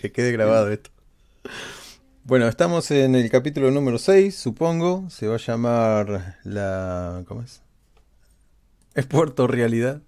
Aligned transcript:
que 0.00 0.12
quede 0.12 0.32
grabado 0.32 0.70
esto. 0.70 0.90
Bueno, 2.24 2.46
estamos 2.46 2.90
en 2.90 3.14
el 3.14 3.30
capítulo 3.30 3.70
número 3.70 3.98
6, 3.98 4.34
supongo. 4.34 5.08
Se 5.10 5.26
va 5.26 5.36
a 5.36 5.38
llamar 5.38 6.38
la... 6.44 7.24
¿Cómo 7.26 7.42
es? 7.42 7.62
Es 8.94 9.06
Puerto 9.06 9.46
Realidad. 9.46 10.00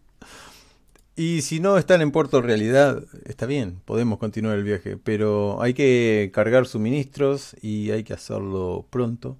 Y 1.16 1.42
si 1.42 1.60
no 1.60 1.76
están 1.76 2.02
en 2.02 2.12
Puerto 2.12 2.40
Realidad, 2.40 3.02
está 3.24 3.46
bien, 3.46 3.80
podemos 3.84 4.18
continuar 4.18 4.56
el 4.56 4.64
viaje. 4.64 4.96
Pero 4.96 5.60
hay 5.60 5.74
que 5.74 6.30
cargar 6.32 6.66
suministros 6.66 7.56
y 7.60 7.90
hay 7.90 8.04
que 8.04 8.12
hacerlo 8.12 8.86
pronto. 8.90 9.36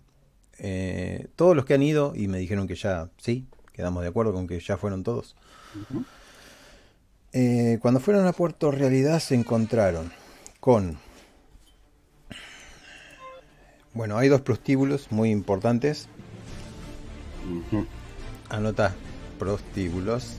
Eh, 0.59 1.29
todos 1.37 1.55
los 1.55 1.65
que 1.65 1.75
han 1.75 1.83
ido 1.83 2.13
y 2.17 2.29
me 2.29 2.39
dijeron 2.39 2.67
que 2.67 2.75
ya, 2.75 3.11
sí, 3.19 3.47
quedamos 3.73 4.03
de 4.03 4.09
acuerdo 4.09 4.33
con 4.33 4.47
que 4.47 4.59
ya 4.59 4.77
fueron 4.77 5.05
todos. 5.05 5.37
Eh, 7.33 7.79
cuando 7.81 8.01
fueron 8.01 8.27
a 8.27 8.33
Puerto 8.33 8.71
Realidad 8.71 9.21
se 9.21 9.37
encontraron 9.37 10.11
con 10.61 10.99
bueno, 13.93 14.17
hay 14.17 14.29
dos 14.29 14.41
prostíbulos 14.43 15.11
muy 15.11 15.31
importantes. 15.31 16.09
Anota 18.49 18.95
prostíbulos. 19.39 20.37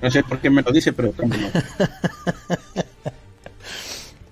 No 0.00 0.10
sé 0.10 0.24
por 0.24 0.40
qué 0.40 0.50
me 0.50 0.62
lo 0.62 0.72
dice, 0.72 0.92
pero 0.92 1.14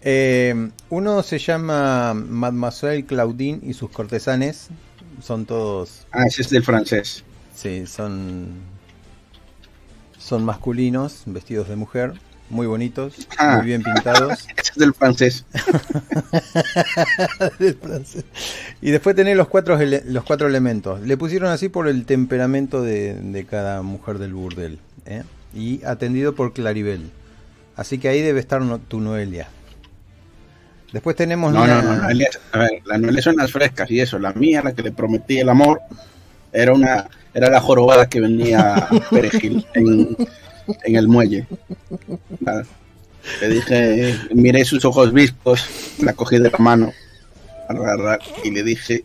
eh, 0.02 0.70
uno 0.88 1.22
se 1.22 1.38
llama 1.38 2.12
Mademoiselle 2.14 3.06
Claudine 3.06 3.60
y 3.62 3.72
sus 3.74 3.90
cortesanes. 3.90 4.68
Son 5.22 5.46
todos. 5.46 6.08
Ah, 6.10 6.24
ese 6.26 6.42
es 6.42 6.50
del 6.50 6.64
francés. 6.64 7.22
Sí, 7.54 7.86
son. 7.86 8.48
Son 10.18 10.44
masculinos, 10.44 11.22
vestidos 11.26 11.68
de 11.68 11.76
mujer 11.76 12.14
muy 12.50 12.66
bonitos, 12.66 13.28
ah. 13.38 13.56
muy 13.56 13.66
bien 13.66 13.82
pintados. 13.82 14.46
es 14.56 14.72
del 14.76 14.92
francés. 14.92 15.44
del 17.58 17.74
francés. 17.74 18.24
Y 18.82 18.90
después 18.90 19.16
tenés 19.16 19.36
los 19.36 19.48
cuatro, 19.48 19.78
los 20.04 20.24
cuatro 20.24 20.48
elementos. 20.48 21.00
Le 21.00 21.16
pusieron 21.16 21.50
así 21.50 21.68
por 21.68 21.88
el 21.88 22.04
temperamento 22.04 22.82
de, 22.82 23.46
cada 23.48 23.82
mujer 23.82 24.18
del 24.18 24.34
burdel. 24.34 24.78
¿eh? 25.06 25.22
Y 25.54 25.82
atendido 25.84 26.34
por 26.34 26.52
Claribel. 26.52 27.10
Así 27.76 27.98
que 27.98 28.08
ahí 28.08 28.20
debe 28.20 28.40
estar 28.40 28.62
tu 28.88 29.00
Noelia. 29.00 29.48
Después 30.92 31.14
tenemos... 31.14 31.52
No, 31.52 31.66
no, 31.66 31.82
no, 31.82 31.96
Noelia, 31.96 32.28
a 32.52 32.58
ver, 32.58 32.82
las 32.84 33.00
Noelia 33.00 33.22
son 33.22 33.36
las 33.36 33.52
frescas 33.52 33.90
y 33.90 34.00
eso. 34.00 34.18
La 34.18 34.32
mía, 34.32 34.60
la 34.62 34.74
que 34.74 34.82
le 34.82 34.90
prometí 34.90 35.38
el 35.38 35.48
amor, 35.48 35.80
era 36.52 36.74
una 36.74 37.08
era 37.34 37.50
la 37.50 37.60
jorobada 37.60 38.08
que 38.08 38.20
venía 38.20 38.88
Perejil 39.10 39.66
en, 39.74 40.16
en 40.84 40.96
el 40.96 41.08
muelle. 41.08 41.46
Le 43.40 43.48
dije, 43.48 44.16
miré 44.34 44.64
sus 44.64 44.84
ojos 44.84 45.12
viscos, 45.12 45.64
la 45.98 46.12
cogí 46.14 46.38
de 46.38 46.50
la 46.50 46.58
mano 46.58 46.92
y 48.44 48.50
le 48.50 48.62
dije, 48.62 49.04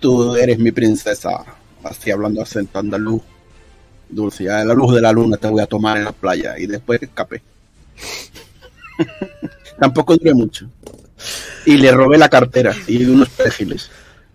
tú 0.00 0.36
eres 0.36 0.58
mi 0.58 0.72
princesa. 0.72 1.44
Así 1.82 2.10
hablando 2.10 2.42
acento 2.42 2.78
andaluz. 2.78 3.22
Dulce, 4.10 4.50
a 4.50 4.64
la 4.64 4.74
luz 4.74 4.94
de 4.94 5.02
la 5.02 5.12
luna 5.12 5.36
te 5.36 5.48
voy 5.48 5.60
a 5.60 5.66
tomar 5.66 5.98
en 5.98 6.04
la 6.04 6.12
playa. 6.12 6.58
Y 6.58 6.66
después 6.66 7.02
escapé. 7.02 7.42
Tampoco 9.78 10.16
duré 10.16 10.34
mucho. 10.34 10.68
Y 11.66 11.76
le 11.76 11.92
robé 11.92 12.18
la 12.18 12.28
cartera 12.28 12.74
y 12.86 13.04
unos 13.04 13.28
perejiles. 13.28 13.90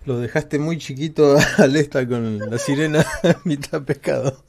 Lo 0.06 0.20
dejaste 0.20 0.60
muy 0.60 0.78
chiquito 0.78 1.38
al 1.58 1.76
esta 1.76 2.08
con 2.08 2.40
la 2.40 2.58
sirena 2.58 3.06
mitad 3.46 3.82
pescado. 3.84 4.44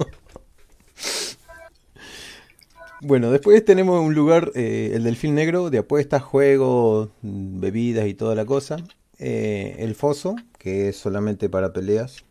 Bueno, 3.06 3.30
después 3.30 3.62
tenemos 3.62 4.00
un 4.00 4.14
lugar, 4.14 4.50
eh, 4.54 4.92
el 4.94 5.04
Delfín 5.04 5.34
Negro, 5.34 5.68
de 5.68 5.76
apuestas, 5.76 6.22
juegos, 6.22 7.10
bebidas 7.20 8.06
y 8.06 8.14
toda 8.14 8.34
la 8.34 8.46
cosa. 8.46 8.78
Eh, 9.18 9.76
el 9.80 9.94
Foso, 9.94 10.36
que 10.56 10.88
es 10.88 10.96
solamente 10.96 11.50
para 11.50 11.74
peleas. 11.74 12.24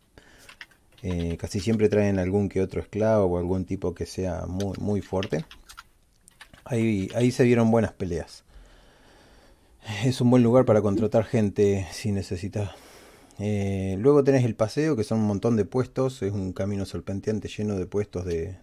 Eh, 1.04 1.38
casi 1.38 1.60
siempre 1.60 1.89
traen 1.89 2.17
algún 2.17 2.50
que 2.50 2.60
otro 2.60 2.82
esclavo 2.82 3.26
o 3.26 3.38
algún 3.38 3.66
tipo 3.66 3.94
que 3.94 4.08
sea 4.08 4.48
muy, 4.48 4.73
muy 4.80 5.02
fuerte. 5.02 5.45
Ahí, 6.66 7.08
ahí 7.14 7.30
se 7.30 7.44
vieron 7.44 7.70
buenas 7.70 7.92
peleas. 7.92 8.44
Es 10.04 10.22
un 10.22 10.32
buen 10.32 10.42
lugar 10.42 10.66
para 10.66 10.82
contratar 10.82 11.23
gente 11.23 11.86
si 11.92 12.12
necesitas. 12.12 12.72
luego 13.38 14.23
tenés 14.23 14.44
el 14.44 14.56
paseo, 14.56 14.95
que 14.95 15.04
son 15.04 15.20
un 15.20 15.28
montón 15.28 15.56
de 15.56 15.66
puestos. 15.66 16.23
Es 16.23 16.33
un 16.33 16.52
camino 16.52 16.88
serpenteante 16.88 17.48
lleno 17.48 17.76
de 17.76 17.86
puestos 17.86 18.26
de... 18.26 18.58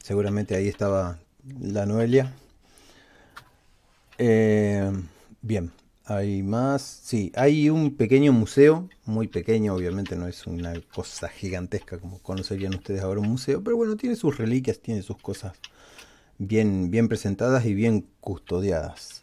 Seguramente 0.00 0.54
ahí 0.54 0.68
estaba 0.68 1.18
la 1.60 1.86
Noelia. 1.86 2.32
Eh, 4.18 4.90
bien, 5.42 5.72
hay 6.04 6.42
más. 6.42 6.82
Sí, 6.82 7.32
hay 7.36 7.70
un 7.70 7.96
pequeño 7.96 8.32
museo, 8.32 8.88
muy 9.04 9.28
pequeño, 9.28 9.74
obviamente 9.74 10.16
no 10.16 10.26
es 10.26 10.46
una 10.46 10.74
cosa 10.92 11.28
gigantesca 11.28 11.98
como 11.98 12.18
conocerían 12.18 12.74
ustedes 12.74 13.02
ahora 13.02 13.20
un 13.20 13.28
museo, 13.28 13.62
pero 13.62 13.76
bueno, 13.76 13.96
tiene 13.96 14.16
sus 14.16 14.36
reliquias, 14.36 14.80
tiene 14.80 15.02
sus 15.02 15.18
cosas 15.18 15.52
bien, 16.38 16.90
bien 16.90 17.08
presentadas 17.08 17.64
y 17.64 17.74
bien 17.74 18.06
custodiadas. 18.20 19.22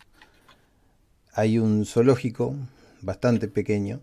Hay 1.33 1.59
un 1.59 1.85
zoológico 1.85 2.55
bastante 3.01 3.47
pequeño 3.47 3.99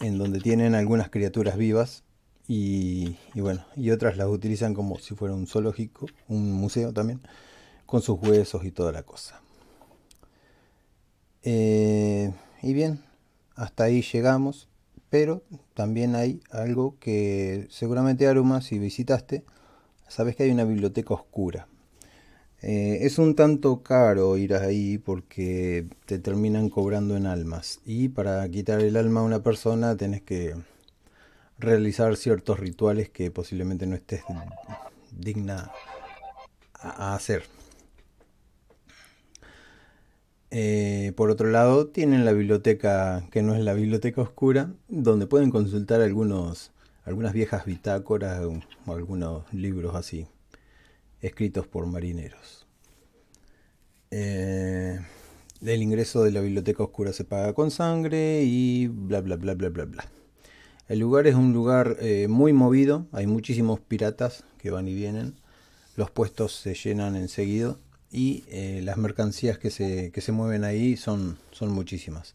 en 0.00 0.18
donde 0.18 0.40
tienen 0.40 0.74
algunas 0.74 1.10
criaturas 1.10 1.56
vivas 1.56 2.03
y, 2.46 3.16
bueno, 3.34 3.64
y 3.76 3.90
otras 3.90 4.16
las 4.16 4.28
utilizan 4.28 4.74
como 4.74 4.98
si 4.98 5.14
fuera 5.14 5.34
un 5.34 5.46
zoológico, 5.46 6.06
un 6.28 6.52
museo 6.52 6.92
también, 6.92 7.20
con 7.86 8.02
sus 8.02 8.18
huesos 8.20 8.64
y 8.64 8.70
toda 8.70 8.92
la 8.92 9.02
cosa. 9.02 9.40
Eh, 11.42 12.32
y 12.62 12.72
bien, 12.74 13.00
hasta 13.54 13.84
ahí 13.84 14.02
llegamos, 14.02 14.68
pero 15.10 15.42
también 15.74 16.14
hay 16.16 16.40
algo 16.50 16.96
que 16.98 17.66
seguramente 17.70 18.26
Aruma, 18.26 18.60
si 18.60 18.78
visitaste, 18.78 19.44
sabes 20.08 20.36
que 20.36 20.44
hay 20.44 20.50
una 20.50 20.64
biblioteca 20.64 21.14
oscura. 21.14 21.68
Eh, 22.60 23.04
es 23.06 23.18
un 23.18 23.34
tanto 23.34 23.82
caro 23.82 24.38
ir 24.38 24.54
ahí 24.54 24.96
porque 24.96 25.86
te 26.06 26.18
terminan 26.18 26.70
cobrando 26.70 27.16
en 27.16 27.26
almas. 27.26 27.80
Y 27.84 28.08
para 28.08 28.48
quitar 28.48 28.80
el 28.80 28.96
alma 28.96 29.20
a 29.20 29.24
una 29.24 29.42
persona 29.42 29.96
tenés 29.96 30.22
que 30.22 30.54
realizar 31.58 32.16
ciertos 32.16 32.58
rituales 32.58 33.08
que 33.08 33.30
posiblemente 33.30 33.86
no 33.86 33.94
estés 33.94 34.22
digna 35.12 35.70
a, 36.74 37.14
hacer. 37.14 37.44
Eh, 40.50 41.12
por 41.16 41.30
otro 41.30 41.48
lado, 41.48 41.88
tienen 41.88 42.24
la 42.24 42.32
biblioteca 42.32 43.26
que 43.30 43.42
no 43.42 43.54
es 43.54 43.60
la 43.62 43.74
biblioteca 43.74 44.22
oscura, 44.22 44.72
donde 44.88 45.26
pueden 45.26 45.50
consultar 45.50 46.00
algunos, 46.00 46.72
algunas 47.04 47.32
viejas 47.32 47.64
bitácoras 47.64 48.40
o 48.86 48.92
algunos 48.92 49.52
libros 49.52 49.94
así, 49.94 50.26
escritos 51.20 51.66
por 51.66 51.86
marineros. 51.86 52.66
Eh, 54.10 55.00
el 55.60 55.82
ingreso 55.82 56.22
de 56.22 56.30
la 56.30 56.40
biblioteca 56.40 56.84
oscura 56.84 57.12
se 57.12 57.24
paga 57.24 57.52
con 57.52 57.70
sangre 57.70 58.42
y 58.44 58.86
bla 58.86 59.20
bla 59.20 59.36
bla 59.36 59.54
bla 59.54 59.70
bla 59.70 59.84
bla. 59.86 60.04
El 60.86 60.98
lugar 60.98 61.26
es 61.26 61.34
un 61.34 61.54
lugar 61.54 61.96
eh, 62.00 62.28
muy 62.28 62.52
movido, 62.52 63.06
hay 63.12 63.26
muchísimos 63.26 63.80
piratas 63.80 64.44
que 64.58 64.70
van 64.70 64.86
y 64.86 64.92
vienen, 64.92 65.34
los 65.96 66.10
puestos 66.10 66.54
se 66.54 66.74
llenan 66.74 67.16
enseguida 67.16 67.78
y 68.10 68.44
eh, 68.48 68.82
las 68.84 68.98
mercancías 68.98 69.58
que 69.58 69.70
se, 69.70 70.10
que 70.12 70.20
se 70.20 70.32
mueven 70.32 70.62
ahí 70.62 70.98
son, 70.98 71.38
son 71.52 71.70
muchísimas. 71.70 72.34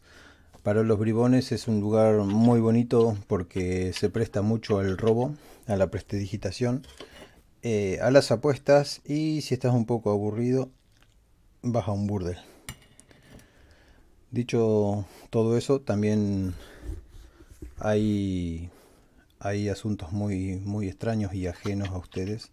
Para 0.64 0.82
los 0.82 0.98
bribones 0.98 1.52
es 1.52 1.68
un 1.68 1.80
lugar 1.80 2.16
muy 2.18 2.58
bonito 2.58 3.16
porque 3.28 3.92
se 3.92 4.10
presta 4.10 4.42
mucho 4.42 4.78
al 4.78 4.98
robo, 4.98 5.36
a 5.68 5.76
la 5.76 5.90
prestidigitación, 5.90 6.84
eh, 7.62 7.98
a 8.02 8.10
las 8.10 8.32
apuestas 8.32 9.00
y 9.04 9.42
si 9.42 9.54
estás 9.54 9.72
un 9.72 9.86
poco 9.86 10.10
aburrido, 10.10 10.70
vas 11.62 11.86
a 11.86 11.92
un 11.92 12.08
burdel. 12.08 12.38
Dicho 14.32 15.06
todo 15.30 15.56
eso, 15.56 15.80
también 15.80 16.54
hay, 17.78 18.70
hay 19.38 19.68
asuntos 19.68 20.12
muy, 20.12 20.56
muy 20.56 20.88
extraños 20.88 21.34
y 21.34 21.46
ajenos 21.46 21.88
a 21.88 21.98
ustedes. 21.98 22.50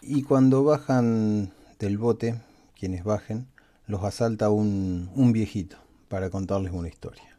Y 0.00 0.22
cuando 0.22 0.64
bajan 0.64 1.52
del 1.78 1.98
bote, 1.98 2.40
quienes 2.78 3.04
bajen, 3.04 3.46
los 3.86 4.04
asalta 4.04 4.50
un, 4.50 5.10
un 5.14 5.32
viejito 5.32 5.76
para 6.08 6.30
contarles 6.30 6.72
una 6.72 6.88
historia. 6.88 7.36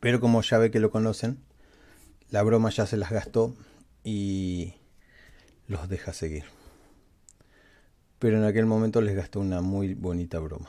Pero 0.00 0.20
como 0.20 0.42
ya 0.42 0.58
ve 0.58 0.70
que 0.70 0.80
lo 0.80 0.90
conocen, 0.90 1.38
la 2.30 2.42
broma 2.42 2.70
ya 2.70 2.86
se 2.86 2.96
las 2.96 3.10
gastó 3.10 3.54
y 4.04 4.74
los 5.68 5.88
deja 5.88 6.12
seguir. 6.12 6.44
Pero 8.18 8.38
en 8.38 8.44
aquel 8.44 8.66
momento 8.66 9.00
les 9.00 9.14
gastó 9.14 9.40
una 9.40 9.60
muy 9.60 9.94
bonita 9.94 10.38
broma. 10.38 10.68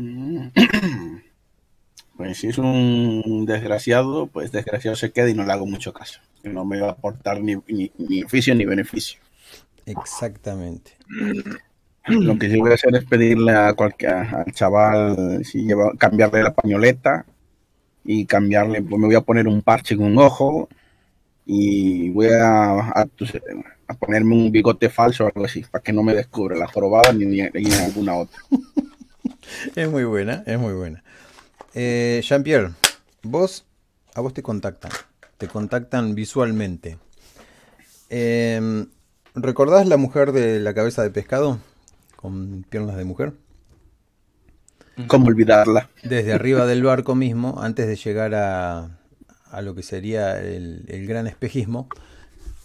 Pues 2.20 2.36
si 2.36 2.48
es 2.48 2.58
un 2.58 3.46
desgraciado, 3.46 4.26
pues 4.26 4.52
desgraciado 4.52 4.94
se 4.94 5.10
queda 5.10 5.30
y 5.30 5.34
no 5.34 5.46
le 5.46 5.54
hago 5.54 5.64
mucho 5.64 5.94
caso. 5.94 6.20
No 6.44 6.66
me 6.66 6.78
va 6.78 6.88
a 6.88 6.90
aportar 6.90 7.40
ni, 7.40 7.56
ni, 7.66 8.22
oficio 8.22 8.54
ni 8.54 8.66
beneficio. 8.66 9.18
Exactamente. 9.86 10.98
Lo 12.08 12.38
que 12.38 12.50
sí 12.50 12.58
voy 12.58 12.72
a 12.72 12.74
hacer 12.74 12.94
es 12.94 13.06
pedirle 13.06 13.52
a 13.52 13.72
cualquier, 13.72 14.12
al 14.12 14.52
chaval 14.52 15.42
si 15.46 15.62
lleva, 15.64 15.92
cambiarle 15.96 16.42
la 16.42 16.52
pañoleta 16.52 17.24
y 18.04 18.26
cambiarle, 18.26 18.82
pues 18.82 19.00
me 19.00 19.06
voy 19.06 19.16
a 19.16 19.22
poner 19.22 19.48
un 19.48 19.62
parche 19.62 19.94
en 19.94 20.02
un 20.02 20.18
ojo 20.18 20.68
y 21.46 22.10
voy 22.10 22.28
a, 22.38 22.80
a, 22.80 23.06
ponerme 23.98 24.34
un 24.34 24.52
bigote 24.52 24.90
falso 24.90 25.24
o 25.24 25.28
algo 25.28 25.46
así, 25.46 25.64
para 25.70 25.82
que 25.82 25.94
no 25.94 26.02
me 26.02 26.14
descubra 26.14 26.54
la 26.54 26.66
jorobada 26.66 27.14
ni, 27.14 27.24
ni, 27.24 27.48
ni 27.48 27.72
alguna 27.72 28.14
otra. 28.16 28.38
es 29.76 29.88
muy 29.88 30.04
buena, 30.04 30.42
es 30.46 30.58
muy 30.58 30.72
buena. 30.74 31.02
Eh, 31.74 32.20
Jean-Pierre, 32.24 32.72
vos, 33.22 33.66
a 34.14 34.20
vos 34.20 34.34
te 34.34 34.42
contactan, 34.42 34.90
te 35.38 35.48
contactan 35.48 36.14
visualmente. 36.14 36.98
Em, 38.08 38.88
¿Recordás 39.34 39.86
la 39.86 39.96
mujer 39.96 40.32
de 40.32 40.58
la 40.58 40.74
cabeza 40.74 41.02
de 41.02 41.10
pescado? 41.10 41.60
Con 42.16 42.64
piernas 42.68 42.96
de 42.96 43.04
mujer. 43.04 43.32
¿Cómo 45.06 45.28
olvidarla? 45.28 45.88
Desde 46.02 46.32
arriba 46.32 46.66
del 46.66 46.82
barco 46.82 47.14
mismo, 47.14 47.62
antes 47.62 47.86
de 47.86 47.96
llegar 47.96 48.34
a, 48.34 48.98
a 49.50 49.62
lo 49.62 49.74
que 49.74 49.82
sería 49.82 50.40
el, 50.40 50.84
el, 50.88 51.06
gran 51.06 51.26
espejismo, 51.26 51.88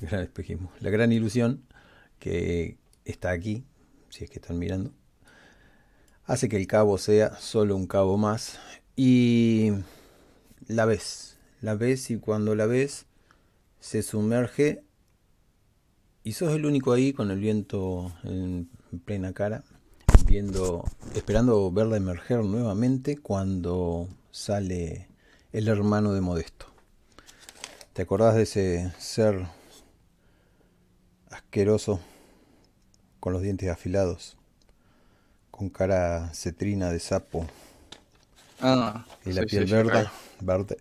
el 0.02 0.10
gran 0.10 0.22
espejismo, 0.24 0.72
la 0.82 0.90
gran 0.90 1.12
ilusión 1.12 1.64
que 2.20 2.78
está 3.06 3.32
aquí, 3.32 3.64
si 4.10 4.24
es 4.24 4.30
que 4.30 4.40
están 4.40 4.60
mirando, 4.60 4.92
hace 6.26 6.50
que 6.50 6.58
el 6.58 6.68
cabo 6.68 6.98
sea 6.98 7.38
solo 7.40 7.76
un 7.76 7.88
cabo 7.88 8.18
más 8.18 8.60
y 8.96 9.72
la 10.68 10.86
ves, 10.86 11.38
la 11.62 11.76
ves 11.76 12.10
y 12.12 12.18
cuando 12.18 12.56
la 12.56 12.66
ves 12.66 13.06
se 13.80 14.02
sumerge 14.02 14.84
y 16.24 16.34
sos 16.34 16.54
el 16.54 16.66
único 16.66 16.92
ahí 16.92 17.14
con 17.14 17.30
el 17.30 17.40
viento 17.40 18.12
en 18.24 18.68
plena 19.06 19.34
cara, 19.34 19.64
viendo, 20.26 20.84
esperando 21.14 21.72
verla 21.72 21.98
emerger 21.98 22.44
nuevamente 22.44 23.18
cuando 23.18 24.10
sale 24.32 25.08
el 25.52 25.68
hermano 25.68 26.14
de 26.14 26.22
Modesto. 26.22 26.66
¿Te 27.94 28.02
acordás 28.02 28.36
de 28.36 28.42
ese 28.42 28.92
ser 28.98 29.46
asqueroso 31.30 32.00
con 33.20 33.34
los 33.34 33.44
dientes 33.44 33.70
afilados, 33.70 34.36
con 35.56 35.70
cara 35.70 36.32
cetrina 36.34 36.92
de 36.92 37.00
sapo? 37.00 37.48
Ah, 38.62 39.06
y 39.26 39.32
la 39.32 39.44
piel 39.44 39.66
verde, 39.66 40.08
verde. 40.42 40.78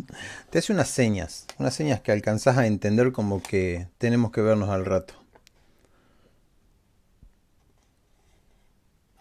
Te 0.50 0.58
hace 0.58 0.72
unas 0.72 0.88
señas, 0.88 1.46
unas 1.58 1.74
señas 1.74 2.00
que 2.00 2.12
alcanzás 2.12 2.56
a 2.56 2.66
entender 2.66 3.12
como 3.12 3.42
que 3.42 3.88
tenemos 3.98 4.30
que 4.30 4.40
vernos 4.40 4.70
al 4.70 4.84
rato. 4.84 5.14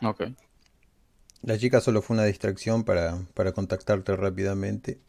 Ok. 0.02 0.24
La 1.42 1.58
chica 1.58 1.82
solo 1.82 2.02
fue 2.02 2.16
una 2.16 2.26
distracción 2.26 2.84
para, 2.84 3.20
para 3.34 3.52
contactarte 3.52 4.16
rápidamente. 4.16 5.00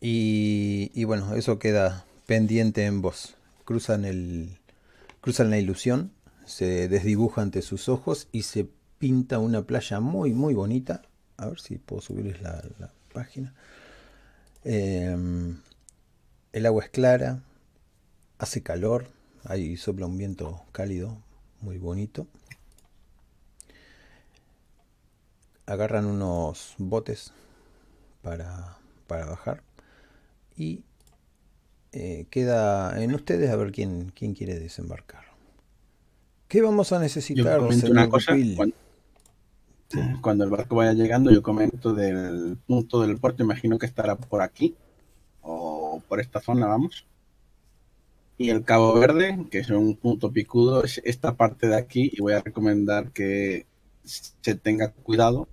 Y, 0.00 0.90
y, 0.94 1.04
bueno, 1.04 1.34
eso 1.34 1.58
queda 1.58 2.04
pendiente 2.26 2.86
en 2.86 3.02
vos. 3.02 3.34
Cruzan, 3.64 4.04
el, 4.04 4.58
cruzan 5.20 5.50
la 5.50 5.58
ilusión, 5.58 6.12
se 6.52 6.88
desdibuja 6.88 7.40
ante 7.40 7.62
sus 7.62 7.88
ojos 7.88 8.28
y 8.30 8.42
se 8.42 8.68
pinta 8.98 9.38
una 9.38 9.62
playa 9.62 10.00
muy, 10.00 10.32
muy 10.32 10.52
bonita 10.52 11.02
a 11.38 11.46
ver 11.46 11.60
si 11.60 11.78
puedo 11.78 12.02
subirles 12.02 12.40
la, 12.42 12.62
página. 13.12 13.52
Em, 14.64 15.60
el 16.52 16.66
agua 16.66 16.84
es 16.84 16.90
clara, 16.90 17.42
hace 18.38 18.62
calor, 18.62 19.08
ahí 19.44 19.76
sopla 19.76 20.06
un 20.06 20.16
viento 20.16 20.62
cálido, 20.72 21.18
muy 21.60 21.78
bonito. 21.78 22.26
Agarran 25.66 26.06
unos 26.06 26.74
botes 26.78 27.32
para, 28.22 28.78
para 29.06 29.26
bajar 29.26 29.62
y 30.56 30.84
eh, 31.92 32.26
queda 32.30 33.02
en 33.02 33.14
ustedes 33.14 33.50
a 33.50 33.56
ver 33.56 33.72
quién, 33.72 34.12
quién 34.14 34.34
quiere 34.34 34.58
desembarcar. 34.58 35.31
¿Qué 36.52 36.60
vamos 36.60 36.92
a 36.92 36.98
necesitar, 36.98 37.60
una 37.62 38.10
cosa, 38.10 38.36
cuando 40.20 40.44
el 40.44 40.50
barco 40.50 40.76
vaya 40.76 40.92
llegando, 40.92 41.30
yo 41.30 41.42
comento 41.42 41.94
del 41.94 42.58
punto 42.66 43.00
del 43.00 43.16
puerto, 43.16 43.42
imagino 43.42 43.78
que 43.78 43.86
estará 43.86 44.16
por 44.16 44.42
aquí 44.42 44.74
o 45.40 46.02
por 46.06 46.20
esta 46.20 46.42
zona, 46.42 46.66
vamos. 46.66 47.06
Y 48.36 48.50
el 48.50 48.64
Cabo 48.64 48.92
Verde, 48.92 49.46
que 49.50 49.60
es 49.60 49.70
un 49.70 49.96
punto 49.96 50.30
picudo, 50.30 50.84
es 50.84 51.00
esta 51.06 51.36
parte 51.36 51.68
de 51.68 51.76
aquí 51.76 52.10
y 52.12 52.20
voy 52.20 52.34
a 52.34 52.42
recomendar 52.42 53.12
que 53.12 53.64
se 54.04 54.54
tenga 54.54 54.90
cuidado 54.90 55.48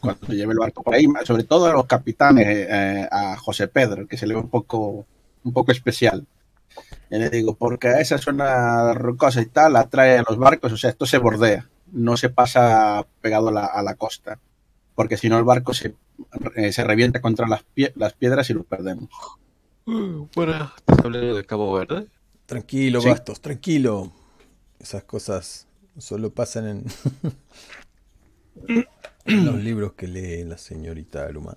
cuando 0.00 0.26
se 0.26 0.34
lleve 0.34 0.52
el 0.52 0.58
barco 0.58 0.82
por 0.82 0.94
ahí, 0.94 1.06
sobre 1.24 1.44
todo 1.44 1.64
a 1.64 1.72
los 1.72 1.86
capitanes, 1.86 2.46
eh, 2.46 3.08
a 3.10 3.38
José 3.38 3.66
Pedro, 3.66 4.06
que 4.06 4.18
se 4.18 4.26
le 4.26 4.34
ve 4.34 4.40
un 4.40 4.50
poco, 4.50 5.06
un 5.42 5.52
poco 5.54 5.72
especial. 5.72 6.26
Y 7.10 7.18
le 7.18 7.30
digo, 7.30 7.54
porque 7.54 7.88
a 7.88 8.00
esa 8.00 8.18
zona 8.18 8.92
rocosa 8.94 9.40
y 9.40 9.46
tal 9.46 9.76
atrae 9.76 10.18
a 10.18 10.24
los 10.28 10.38
barcos, 10.38 10.72
o 10.72 10.76
sea, 10.76 10.90
esto 10.90 11.06
se 11.06 11.18
bordea 11.18 11.68
no 11.92 12.16
se 12.16 12.30
pasa 12.30 13.06
pegado 13.20 13.48
a 13.48 13.82
la, 13.82 13.94
costa, 13.94 14.38
porque 14.94 15.16
si 15.16 15.28
no 15.28 15.38
el 15.38 15.44
barco 15.44 15.74
se, 15.74 15.94
eh, 16.56 16.72
se 16.72 16.84
revienta 16.84 17.20
contra 17.20 17.46
las, 17.46 17.64
las 17.94 18.12
piedras 18.14 18.50
y 18.50 18.54
lo 18.54 18.64
perdemos. 18.64 19.08
Bueno, 19.84 20.72
¿estás 20.76 20.98
hablando 21.04 21.36
de 21.36 21.44
Cabo 21.44 21.72
Verde? 21.72 22.08
Tranquilo, 22.46 23.02
Bastos, 23.02 23.40
tranquilo. 23.40 24.12
Esas 24.78 25.04
cosas 25.04 25.68
solo 25.98 26.30
pasan 26.30 26.66
en, 26.68 26.84
en 29.24 29.44
los 29.44 29.56
libros 29.56 29.92
que 29.94 30.08
lee 30.08 30.44
la 30.44 30.58
señorita 30.58 31.24
Aruma. 31.24 31.56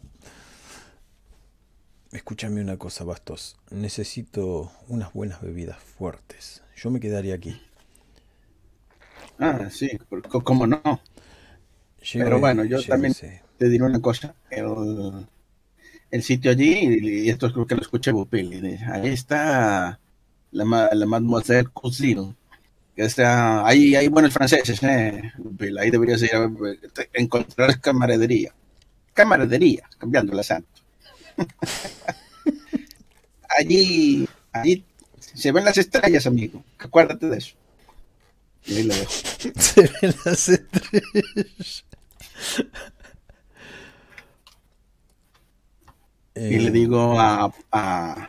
Escúchame 2.11 2.61
una 2.61 2.77
cosa, 2.77 3.03
Bastos. 3.03 3.57
Necesito 3.71 4.71
unas 4.87 5.13
buenas 5.13 5.41
bebidas 5.41 5.77
fuertes. 5.77 6.61
Yo 6.75 6.89
me 6.91 6.99
quedaría 6.99 7.35
aquí. 7.35 7.59
Ah, 9.39 9.69
sí, 9.71 9.89
cómo 10.43 10.67
no. 10.67 10.81
Pero 12.13 12.39
bueno, 12.39 12.63
yo 12.65 12.81
también 12.83 13.13
te 13.57 13.69
diré 13.69 13.83
una 13.83 14.01
cosa. 14.01 14.35
El, 14.49 15.27
el 16.11 16.23
sitio 16.23 16.51
allí, 16.51 16.99
y 17.25 17.29
esto 17.29 17.51
creo 17.53 17.67
que 17.67 17.75
lo 17.75 17.81
escuché 17.81 18.11
Bupil, 18.11 18.79
ahí 18.91 19.09
está 19.09 19.99
la, 20.51 20.89
la 20.93 21.05
Mademoiselle 21.05 21.69
Cousin. 21.73 22.35
Que 22.95 23.03
está, 23.05 23.65
ahí, 23.65 23.95
ahí, 23.95 24.07
bueno, 24.09 24.27
el 24.27 24.31
francés, 24.33 24.83
¿eh? 24.83 25.31
ahí 25.79 25.91
deberías 25.91 26.21
ir 26.23 26.35
a 26.35 26.51
encontrar 27.13 27.79
camaradería. 27.79 28.53
Camaradería, 29.13 29.89
cambiando 29.97 30.33
el 30.33 30.39
acento. 30.39 30.81
allí, 33.57 34.27
allí 34.51 34.83
se 35.39 35.51
ven 35.51 35.65
las 35.65 35.77
estrellas, 35.77 36.27
amigo. 36.27 36.63
Acuérdate 36.77 37.29
de 37.29 37.37
eso. 37.37 37.55
Y 38.65 38.77
ahí 38.77 38.83
lo 38.83 38.93
dejo. 38.93 39.11
Se 39.59 39.81
ven 39.81 40.15
las 40.25 40.49
estrellas. 40.49 41.85
Y 46.35 46.59
le 46.59 46.71
digo 46.71 47.19
a, 47.19 47.53
a, 47.71 48.27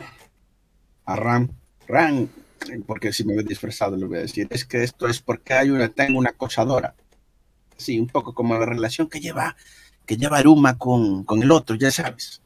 a 1.05 1.17
Ram, 1.17 1.49
Ram, 1.87 2.29
porque 2.87 3.13
si 3.13 3.25
me 3.25 3.37
ve 3.37 3.45
disfrazado 3.45 3.97
le 3.97 4.07
voy 4.07 4.19
a 4.19 4.23
decir, 4.23 4.49
es 4.51 4.65
que 4.65 4.83
esto 4.83 5.09
es 5.09 5.21
porque 5.21 5.55
hay 5.55 5.71
una, 5.71 5.89
tengo 5.89 6.19
una 6.19 6.31
acosadora. 6.31 6.95
Sí, 7.77 7.99
un 7.99 8.09
poco 8.09 8.35
como 8.35 8.59
la 8.59 8.67
relación 8.67 9.09
que 9.09 9.21
lleva, 9.21 9.57
que 10.07 10.17
lleva 10.17 10.39
Aruma 10.39 10.79
con, 10.79 11.25
con 11.25 11.43
el 11.43 11.51
otro, 11.51 11.77
ya 11.77 11.91
sabes. 11.91 12.43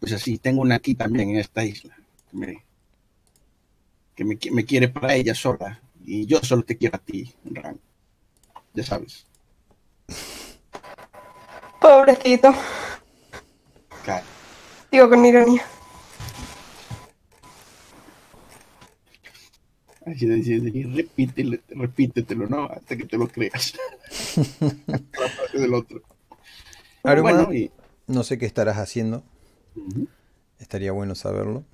Pues 0.00 0.12
así, 0.12 0.38
tengo 0.38 0.62
una 0.62 0.76
aquí 0.76 0.94
también 0.94 1.30
en 1.30 1.36
esta 1.36 1.64
isla. 1.64 1.96
Que 2.30 2.36
me, 2.36 2.64
que 4.14 4.24
me, 4.24 4.38
me 4.52 4.64
quiere 4.64 4.88
para 4.88 5.14
ella 5.14 5.34
sola. 5.34 5.80
Y 6.04 6.26
yo 6.26 6.40
solo 6.42 6.62
te 6.62 6.76
quiero 6.76 6.96
a 6.96 7.00
ti, 7.00 7.34
Ram. 7.44 7.78
Ya 8.74 8.84
sabes. 8.84 9.26
Pobrecito. 11.80 12.54
Claro. 14.04 14.24
Digo 14.90 15.08
con 15.08 15.24
ironía. 15.24 15.64
repítelo, 20.94 21.58
repítetelo, 21.68 22.46
¿no? 22.46 22.64
Hasta 22.64 22.96
que 22.96 23.04
te 23.04 23.18
lo 23.18 23.28
creas. 23.28 23.74
La 24.86 24.98
parte 24.98 25.58
del 25.58 25.74
otro. 25.74 26.02
bueno, 27.02 27.50
no 28.06 28.22
sé 28.22 28.38
qué 28.38 28.46
estarás 28.46 28.78
haciendo. 28.78 29.22
Estaría 30.58 30.92
bueno 30.92 31.14
saberlo. 31.14 31.64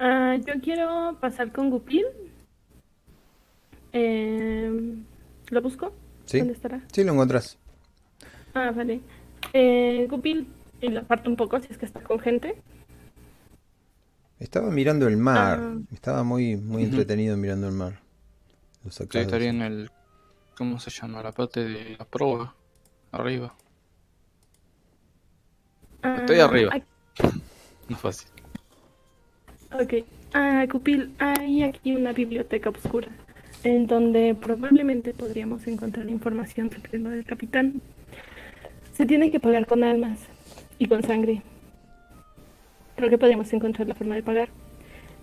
Uh, 0.00 0.42
yo 0.44 0.60
quiero 0.62 1.16
pasar 1.20 1.52
con 1.52 1.70
Gupil. 1.70 2.04
Eh, 3.92 4.96
¿Lo 5.50 5.62
busco? 5.62 5.92
¿Sí? 6.24 6.38
¿Dónde 6.38 6.54
estará? 6.54 6.82
Sí, 6.92 7.04
lo 7.04 7.12
encuentras. 7.12 7.58
Ah, 8.54 8.72
vale. 8.74 9.00
Eh, 9.52 10.06
Gupil, 10.10 10.48
y 10.80 10.88
lo 10.88 11.00
aparto 11.00 11.30
un 11.30 11.36
poco 11.36 11.60
si 11.60 11.68
es 11.70 11.78
que 11.78 11.86
está 11.86 12.02
con 12.02 12.18
gente. 12.18 12.60
Estaba 14.40 14.70
mirando 14.70 15.06
el 15.06 15.16
mar. 15.16 15.60
Ah. 15.62 15.78
Estaba 15.92 16.24
muy, 16.24 16.56
muy 16.56 16.84
entretenido 16.84 17.36
mirando 17.36 17.68
el 17.68 17.74
mar. 17.74 18.00
Lo 18.84 18.90
Sí, 18.90 19.04
estaría 19.12 19.50
en 19.50 19.62
el. 19.62 19.90
¿Cómo 20.56 20.78
se 20.78 20.90
llama? 20.90 21.22
La 21.22 21.32
parte 21.32 21.64
de 21.64 21.96
la 21.96 22.04
proa. 22.04 22.54
Arriba. 23.12 23.54
Ah, 26.04 26.16
Estoy 26.20 26.38
arriba. 26.40 26.70
aquí- 26.74 26.86
No 27.88 27.96
es 27.96 28.02
fácil. 28.02 28.28
Ok. 29.72 30.04
Ah, 30.32 30.64
Cupil, 30.70 31.12
hay 31.18 31.62
aquí 31.62 31.94
una 31.94 32.12
biblioteca 32.12 32.70
oscura 32.70 33.08
en 33.62 33.86
donde 33.86 34.34
probablemente 34.34 35.12
podríamos 35.14 35.66
encontrar 35.66 36.08
información 36.08 36.70
sobre 36.70 36.98
lo 36.98 37.10
del 37.10 37.24
capitán. 37.24 37.80
Se 38.92 39.06
tiene 39.06 39.30
que 39.30 39.40
pagar 39.40 39.66
con 39.66 39.82
almas 39.84 40.18
y 40.78 40.86
con 40.86 41.02
sangre. 41.02 41.42
Creo 42.96 43.10
que 43.10 43.18
podríamos 43.18 43.52
encontrar 43.52 43.88
la 43.88 43.94
forma 43.94 44.14
de 44.14 44.22
pagar. 44.22 44.48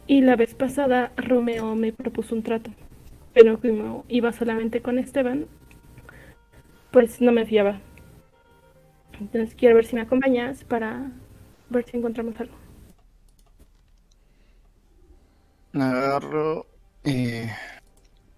Y 0.08 0.22
la 0.22 0.36
vez 0.36 0.56
pasada 0.56 1.12
Romeo 1.16 1.76
me 1.76 1.94
propuso 1.94 2.36
un 2.36 2.44
trato, 2.44 2.72
pero 3.34 3.60
como 3.60 4.04
iba 4.10 4.34
solamente 4.34 4.82
con 4.82 4.98
Esteban, 5.00 5.46
pues 6.92 7.22
no 7.22 7.32
me 7.32 7.46
fiaba. 7.46 7.80
Entonces 9.20 9.56
quiero 9.56 9.76
ver 9.76 9.86
si 9.86 9.96
me 9.96 10.02
acompañas 10.02 10.64
para 10.64 11.12
ver 11.70 11.86
si 11.86 11.98
encontramos 11.98 12.40
algo. 12.40 12.56
Agarro 15.74 16.66
y 17.04 17.44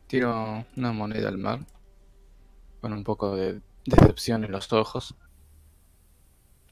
tiro 0.07 0.65
una 0.75 0.91
moneda 0.91 1.29
al 1.29 1.37
mar. 1.37 1.59
Con 2.81 2.93
un 2.93 3.03
poco 3.03 3.35
de 3.35 3.61
decepción 3.85 4.43
en 4.43 4.51
los 4.51 4.71
ojos. 4.73 5.15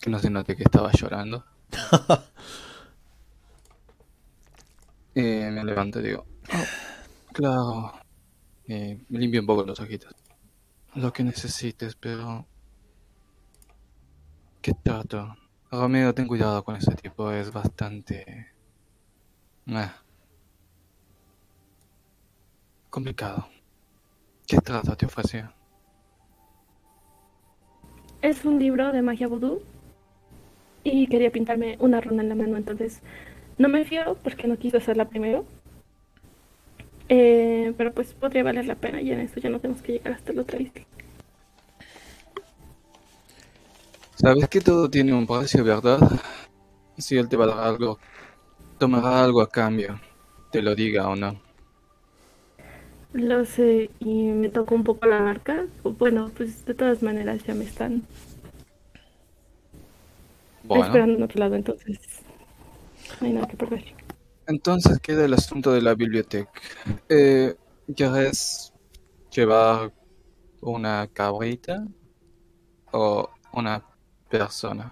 Que 0.01 0.09
no 0.09 0.19
se 0.19 0.29
note 0.29 0.55
que 0.55 0.63
estaba 0.63 0.91
llorando. 0.91 1.45
Y 5.15 5.21
me 5.51 5.63
levanto 5.63 5.99
y 5.99 6.03
digo, 6.03 6.25
"Oh, 6.53 7.33
claro. 7.33 7.93
Y 8.67 8.97
me 9.09 9.19
limpio 9.19 9.41
un 9.41 9.47
poco 9.47 9.63
los 9.63 9.79
ojitos. 9.79 10.13
Lo 10.95 11.11
que 11.13 11.23
necesites, 11.23 11.95
pero... 11.95 12.45
¿Qué 14.61 14.73
trato? 14.73 15.35
Romeo, 15.71 16.13
ten 16.13 16.27
cuidado 16.27 16.63
con 16.63 16.75
ese 16.75 16.93
tipo, 16.93 17.31
es 17.31 17.51
bastante... 17.51 18.47
Ah. 19.67 19.95
Complicado. 22.91 23.47
¿Qué 24.45 24.57
trato 24.57 24.95
te 24.95 25.07
ofreció? 25.07 25.51
Es 28.21 28.45
un 28.45 28.59
libro 28.59 28.91
de 28.91 29.01
magia 29.01 29.27
vudú 29.27 29.63
y 30.83 31.07
quería 31.07 31.31
pintarme 31.31 31.77
una 31.79 31.99
runa 31.99 32.21
en 32.21 32.29
la 32.29 32.35
mano, 32.35 32.57
entonces 32.57 33.01
no 33.57 33.67
me 33.67 33.83
fío 33.83 34.15
porque 34.21 34.47
no 34.47 34.57
quise 34.57 34.77
hacerla 34.77 35.09
primero. 35.09 35.43
Eh, 37.09 37.73
pero 37.77 37.93
pues 37.93 38.13
podría 38.13 38.43
valer 38.43 38.65
la 38.65 38.75
pena 38.75 39.01
y 39.01 39.11
en 39.11 39.21
eso 39.21 39.39
ya 39.39 39.49
no 39.49 39.59
tenemos 39.59 39.81
que 39.81 39.93
llegar 39.93 40.13
hasta 40.13 40.33
la 40.33 40.43
otra 40.43 40.61
isla. 40.61 40.83
Sabes 44.21 44.47
que 44.47 44.61
todo 44.61 44.89
tiene 44.89 45.13
un 45.13 45.27
precio, 45.27 45.63
¿verdad? 45.65 45.99
Si 46.97 47.17
él 47.17 47.29
te 47.29 47.37
va 47.37 47.45
a 47.45 47.47
dar 47.49 47.59
algo, 47.67 47.99
tomará 48.79 49.23
algo 49.23 49.41
a 49.41 49.49
cambio, 49.49 49.99
te 50.51 50.61
lo 50.61 50.75
diga 50.75 51.09
o 51.09 51.15
no. 51.15 51.41
Lo 53.13 53.45
sé 53.45 53.89
y 53.99 54.23
me 54.31 54.49
tocó 54.49 54.75
un 54.75 54.83
poco 54.83 55.05
la 55.05 55.21
marca. 55.21 55.65
Bueno, 55.83 56.31
pues 56.35 56.65
de 56.65 56.73
todas 56.73 57.01
maneras 57.03 57.43
ya 57.45 57.53
me 57.53 57.63
están 57.65 58.03
Bueno, 60.63 60.97
esperando 60.97 61.17
en 61.17 61.23
otro 61.23 61.39
lado, 61.39 61.55
entonces 61.55 61.97
no 63.19 63.27
hay 63.27 63.33
nada 63.33 63.47
que 63.47 63.57
perder. 63.57 63.83
entonces 64.47 64.99
queda 64.99 65.25
el 65.25 65.33
asunto 65.33 65.71
de 65.71 65.81
la 65.81 65.95
biblioteca. 65.95 66.51
Eh, 67.09 67.55
¿Quieres 67.95 68.73
llevar 69.31 69.93
una 70.61 71.07
cabrita 71.13 71.85
o 72.91 73.29
una 73.53 73.83
persona? 74.31 74.91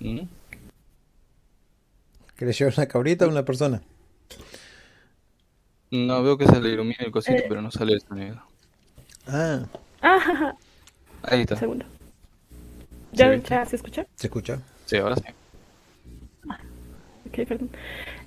¿Mm? 0.00 0.20
¿Querés 2.36 2.58
llevar 2.58 2.74
una 2.76 2.86
cabrita 2.86 3.26
o 3.26 3.28
una 3.28 3.44
persona? 3.44 3.82
No, 5.90 6.22
veo 6.22 6.38
que 6.38 6.46
se 6.46 6.60
le 6.60 6.70
ilumina 6.70 6.96
el 7.00 7.10
cosito, 7.10 7.36
Eh. 7.42 7.46
pero 7.48 7.60
no 7.60 7.70
sale 7.70 7.94
el 7.94 8.00
sonido. 8.00 8.42
Ah, 9.26 9.60
Ah, 10.02 10.18
jaja, 10.18 10.56
Ahí 11.22 11.36
un 11.38 11.42
está. 11.42 11.56
segundo. 11.56 11.84
¿Ya, 13.12 13.28
¿viste? 13.28 13.50
ya 13.50 13.66
se 13.66 13.76
escucha? 13.76 14.06
¿se 14.16 14.26
escucha? 14.28 14.62
Sí, 14.86 14.96
ahora 14.96 15.16
sí. 15.16 15.24
Ok, 17.30 17.46
perdón. 17.46 17.70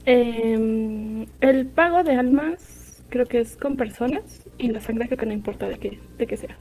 Em, 0.06 1.26
el 1.42 1.68
pago 1.68 2.04
de 2.04 2.16
almas 2.16 3.04
creo 3.10 3.26
que 3.26 3.42
es 3.42 3.58
con 3.58 3.76
personas 3.76 4.24
y 4.58 4.70
la 4.70 4.80
sangre 4.80 5.08
creo 5.08 5.18
que 5.18 5.26
no 5.26 5.34
importa 5.34 5.68
de 5.68 5.78
qué, 5.78 6.00
de 6.18 6.26
qué 6.26 6.38
sea. 6.38 6.58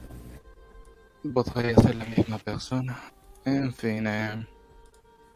Podría 1.33 1.75
ser 1.77 1.95
la 1.95 2.03
misma 2.05 2.37
persona. 2.37 2.99
En 3.45 3.73
fin, 3.73 4.05
eh, 4.07 4.45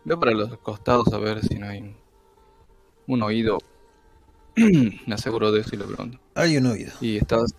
veo 0.03 0.19
para 0.19 0.33
los 0.33 0.57
costados 0.57 1.13
a 1.13 1.17
ver 1.17 1.41
si 1.41 1.55
no 1.55 1.69
hay 1.69 1.95
un 3.07 3.23
oído. 3.23 3.57
Me 4.57 5.15
aseguro 5.15 5.53
de 5.53 5.61
eso 5.61 5.75
y 5.75 5.77
lo 5.77 5.87
pregunto. 5.87 6.19
Hay 6.35 6.57
un 6.57 6.65
oído. 6.65 6.91
Y 6.99 7.17
estás... 7.17 7.55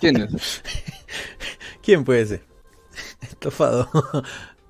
¿Quién 0.00 0.16
es? 0.16 0.62
¿Quién 1.82 2.04
puede 2.04 2.24
ser? 2.26 2.46
Estofado. 3.20 3.90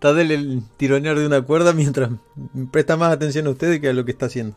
Está 0.02 0.14
del 0.14 0.32
el 0.32 0.62
tironear 0.78 1.16
de 1.16 1.26
una 1.26 1.42
cuerda 1.42 1.72
mientras 1.74 2.10
presta 2.72 2.96
más 2.96 3.12
atención 3.12 3.46
a 3.46 3.50
ustedes 3.50 3.78
que 3.78 3.88
a 3.88 3.92
lo 3.92 4.04
que 4.04 4.10
está 4.10 4.26
haciendo. 4.26 4.56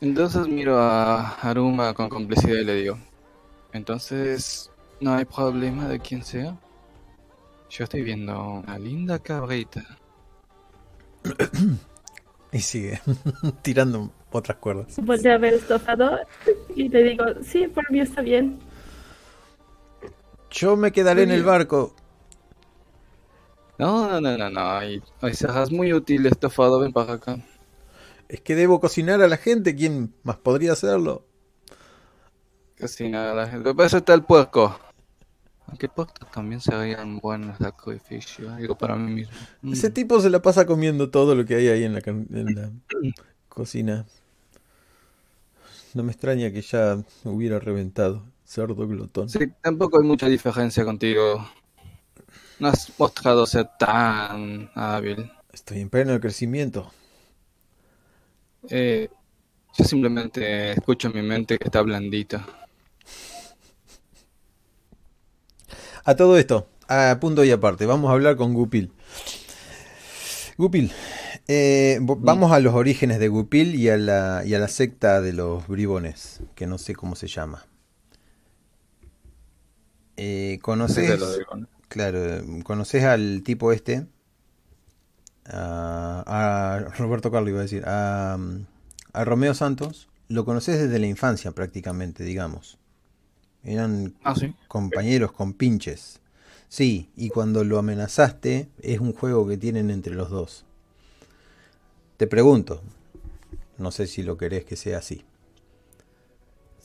Entonces 0.00 0.46
miro 0.46 0.78
a 0.78 1.30
Aruma 1.40 1.92
con 1.92 2.08
complicidad 2.08 2.54
y 2.54 2.64
le 2.64 2.74
digo, 2.76 2.98
entonces 3.72 4.70
no 5.00 5.14
hay 5.14 5.24
problema 5.24 5.88
de 5.88 5.98
quién 5.98 6.22
sea. 6.22 6.56
Yo 7.68 7.82
estoy 7.82 8.02
viendo 8.02 8.62
una 8.64 8.78
linda 8.78 9.18
cabrita. 9.18 9.84
Y 12.52 12.60
sigue 12.60 13.00
tirando 13.62 14.12
otras 14.30 14.58
cuerdas. 14.58 14.96
Volteo 15.02 15.34
a 15.34 15.38
ver 15.38 15.54
estofado 15.54 16.18
y 16.74 16.88
le 16.88 17.04
digo, 17.04 17.24
sí, 17.44 17.68
por 17.68 17.88
mí 17.92 18.00
está 18.00 18.22
bien. 18.22 18.58
Yo 20.50 20.76
me 20.76 20.90
quedaré 20.90 21.22
en 21.22 21.30
el 21.30 21.44
barco. 21.44 21.94
No, 23.80 24.08
no, 24.10 24.20
no, 24.20 24.36
no, 24.38 24.50
no. 24.50 24.84
Y, 24.84 25.02
ay, 25.22 25.34
serás 25.34 25.70
muy 25.72 25.92
útil, 25.92 26.26
estofado. 26.26 26.80
Ven 26.80 26.92
para 26.92 27.14
acá. 27.14 27.38
Es 28.28 28.40
que 28.40 28.54
debo 28.54 28.80
cocinar 28.80 29.20
a 29.22 29.28
la 29.28 29.36
gente. 29.36 29.74
¿Quién 29.74 30.14
más 30.22 30.36
podría 30.38 30.72
hacerlo? 30.72 31.26
Casi 32.76 33.08
nada, 33.08 33.34
la 33.34 33.48
gente. 33.48 33.74
Para 33.74 33.86
eso 33.86 33.98
está 33.98 34.14
el 34.14 34.24
puerco. 34.24 34.78
Aunque 35.66 35.86
el 35.86 35.92
puerco 35.92 36.26
también 36.32 36.60
serían 36.60 37.18
buenos 37.18 37.58
sacrificios. 37.58 38.56
Digo, 38.56 38.76
para 38.76 38.96
mí 38.96 39.12
mismo. 39.12 39.36
Mm. 39.62 39.72
Ese 39.72 39.90
tipo 39.90 40.20
se 40.20 40.30
la 40.30 40.42
pasa 40.42 40.66
comiendo 40.66 41.10
todo 41.10 41.34
lo 41.34 41.44
que 41.44 41.54
hay 41.56 41.68
ahí 41.68 41.84
en 41.84 41.94
la, 41.94 42.00
can- 42.00 42.26
en 42.32 42.54
la 42.54 42.70
cocina. 43.48 44.06
No 45.94 46.02
me 46.02 46.12
extraña 46.12 46.50
que 46.52 46.62
ya 46.62 47.02
hubiera 47.24 47.58
reventado. 47.58 48.24
Cerdo 48.44 48.86
glotón. 48.88 49.28
Sí, 49.28 49.38
tampoco 49.62 50.00
hay 50.00 50.06
mucha 50.06 50.26
diferencia 50.26 50.84
contigo. 50.84 51.46
No 52.60 52.68
has 52.68 52.92
mostrado 52.98 53.46
ser 53.46 53.68
tan 53.78 54.70
hábil. 54.74 55.30
Estoy 55.52 55.80
en 55.80 55.90
pleno 55.90 56.20
crecimiento. 56.20 56.90
Eh, 58.68 59.08
yo 59.78 59.84
simplemente 59.84 60.72
escucho 60.72 61.08
en 61.08 61.14
mi 61.14 61.22
mente 61.22 61.58
que 61.58 61.64
está 61.64 61.80
blandita. 61.82 62.46
A 66.04 66.16
todo 66.16 66.38
esto, 66.38 66.68
a 66.88 67.16
punto 67.20 67.44
y 67.44 67.50
aparte, 67.50 67.86
vamos 67.86 68.10
a 68.10 68.14
hablar 68.14 68.36
con 68.36 68.54
Gupil. 68.54 68.92
Gupil, 70.56 70.92
eh, 71.48 71.98
vo- 72.02 72.18
vamos 72.20 72.52
a 72.52 72.60
los 72.60 72.74
orígenes 72.74 73.18
de 73.18 73.28
Gupil 73.28 73.74
y 73.74 73.88
a 73.88 73.96
la, 73.96 74.42
y 74.44 74.54
a 74.54 74.58
la 74.58 74.68
secta 74.68 75.20
de 75.20 75.32
los 75.32 75.66
bribones, 75.68 76.40
que 76.54 76.66
no 76.66 76.78
sé 76.78 76.94
cómo 76.94 77.16
se 77.16 77.28
llama. 77.28 77.64
Eh, 80.16 80.58
¿conoces, 80.62 81.20
Claro, 81.90 82.42
conoces 82.64 83.04
al 83.04 83.42
tipo 83.44 83.70
este? 83.72 84.06
A, 85.46 86.24
a 86.26 86.78
Roberto 86.98 87.30
Carlos 87.30 87.50
iba 87.50 87.60
a 87.60 87.62
decir, 87.62 87.82
a, 87.86 88.38
a 89.12 89.24
Romeo 89.24 89.54
Santos, 89.54 90.08
lo 90.28 90.44
conoces 90.44 90.78
desde 90.80 90.98
la 90.98 91.06
infancia 91.06 91.52
prácticamente, 91.52 92.24
digamos. 92.24 92.78
Eran 93.64 94.14
Ah, 94.24 94.34
sí. 94.34 94.54
compañeros 94.68 95.32
con 95.32 95.54
pinches. 95.54 96.20
Sí, 96.68 97.10
y 97.16 97.30
cuando 97.30 97.64
lo 97.64 97.78
amenazaste, 97.78 98.68
es 98.82 99.00
un 99.00 99.12
juego 99.14 99.48
que 99.48 99.58
tienen 99.58 99.90
entre 99.90 100.14
los 100.14 100.30
dos. 100.30 100.66
te 102.16 102.26
pregunto, 102.26 102.82
no 103.78 103.90
sé 103.92 104.06
si 104.06 104.22
lo 104.22 104.36
querés 104.38 104.64
que 104.64 104.76
sea 104.76 104.98
así. 104.98 105.24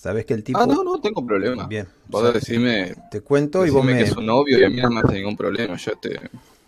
¿Sabes 0.05 0.23
que 0.27 0.35
el 0.35 0.43
tipo... 0.43 0.59
Ah, 0.59 0.67
no, 0.67 0.83
no 0.83 1.01
tengo 1.01 1.25
problema. 1.25 1.65
Bien. 1.67 1.87
Vos 2.05 2.21
o 2.21 2.25
sea, 2.25 2.33
decime, 2.33 2.93
te 3.09 3.21
cuento 3.21 3.65
y 3.65 3.71
vos 3.71 3.83
me... 3.83 3.97
que 3.97 4.03
es 4.03 4.15
un 4.15 4.27
novio 4.27 4.59
y 4.59 4.63
a 4.63 4.69
mí 4.69 4.79
no 4.79 4.91
me 4.91 4.99
hace 5.01 5.13
ningún 5.15 5.35
problema. 5.35 5.75
Yo 5.77 5.97
te, 5.97 6.19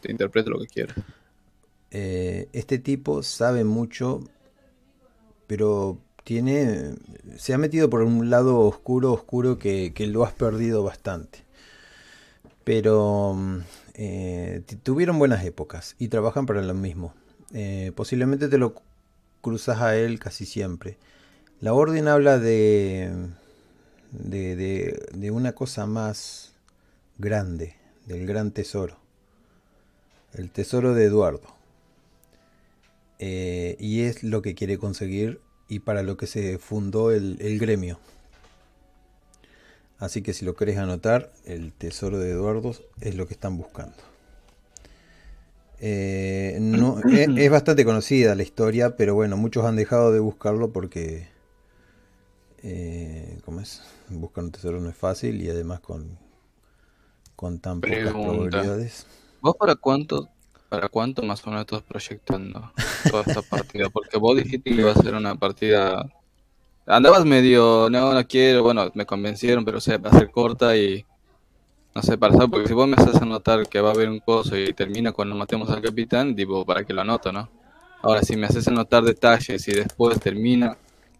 te 0.01 0.11
interpreto 0.11 0.49
lo 0.49 0.59
que 0.59 0.65
quieras. 0.67 0.97
eh, 1.91 2.49
este 2.53 2.79
tipo 2.79 3.21
sabe 3.23 3.63
mucho, 3.63 4.21
pero 5.47 5.99
tiene, 6.23 6.95
se 7.37 7.53
ha 7.53 7.57
metido 7.57 7.89
por 7.89 8.01
un 8.01 8.29
lado 8.29 8.59
oscuro, 8.61 9.13
oscuro 9.13 9.59
que, 9.59 9.93
que 9.93 10.07
lo 10.07 10.23
has 10.25 10.33
perdido 10.33 10.83
bastante. 10.83 11.45
Pero 12.63 13.33
mm, 13.35 13.57
eh, 13.95 14.63
tuvieron 14.83 15.19
buenas 15.19 15.45
épocas 15.45 15.95
y 15.99 16.09
trabajan 16.09 16.45
para 16.45 16.61
lo 16.61 16.73
mismo. 16.73 17.13
Eh, 17.53 17.91
posiblemente 17.95 18.49
te 18.49 18.57
lo 18.57 18.75
cruzas 19.41 19.81
a 19.81 19.95
él 19.95 20.19
casi 20.19 20.45
siempre. 20.45 20.97
La 21.59 21.73
orden 21.73 22.07
habla 22.07 22.37
de, 22.37 23.11
de, 24.11 24.55
de, 24.55 25.07
de 25.13 25.31
una 25.31 25.53
cosa 25.53 25.85
más 25.87 26.53
grande, 27.17 27.75
del 28.05 28.27
gran 28.27 28.51
tesoro. 28.51 28.97
El 30.33 30.51
tesoro 30.51 30.93
de 30.93 31.05
Eduardo. 31.05 31.55
Eh, 33.19 33.75
y 33.79 34.01
es 34.01 34.23
lo 34.23 34.43
que 34.43 34.53
quiere 34.53 34.77
conseguir 34.77 35.41
y 35.67 35.79
para 35.79 36.03
lo 36.03 36.15
que 36.15 36.27
se 36.27 36.59
fundó 36.59 37.11
el, 37.11 37.37
el 37.41 37.57
gremio. 37.57 37.99
Así 39.97 40.21
que 40.21 40.33
si 40.33 40.45
lo 40.45 40.55
querés 40.55 40.77
anotar, 40.77 41.31
el 41.45 41.73
tesoro 41.73 42.19
de 42.19 42.29
Eduardo 42.29 42.75
es 43.01 43.15
lo 43.15 43.27
que 43.27 43.33
están 43.33 43.57
buscando. 43.57 43.97
Eh, 45.79 46.57
no, 46.61 46.99
es, 47.11 47.29
es 47.35 47.49
bastante 47.49 47.83
conocida 47.83 48.35
la 48.35 48.43
historia, 48.43 48.95
pero 48.95 49.15
bueno, 49.15 49.37
muchos 49.37 49.65
han 49.65 49.75
dejado 49.75 50.11
de 50.11 50.19
buscarlo 50.19 50.71
porque, 50.71 51.27
eh, 52.69 53.39
¿cómo 53.45 53.61
es? 53.61 53.81
Buscar 54.09 54.43
un 54.43 54.51
tesoro 54.51 54.81
no 54.81 54.89
es 54.89 54.97
fácil 54.97 55.41
y 55.41 55.49
además 55.49 55.79
con, 55.79 56.17
con 57.35 57.59
tan 57.59 57.79
pocas 57.79 57.97
Pregunta. 57.97 58.29
probabilidades. 58.29 59.07
¿Vos 59.39 59.55
para 59.55 59.75
cuánto, 59.75 60.27
para 60.67 60.89
cuánto 60.89 61.23
más 61.23 61.45
o 61.45 61.49
menos 61.49 61.61
estás 61.61 61.81
proyectando 61.83 62.73
toda 63.09 63.23
esta 63.25 63.41
partida? 63.49 63.89
Porque 63.89 64.17
vos 64.17 64.35
dijiste 64.35 64.69
que 64.69 64.81
iba 64.81 64.91
a 64.91 64.95
ser 64.95 65.15
una 65.15 65.35
partida... 65.35 66.11
Andabas 66.85 67.25
medio, 67.25 67.89
no, 67.89 68.13
no 68.13 68.27
quiero, 68.27 68.63
bueno, 68.63 68.91
me 68.93 69.05
convencieron, 69.05 69.63
pero 69.63 69.77
o 69.77 69.81
sea, 69.81 69.97
va 69.97 70.09
a 70.09 70.19
ser 70.19 70.29
corta 70.31 70.75
y... 70.75 71.05
No 71.95 72.01
sé, 72.01 72.17
para 72.17 72.33
saber, 72.33 72.49
porque 72.49 72.67
si 72.67 72.73
vos 72.73 72.87
me 72.87 72.95
haces 72.95 73.15
anotar 73.21 73.67
que 73.67 73.81
va 73.81 73.89
a 73.89 73.93
haber 73.93 74.09
un 74.09 74.19
coso 74.19 74.57
y 74.57 74.73
termina 74.73 75.13
cuando 75.13 75.35
matemos 75.35 75.69
al 75.69 75.81
capitán, 75.81 76.35
tipo, 76.35 76.65
para 76.65 76.83
que 76.83 76.93
lo 76.93 77.01
anoto, 77.01 77.31
¿no? 77.31 77.49
Ahora, 78.03 78.21
si 78.21 78.35
me 78.35 78.45
haces 78.45 78.67
anotar 78.67 79.03
detalles 79.03 79.67
y 79.67 79.71
después 79.71 80.19
termina, 80.19 80.77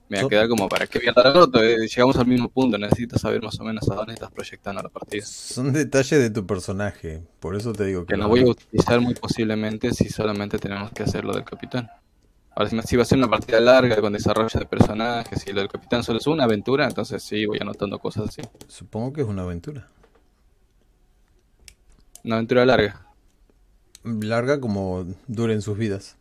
me 0.09 0.19
va 0.19 0.25
a 0.25 0.29
quedar 0.29 0.47
como, 0.47 0.69
¿para 0.69 0.87
qué 0.87 0.99
voy 0.99 1.07
a? 1.09 1.61
Eh, 1.61 1.87
llegamos 1.87 2.15
al 2.17 2.27
mismo 2.27 2.49
punto, 2.49 2.77
necesito 2.77 3.19
saber 3.19 3.41
más 3.41 3.59
o 3.59 3.63
menos 3.63 3.89
a 3.89 3.95
dónde 3.95 4.13
estás 4.13 4.31
proyectando 4.31 4.81
la 4.81 4.89
partida. 4.89 5.25
Son 5.25 5.73
detalles 5.73 6.19
de 6.19 6.29
tu 6.29 6.45
personaje, 6.45 7.23
por 7.39 7.55
eso 7.55 7.73
te 7.73 7.85
digo 7.85 8.05
que 8.05 8.13
que 8.13 8.17
no 8.17 8.29
voy 8.29 8.41
a 8.41 8.47
utilizar 8.47 9.01
muy 9.01 9.13
posiblemente 9.13 9.93
si 9.93 10.09
solamente 10.09 10.57
tenemos 10.59 10.91
que 10.91 11.03
hacer 11.03 11.25
lo 11.25 11.33
del 11.33 11.43
capitán. 11.43 11.89
Ahora, 12.55 12.81
si 12.81 12.95
va 12.95 13.03
a 13.03 13.05
ser 13.05 13.19
una 13.19 13.29
partida 13.29 13.59
larga 13.59 14.01
con 14.01 14.13
desarrollo 14.13 14.59
de 14.59 14.65
personajes 14.65 15.45
y 15.45 15.53
lo 15.53 15.59
del 15.61 15.69
capitán 15.69 16.03
solo 16.03 16.17
es 16.17 16.25
una 16.25 16.45
aventura, 16.45 16.87
entonces 16.87 17.21
sí, 17.21 17.45
voy 17.45 17.59
anotando 17.61 17.99
cosas 17.99 18.29
así. 18.29 18.41
Supongo 18.67 19.13
que 19.13 19.21
es 19.21 19.27
una 19.27 19.43
aventura. 19.43 19.87
Una 22.23 22.35
aventura 22.37 22.65
larga. 22.65 23.05
Larga 24.03 24.59
como 24.59 25.05
duren 25.27 25.61
sus 25.61 25.77
vidas. 25.77 26.16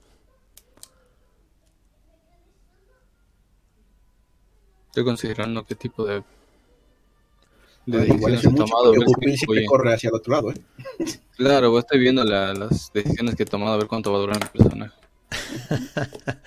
Estoy 4.96 5.04
considerando 5.04 5.62
qué 5.62 5.74
tipo 5.74 6.06
de, 6.06 6.22
de 7.84 7.98
Ah, 8.00 8.06
igual 8.06 8.32
es 8.32 8.44
mucho 8.50 8.64
tomado. 8.64 8.94
siempre 8.94 9.36
voy- 9.46 9.66
corre 9.66 9.92
hacia 9.92 10.08
el 10.08 10.14
otro 10.14 10.32
lado, 10.32 10.52
¿eh? 10.52 10.54
Claro, 11.36 11.70
pues 11.70 11.84
estoy 11.84 11.98
viendo 12.00 12.24
la- 12.24 12.54
las 12.54 12.90
decisiones 12.94 13.34
que 13.34 13.42
he 13.42 13.46
tomado, 13.46 13.74
a 13.74 13.76
ver 13.76 13.88
cuánto 13.88 14.10
va 14.10 14.16
a 14.16 14.20
durar 14.22 14.38
mi 14.42 14.48
personaje. 14.48 14.94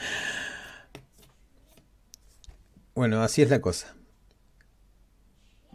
Bueno, 2.96 3.22
así 3.22 3.44
es 3.44 3.52
la 3.52 3.62
cosa. 3.62 3.96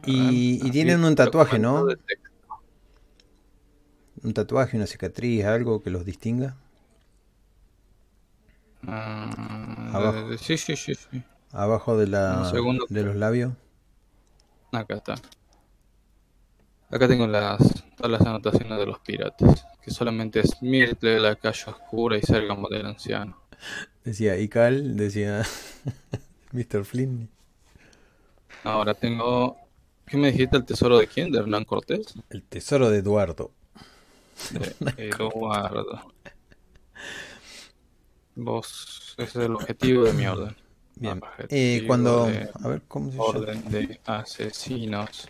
Y, 0.05 0.57
y 0.57 0.61
así 0.63 0.71
tienen 0.73 1.05
un 1.05 1.15
tatuaje, 1.15 1.61
¿no? 1.61 1.87
de 1.87 1.97
texto. 1.97 2.29
Un 4.25 4.35
tatuaje, 4.35 4.77
una 4.77 4.89
cicatriz, 4.89 5.45
algo 5.45 5.81
que 5.81 5.91
los 5.91 6.05
distinga. 6.05 6.57
Ah, 8.83 10.27
sí, 10.41 10.59
sí, 10.59 10.75
sí, 10.75 10.95
sí. 10.97 11.23
Abajo 11.55 11.97
de 11.97 12.09
la 12.09 12.51
de 12.89 13.03
los 13.05 13.15
labios. 13.15 13.53
Acá 14.73 14.97
está. 14.97 15.15
Acá 16.91 17.07
tengo 17.07 17.29
las, 17.29 17.61
todas 17.97 18.11
las 18.11 18.21
anotaciones 18.23 18.77
de 18.77 18.87
los 18.87 18.99
piratas. 18.99 19.65
Que 19.81 19.93
solamente 19.93 20.41
es 20.41 20.61
Myrtle, 20.61 21.21
la 21.21 21.37
calle 21.37 21.65
oscura 21.69 22.19
y 22.19 22.23
Sergamo 22.23 22.69
del 22.69 22.87
anciano. 22.87 23.39
Decía 24.03 24.37
Ical, 24.37 24.97
decía 24.97 25.45
Mr. 26.53 26.85
Flynn. 26.85 27.31
Ahora 28.65 28.95
tengo. 28.95 29.57
¿Qué 30.07 30.17
me 30.17 30.33
dijiste? 30.33 30.57
¿El 30.57 30.65
tesoro 30.65 30.99
de 30.99 31.07
quién? 31.07 31.31
¿De 31.31 31.39
Hernán 31.39 31.65
Cortés? 31.65 32.15
El 32.31 32.43
tesoro 32.43 32.91
de 32.91 32.99
Eduardo. 32.99 33.53
De 34.51 35.09
Eduardo. 35.09 36.13
Vos, 38.35 39.15
ese 39.19 39.39
es 39.39 39.47
el 39.47 39.55
objetivo 39.55 40.03
de 40.03 40.13
mi 40.15 40.27
orden. 40.27 40.64
Bien. 40.97 41.21
Eh, 41.49 41.85
cuando... 41.87 42.27
de 42.27 42.49
A 42.63 42.69
ver, 42.69 42.83
¿cómo 42.89 43.11
se 43.11 43.17
llama? 43.17 43.29
orden 43.29 43.71
de 43.71 44.01
asesinos. 44.07 45.29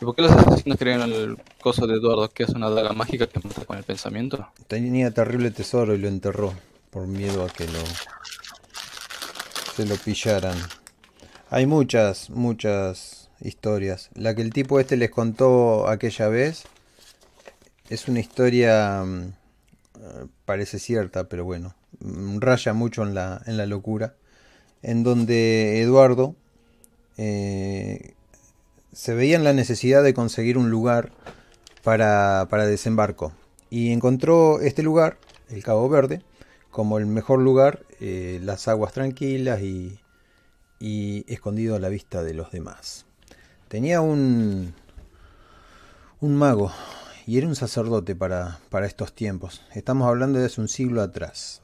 ¿Y 0.00 0.04
por 0.04 0.16
qué 0.16 0.22
los 0.22 0.32
asesinos 0.32 0.78
crearon 0.78 1.12
el 1.12 1.36
coso 1.60 1.86
de 1.86 1.94
Eduardo, 1.94 2.28
que 2.30 2.44
es 2.44 2.50
una 2.50 2.70
daga 2.70 2.92
mágica 2.92 3.26
que 3.26 3.38
mata 3.38 3.64
con 3.64 3.76
el 3.76 3.84
pensamiento? 3.84 4.48
Tenía 4.66 5.10
terrible 5.10 5.50
tesoro 5.50 5.94
y 5.94 5.98
lo 5.98 6.08
enterró 6.08 6.54
por 6.90 7.06
miedo 7.06 7.44
a 7.44 7.48
que 7.48 7.66
lo 7.66 7.80
se 9.76 9.86
lo 9.86 9.96
pillaran. 9.96 10.56
Hay 11.50 11.66
muchas, 11.66 12.30
muchas 12.30 13.28
historias. 13.40 14.10
La 14.14 14.34
que 14.34 14.42
el 14.42 14.52
tipo 14.52 14.80
este 14.80 14.96
les 14.96 15.10
contó 15.10 15.88
aquella 15.88 16.28
vez 16.28 16.64
es 17.88 18.08
una 18.08 18.20
historia 18.20 19.02
mm, 19.04 19.32
eh, 20.00 20.26
parece 20.44 20.78
cierta, 20.78 21.24
pero 21.24 21.44
bueno, 21.44 21.74
mm, 22.00 22.38
raya 22.40 22.72
mucho 22.72 23.02
en 23.02 23.14
la 23.14 23.42
en 23.46 23.56
la 23.56 23.66
locura, 23.66 24.14
en 24.82 25.02
donde 25.02 25.80
Eduardo 25.80 26.34
eh, 27.16 28.14
se 28.92 29.14
veía 29.14 29.36
en 29.36 29.44
la 29.44 29.52
necesidad 29.52 30.02
de 30.02 30.14
conseguir 30.14 30.58
un 30.58 30.70
lugar 30.70 31.12
para, 31.82 32.46
para 32.50 32.66
desembarco 32.66 33.32
y 33.68 33.92
encontró 33.92 34.60
este 34.60 34.82
lugar, 34.82 35.18
el 35.48 35.62
Cabo 35.62 35.88
Verde, 35.88 36.22
como 36.70 36.98
el 36.98 37.06
mejor 37.06 37.40
lugar, 37.40 37.84
eh, 38.00 38.40
las 38.42 38.68
aguas 38.68 38.92
tranquilas 38.92 39.60
y, 39.62 40.00
y 40.78 41.24
escondido 41.32 41.76
a 41.76 41.80
la 41.80 41.88
vista 41.88 42.22
de 42.22 42.34
los 42.34 42.50
demás. 42.50 43.06
Tenía 43.68 44.00
un, 44.00 44.74
un 46.20 46.36
mago 46.36 46.72
y 47.26 47.38
era 47.38 47.46
un 47.46 47.54
sacerdote 47.54 48.16
para, 48.16 48.58
para 48.70 48.86
estos 48.86 49.12
tiempos. 49.12 49.62
Estamos 49.74 50.08
hablando 50.08 50.38
de 50.38 50.46
hace 50.46 50.60
un 50.60 50.68
siglo 50.68 51.02
atrás. 51.02 51.62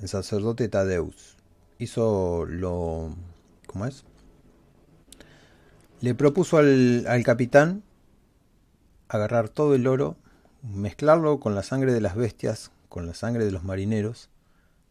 El 0.00 0.08
sacerdote 0.08 0.68
Tadeus 0.68 1.36
hizo 1.80 2.46
lo... 2.46 3.16
¿Cómo 3.66 3.86
es? 3.86 4.04
Le 6.00 6.14
propuso 6.14 6.58
al, 6.58 7.06
al 7.08 7.24
capitán 7.24 7.82
agarrar 9.08 9.48
todo 9.48 9.74
el 9.74 9.86
oro, 9.86 10.16
mezclarlo 10.62 11.40
con 11.40 11.54
la 11.54 11.62
sangre 11.62 11.92
de 11.92 12.00
las 12.00 12.14
bestias, 12.14 12.70
con 12.88 13.06
la 13.06 13.14
sangre 13.14 13.44
de 13.44 13.50
los 13.50 13.64
marineros 13.64 14.28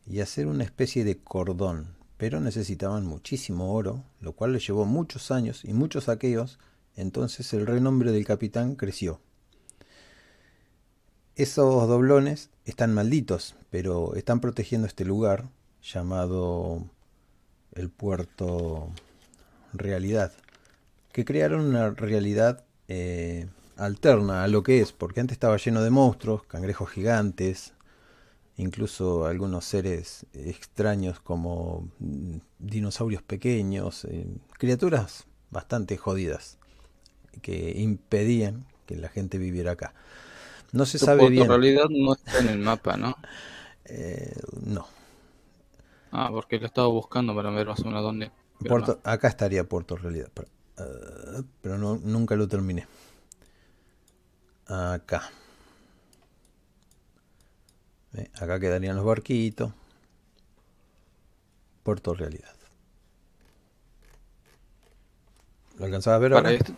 y 0.06 0.19
hacer 0.19 0.47
una 0.47 0.63
especie 0.63 1.04
de 1.04 1.17
cordón. 1.17 1.95
Pero 2.17 2.41
necesitaban 2.41 3.06
muchísimo 3.06 3.73
oro, 3.73 4.04
lo 4.19 4.34
cual 4.34 4.52
le 4.52 4.60
llevó 4.60 4.86
muchos 4.86 5.32
años 5.32 5.63
y 5.63 5.73
muchos 5.73 6.06
saqueos, 6.06 6.60
entonces 6.95 7.54
el 7.54 7.65
renombre 7.65 8.12
del 8.12 8.25
capitán 8.25 8.75
creció. 8.75 9.21
Esos 11.36 11.88
doblones 11.88 12.49
están 12.65 12.93
malditos, 12.93 13.56
pero 13.69 14.15
están 14.15 14.41
protegiendo 14.41 14.86
este 14.86 15.06
lugar 15.06 15.49
llamado 15.84 16.84
el 17.74 17.89
puerto 17.89 18.89
realidad, 19.74 20.34
que 21.13 21.26
crearon 21.26 21.62
una 21.65 21.92
realidad 21.92 22.65
eh, 22.88 23.48
alterna 23.78 24.44
a 24.44 24.48
lo 24.50 24.63
que 24.63 24.82
es, 24.82 24.94
porque 24.94 25.22
antes 25.22 25.36
estaba 25.36 25.58
lleno 25.58 25.82
de 25.84 25.89
monstruos, 25.92 26.44
cangrejos 26.46 26.89
gigantes, 26.92 27.74
incluso 28.58 29.26
algunos 29.26 29.65
seres 29.65 30.26
extraños 30.34 31.20
como 31.20 31.89
mm, 32.00 32.38
dinosaurios 32.60 33.24
pequeños, 33.24 34.06
eh, 34.06 34.28
criaturas 34.58 35.26
bastante 35.52 35.98
jodidas 35.98 36.58
que 37.42 37.74
impedían 37.78 38.65
que 38.86 38.96
la 38.98 39.10
gente 39.10 39.38
viviera 39.38 39.74
acá. 39.74 39.94
No 40.74 40.86
se 40.86 41.00
Tu 41.00 41.06
sabe 41.06 41.15
puerto 41.15 41.46
bien. 41.46 41.46
realidad 41.46 41.86
no 41.89 42.13
está 42.13 42.39
en 42.39 42.50
el 42.50 42.60
mapa, 42.60 42.96
¿no? 42.98 43.15
Eh, 43.86 44.36
no. 44.62 44.88
Ah, 46.12 46.30
porque 46.32 46.60
lo 46.60 46.65
estaba 46.65 46.88
buscando 46.88 47.36
para 47.36 47.50
ver 47.52 47.67
más 47.67 47.80
o 47.82 47.86
menos 47.86 48.04
dónde. 48.04 48.32
no. 48.60 49.00
Acá 49.04 49.28
estaría 49.28 49.63
Puerto 49.63 49.95
Realidad. 49.95 50.30
Pero, 50.34 50.48
eh, 50.78 51.43
pero 51.62 51.78
no, 51.78 51.98
nunca 51.98 52.36
lo 52.36 52.48
terminé. 52.48 52.88
Acá. 54.67 55.30
¿Ve? 58.12 58.30
Acá 58.39 58.60
quedarían 58.60 58.95
los 58.95 59.06
barquitos. 59.06 59.72
Puerto 61.84 62.13
Realidad. 62.13 62.56
¿Lo 65.78 65.86
alcanzabas 65.86 66.17
a 66.17 66.19
ver 66.19 66.34
ahora? 66.34 66.52
este... 66.52 66.74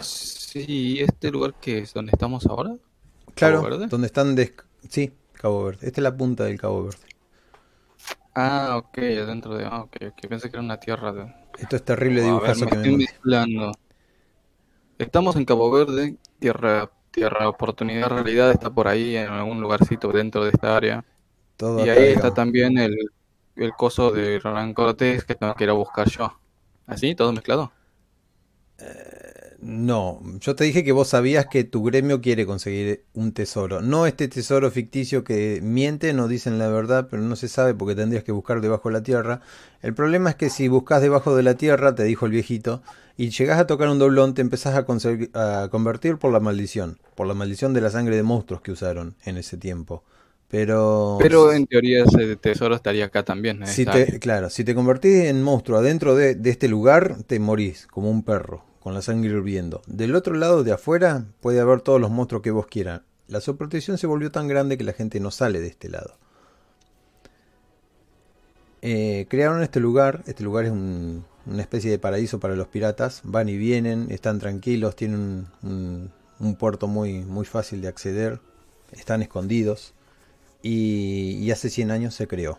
Sí, 0.00 0.98
este 1.00 1.30
lugar 1.30 1.54
que 1.54 1.78
es 1.78 1.94
donde 1.94 2.12
estamos 2.12 2.46
ahora. 2.46 2.74
Claro, 3.34 3.62
donde 3.88 4.06
están... 4.06 4.34
des- 4.34 4.52
Sí, 4.88 5.12
Cabo 5.34 5.64
Verde. 5.64 5.86
Esta 5.86 6.00
es 6.00 6.02
la 6.02 6.16
punta 6.16 6.44
del 6.44 6.58
Cabo 6.58 6.84
Verde. 6.84 6.98
Ah, 8.38 8.76
ok, 8.76 8.98
adentro 8.98 9.56
de. 9.56 9.64
Ah, 9.64 9.80
ok, 9.80 9.96
ok. 10.10 10.28
Pensé 10.28 10.50
que 10.50 10.56
era 10.56 10.62
una 10.62 10.78
tierra 10.78 11.10
de. 11.10 11.34
Esto 11.58 11.76
es 11.76 11.84
terrible 11.84 12.20
A 12.20 12.24
ver, 12.24 12.32
dibujazo 12.32 12.66
me 12.66 12.70
que 12.70 12.90
me 12.90 13.04
estoy. 13.04 13.72
Estamos 14.98 15.36
en 15.36 15.44
Cabo 15.46 15.70
Verde, 15.70 16.16
tierra, 16.38 16.90
tierra 17.10 17.48
oportunidad 17.48 18.08
realidad 18.10 18.50
está 18.50 18.70
por 18.70 18.88
ahí 18.88 19.16
en 19.16 19.28
algún 19.28 19.60
lugarcito 19.60 20.12
dentro 20.12 20.44
de 20.44 20.50
esta 20.50 20.76
área. 20.76 21.04
Todo 21.56 21.84
Y 21.84 21.88
acá, 21.88 22.00
ahí 22.00 22.12
está 22.12 22.32
también 22.32 22.76
el, 22.78 22.94
el 23.56 23.72
coso 23.72 24.10
de 24.10 24.36
Hernán 24.36 24.74
Cortés 24.74 25.24
que 25.24 25.34
tengo 25.34 25.54
que 25.54 25.64
ir 25.64 25.70
a 25.70 25.74
buscar 25.74 26.08
yo. 26.08 26.38
¿Así? 26.86 27.14
¿Todo 27.14 27.32
mezclado? 27.32 27.72
No, 29.68 30.20
yo 30.38 30.54
te 30.54 30.62
dije 30.62 30.84
que 30.84 30.92
vos 30.92 31.08
sabías 31.08 31.46
que 31.46 31.64
tu 31.64 31.82
gremio 31.82 32.20
quiere 32.20 32.46
conseguir 32.46 33.02
un 33.14 33.32
tesoro. 33.32 33.80
No 33.80 34.06
este 34.06 34.28
tesoro 34.28 34.70
ficticio 34.70 35.24
que 35.24 35.58
miente, 35.60 36.12
no 36.12 36.28
dicen 36.28 36.60
la 36.60 36.68
verdad, 36.68 37.08
pero 37.10 37.20
no 37.24 37.34
se 37.34 37.48
sabe 37.48 37.74
porque 37.74 37.96
tendrías 37.96 38.22
que 38.22 38.30
buscar 38.30 38.60
debajo 38.60 38.90
de 38.90 38.92
la 38.92 39.02
tierra. 39.02 39.40
El 39.82 39.92
problema 39.92 40.30
es 40.30 40.36
que 40.36 40.50
si 40.50 40.68
buscas 40.68 41.02
debajo 41.02 41.34
de 41.34 41.42
la 41.42 41.54
tierra, 41.54 41.96
te 41.96 42.04
dijo 42.04 42.26
el 42.26 42.32
viejito, 42.32 42.80
y 43.16 43.30
llegás 43.30 43.58
a 43.58 43.66
tocar 43.66 43.88
un 43.88 43.98
doblón, 43.98 44.34
te 44.34 44.40
empezás 44.40 44.76
a, 44.76 44.84
convertir 45.68 46.18
por 46.18 46.30
la 46.30 46.38
maldición, 46.38 47.00
por 47.16 47.26
la 47.26 47.34
maldición 47.34 47.74
de 47.74 47.80
la 47.80 47.90
sangre 47.90 48.14
de 48.14 48.22
monstruos 48.22 48.62
que 48.62 48.70
usaron 48.70 49.16
en 49.24 49.36
ese 49.36 49.56
tiempo. 49.56 50.04
Pero... 50.46 51.18
Pero 51.20 51.52
en 51.52 51.66
teoría 51.66 52.04
ese 52.04 52.36
tesoro 52.36 52.76
estaría 52.76 53.06
acá 53.06 53.24
también. 53.24 53.64
en 53.64 53.66
Si 53.66 53.84
te, 53.84 54.20
claro, 54.20 54.48
si 54.48 54.62
te 54.62 54.76
convertís 54.76 55.24
en 55.24 55.42
monstruo 55.42 55.78
adentro 55.78 56.14
de, 56.14 56.36
de 56.36 56.50
este 56.50 56.68
lugar, 56.68 57.16
te 57.26 57.40
morís 57.40 57.88
como 57.88 58.12
un 58.12 58.22
perro, 58.22 58.62
con 58.86 58.94
la 58.94 59.02
sangre 59.02 59.30
hirviendo. 59.30 59.82
Del 59.88 60.14
otro 60.14 60.32
lado 60.36 60.62
de 60.62 60.70
afuera 60.70 61.24
puede 61.40 61.58
haber 61.58 61.80
todos 61.80 62.00
los 62.00 62.12
monstruos 62.12 62.40
que 62.44 62.52
vos 62.52 62.68
quieran. 62.68 63.02
La 63.26 63.40
sobreprotección 63.40 63.98
se 63.98 64.06
volvió 64.06 64.30
tan 64.30 64.46
grande 64.46 64.78
que 64.78 64.84
la 64.84 64.92
gente 64.92 65.18
no 65.18 65.32
sale 65.32 65.58
de 65.58 65.66
este 65.66 65.88
lado. 65.88 66.14
Eh, 68.82 69.26
crearon 69.28 69.64
este 69.64 69.80
lugar, 69.80 70.22
este 70.28 70.44
lugar 70.44 70.66
es 70.66 70.70
un- 70.70 71.24
una 71.46 71.62
especie 71.62 71.90
de 71.90 71.98
paraíso 71.98 72.38
para 72.38 72.54
los 72.54 72.68
piratas, 72.68 73.22
van 73.24 73.48
y 73.48 73.56
vienen, 73.56 74.06
están 74.12 74.38
tranquilos, 74.38 74.94
tienen 74.94 75.48
un 75.64 76.54
puerto 76.56 76.86
muy, 76.86 77.24
muy 77.24 77.44
fácil 77.44 77.80
de 77.80 77.88
acceder, 77.88 78.38
están 78.92 79.20
escondidos 79.20 79.94
y, 80.62 81.32
y 81.40 81.50
hace 81.50 81.70
100 81.70 81.90
años 81.90 82.14
se 82.14 82.28
creó. 82.28 82.56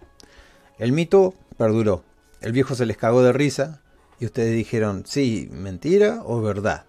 El 0.77 0.91
mito 0.91 1.35
perduró. 1.57 2.03
El 2.41 2.51
viejo 2.51 2.75
se 2.75 2.85
les 2.85 2.97
cagó 2.97 3.23
de 3.23 3.31
risa 3.31 3.81
y 4.19 4.25
ustedes 4.25 4.53
dijeron, 4.55 5.03
sí, 5.05 5.47
mentira 5.51 6.21
o 6.25 6.41
verdad. 6.41 6.85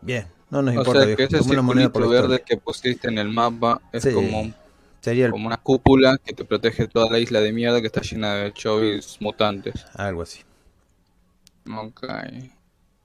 Bien, 0.00 0.26
no 0.50 0.62
nos 0.62 0.74
O 0.76 0.78
importa, 0.78 1.04
sea 1.04 1.16
que 1.16 1.26
viejo. 1.26 1.44
ese 1.44 1.62
moneda 1.62 1.90
por 1.92 2.02
verde 2.08 2.36
historia. 2.36 2.44
que 2.44 2.56
pusiste 2.56 3.08
en 3.08 3.18
el 3.18 3.28
mapa 3.30 3.80
es 3.92 4.02
Sí, 4.04 4.12
como, 4.12 4.52
Sería 5.00 5.26
el- 5.26 5.32
como 5.32 5.46
una 5.46 5.56
cúpula 5.58 6.18
que 6.18 6.32
te 6.34 6.44
protege 6.44 6.86
toda 6.88 7.10
la 7.10 7.18
isla 7.18 7.40
de 7.40 7.52
mierda 7.52 7.80
que 7.80 7.86
está 7.88 8.00
llena 8.02 8.34
de 8.34 8.52
chovis 8.52 9.16
mutantes. 9.20 9.86
algo 9.94 10.22
así. 10.22 10.40
Ok. 11.70 12.04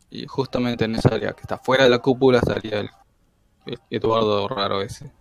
Y 0.09 0.25
justamente 0.27 0.85
en 0.85 0.95
esa 0.95 1.09
área 1.09 1.33
que 1.33 1.41
está 1.41 1.57
fuera 1.57 1.83
de 1.85 1.89
la 1.89 1.99
cúpula 1.99 2.37
estaría 2.39 2.79
el, 2.81 2.89
el 3.65 3.79
Eduardo 3.89 4.47
raro 4.47 4.81
ese. 4.81 5.11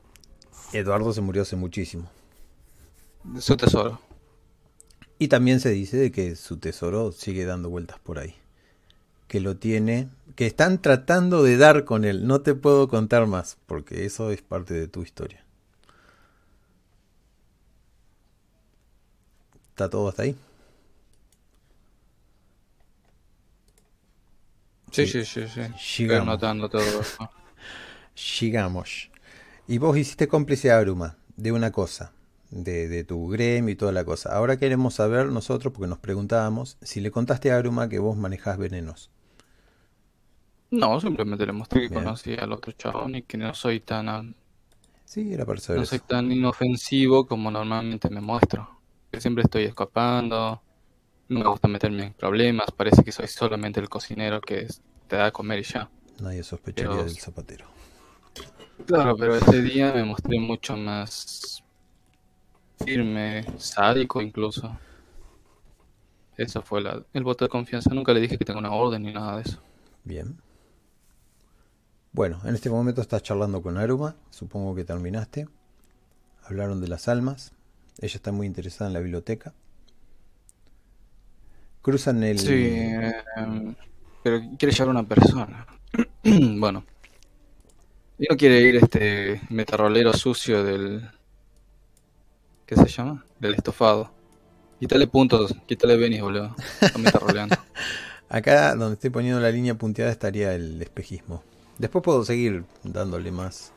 Eduardo 0.72 1.12
se 1.12 1.20
murió 1.20 1.42
hace 1.42 1.56
muchísimo. 1.56 2.08
Su 3.38 3.56
tesoro. 3.56 4.00
Y 5.18 5.28
también 5.28 5.60
se 5.60 5.70
dice 5.70 5.96
de 5.96 6.10
que 6.12 6.34
su 6.36 6.58
tesoro 6.58 7.12
sigue 7.12 7.44
dando 7.44 7.70
vueltas 7.70 7.98
por 8.00 8.18
ahí. 8.18 8.34
Que 9.32 9.40
lo 9.40 9.56
tiene, 9.56 10.10
que 10.36 10.46
están 10.46 10.80
tratando 10.80 11.42
de 11.42 11.56
dar 11.56 11.84
con 11.84 12.04
él. 12.04 12.26
No 12.28 12.42
te 12.42 12.54
puedo 12.54 12.86
contar 12.88 13.26
más, 13.26 13.58
porque 13.66 14.04
eso 14.06 14.30
es 14.30 14.42
parte 14.42 14.74
de 14.74 14.86
tu 14.86 15.02
historia. 15.02 15.44
¿Está 19.70 19.88
todo 19.90 20.08
hasta 20.08 20.22
ahí? 20.22 20.36
Sí, 24.92 25.06
Sí. 25.06 25.24
sí, 25.24 25.24
sí. 25.24 25.60
Estoy 25.60 26.16
anotando 26.16 26.68
todo 26.68 26.82
eso. 27.00 27.30
Llegamos. 28.40 29.10
Y 29.68 29.78
vos 29.78 29.96
hiciste 29.96 30.28
cómplice 30.28 30.70
a 30.70 30.78
Aruma 30.78 31.16
de 31.36 31.52
una 31.52 31.72
cosa, 31.72 32.12
de, 32.50 32.88
de 32.88 33.04
tu 33.04 33.28
gremio 33.28 33.72
y 33.72 33.76
toda 33.76 33.92
la 33.92 34.04
cosa. 34.04 34.34
Ahora 34.36 34.58
queremos 34.58 34.94
saber 34.94 35.26
nosotros, 35.28 35.72
porque 35.72 35.88
nos 35.88 35.98
preguntábamos, 35.98 36.78
si 36.82 37.00
le 37.00 37.10
contaste 37.10 37.52
a 37.52 37.58
Aruma 37.58 37.88
que 37.88 37.98
vos 37.98 38.16
manejás 38.16 38.58
venenos. 38.58 39.10
No, 40.72 41.00
simplemente 41.00 41.46
le 41.46 41.52
mostré 41.52 41.82
que 41.82 41.88
Bien. 41.88 42.02
conocí 42.02 42.34
al 42.34 42.50
otro 42.52 42.72
chabón 42.72 43.14
y 43.14 43.22
que 43.22 43.36
no 43.36 43.54
soy 43.54 43.80
tan 43.80 44.08
ah, 44.08 44.24
Sí, 45.04 45.32
era 45.32 45.44
para 45.44 45.60
saber 45.60 45.80
no 45.80 45.86
soy 45.86 45.96
eso. 45.96 46.06
tan 46.06 46.32
inofensivo 46.32 47.26
como 47.26 47.50
normalmente 47.50 48.08
me 48.10 48.20
muestro. 48.20 48.68
Que 49.10 49.20
siempre 49.20 49.44
estoy 49.44 49.64
escapando, 49.64 50.62
no 51.28 51.38
me 51.40 51.46
gusta 51.46 51.68
meterme 51.68 52.04
en 52.04 52.12
problemas, 52.14 52.70
parece 52.70 53.04
que 53.04 53.12
soy 53.12 53.28
solamente 53.28 53.78
el 53.80 53.88
cocinero 53.90 54.40
que 54.40 54.60
es- 54.62 54.80
te 55.08 55.16
da 55.16 55.26
a 55.26 55.30
comer 55.30 55.58
y 55.60 55.62
ya. 55.64 55.90
Nadie 56.20 56.42
sospecharía 56.42 56.90
Pero- 56.90 57.04
del 57.04 57.16
zapatero. 57.18 57.66
Claro, 58.86 59.14
pero 59.16 59.36
ese 59.36 59.60
día 59.62 59.92
me 59.92 60.02
mostré 60.04 60.40
mucho 60.40 60.76
más 60.76 61.62
firme, 62.84 63.44
sádico 63.58 64.20
incluso. 64.22 64.76
Eso 66.36 66.62
fue 66.62 66.80
la, 66.80 67.04
el 67.12 67.22
voto 67.22 67.44
de 67.44 67.48
confianza. 67.50 67.90
Nunca 67.92 68.12
le 68.14 68.20
dije 68.20 68.38
que 68.38 68.44
tengo 68.44 68.58
una 68.58 68.72
orden 68.72 69.02
ni 69.02 69.12
nada 69.12 69.36
de 69.36 69.42
eso. 69.42 69.60
Bien. 70.04 70.40
Bueno, 72.12 72.40
en 72.44 72.54
este 72.54 72.68
momento 72.68 73.00
estás 73.00 73.22
charlando 73.22 73.62
con 73.62 73.78
Aruma, 73.78 74.16
supongo 74.30 74.74
que 74.74 74.84
terminaste. 74.84 75.48
Hablaron 76.44 76.80
de 76.82 76.88
las 76.88 77.08
almas. 77.08 77.52
Ella 78.00 78.16
está 78.16 78.32
muy 78.32 78.46
interesada 78.46 78.88
en 78.88 78.92
la 78.92 79.00
biblioteca. 79.00 79.54
Cruzan 81.80 82.22
el... 82.22 82.38
Sí, 82.38 82.52
eh, 82.52 83.14
pero 84.22 84.42
quiere 84.58 84.74
llevar 84.74 84.90
una 84.90 85.04
persona. 85.04 85.66
bueno. 86.22 86.84
Y 88.18 88.26
no 88.28 88.36
quiere 88.36 88.60
ir 88.60 88.76
este 88.76 89.40
metarrolero 89.48 90.12
sucio 90.12 90.62
del... 90.62 91.08
¿Qué 92.66 92.76
se 92.76 92.88
llama? 92.88 93.24
Del 93.40 93.54
estofado. 93.54 94.12
Quítale 94.78 95.06
puntos, 95.06 95.54
quítale 95.66 95.96
Benis, 95.96 96.20
boludo. 96.20 96.54
Está. 96.80 97.64
Acá 98.28 98.74
donde 98.74 98.94
estoy 98.94 99.10
poniendo 99.10 99.40
la 99.40 99.50
línea 99.50 99.74
punteada 99.76 100.10
estaría 100.10 100.54
el 100.54 100.80
espejismo. 100.82 101.42
Después 101.78 102.02
puedo 102.04 102.24
seguir 102.24 102.64
dándole 102.84 103.32
más 103.32 103.72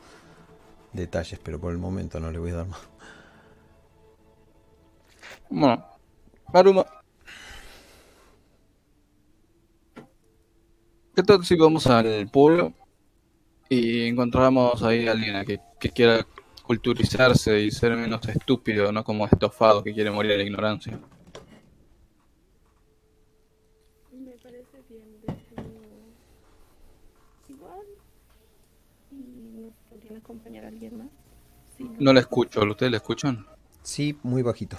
detalles, 0.92 1.38
pero 1.42 1.60
por 1.60 1.72
el 1.72 1.78
momento 1.78 2.20
no 2.20 2.30
le 2.30 2.38
voy 2.38 2.50
a 2.50 2.56
dar 2.56 2.66
más. 2.66 2.80
Bueno, 5.48 5.84
Aruma. 6.52 6.84
¿Qué 11.14 11.22
tal 11.22 11.44
si 11.44 11.56
vamos 11.56 11.86
al 11.86 12.28
pueblo 12.28 12.72
y 13.68 14.06
encontramos 14.08 14.82
ahí 14.82 15.08
a 15.08 15.12
alguien 15.12 15.44
que, 15.44 15.60
que 15.80 15.90
quiera 15.90 16.26
culturizarse 16.62 17.60
y 17.60 17.70
ser 17.70 17.96
menos 17.96 18.26
estúpido, 18.28 18.92
no 18.92 19.04
como 19.04 19.26
estofado 19.26 19.82
que 19.82 19.94
quiere 19.94 20.10
morir 20.10 20.32
de 20.32 20.38
la 20.38 20.44
ignorancia? 20.44 20.98
Me 24.12 24.32
parece 24.38 24.82
bien, 24.88 25.20
déjenme 25.22 26.16
igual. 27.48 27.86
¿Y 29.10 29.60
nos 29.60 29.74
podrían 29.88 30.16
acompañar 30.18 30.64
alguien 30.64 30.98
más? 30.98 31.08
Sí, 31.76 31.90
No 31.98 32.12
la 32.12 32.20
escucho, 32.20 32.60
¿ustedes 32.62 32.90
la 32.92 32.98
escuchan? 32.98 33.46
Sí, 33.82 34.18
muy 34.22 34.42
bajito. 34.42 34.76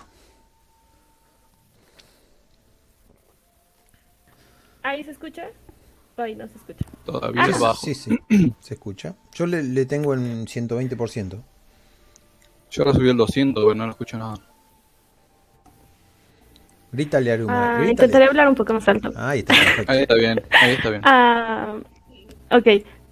¿Ahí 4.84 5.04
se 5.04 5.12
escucha? 5.12 5.48
Ahí 6.18 6.36
no 6.36 6.48
se 6.48 6.56
escucha. 6.58 6.86
Todavía 7.06 7.46
es 7.46 7.56
Ah. 7.58 7.60
bajo. 7.60 7.86
Sí, 7.86 7.94
sí, 7.94 8.18
se 8.60 8.74
escucha. 8.74 9.16
Yo 9.34 9.46
le, 9.46 9.62
le 9.64 9.86
tengo 9.86 10.14
en 10.14 10.48
120%. 10.48 11.44
Yo 12.72 12.84
ahora 12.84 12.94
subí 12.94 13.10
el 13.10 13.18
200, 13.18 13.64
pero 13.64 13.76
no 13.76 13.86
lo 13.86 13.92
escucho 13.92 14.18
nada. 14.18 14.36
Grítale, 16.92 17.32
Aruma. 17.32 17.54
Ah, 17.54 17.74
grítale. 17.78 17.92
intentaré 17.92 18.26
hablar 18.26 18.48
un 18.48 18.56
poco 18.56 18.74
más 18.74 18.88
alto. 18.88 19.12
Ahí 19.16 19.40
está, 19.40 19.54
perfecto. 19.54 19.92
Ahí 19.92 20.02
está 20.02 20.16
bien, 20.16 20.44
ahí 20.52 20.72
está 20.74 20.90
bien. 20.90 21.02
Ah, 21.06 21.76
ok. 22.52 22.68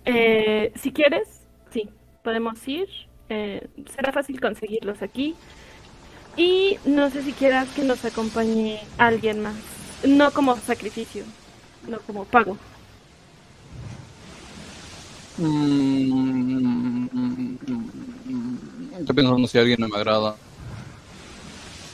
Eh, 0.05 0.71
si 0.75 0.91
quieres, 0.91 1.41
sí, 1.71 1.89
podemos 2.23 2.65
ir. 2.67 2.87
Eh, 3.29 3.67
será 3.95 4.11
fácil 4.11 4.39
conseguirlos 4.39 5.01
aquí. 5.01 5.35
Y 6.37 6.77
no 6.85 7.09
sé 7.09 7.23
si 7.23 7.31
quieras 7.33 7.67
que 7.75 7.83
nos 7.83 8.03
acompañe 8.03 8.79
alguien 8.97 9.41
más. 9.41 9.55
No 10.05 10.31
como 10.31 10.57
sacrificio, 10.57 11.23
no 11.87 11.99
como 12.01 12.25
pago. 12.25 12.57
Mm, 15.37 17.07
Estoy 18.99 19.15
pensando 19.15 19.47
si 19.47 19.57
alguien 19.57 19.79
no 19.79 19.87
me 19.87 19.97
agrada. 19.97 20.35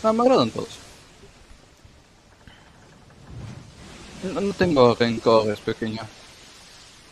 Ah, 0.03 0.13
me 0.13 0.21
agradan 0.21 0.49
todos. 0.49 0.79
No, 4.33 4.41
no 4.41 4.53
tengo 4.53 4.95
rencores, 4.95 5.59
pequeña. 5.59 6.03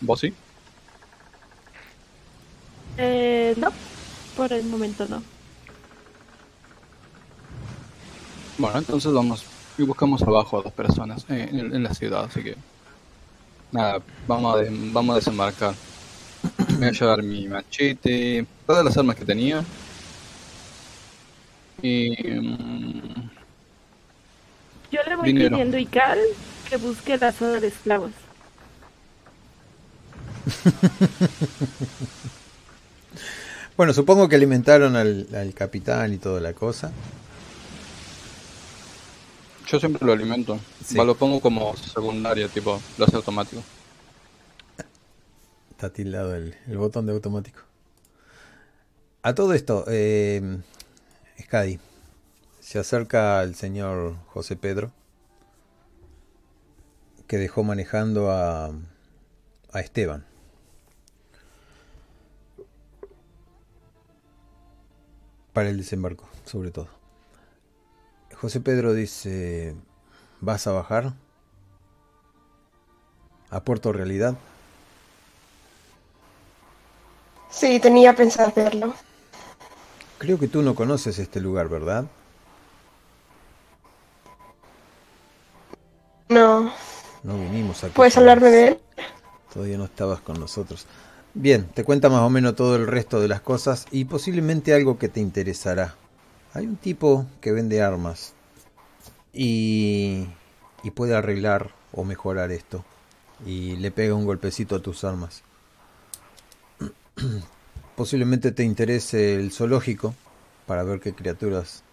¿Vos 0.01 0.19
sí? 0.19 0.33
Eh, 2.97 3.55
no, 3.57 3.71
por 4.39 4.53
el 4.53 4.63
momento 4.63 5.05
no. 5.09 5.21
Bueno, 8.57 8.77
entonces 8.79 9.11
vamos 9.11 9.43
y 9.77 9.83
buscamos 9.83 10.21
abajo 10.21 10.59
a 10.59 10.63
dos 10.63 10.71
personas 10.73 11.25
eh, 11.29 11.49
en, 11.51 11.75
en 11.75 11.83
la 11.83 11.93
ciudad, 11.93 12.23
así 12.25 12.41
que... 12.43 12.55
Nada, 13.71 14.01
vamos 14.27 14.55
a, 14.55 14.59
de- 14.59 14.69
vamos 14.93 15.13
a 15.13 15.15
desembarcar. 15.17 15.75
Me 16.69 16.75
voy 16.77 16.87
a 16.87 16.91
llevar 16.91 17.21
mi 17.23 17.47
machete, 17.47 18.45
todas 18.65 18.83
las 18.85 18.97
armas 18.97 19.15
que 19.17 19.25
tenía. 19.25 19.63
Y... 21.81 22.09
mm, 22.39 23.29
Yo 24.91 24.99
le 25.07 25.15
voy 25.17 25.25
Dinero. 25.27 25.49
pidiendo 25.51 25.77
a 25.77 25.81
Ical 25.81 26.19
que 26.69 26.77
busque 26.77 27.17
la 27.17 27.31
zona 27.33 27.59
de 27.59 27.67
esclavos. 27.67 28.11
Bueno, 33.79 33.93
supongo 33.93 34.27
que 34.27 34.35
alimentaron 34.35 34.97
al, 34.97 35.29
al 35.33 35.53
capitán 35.53 36.11
y 36.11 36.17
toda 36.17 36.41
la 36.41 36.51
cosa. 36.51 36.91
Yo 39.67 39.79
siempre 39.79 40.05
lo 40.05 40.11
alimento. 40.11 40.59
Sí. 40.85 40.97
Lo 40.97 41.15
pongo 41.15 41.39
como 41.39 41.77
secundaria, 41.77 42.49
tipo, 42.49 42.81
lo 42.97 43.05
hace 43.05 43.15
automático. 43.15 43.63
Está 45.71 45.91
tildado 45.91 46.35
el, 46.35 46.57
el 46.67 46.77
botón 46.77 47.05
de 47.05 47.13
automático. 47.13 47.61
A 49.21 49.33
todo 49.33 49.53
esto, 49.53 49.85
eh, 49.87 50.57
Scadi, 51.41 51.79
se 52.59 52.79
acerca 52.79 53.39
al 53.39 53.55
señor 53.55 54.17
José 54.25 54.57
Pedro, 54.57 54.91
que 57.27 57.37
dejó 57.37 57.63
manejando 57.63 58.29
a, 58.29 58.73
a 59.71 59.79
Esteban. 59.79 60.25
Para 65.53 65.69
el 65.69 65.77
desembarco, 65.77 66.27
sobre 66.45 66.71
todo. 66.71 66.87
José 68.35 68.61
Pedro 68.61 68.93
dice, 68.93 69.75
¿vas 70.39 70.67
a 70.67 70.71
bajar? 70.71 71.13
¿A 73.49 73.63
Puerto 73.63 73.91
Realidad? 73.91 74.35
Sí, 77.49 77.79
tenía 77.79 78.15
pensado 78.15 78.49
hacerlo. 78.49 78.93
Creo 80.19 80.37
que 80.37 80.47
tú 80.47 80.61
no 80.61 80.75
conoces 80.75 81.17
este 81.19 81.39
lugar, 81.39 81.67
¿verdad? 81.67 82.05
No. 86.29 86.71
No 87.23 87.37
vinimos 87.39 87.83
aquí. 87.83 87.93
¿Puedes 87.95 88.17
hablarme 88.17 88.49
de 88.51 88.67
él? 88.67 88.79
Todavía 89.51 89.77
no 89.77 89.85
estabas 89.85 90.21
con 90.21 90.39
nosotros. 90.39 90.85
Bien, 91.35 91.65
te 91.73 91.83
cuenta 91.83 92.09
más 92.09 92.21
o 92.21 92.29
menos 92.29 92.55
todo 92.55 92.75
el 92.75 92.87
resto 92.87 93.21
de 93.21 93.27
las 93.27 93.41
cosas 93.41 93.85
y 93.91 94.05
posiblemente 94.05 94.73
algo 94.73 94.97
que 94.97 95.09
te 95.09 95.19
interesará. 95.19 95.95
Hay 96.53 96.65
un 96.65 96.75
tipo 96.75 97.25
que 97.41 97.51
vende 97.51 97.81
armas 97.81 98.33
y, 99.33 100.25
y 100.83 100.91
puede 100.91 101.15
arreglar 101.15 101.71
o 101.93 102.03
mejorar 102.03 102.51
esto. 102.51 102.83
Y 103.45 103.75
le 103.77 103.91
pega 103.91 104.15
un 104.15 104.25
golpecito 104.25 104.75
a 104.75 104.81
tus 104.81 105.03
armas. 105.03 105.43
Posiblemente 107.95 108.51
te 108.51 108.63
interese 108.63 109.35
el 109.35 109.51
zoológico 109.51 110.15
para 110.65 110.83
ver 110.83 110.99
qué 110.99 111.13
criaturas 111.13 111.83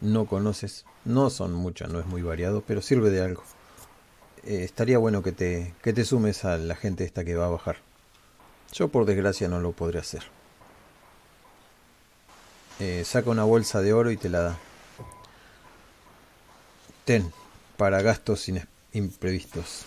no 0.00 0.26
conoces. 0.26 0.84
No 1.04 1.30
son 1.30 1.52
muchas, 1.52 1.90
no 1.90 2.00
es 2.00 2.06
muy 2.06 2.22
variado, 2.22 2.62
pero 2.66 2.82
sirve 2.82 3.10
de 3.10 3.22
algo. 3.22 3.42
Eh, 4.44 4.62
estaría 4.64 4.98
bueno 4.98 5.22
que 5.22 5.32
te, 5.32 5.74
que 5.82 5.92
te 5.92 6.04
sumes 6.04 6.44
a 6.44 6.58
la 6.58 6.76
gente 6.76 7.04
esta 7.04 7.24
que 7.24 7.34
va 7.34 7.46
a 7.46 7.50
bajar. 7.50 7.76
Yo 8.72 8.88
por 8.88 9.04
desgracia 9.04 9.48
no 9.48 9.60
lo 9.60 9.72
podré 9.72 9.98
hacer. 9.98 10.22
Eh, 12.80 13.04
saca 13.04 13.30
una 13.30 13.44
bolsa 13.44 13.82
de 13.82 13.92
oro 13.92 14.10
y 14.10 14.16
te 14.16 14.30
la 14.30 14.40
da. 14.40 14.58
Ten, 17.04 17.30
para 17.76 18.00
gastos 18.00 18.50
imprevistos. 18.92 19.84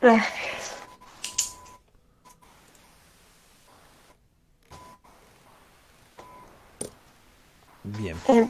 Gracias. 0.00 0.76
Bien. 7.82 8.16
Eh, 8.28 8.48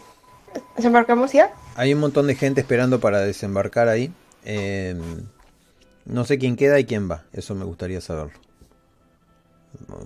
¿Desembarcamos 0.76 1.32
ya? 1.32 1.52
Hay 1.74 1.94
un 1.94 2.00
montón 2.00 2.26
de 2.26 2.34
gente 2.34 2.60
esperando 2.60 3.00
para 3.00 3.20
desembarcar 3.20 3.88
ahí. 3.88 4.12
Eh, 4.46 4.96
no 6.06 6.24
sé 6.24 6.38
quién 6.38 6.54
queda 6.56 6.78
y 6.78 6.84
quién 6.84 7.10
va. 7.10 7.24
Eso 7.32 7.54
me 7.54 7.64
gustaría 7.64 8.00
saberlo. 8.00 8.32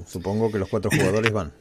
Supongo 0.07 0.51
que 0.51 0.59
los 0.59 0.69
cuatro 0.69 0.91
jugadores 0.91 1.31
van. 1.31 1.53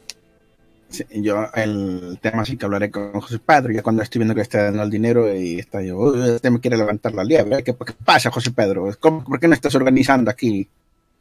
Yo 1.11 1.45
el 1.53 2.17
tema 2.21 2.45
sí 2.45 2.57
que 2.57 2.65
hablaré 2.65 2.89
con 2.89 3.11
José 3.21 3.37
Pedro, 3.37 3.71
ya 3.71 3.83
cuando 3.83 4.01
estoy 4.01 4.19
viendo 4.19 4.33
que 4.33 4.41
está 4.41 4.63
dando 4.63 4.81
el 4.81 4.89
dinero 4.89 5.31
y 5.31 5.59
está 5.59 5.83
yo, 5.83 5.97
"Uy, 5.99 6.29
este 6.31 6.49
me 6.49 6.59
quiere 6.59 6.77
levantar 6.77 7.13
la 7.13 7.23
liebre, 7.23 7.63
¿qué, 7.63 7.73
pasa 7.73 8.31
José 8.31 8.49
Pedro? 8.51 8.89
¿Cómo- 8.99 9.23
¿Por 9.23 9.39
qué 9.39 9.47
no 9.47 9.53
estás 9.53 9.75
organizando 9.75 10.31
aquí 10.31 10.67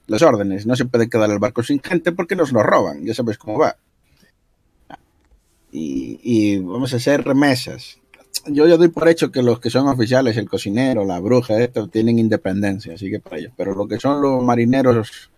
los 0.07 0.23
órdenes? 0.23 0.64
No 0.64 0.75
se 0.75 0.87
puede 0.87 1.11
quedar 1.11 1.29
el 1.31 1.38
barco 1.38 1.62
sin 1.62 1.83
gente 1.83 2.12
porque 2.12 2.35
nos 2.35 2.51
lo 2.53 2.62
roban, 2.62 3.05
ya 3.05 3.12
sabes 3.12 3.37
cómo 3.37 3.59
va. 3.59 3.77
Y 5.71 6.59
vamos 6.61 6.94
a 6.94 6.97
hacer 6.97 7.25
remesas. 7.25 7.99
Yo 8.46 8.66
ya 8.66 8.77
doy 8.77 8.88
por 8.88 9.09
hecho 9.09 9.31
que 9.31 9.42
los 9.42 9.61
que 9.61 9.70
son 9.70 9.88
oficiales, 9.88 10.37
el 10.37 10.48
cocinero, 10.48 11.05
la 11.05 11.18
bruja, 11.20 11.62
esto, 11.62 11.88
tienen 11.88 12.18
independencia, 12.18 12.94
así 12.94 13.11
que 13.11 13.20
para 13.20 13.38
ellos. 13.38 13.53
Pero 13.57 13.74
lo 13.74 13.87
que 13.87 13.98
son 13.98 14.22
los 14.22 14.42
marineros 14.42 15.31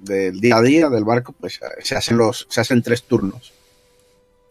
del 0.00 0.40
día 0.40 0.56
a 0.56 0.62
día 0.62 0.88
del 0.88 1.04
barco, 1.04 1.32
pues 1.38 1.60
se 1.82 1.94
hacen 1.96 2.16
los, 2.16 2.46
se 2.48 2.60
hacen 2.60 2.82
tres 2.82 3.02
turnos. 3.04 3.52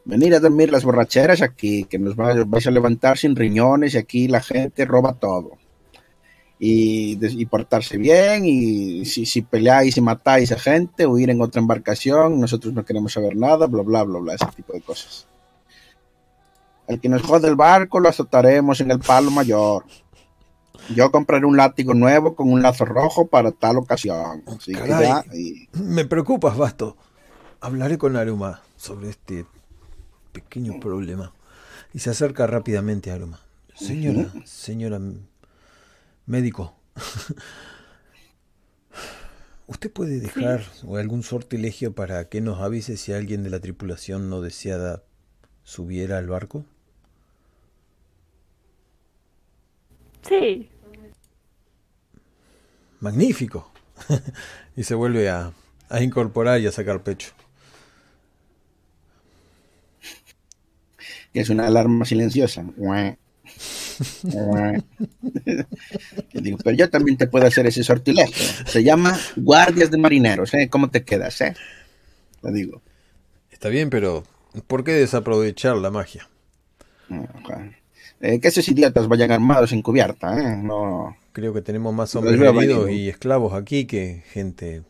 Venir 0.06 0.36
a 0.36 0.40
dormir 0.40 0.72
las 0.72 0.84
borracheras 0.84 1.42
aquí, 1.42 1.86
que 1.86 1.98
nos 1.98 2.16
va- 2.16 2.44
vais 2.46 2.68
a 2.68 2.72
levantar 2.72 3.18
sin 3.18 3.36
riñones 3.36 3.94
y 3.94 3.98
aquí 3.98 4.28
la 4.28 4.42
gente 4.42 4.86
roba 4.86 5.14
todo. 5.14 5.52
Y, 6.60 7.18
y 7.22 7.46
portarse 7.46 7.98
bien, 7.98 8.46
y 8.46 9.06
si, 9.06 9.26
si 9.26 9.42
peleáis 9.42 9.98
y 9.98 10.02
matáis 10.02 10.52
a 10.54 10.60
gente, 10.60 11.06
huir 11.06 11.30
en 11.30 11.42
otra 11.42 11.60
embarcación, 11.62 12.40
nosotros 12.40 12.74
no 12.74 12.86
queremos 12.86 13.12
saber 13.14 13.36
nada, 13.36 13.66
bla, 13.68 13.82
bla, 13.84 14.04
bla, 14.04 14.20
bla, 14.20 14.36
ese 14.36 14.46
tipo 14.56 14.72
de 14.74 14.82
cosas. 14.82 15.26
El 16.88 17.00
que 17.00 17.10
nos 17.10 17.22
jode 17.22 17.48
el 17.48 17.56
barco 17.56 18.00
lo 18.00 18.10
azotaremos 18.10 18.82
en 18.82 18.92
el 18.92 19.00
palo 19.00 19.32
mayor. 19.32 19.86
Yo 20.94 21.12
compraré 21.12 21.46
un 21.46 21.56
látigo 21.56 21.94
nuevo 21.94 22.36
con 22.36 22.52
un 22.52 22.62
lazo 22.62 22.84
rojo 22.86 23.28
para 23.28 23.52
tal 23.52 23.78
ocasión. 23.78 24.44
Así 24.48 24.74
que 24.74 24.88
ya, 24.88 25.24
y- 25.34 25.70
Me 25.74 26.04
preocupas, 26.06 26.58
Basto. 26.58 26.98
Hablaré 27.62 27.98
con 27.98 28.18
Aruma 28.18 28.62
sobre 28.76 29.10
este 29.10 29.46
pequeño 30.34 30.80
problema. 30.82 31.32
Y 31.94 32.00
se 32.00 32.10
acerca 32.10 32.48
rápidamente 32.48 33.12
a 33.12 33.16
Aruma. 33.16 33.40
Señora, 33.76 34.32
señora 34.46 35.00
médico. 36.26 36.76
¿Usted 39.68 39.92
puede 39.92 40.20
dejar 40.20 40.62
o 40.86 40.98
algún 40.98 41.24
sortilegio 41.24 41.94
para 41.94 42.28
que 42.28 42.42
nos 42.42 42.60
avise 42.62 42.98
si 42.98 43.14
alguien 43.14 43.44
de 43.44 43.50
la 43.50 43.60
tripulación 43.62 44.30
no 44.30 44.42
deseada 44.42 45.04
subiera 45.64 46.18
al 46.18 46.28
barco? 46.28 46.66
Sí, 50.28 50.70
Magnífico. 53.00 53.70
y 54.78 54.84
se 54.84 54.96
vuelve 54.96 55.30
a, 55.30 55.52
a 55.90 56.02
incorporar 56.02 56.62
y 56.62 56.68
a 56.68 56.72
sacar 56.72 57.04
pecho. 57.04 57.34
que 61.34 61.40
es 61.40 61.50
una 61.50 61.68
alarma 61.68 62.06
silenciosa. 62.06 62.64
Guau. 62.78 63.18
Guau. 64.22 64.84
Yo 66.32 66.42
digo, 66.42 66.58
pero 66.64 66.76
yo 66.76 66.90
también 66.90 67.18
te 67.18 67.28
puedo 67.28 67.46
hacer 67.46 67.66
ese 67.66 67.84
sortilegio. 67.84 68.66
Se 68.66 68.84
llama 68.84 69.20
guardias 69.36 69.90
de 69.92 69.98
marineros, 69.98 70.54
¿eh? 70.54 70.70
¿Cómo 70.70 70.90
te 70.90 71.04
quedas, 71.04 71.42
eh? 71.42 71.56
Te 72.42 72.52
digo. 72.52 72.82
Está 73.52 73.70
bien, 73.70 73.90
pero 73.90 74.24
¿por 74.68 74.84
qué 74.84 74.92
desaprovechar 74.92 75.76
la 75.78 75.90
magia? 75.90 76.30
Ajá. 77.10 77.72
Eh, 78.26 78.40
que 78.40 78.48
esos 78.48 78.68
idiotas 78.74 79.08
vayan 79.08 79.32
armados 79.32 79.72
en 79.74 79.82
cubierta, 79.88 80.28
¿eh? 80.40 80.58
No. 80.70 81.16
Creo 81.34 81.54
que 81.54 81.62
tenemos 81.62 81.94
más 81.94 82.16
hombres 82.16 82.40
heridos 82.40 82.90
y 82.92 83.10
esclavos 83.10 83.54
aquí 83.54 83.86
que 83.86 84.24
gente 84.32 84.84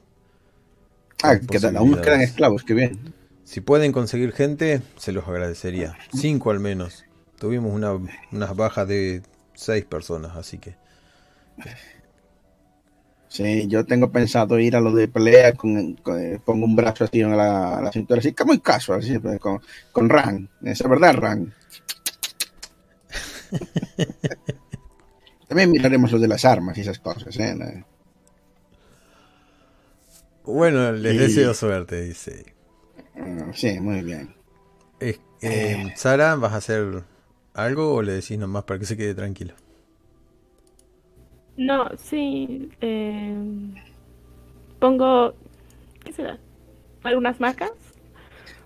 Ah, 1.23 1.39
que 1.39 1.59
tal, 1.59 1.77
aún 1.77 1.95
quedan 2.03 2.21
esclavos, 2.21 2.63
qué 2.63 2.73
bien. 2.73 2.99
Si 3.45 3.61
pueden 3.61 3.91
conseguir 3.91 4.31
gente, 4.33 4.81
se 4.97 5.11
los 5.11 5.27
agradecería. 5.27 5.95
Cinco 6.13 6.51
al 6.51 6.59
menos. 6.59 7.05
Tuvimos 7.39 7.73
una, 7.73 7.93
unas 8.31 8.55
bajas 8.55 8.87
de 8.87 9.21
seis 9.53 9.85
personas, 9.85 10.35
así 10.35 10.57
que. 10.59 10.75
Sí, 13.27 13.67
yo 13.67 13.83
tengo 13.85 14.11
pensado 14.11 14.59
ir 14.59 14.75
a 14.75 14.79
lo 14.81 14.91
de 14.93 15.07
pelea 15.07 15.53
con, 15.53 15.95
con- 15.95 16.19
eh, 16.19 16.39
pongo 16.45 16.65
un 16.65 16.75
brazo 16.75 17.05
así 17.05 17.21
en 17.21 17.35
la, 17.35 17.81
la 17.81 17.91
cintura, 17.91 18.19
así 18.19 18.31
que 18.33 18.45
muy 18.45 18.59
casual, 18.59 18.99
así, 18.99 19.17
pues, 19.17 19.39
con, 19.39 19.59
con 19.91 20.07
Ran. 20.09 20.47
Esa 20.61 20.83
es 20.83 20.89
verdad, 20.89 21.15
Ran. 21.15 21.51
También 25.47 25.71
miraremos 25.71 26.11
lo 26.11 26.19
de 26.19 26.27
las 26.27 26.43
armas 26.45 26.77
y 26.77 26.81
esas 26.81 26.99
cosas, 26.99 27.37
¿eh? 27.39 27.55
Bueno, 30.45 30.91
les 30.91 31.15
Y- 31.15 31.17
deseo 31.17 31.53
suerte, 31.53 32.01
dice. 32.01 32.53
Mm, 33.15 33.53
Sí, 33.53 33.79
muy 33.79 34.01
bien. 34.01 34.35
Eh, 34.99 35.19
eh, 35.41 35.91
Sara, 35.95 36.35
¿vas 36.35 36.53
a 36.53 36.57
hacer 36.57 37.03
algo 37.53 37.93
o 37.95 38.01
le 38.01 38.13
decís 38.13 38.37
nomás 38.39 38.63
para 38.63 38.79
que 38.79 38.85
se 38.85 38.97
quede 38.97 39.13
tranquilo? 39.15 39.53
No, 41.57 41.89
sí. 41.97 42.69
eh, 42.81 43.35
pongo. 44.79 45.33
¿Qué 46.03 46.13
será? 46.13 46.37
¿Algunas 47.03 47.39
marcas? 47.39 47.71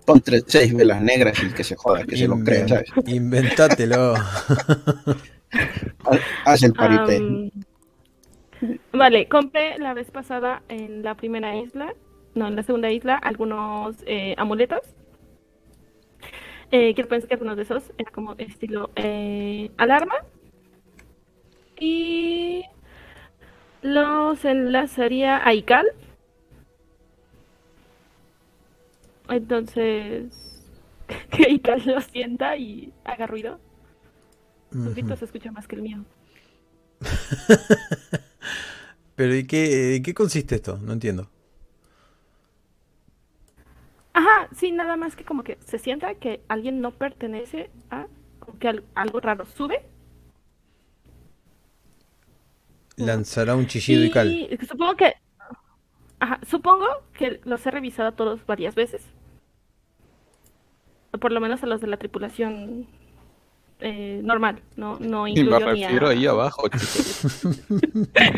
Pon 0.08 0.20
tres, 0.22 0.44
seis 0.46 0.74
velas 0.74 1.02
negras 1.02 1.36
y 1.42 1.52
que 1.52 1.62
se 1.62 1.76
joda, 1.76 2.02
que 2.04 2.16
se 2.16 2.26
lo 2.26 2.38
crea, 2.40 2.66
¿sabes? 2.66 2.90
Inventátelo. 3.06 4.14
Haz- 6.44 6.62
el 6.62 6.72
paripé. 6.72 7.52
Vale, 8.92 9.28
compré 9.28 9.78
la 9.78 9.92
vez 9.94 10.10
pasada 10.10 10.62
en 10.68 11.02
la 11.02 11.14
primera 11.14 11.56
isla, 11.56 11.94
no, 12.34 12.48
en 12.48 12.56
la 12.56 12.62
segunda 12.62 12.90
isla, 12.90 13.16
algunos 13.16 13.96
eh, 14.06 14.34
amuletos. 14.38 14.80
Eh, 16.70 16.94
quiero 16.94 17.08
pensar 17.08 17.28
que 17.28 17.34
algunos 17.34 17.56
de 17.56 17.62
esos 17.62 17.92
era 17.98 18.10
como 18.10 18.34
estilo 18.38 18.90
eh, 18.96 19.70
alarma. 19.76 20.14
Y 21.80 22.64
los 23.82 24.44
enlazaría 24.44 25.46
a 25.46 25.54
Ical. 25.54 25.86
Entonces, 29.28 30.64
que 31.30 31.50
Ical 31.50 31.82
lo 31.86 32.00
sienta 32.00 32.56
y 32.56 32.92
haga 33.04 33.26
ruido. 33.26 33.60
Su 34.78 34.90
grito 34.90 35.16
se 35.16 35.24
escucha 35.26 35.52
más 35.52 35.68
que 35.68 35.76
el 35.76 35.82
mío. 35.82 36.04
Pero 39.16 39.34
¿y 39.34 39.46
qué, 39.46 39.96
en 39.96 40.02
qué 40.02 40.14
consiste 40.14 40.54
esto? 40.56 40.78
No 40.78 40.92
entiendo. 40.92 41.30
Ajá, 44.12 44.48
sí, 44.54 44.72
nada 44.72 44.96
más 44.96 45.16
que 45.16 45.24
como 45.24 45.44
que 45.44 45.58
se 45.64 45.78
sienta 45.78 46.14
que 46.16 46.42
alguien 46.48 46.80
no 46.80 46.90
pertenece 46.92 47.70
a, 47.90 48.06
como 48.40 48.58
que 48.58 48.68
al- 48.68 48.84
algo 48.94 49.20
raro 49.20 49.46
sube. 49.46 49.82
Lanzará 52.98 53.56
un 53.56 53.66
chillido 53.66 54.04
y 54.04 54.10
cal. 54.10 54.28
Supongo 54.68 54.94
que, 54.96 55.14
ajá, 56.20 56.38
supongo 56.46 56.86
que 57.12 57.40
los 57.44 57.66
he 57.66 57.70
revisado 57.72 58.08
a 58.10 58.16
todos 58.16 58.46
varias 58.46 58.74
veces. 58.76 59.02
Por 61.18 61.32
lo 61.32 61.40
menos 61.40 61.62
a 61.62 61.66
los 61.66 61.80
de 61.80 61.86
la 61.86 61.96
tripulación 61.96 62.86
eh, 63.80 64.20
normal, 64.24 64.60
no, 64.76 64.98
no 64.98 65.28
Y 65.28 65.34
me 65.34 65.40
incluyó 65.40 65.72
ni 65.72 65.84
a... 65.84 65.86
refiero 65.86 66.08
ahí 66.08 66.26
abajo, 66.26 66.68
chicos. 66.68 67.56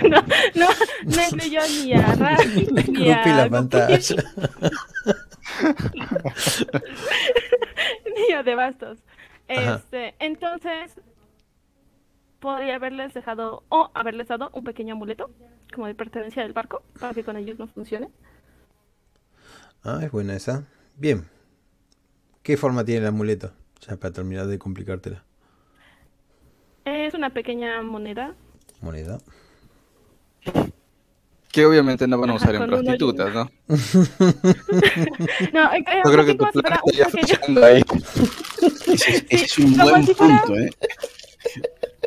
no, 0.03 0.23
no, 0.55 0.67
no 1.05 1.23
incluyó 1.31 1.61
ni 1.83 1.95
a 1.95 2.15
Ray, 2.17 2.69
ni 2.89 3.11
a 3.11 3.37
la 3.37 3.49
pantalla. 3.49 3.99
ni 8.05 8.35
a 8.35 8.43
Devastos. 8.43 8.99
Este, 9.49 10.15
entonces, 10.19 11.01
podría 12.39 12.77
haberles 12.77 13.15
dejado, 13.15 13.65
o 13.71 13.91
haberles 13.95 14.29
dado 14.29 14.51
un 14.53 14.65
pequeño 14.65 14.95
amuleto, 14.95 15.31
como 15.75 15.87
de 15.87 15.95
pertenencia 15.95 16.43
del 16.43 16.53
barco, 16.53 16.83
para 17.01 17.15
que 17.15 17.25
con 17.25 17.39
ellos 17.39 17.59
no 17.59 17.67
funcione. 17.67 18.11
Ah, 19.83 20.01
es 20.03 20.13
buena 20.13 20.37
esa. 20.37 20.67
Bien. 20.97 21.27
¿Qué 22.51 22.57
forma 22.57 22.85
tiene 22.85 23.03
el 23.03 23.07
amuleto? 23.07 23.53
Ya 23.87 23.97
para 23.97 24.13
terminar 24.13 24.49
de 24.49 24.59
complicártela. 24.59 25.23
Es 26.85 27.15
una 27.15 27.31
pequeña 27.31 27.81
moneda. 27.81 28.35
Moneda. 28.81 29.19
Que 31.53 31.65
obviamente 31.65 32.09
no 32.09 32.19
van 32.19 32.31
a 32.31 32.33
Ajá, 32.35 32.43
usar 32.51 32.55
en 32.57 32.67
prostitutas, 32.67 33.33
¿no? 33.33 33.49
No, 35.53 35.73
eh, 35.73 35.85
Yo 36.05 36.11
creo 36.11 36.27
que 36.27 36.35
tu 36.35 36.45
plan 36.51 36.81
estaría 36.87 37.09
fallando 37.09 37.65
ahí. 37.65 37.83
Ese, 38.89 39.25
es- 39.31 39.57
un 39.61 39.77
buen 39.77 40.05
si 40.05 40.15
fuera- 40.15 40.43
punto, 40.43 40.59
¿eh? 40.61 40.71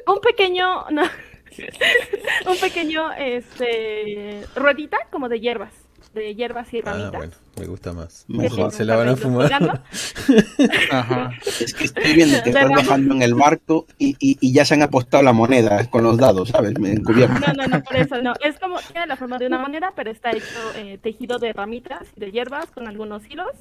un 0.07 0.19
pequeño, 0.19 0.89
no, 0.91 1.03
un 2.51 2.57
pequeño, 2.59 3.13
este, 3.13 4.43
ruedita 4.57 4.97
como 5.09 5.29
de 5.29 5.39
hierbas, 5.39 5.71
de 6.13 6.35
hierbas 6.35 6.71
y 6.73 6.79
Ah, 6.79 6.81
ramitas. 6.85 7.11
bueno, 7.13 7.33
me 7.59 7.65
gusta 7.67 7.93
más. 7.93 8.25
Mejor 8.27 8.71
se 8.71 8.85
la 8.85 8.95
van 8.95 9.09
a 9.09 9.15
fumar. 9.15 9.51
Ajá. 10.91 11.31
Es 11.59 11.73
que 11.73 11.85
estoy 11.85 12.13
viendo 12.13 12.41
que 12.43 12.49
están 12.49 12.69
bajando 12.71 13.13
en 13.15 13.21
el 13.21 13.33
barco 13.35 13.85
y, 13.97 14.15
y- 14.19 14.37
y 14.39 14.53
ya 14.53 14.65
se 14.65 14.73
han 14.75 14.81
apostado 14.83 15.23
la 15.23 15.33
moneda 15.33 15.89
con 15.89 16.03
los 16.03 16.17
dados, 16.17 16.49
¿sabes? 16.49 16.73
Encubierto. 16.75 17.39
No, 17.39 17.53
no, 17.53 17.67
no, 17.67 17.83
por 17.83 17.95
eso 17.97 18.21
no. 18.21 18.33
Es 18.43 18.59
como, 18.59 18.77
tiene 18.91 19.07
la 19.07 19.15
forma 19.17 19.37
de 19.37 19.47
una 19.47 19.57
moneda, 19.59 19.93
pero 19.95 20.11
está 20.11 20.31
hecho 20.31 20.45
eh, 20.75 20.97
tejido 21.01 21.39
de 21.39 21.53
ramitas 21.53 22.03
y 22.15 22.19
de 22.19 22.31
hierbas 22.31 22.67
con 22.71 22.87
algunos 22.87 23.23
hilos. 23.29 23.51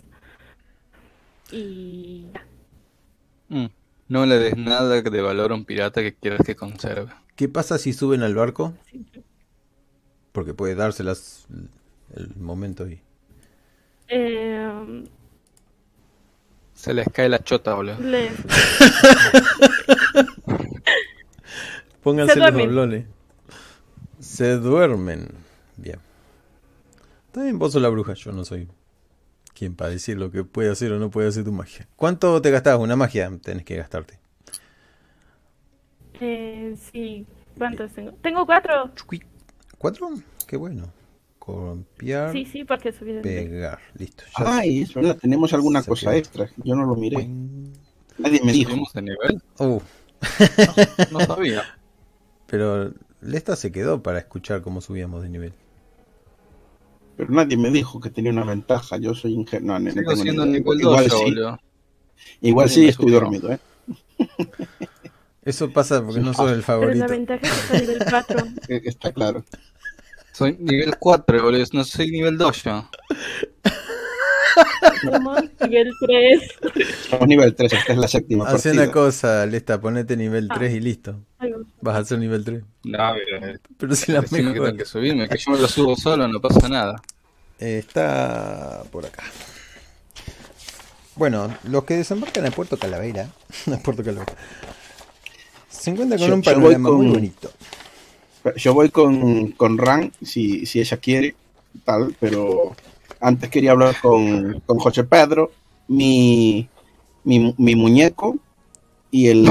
Y 1.50 2.26
ya. 2.32 2.44
Mm. 3.48 3.66
No 4.08 4.26
le 4.26 4.38
des 4.38 4.56
nada 4.56 5.00
de 5.00 5.20
valor 5.22 5.52
a 5.52 5.54
un 5.54 5.64
pirata 5.64 6.02
que 6.02 6.14
quieras 6.14 6.40
que 6.44 6.54
conserve. 6.56 7.10
¿Qué 7.36 7.48
pasa 7.48 7.78
si 7.78 7.92
suben 7.92 8.22
al 8.22 8.34
barco? 8.34 8.74
Porque 10.32 10.54
puede 10.54 10.74
dárselas 10.74 11.46
el 12.14 12.34
momento 12.36 12.88
y. 12.88 13.00
Eh, 14.08 15.04
Se 16.74 16.92
les 16.94 17.06
cae 17.08 17.28
la 17.28 17.42
chota, 17.42 17.74
boludo. 17.74 17.96
Pónganse 22.02 22.34
Se 22.34 22.40
los 22.40 22.52
doblones. 22.52 23.06
Se 24.18 24.56
duermen. 24.56 25.28
Bien. 25.76 25.98
También 27.32 27.58
vos 27.58 27.72
sos 27.72 27.82
la 27.82 27.88
bruja, 27.88 28.14
yo 28.14 28.32
no 28.32 28.44
soy 28.44 28.68
quien 29.54 29.74
para 29.76 29.90
decir 29.90 30.18
lo 30.18 30.30
que 30.30 30.44
puede 30.44 30.70
hacer 30.70 30.92
o 30.92 30.98
no 30.98 31.10
puede 31.10 31.28
hacer 31.28 31.44
tu 31.44 31.52
magia. 31.52 31.86
¿Cuánto 31.96 32.40
te 32.42 32.50
gastás? 32.50 32.78
Una 32.78 32.96
magia 32.96 33.30
tenés 33.42 33.64
que 33.64 33.76
gastarte. 33.76 34.18
eh, 36.20 36.74
sí, 36.92 37.26
¿cuántos 37.56 37.92
tengo? 37.92 38.12
Tengo 38.22 38.44
cuatro. 38.46 38.90
¿Cuatro? 39.78 40.10
Qué 40.46 40.56
bueno. 40.56 40.92
Copiar, 41.44 42.30
Sí, 42.32 42.44
sí, 42.46 42.62
porque 42.64 42.92
pegar. 43.20 43.80
Listo. 43.98 44.22
ya 44.38 44.58
Ay, 44.58 44.82
es 44.82 44.94
verdad, 44.94 45.18
tenemos 45.20 45.52
alguna 45.52 45.82
cosa 45.82 46.10
quedó. 46.12 46.18
extra. 46.18 46.48
Yo 46.62 46.76
no 46.76 46.84
lo 46.86 46.94
miré. 46.94 47.28
Nadie 48.18 48.40
me 48.44 48.52
dijo. 48.52 48.70
¿Subimos 48.70 48.92
de 48.92 49.02
nivel? 49.02 49.42
Uh, 49.58 49.80
No 51.10 51.20
sabía. 51.20 51.64
pero 52.46 52.92
Lesta 53.20 53.56
se 53.56 53.72
quedó 53.72 54.02
para 54.04 54.20
escuchar 54.20 54.62
cómo 54.62 54.80
subíamos 54.80 55.22
de 55.24 55.30
nivel. 55.30 55.52
Pero 57.16 57.30
nadie 57.32 57.56
me 57.56 57.70
dijo 57.72 57.98
que 58.00 58.10
tenía 58.10 58.30
una 58.30 58.44
ventaja. 58.44 58.96
Yo 58.98 59.12
soy 59.14 59.32
ingenuo. 59.34 59.78
No, 59.80 59.80
no 59.80 59.90
Sigo 59.90 60.14
siendo 60.14 60.46
Igual 60.46 60.78
2, 60.78 61.02
sí, 61.12 61.34
igual 62.40 62.68
sí 62.70 62.86
estoy 62.88 63.06
subió. 63.06 63.20
dormido, 63.20 63.52
¿eh? 63.52 63.58
Eso 65.44 65.72
pasa 65.72 66.04
porque 66.04 66.20
no 66.20 66.32
sos 66.34 66.52
el 66.52 66.62
Pero 66.62 66.84
la 66.94 67.06
favorito. 67.06 67.06
ventaja 67.08 67.40
es 67.46 67.52
que 67.52 67.66
soy 67.66 67.80
nivel 67.80 67.98
4. 68.08 68.38
Eh, 68.68 68.82
Está 68.84 69.12
claro. 69.12 69.44
Soy 70.42 70.56
nivel 70.58 70.96
4, 70.98 71.42
boludo. 71.42 71.64
No 71.72 71.84
soy 71.84 72.10
nivel 72.10 72.36
2 72.38 72.62
yo. 72.64 72.88
Somos 75.02 75.42
nivel 75.68 75.90
3. 76.00 76.42
Somos 77.10 77.28
nivel 77.28 77.54
3, 77.54 77.72
esta 77.72 77.92
es 77.92 77.98
la 77.98 78.08
séptima 78.08 78.44
Hace 78.46 78.68
partida. 78.70 78.82
una 78.84 78.92
cosa, 78.92 79.46
Lesta, 79.46 79.80
ponete 79.80 80.16
nivel 80.16 80.48
Ah. 80.50 80.54
3 80.56 80.74
y 80.74 80.80
listo. 80.80 81.20
Vas 81.80 81.96
a 81.96 82.04
ser 82.04 82.18
nivel 82.18 82.44
3. 82.44 82.62
No, 82.84 82.98
pero 83.14 83.58
Pero 83.78 83.94
si 83.96 84.12
la 84.12 84.20
decime 84.20 84.40
que 84.40 84.48
mejor 84.50 84.66
tengo 84.68 84.78
que 84.78 84.84
subirme, 84.84 85.28
que 85.28 85.38
yo 85.38 85.50
me 85.52 85.58
lo 85.58 85.68
subo 85.68 85.96
solo, 85.96 86.28
no 86.28 86.40
pasa 86.40 86.68
nada. 86.68 87.00
eh, 87.58 87.78
está 87.78 88.82
por 88.90 89.06
acá. 89.06 89.22
Bueno, 91.16 91.54
los 91.64 91.84
que 91.84 91.94
desembarcan 91.96 92.46
en 92.46 92.52
Puerto 92.52 92.76
Calavera, 92.78 93.28
en 93.66 93.80
Puerto 93.80 94.02
Calavera, 94.04 94.32
se 95.68 95.90
encuentran 95.90 96.18
con 96.20 96.28
Yo- 96.28 96.34
un 96.34 96.42
panorama 96.42 96.88
con- 96.88 96.98
muy 96.98 97.08
bonito. 97.14 97.50
Yo 98.56 98.74
voy 98.74 98.90
con, 98.90 99.52
con 99.52 99.78
Ran, 99.78 100.12
si, 100.22 100.66
si, 100.66 100.80
ella 100.80 100.96
quiere, 100.96 101.34
tal, 101.84 102.14
pero 102.18 102.74
antes 103.20 103.50
quería 103.50 103.70
hablar 103.72 103.94
con, 104.00 104.60
con 104.66 104.78
José 104.78 105.04
Pedro, 105.04 105.52
mi, 105.88 106.68
mi, 107.24 107.54
mi 107.56 107.76
muñeco 107.76 108.36
y 109.10 109.28
el... 109.28 109.44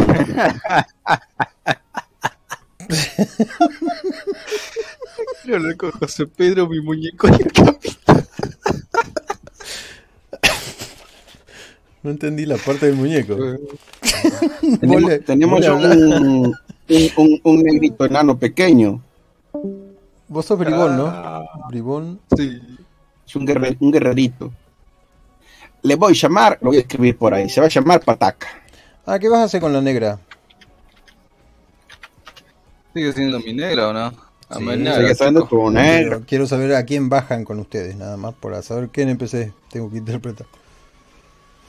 Quiero 5.43 5.57
hablar 5.57 5.77
con 5.77 5.91
José 5.91 6.27
Pedro, 6.27 6.67
mi 6.67 6.81
muñeco 6.81 7.29
y 7.29 7.33
el 7.33 7.51
capitán. 7.51 8.27
No 12.03 12.09
entendí 12.09 12.45
la 12.45 12.57
parte 12.57 12.87
del 12.87 12.95
muñeco. 12.95 13.37
tenemos, 14.79 15.11
tenemos 15.25 15.67
un, 15.67 16.55
un, 17.17 17.25
un- 17.25 17.41
un 17.43 17.63
negrito 17.63 18.05
enano 18.05 18.37
pequeño. 18.37 19.01
Vos 20.27 20.45
sos 20.45 20.57
bribón, 20.59 20.97
¿no? 20.97 21.07
Ah, 21.07 21.43
Bribón. 21.69 22.19
sí. 22.37 22.59
Es 23.27 23.35
un, 23.35 23.45
guerre- 23.45 23.77
un 23.79 23.91
guerrerito. 23.91 24.51
Le 25.83 25.95
voy 25.95 26.11
a 26.11 26.15
llamar, 26.15 26.57
lo 26.61 26.69
voy 26.69 26.77
a 26.77 26.81
escribir 26.81 27.17
por 27.17 27.33
ahí. 27.33 27.49
Se 27.49 27.59
va 27.61 27.67
a 27.67 27.69
llamar 27.69 28.01
Pataca. 28.01 28.47
Ah, 29.05 29.17
¿qué 29.19 29.29
vas 29.29 29.39
a 29.39 29.43
hacer 29.45 29.61
con 29.61 29.73
la 29.73 29.81
negra? 29.81 30.19
¿Sigue 32.93 33.13
siendo 33.13 33.39
mi 33.39 33.53
negra 33.53 33.89
o 33.89 33.93
no? 33.93 33.99
A 34.49 34.57
Sí, 34.57 34.63
mañana, 34.63 34.95
Sigue. 34.97 35.47
Quiero, 36.01 36.21
quiero 36.27 36.45
saber 36.45 36.75
a 36.75 36.83
quién 36.85 37.07
bajan 37.09 37.45
con 37.45 37.59
ustedes, 37.59 37.95
nada 37.95 38.17
más, 38.17 38.33
para 38.35 38.61
saber 38.61 38.89
qué 38.89 39.03
NPC 39.03 39.53
tengo 39.71 39.89
que 39.89 39.97
interpretar. 39.99 40.45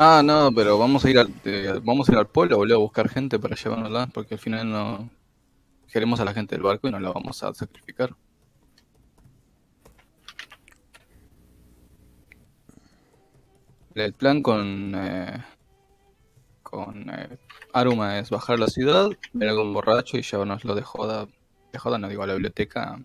Ah, 0.05 0.20
no, 0.24 0.50
pero 0.53 0.78
vamos 0.78 1.05
a 1.05 1.11
ir 1.11 1.18
al, 1.20 1.32
eh, 1.44 1.80
vamos 1.84 2.09
a 2.09 2.12
ir 2.12 2.18
al 2.18 2.26
pueblo, 2.26 2.57
boludo, 2.57 2.74
a 2.74 2.78
buscar 2.78 3.09
gente 3.09 3.38
para 3.38 3.55
llevárnosla, 3.55 4.09
porque 4.09 4.34
al 4.34 4.40
final 4.40 4.68
no 4.68 5.09
queremos 5.92 6.18
a 6.18 6.24
la 6.24 6.34
gente 6.34 6.57
del 6.57 6.64
barco 6.64 6.88
y 6.88 6.90
no 6.90 6.98
la 6.98 7.12
vamos 7.12 7.40
a 7.44 7.55
sacrificar. 7.55 8.16
El 13.94 14.12
plan 14.14 14.42
con 14.42 14.92
eh, 14.96 15.44
con 16.64 17.09
eh, 17.09 17.38
Aruma 17.72 18.18
es 18.18 18.30
bajar 18.30 18.57
a 18.57 18.59
la 18.59 18.66
ciudad, 18.66 19.09
ver 19.32 19.48
a 19.50 19.55
borracho 19.55 20.16
y 20.16 20.22
llevárnoslo 20.22 20.74
de 20.74 20.82
joda, 20.82 21.28
de 21.72 21.78
joda 21.78 21.98
no 21.98 22.09
digo 22.09 22.24
a 22.24 22.26
la 22.26 22.32
biblioteca, 22.34 22.98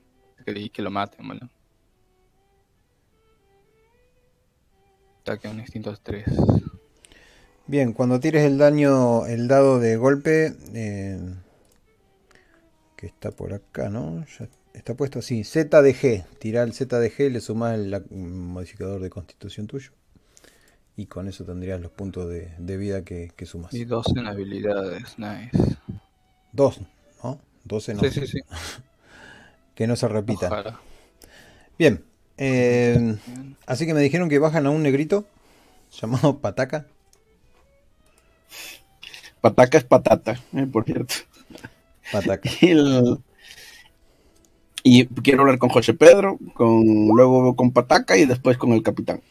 que, 0.43 0.69
que 0.71 0.81
lo 0.81 0.89
maten, 0.89 1.27
boludo. 1.27 1.49
Ataque 5.21 5.47
a 5.47 5.51
un 5.51 5.59
instinto 5.59 5.95
3. 5.95 6.25
Bien, 7.67 7.93
cuando 7.93 8.19
tires 8.19 8.43
el 8.45 8.57
daño, 8.57 9.25
el 9.25 9.47
dado 9.47 9.79
de 9.79 9.97
golpe, 9.97 10.53
eh, 10.73 11.19
que 12.95 13.05
está 13.07 13.31
por 13.31 13.53
acá, 13.53 13.89
¿no? 13.89 14.25
Ya 14.39 14.47
está 14.73 14.95
puesto 14.95 15.19
así. 15.19 15.43
Z 15.43 15.81
de 15.81 15.93
G. 15.95 16.25
Tira 16.39 16.63
el 16.63 16.73
Z 16.73 16.99
de 16.99 17.11
G, 17.11 17.29
le 17.29 17.41
sumás 17.41 17.75
el 17.75 18.03
modificador 18.09 19.01
de 19.01 19.09
constitución 19.09 19.67
tuyo. 19.67 19.91
Y 20.95 21.05
con 21.05 21.27
eso 21.27 21.45
tendrías 21.45 21.79
los 21.79 21.91
puntos 21.91 22.27
de, 22.27 22.51
de 22.57 22.77
vida 22.77 23.03
que, 23.03 23.31
que 23.35 23.45
sumas. 23.45 23.73
Y 23.73 23.85
dos 23.85 24.07
en 24.15 24.25
habilidades, 24.25 25.17
nice. 25.19 25.77
Dos, 26.51 26.81
¿no? 27.23 27.39
12 27.65 27.93
no. 27.93 28.01
Sí, 28.01 28.09
sí, 28.11 28.27
sí. 28.27 28.39
Que 29.75 29.85
no 29.85 29.95
se 29.95 30.07
repita. 30.07 30.47
Ojalá. 30.47 30.79
Bien. 31.77 32.03
eh, 32.37 33.17
así 33.65 33.85
que 33.85 33.93
me 33.93 34.01
dijeron 34.01 34.29
que 34.29 34.39
bajan 34.39 34.65
a 34.65 34.71
un 34.71 34.83
negrito 34.83 35.25
llamado 35.91 36.39
Pataca. 36.39 36.87
Pataca 39.41 39.77
es 39.77 39.83
patata, 39.83 40.39
eh, 40.53 40.65
por 40.71 40.83
cierto. 40.85 41.15
Pataca. 42.11 42.49
Y, 42.61 42.67
el- 42.71 43.17
y 44.83 45.05
quiero 45.07 45.41
hablar 45.41 45.57
con 45.57 45.69
José 45.69 45.93
Pedro, 45.93 46.37
con 46.53 46.83
luego 47.09 47.55
con 47.55 47.71
Pataca 47.71 48.17
y 48.17 48.25
después 48.25 48.57
con 48.57 48.71
el 48.71 48.83
capitán. 48.83 49.21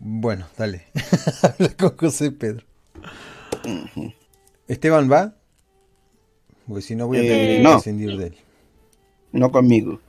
Bueno, 0.00 0.46
dale. 0.56 0.86
Habla 1.42 1.76
con 1.76 1.96
José 1.96 2.30
Pedro. 2.32 2.64
Esteban 4.66 5.10
va. 5.10 5.34
Porque 6.66 6.82
si 6.82 6.96
no 6.96 7.06
voy 7.06 7.18
a 7.18 7.22
tener 7.22 7.50
Eh, 7.50 7.56
que 7.56 7.62
no. 7.62 7.72
prescindir 7.72 8.16
de 8.16 8.26
él. 8.28 8.36
No 9.32 9.50
conmigo. 9.50 10.00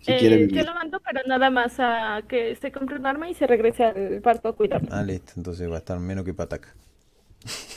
Si 0.00 0.12
Eh, 0.12 0.18
quiere 0.18 0.40
yo 0.40 0.46
vivir. 0.46 0.64
lo 0.64 0.74
mando, 0.74 1.00
pero 1.04 1.20
nada 1.26 1.50
más 1.50 1.74
a 1.78 2.22
que 2.28 2.56
se 2.56 2.72
compre 2.72 2.96
un 2.96 3.06
arma 3.06 3.28
y 3.28 3.34
se 3.34 3.46
regrese 3.46 3.84
al 3.84 4.20
barco 4.20 4.48
a 4.48 4.56
cuidarlo. 4.56 4.88
Ah, 4.90 5.02
listo. 5.02 5.32
Entonces 5.36 5.68
va 5.70 5.74
a 5.76 5.78
estar 5.78 5.98
menos 6.00 6.24
que 6.24 6.34
Pataca. 6.34 6.74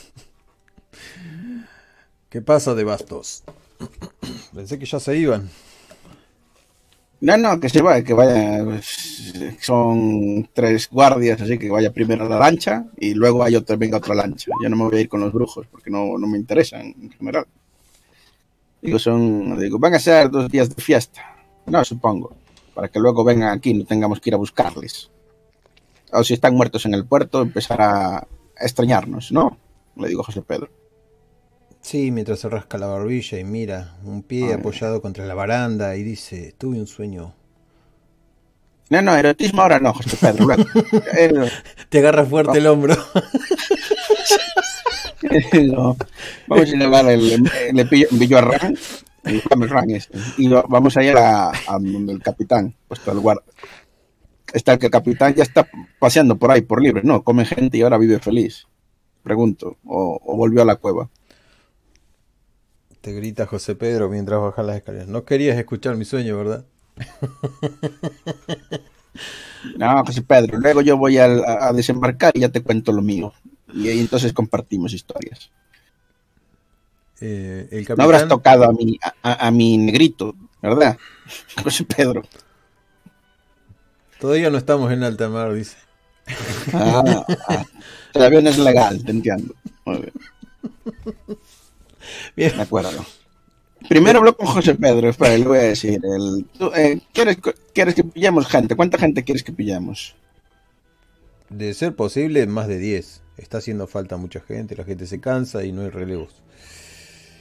¿Qué 2.30 2.40
pasa 2.40 2.76
de 2.76 2.84
bastos? 2.84 3.42
Pensé 4.54 4.78
que 4.78 4.86
ya 4.86 5.00
se 5.00 5.18
iban. 5.18 5.50
No, 7.20 7.36
no, 7.36 7.58
que 7.58 7.68
se 7.68 7.82
vaya, 7.82 8.04
que 8.04 8.14
vaya. 8.14 8.80
son 9.60 10.48
tres 10.52 10.88
guardias, 10.88 11.40
así 11.40 11.58
que 11.58 11.68
vaya 11.68 11.92
primero 11.92 12.26
a 12.26 12.28
la 12.28 12.38
lancha 12.38 12.86
y 12.96 13.14
luego 13.14 13.42
hay 13.42 13.56
otra, 13.56 13.74
venga 13.74 13.98
otra 13.98 14.14
lancha. 14.14 14.52
Yo 14.62 14.68
no 14.68 14.76
me 14.76 14.84
voy 14.84 14.98
a 14.98 15.00
ir 15.00 15.08
con 15.08 15.20
los 15.20 15.32
brujos 15.32 15.66
porque 15.66 15.90
no, 15.90 16.16
no 16.16 16.26
me 16.28 16.38
interesan 16.38 16.94
en 17.02 17.10
general. 17.10 17.46
Digo, 18.80 19.00
son, 19.00 19.58
digo, 19.58 19.80
van 19.80 19.94
a 19.94 19.98
ser 19.98 20.30
dos 20.30 20.48
días 20.48 20.74
de 20.74 20.80
fiesta. 20.80 21.36
No, 21.66 21.84
supongo. 21.84 22.36
Para 22.74 22.86
que 22.88 23.00
luego 23.00 23.24
vengan 23.24 23.58
aquí 23.58 23.70
y 23.70 23.74
no 23.74 23.84
tengamos 23.84 24.20
que 24.20 24.30
ir 24.30 24.34
a 24.34 24.38
buscarles. 24.38 25.10
O 26.12 26.22
si 26.22 26.34
están 26.34 26.54
muertos 26.54 26.86
en 26.86 26.94
el 26.94 27.04
puerto, 27.04 27.42
empezar 27.42 27.82
a 27.82 28.26
extrañarnos, 28.56 29.32
¿no? 29.32 29.58
Le 29.96 30.08
digo 30.08 30.22
José 30.22 30.42
Pedro. 30.42 30.79
Sí, 31.82 32.10
mientras 32.10 32.40
se 32.40 32.48
rasca 32.48 32.78
la 32.78 32.86
barbilla 32.86 33.38
y 33.38 33.44
mira 33.44 33.96
un 34.04 34.22
pie 34.22 34.52
apoyado 34.54 35.00
contra 35.00 35.24
la 35.24 35.34
baranda 35.34 35.96
y 35.96 36.02
dice, 36.02 36.54
tuve 36.58 36.78
un 36.78 36.86
sueño. 36.86 37.34
No, 38.90 39.00
no, 39.02 39.16
erotismo 39.16 39.62
ahora 39.62 39.78
no, 39.78 39.94
José 39.94 40.16
Pedro. 40.20 40.46
Luego. 40.46 40.64
Eh, 41.16 41.32
Te 41.88 41.98
agarra 42.00 42.24
fuerte 42.26 42.58
el 42.58 42.66
hombro. 42.66 42.94
No. 45.72 45.96
Vamos 46.48 46.72
a 46.72 46.76
llevar 46.76 47.06
el, 47.10 47.44
le 47.72 47.84
pillo, 47.86 48.38
a 48.38 48.40
Ran, 48.40 48.76
el 49.24 49.42
James 49.42 49.70
Ran 49.70 49.90
este, 49.90 50.18
y 50.38 50.48
va- 50.48 50.64
vamos 50.68 50.96
a 50.96 51.02
ir 51.02 51.14
a, 51.16 51.50
a 51.50 51.72
donde 51.78 52.14
el 52.14 52.22
capitán, 52.22 52.74
puesto 52.88 53.10
al 53.10 53.20
guarda. 53.20 53.42
Está 54.52 54.78
que 54.78 54.86
el 54.86 54.92
capitán 54.92 55.34
ya 55.34 55.42
está 55.42 55.68
paseando 55.98 56.36
por 56.36 56.50
ahí 56.50 56.62
por 56.62 56.82
libre, 56.82 57.02
no, 57.04 57.22
come 57.22 57.44
gente 57.44 57.76
y 57.78 57.82
ahora 57.82 57.98
vive 57.98 58.18
feliz. 58.18 58.66
Pregunto, 59.22 59.76
o, 59.84 60.18
o 60.24 60.36
volvió 60.36 60.62
a 60.62 60.64
la 60.64 60.76
cueva. 60.76 61.10
Te 63.00 63.12
grita 63.12 63.46
José 63.46 63.74
Pedro 63.74 64.08
mientras 64.08 64.40
bajas 64.40 64.66
las 64.66 64.76
escaleras. 64.76 65.08
No 65.08 65.24
querías 65.24 65.56
escuchar 65.58 65.96
mi 65.96 66.04
sueño, 66.04 66.36
¿verdad? 66.36 66.64
No, 69.76 70.04
José 70.06 70.22
Pedro, 70.22 70.58
luego 70.58 70.80
yo 70.80 70.96
voy 70.96 71.18
a, 71.18 71.24
a 71.24 71.72
desembarcar 71.72 72.32
y 72.34 72.40
ya 72.40 72.48
te 72.48 72.62
cuento 72.62 72.92
lo 72.92 73.02
mío. 73.02 73.32
Y 73.74 73.88
ahí 73.88 74.00
entonces 74.00 74.32
compartimos 74.32 74.94
historias. 74.94 75.50
Eh, 77.20 77.68
el 77.70 77.96
No 77.96 78.04
habrás 78.04 78.26
tocado 78.26 78.64
a 78.64 78.72
mi, 78.72 78.98
a 79.22 79.50
mi 79.50 79.76
negrito, 79.76 80.34
¿verdad? 80.62 80.96
José 81.62 81.84
Pedro. 81.84 82.22
Todavía 84.18 84.50
no 84.50 84.58
estamos 84.58 84.90
en 84.92 85.02
alta 85.02 85.28
mar, 85.28 85.52
dice. 85.52 85.76
Ah, 86.72 87.24
ah. 87.48 87.64
Todavía 88.12 88.40
no 88.40 88.50
es 88.50 88.58
legal, 88.58 89.04
te 89.04 89.10
entiendo. 89.10 89.54
Muy 89.84 89.98
bien. 89.98 90.12
Bien. 92.36 92.56
De 92.56 92.62
acuerdo. 92.62 93.04
Primero 93.88 94.18
hablo 94.18 94.36
con 94.36 94.46
José 94.46 94.74
Pedro, 94.74 95.08
espera, 95.08 95.36
le 95.36 95.44
voy 95.44 95.58
a 95.58 95.62
decir. 95.62 96.00
El, 96.04 96.44
tú, 96.58 96.70
eh, 96.74 97.00
¿quieres, 97.12 97.38
¿Quieres 97.72 97.94
que 97.94 98.04
pillemos 98.04 98.46
gente? 98.46 98.76
¿Cuánta 98.76 98.98
gente 98.98 99.24
quieres 99.24 99.42
que 99.42 99.52
pillemos? 99.52 100.14
De 101.48 101.72
ser 101.74 101.94
posible, 101.96 102.46
más 102.46 102.68
de 102.68 102.78
10. 102.78 103.22
Está 103.38 103.58
haciendo 103.58 103.86
falta 103.86 104.16
mucha 104.18 104.40
gente, 104.40 104.76
la 104.76 104.84
gente 104.84 105.06
se 105.06 105.20
cansa 105.20 105.64
y 105.64 105.72
no 105.72 105.82
hay 105.82 105.88
relevos. 105.88 106.42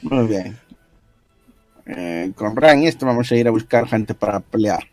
Muy 0.01 0.27
bien. 0.27 0.57
Eh, 1.85 2.31
con 2.35 2.55
Ran 2.55 2.83
y 2.83 2.87
esto 2.87 3.05
vamos 3.05 3.31
a 3.31 3.35
ir 3.35 3.47
a 3.47 3.51
buscar 3.51 3.87
gente 3.87 4.13
para 4.13 4.39
pelear. 4.39 4.83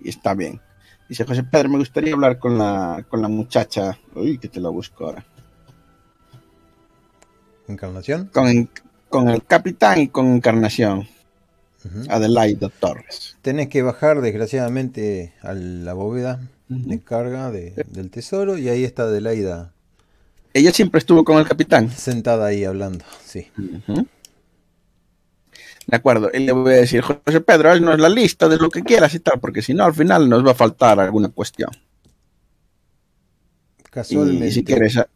Y 0.00 0.08
está 0.08 0.34
bien. 0.34 0.60
Dice 1.08 1.24
José 1.24 1.42
Pedro, 1.42 1.70
me 1.70 1.78
gustaría 1.78 2.14
hablar 2.14 2.38
con 2.38 2.56
la, 2.56 3.04
con 3.08 3.20
la 3.20 3.28
muchacha. 3.28 3.98
Uy, 4.14 4.38
que 4.38 4.48
te 4.48 4.60
la 4.60 4.68
busco 4.68 5.06
ahora. 5.06 5.26
¿Encarnación? 7.66 8.30
Con, 8.32 8.68
con 9.10 9.28
el 9.28 9.44
capitán 9.44 10.00
y 10.00 10.08
con 10.08 10.26
Encarnación. 10.34 11.00
Ujú. 11.84 12.04
Adelaida 12.08 12.68
Torres. 12.68 13.36
Tenés 13.42 13.68
que 13.68 13.82
bajar, 13.82 14.20
desgraciadamente, 14.22 15.32
a 15.42 15.52
la 15.54 15.92
bóveda 15.94 16.40
de 16.68 17.00
carga 17.00 17.50
de- 17.50 17.72
del 17.88 18.10
tesoro 18.10 18.56
y 18.56 18.68
ahí 18.68 18.84
está 18.84 19.02
Adelaida 19.04 19.72
Ella 20.54 20.72
siempre 20.72 20.98
estuvo 20.98 21.24
con 21.24 21.38
el 21.38 21.46
capitán. 21.48 21.90
sentada 21.90 22.46
ahí 22.46 22.64
hablando. 22.64 23.04
Sí. 23.24 23.48
De 25.86 25.96
acuerdo, 25.96 26.30
y 26.32 26.40
le 26.40 26.52
voy 26.52 26.72
a 26.74 26.76
decir, 26.76 27.00
José 27.00 27.40
Pedro, 27.40 27.70
haznos 27.70 27.98
la 27.98 28.08
lista 28.08 28.48
de 28.48 28.58
lo 28.58 28.68
que 28.70 28.82
quieras 28.82 29.14
y 29.14 29.20
tal, 29.20 29.40
porque 29.40 29.62
si 29.62 29.74
no, 29.74 29.84
al 29.84 29.94
final 29.94 30.28
nos 30.28 30.46
va 30.46 30.52
a 30.52 30.54
faltar 30.54 31.00
alguna 31.00 31.28
cuestión. 31.30 31.70
Y, 33.78 33.82
Casualmente, 33.90 34.52
si 34.52 34.62
quieres, 34.64 34.96
ah, 34.98 35.08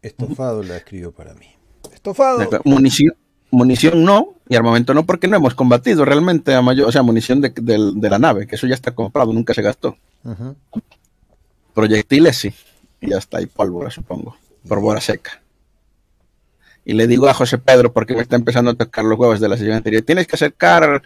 estofado 0.00 0.62
la 0.62 0.76
escribió 0.78 1.12
para 1.12 1.34
mí. 1.34 1.46
¡Estofado! 1.92 2.48
munición, 2.64 3.14
munición 3.52 4.02
no, 4.04 4.34
y 4.48 4.56
armamento 4.56 4.92
no, 4.94 5.06
porque 5.06 5.28
no 5.28 5.36
hemos 5.36 5.54
combatido 5.54 6.04
realmente 6.04 6.52
a 6.54 6.62
mayor, 6.62 6.88
o 6.88 6.92
sea, 6.92 7.02
munición 7.02 7.40
de, 7.40 7.50
del- 7.50 8.00
de 8.00 8.10
la 8.10 8.18
nave, 8.18 8.46
que 8.48 8.56
eso 8.56 8.66
ya 8.66 8.74
está 8.74 8.90
comprado, 8.92 9.32
nunca 9.32 9.54
se 9.54 9.62
gastó. 9.62 9.96
Proyectiles 11.74 12.36
sí, 12.36 12.52
y 13.00 13.10
ya 13.10 13.18
está, 13.18 13.40
y 13.40 13.46
pólvora, 13.46 13.90
supongo, 13.90 14.36
pólvora 14.66 15.00
seca. 15.00 15.40
Y 16.84 16.94
le 16.94 17.06
digo 17.06 17.28
a 17.28 17.34
José 17.34 17.58
Pedro, 17.58 17.92
porque 17.92 18.14
me 18.14 18.22
está 18.22 18.34
empezando 18.34 18.72
a 18.72 18.74
tocar 18.74 19.04
los 19.04 19.16
huevos 19.18 19.38
de 19.38 19.48
la 19.48 19.56
sesión 19.56 19.76
anterior, 19.76 20.02
tienes 20.02 20.26
que 20.26 20.34
acercar 20.36 21.02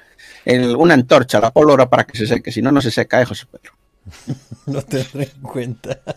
el- 0.46 0.74
una 0.76 0.94
antorcha 0.94 1.38
a 1.38 1.42
la 1.42 1.50
pólvora 1.52 1.88
para 1.90 2.04
que 2.04 2.16
se 2.16 2.26
seque, 2.26 2.50
si 2.50 2.62
no, 2.62 2.72
no 2.72 2.80
se 2.80 2.90
seca, 2.90 3.20
¿eh, 3.20 3.26
José 3.26 3.44
Pedro? 3.50 3.72
No 4.66 4.82
te 4.82 5.06
en 5.12 5.42
cuenta. 5.42 6.00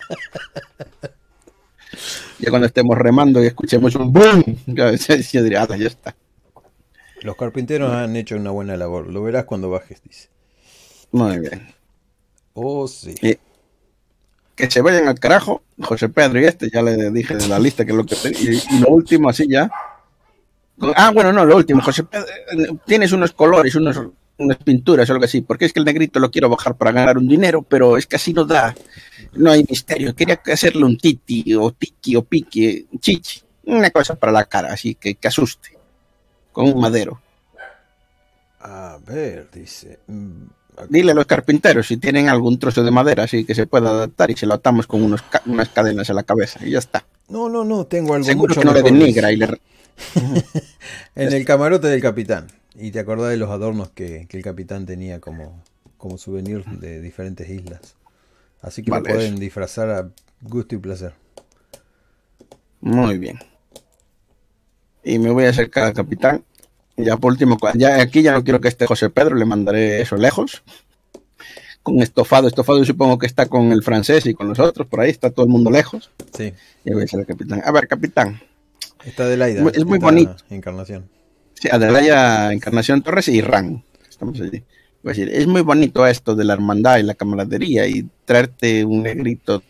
Ya 2.40 2.50
cuando 2.50 2.68
estemos 2.68 2.98
remando 2.98 3.44
y 3.44 3.48
escuchemos 3.48 3.96
un 3.96 4.12
boom, 4.14 4.44
ya, 4.68 4.92
ya 4.96 5.42
diré, 5.42 5.58
"Ala, 5.58 5.78
ya 5.78 5.88
está. 5.88 6.16
Los 7.22 7.36
carpinteros 7.36 7.92
han 7.94 8.16
hecho 8.16 8.36
una 8.36 8.52
buena 8.52 8.78
labor. 8.78 9.08
Lo 9.08 9.22
verás 9.24 9.44
cuando 9.46 9.70
bajes, 9.70 10.02
dice. 10.04 10.30
Muy 11.12 11.40
bien. 11.40 11.68
Oh, 12.54 12.88
sí. 12.88 13.14
Y- 13.22 13.38
que 14.56 14.70
se 14.70 14.82
vayan 14.82 15.08
al 15.08 15.18
carajo, 15.20 15.64
José 15.82 16.10
Pedro 16.10 16.42
y 16.42 16.44
este, 16.46 16.70
ya 16.70 16.82
le 16.82 17.12
dije 17.12 17.36
de 17.36 17.48
la 17.48 17.60
lista 17.60 17.86
que 17.86 17.92
es 17.92 17.98
lo 17.98 18.06
que 18.06 18.16
y 18.26 18.80
lo 18.82 18.90
último 18.90 19.30
así 19.30 19.48
ya. 19.48 19.72
Ah, 20.96 21.12
bueno, 21.14 21.32
no, 21.32 21.46
lo 21.46 21.56
último, 21.56 21.82
José 21.82 22.04
Pedro, 22.04 22.26
eh, 22.28 22.78
tienes 22.86 23.14
unos 23.14 23.32
colores, 23.32 23.74
unos, 23.76 23.98
unas 24.40 24.58
pinturas 24.58 25.10
o 25.10 25.14
algo 25.14 25.26
así, 25.26 25.42
porque 25.42 25.66
es 25.66 25.74
que 25.74 25.80
el 25.80 25.86
negrito 25.86 26.20
lo 26.20 26.32
quiero 26.32 26.50
bajar 26.50 26.76
para 26.76 26.92
ganar 26.92 27.18
un 27.18 27.28
dinero, 27.28 27.62
pero 27.62 27.98
es 27.98 28.08
que 28.08 28.16
así 28.16 28.34
no 28.34 28.46
da, 28.46 28.76
no 29.34 29.52
hay 29.52 29.66
misterio, 29.70 30.16
quería 30.16 30.42
hacerle 30.52 30.86
un 30.86 30.98
titi 30.98 31.54
o 31.56 31.72
tiki 31.72 32.16
o 32.16 32.24
piqui, 32.24 32.88
chichi, 33.00 33.42
una 33.66 33.92
cosa 33.92 34.16
para 34.16 34.32
la 34.32 34.46
cara, 34.46 34.74
así 34.74 34.96
que, 34.96 35.16
que 35.16 35.28
asuste, 35.28 35.78
con 36.52 36.66
un 36.68 36.80
madero. 36.80 37.22
A 38.62 38.98
ver, 39.06 39.50
dice. 39.54 40.00
mm, 40.08 40.44
Dile 40.90 41.12
a 41.12 41.16
los 41.16 41.26
carpinteros 41.26 41.88
si 41.88 41.98
tienen 41.98 42.30
algún 42.30 42.58
trozo 42.58 42.84
de 42.84 42.92
madera 42.92 43.24
así 43.24 43.44
que 43.44 43.54
se 43.54 43.68
pueda 43.68 43.90
adaptar 43.90 44.32
y 44.32 44.36
se 44.38 44.46
lo 44.46 44.54
atamos 44.54 44.88
con 44.88 45.04
unos 45.04 45.22
ca- 45.24 45.42
unas 45.46 45.68
cadenas 45.70 46.10
en 46.10 46.16
la 46.16 46.24
cabeza 46.24 46.66
y 46.66 46.72
ya 46.72 46.80
está. 46.80 47.06
No, 47.28 47.50
no, 47.50 47.66
no, 47.66 47.86
tengo 47.86 48.14
algo 48.14 48.24
Seguro 48.26 48.56
mucho 48.56 48.62
que 48.62 48.66
no 48.66 48.74
le 48.74 48.84
mejor, 48.84 48.98
denigra 49.00 49.28
dice. 49.30 49.34
y 49.34 49.38
le... 49.38 49.48
En 51.16 51.34
el 51.34 51.46
camarote 51.46 51.88
del 51.88 52.02
capitán. 52.02 52.48
Y 52.76 52.92
te 52.92 53.00
acordás 53.00 53.30
de 53.30 53.38
los 53.38 53.50
adornos 53.50 53.90
que, 53.90 54.28
que 54.28 54.38
el 54.38 54.44
capitán 54.44 54.86
tenía 54.86 55.20
como, 55.20 55.62
como 55.98 56.18
souvenir 56.18 56.64
de 56.66 57.02
diferentes 57.02 57.50
islas. 57.50 57.96
Así 58.62 58.84
que 58.84 58.92
Vale, 58.92 59.10
lo 59.10 59.16
pueden 59.16 59.40
disfrazar 59.40 59.90
a 59.90 60.10
gusto 60.42 60.76
y 60.76 60.78
placer. 60.78 61.14
Muy 62.82 63.18
bien. 63.18 63.40
Y 65.04 65.20
me 65.20 65.32
voy 65.32 65.46
a 65.46 65.50
acercar 65.50 65.86
al 65.86 65.94
capitán. 65.94 66.44
Ya 66.98 67.16
por 67.16 67.32
último, 67.32 67.58
ya 67.76 68.02
aquí 68.02 68.22
ya 68.22 68.34
no 68.34 68.44
quiero 68.44 68.60
que 68.60 68.68
esté 68.68 68.86
José 68.86 69.10
Pedro, 69.10 69.36
le 69.36 69.46
mandaré 69.46 70.02
eso 70.02 70.18
lejos. 70.18 70.64
Con 71.82 72.02
estofado, 72.02 72.50
estofado 72.50 72.84
supongo 72.84 73.18
que 73.18 73.26
está 73.26 73.46
con 73.46 73.72
el 73.72 73.84
francés 73.84 74.26
y 74.26 74.34
con 74.34 74.50
los 74.50 74.60
otros, 74.60 74.86
por 74.86 75.00
ahí 75.00 75.10
está 75.10 75.30
todo 75.30 75.46
el 75.46 75.52
mundo 75.52 75.72
lejos. 75.72 76.12
Sí, 76.36 76.54
Y 76.84 76.92
voy 76.92 77.00
a 77.00 77.02
decir 77.06 77.20
al 77.20 77.26
capitán, 77.26 77.62
a 77.64 77.72
ver, 77.72 77.88
capitán, 77.88 78.42
está 79.06 79.24
Adelaida. 79.24 79.64
Es 79.74 79.86
muy 79.86 79.98
bonito. 79.98 80.36
Encarnación. 80.50 81.10
Sí, 81.60 81.68
Adelaya 81.70 82.54
Encarnación 82.54 83.02
Torres 83.02 83.28
y 83.28 83.42
Ran. 83.42 83.84
Estamos 84.10 84.40
allí. 84.40 84.64
Voy 85.04 85.12
a 85.12 85.14
decir, 85.14 85.30
es 85.30 85.46
muy 85.46 85.62
bonito 85.62 86.08
esto 86.08 86.34
de 86.34 86.46
la 86.46 86.54
hermandad 86.54 87.00
y 87.00 87.04
la 87.04 87.16
camaradería 87.16 87.86
y 87.86 88.08
traerte 88.24 88.86
un 88.86 89.04
negrito 89.04 89.62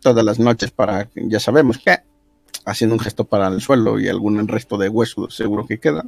todas 0.00 0.24
las 0.24 0.38
noches 0.38 0.70
para, 0.70 1.08
ya 1.16 1.40
sabemos 1.40 1.78
que, 1.78 1.98
haciendo 2.64 2.94
un 2.94 3.00
gesto 3.00 3.24
para 3.24 3.48
el 3.48 3.60
suelo 3.60 3.98
y 3.98 4.08
algún 4.08 4.46
resto 4.46 4.78
de 4.78 4.88
hueso 4.88 5.28
seguro 5.28 5.66
que 5.66 5.80
queda. 5.80 6.04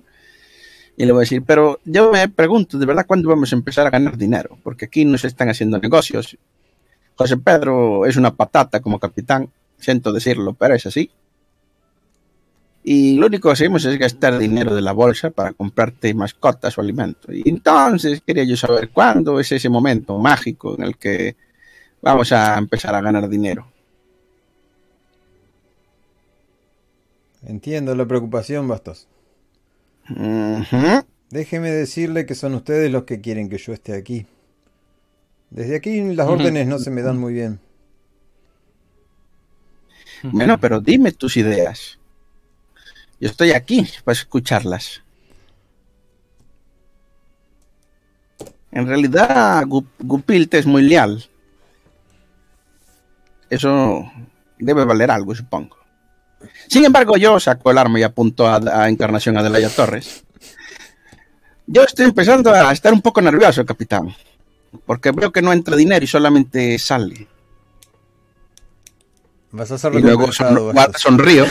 Y 0.96 1.04
le 1.04 1.10
voy 1.10 1.20
a 1.20 1.22
decir, 1.22 1.42
pero 1.44 1.80
yo 1.84 2.12
me 2.12 2.28
pregunto, 2.28 2.78
¿de 2.78 2.86
verdad 2.86 3.06
cuándo 3.06 3.28
vamos 3.28 3.52
a 3.52 3.56
empezar 3.56 3.88
a 3.88 3.90
ganar 3.90 4.16
dinero? 4.16 4.56
Porque 4.62 4.84
aquí 4.84 5.04
no 5.04 5.18
se 5.18 5.26
están 5.26 5.48
haciendo 5.48 5.78
negocios. 5.78 6.38
José 7.16 7.36
Pedro 7.38 8.06
es 8.06 8.16
una 8.16 8.34
patata 8.36 8.78
como 8.78 9.00
capitán, 9.00 9.50
siento 9.78 10.12
decirlo, 10.12 10.54
pero 10.54 10.76
es 10.76 10.86
así. 10.86 11.10
Y 12.91 13.18
lo 13.18 13.26
único 13.26 13.51
que 13.51 13.53
hacemos 13.53 13.84
es 13.84 13.99
gastar 13.99 14.39
dinero 14.39 14.74
de 14.74 14.80
la 14.80 14.93
bolsa 14.93 15.28
para 15.28 15.53
comprarte 15.53 16.14
mascotas 16.14 16.78
o 16.78 16.80
alimentos. 16.80 17.34
Y 17.34 17.47
entonces 17.47 18.22
quería 18.26 18.45
yo 18.45 18.57
saber 18.57 18.89
cuándo 18.89 19.39
es 19.39 19.53
ese 19.53 19.68
momento 19.68 20.16
mágico 20.16 20.74
en 20.74 20.84
el 20.84 20.97
que 20.97 21.36
vamos 22.01 22.32
a 22.32 22.57
empezar 22.57 22.95
a 22.95 23.03
ganar 23.03 23.28
dinero. 23.28 23.70
Entiendo 27.43 27.95
la 27.95 28.07
preocupación, 28.07 28.66
Bastos. 28.66 29.07
Déjeme 31.28 31.70
decirle 31.70 32.24
que 32.24 32.34
son 32.34 32.55
ustedes 32.55 32.91
los 32.91 33.03
que 33.03 33.20
quieren 33.20 33.51
que 33.51 33.59
yo 33.59 33.74
esté 33.74 33.93
aquí. 33.93 34.24
Desde 35.51 35.76
aquí 35.76 36.01
las 36.14 36.26
órdenes 36.26 36.66
no 36.66 36.78
se 36.78 36.91
me 36.91 37.03
dan 37.03 37.18
muy 37.18 37.34
bien. 37.34 37.61
Bueno, 40.22 40.59
pero 40.59 40.80
dime 40.80 41.12
tus 41.12 41.36
ideas. 41.36 41.97
Yo 43.20 43.28
estoy 43.28 43.52
aquí 43.52 43.86
para 44.04 44.14
escucharlas. 44.18 45.02
En 48.70 48.86
realidad, 48.86 49.62
Gu- 49.64 49.86
Gupilte 49.98 50.58
es 50.58 50.66
muy 50.66 50.82
leal. 50.82 51.24
Eso 53.50 54.10
debe 54.58 54.84
valer 54.84 55.10
algo, 55.10 55.34
supongo. 55.34 55.76
Sin 56.68 56.84
embargo, 56.84 57.16
yo 57.16 57.40
saco 57.40 57.70
el 57.70 57.78
arma 57.78 57.98
y 57.98 58.02
apunto 58.02 58.46
a, 58.46 58.56
a 58.82 58.88
Encarnación 58.88 59.36
Adelaya 59.38 59.70
Torres. 59.70 60.22
Yo 61.66 61.82
estoy 61.82 62.04
empezando 62.06 62.52
a 62.52 62.70
estar 62.72 62.92
un 62.92 63.02
poco 63.02 63.20
nervioso, 63.20 63.64
capitán. 63.66 64.14
Porque 64.86 65.10
veo 65.12 65.32
que 65.32 65.42
no 65.42 65.52
entra 65.52 65.76
dinero 65.76 66.04
y 66.04 66.08
solamente 66.08 66.78
sale. 66.78 67.26
Vas 69.50 69.70
a 69.72 69.78
ser 69.78 69.94
Y 69.94 70.00
luego 70.02 70.30
son- 70.30 70.74
sonrío, 70.96 71.46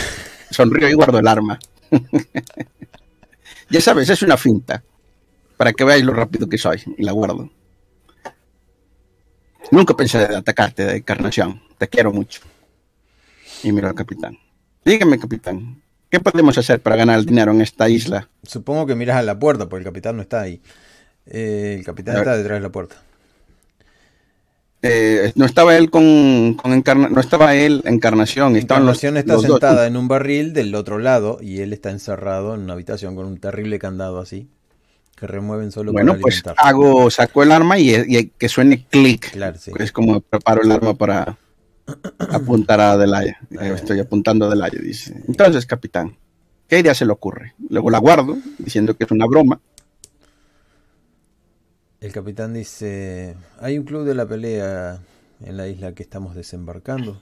sonrío 0.52 0.90
y 0.90 0.94
guardo 0.94 1.20
el 1.20 1.28
arma. 1.28 1.60
ya 3.70 3.82
sabes, 3.82 4.10
es 4.10 4.22
una 4.22 4.38
finta. 4.38 4.84
Para 5.58 5.74
que 5.74 5.84
veáis 5.84 6.04
lo 6.04 6.14
rápido 6.14 6.48
que 6.48 6.58
soy. 6.58 6.82
Y 6.98 7.04
la 7.04 7.12
guardo. 7.12 7.50
Nunca 9.72 9.96
pensé 9.96 10.20
de 10.20 10.36
atacarte 10.36 10.86
de 10.86 10.98
encarnación. 10.98 11.62
Te 11.78 11.88
quiero 11.88 12.12
mucho. 12.14 12.42
Y 13.64 13.72
miro 13.72 13.88
al 13.88 13.96
capitán. 13.96 14.38
Dígame, 14.86 15.20
capitán. 15.20 15.82
¿Qué 16.10 16.20
podemos 16.20 16.58
hacer 16.58 16.82
para 16.82 16.96
ganar 16.96 17.20
el 17.20 17.26
dinero 17.26 17.52
en 17.52 17.62
esta 17.62 17.90
isla? 17.90 18.30
Supongo 18.44 18.86
que 18.86 18.96
miras 18.96 19.18
a 19.18 19.24
la 19.24 19.38
puerta, 19.38 19.68
porque 19.68 19.80
el 19.80 19.86
capitán 19.86 20.16
no 20.16 20.22
está 20.22 20.42
ahí. 20.42 20.62
Eh, 21.26 21.76
el 21.80 21.86
capitán 21.86 22.18
está 22.18 22.38
detrás 22.38 22.58
de 22.58 22.62
la 22.62 22.72
puerta. 22.72 22.96
Eh, 24.84 25.32
no 25.36 25.46
estaba 25.46 25.76
él 25.76 25.90
con, 25.90 26.54
con 26.54 26.72
encarna- 26.72 27.10
no 27.10 27.20
estaba 27.20 27.56
él 27.56 27.82
encarnación, 27.86 28.54
los, 28.54 28.62
Encarnación 28.64 29.18
está 29.18 29.34
los 29.34 29.42
dos 29.44 29.52
sentada 29.54 29.88
en 29.88 29.98
un 29.98 30.08
barril 30.08 30.54
del 30.54 30.76
otro 30.76 31.00
lado 31.00 31.40
y 31.42 31.62
él 31.62 31.74
está 31.74 31.90
encerrado 31.90 32.54
en 32.54 32.62
una 32.62 32.74
habitación 32.74 33.16
con 33.16 33.26
un 33.26 33.38
terrible 33.40 33.80
candado 33.80 34.20
así 34.20 34.48
que 35.16 35.26
remueven 35.26 35.72
solo 35.72 35.94
Bueno, 35.94 36.12
para 36.12 36.22
pues 36.22 36.44
hago, 36.58 37.10
saco 37.10 37.42
el 37.42 37.52
arma 37.52 37.80
y, 37.80 37.92
y 38.08 38.28
que 38.38 38.48
suene 38.48 38.86
clic. 38.86 39.32
Claro, 39.32 39.58
sí. 39.58 39.72
Es 39.80 39.92
como 39.92 40.22
preparo 40.22 40.62
el 40.62 40.72
arma 40.72 40.94
para 40.94 41.36
apuntar 42.20 42.80
a 42.80 42.92
Adelaya. 42.92 43.40
Eh, 43.50 43.58
Ah. 43.60 43.68
Estoy 43.70 44.00
apuntando 44.00 44.46
a 44.46 44.50
Adelaya, 44.50 44.78
dice. 44.80 45.16
Entonces, 45.28 45.66
capitán, 45.66 46.16
¿qué 46.68 46.80
idea 46.80 46.94
se 46.94 47.06
le 47.08 47.14
ocurre? 47.14 47.56
Luego 47.70 47.90
la 47.90 47.98
guardo, 47.98 48.38
diciendo 48.60 48.96
que 48.96 49.06
es 49.06 49.12
una 49.12 49.26
broma. 49.26 49.60
El 52.00 52.12
capitán 52.12 52.54
dice, 52.54 53.36
hay 53.60 53.80
un 53.80 53.84
club 53.84 54.06
de 54.06 54.14
la 54.14 54.28
pelea 54.28 55.02
en 55.42 55.58
la 55.58 55.68
isla 55.68 55.96
que 55.96 56.04
estamos 56.04 56.36
desembarcando. 56.36 57.20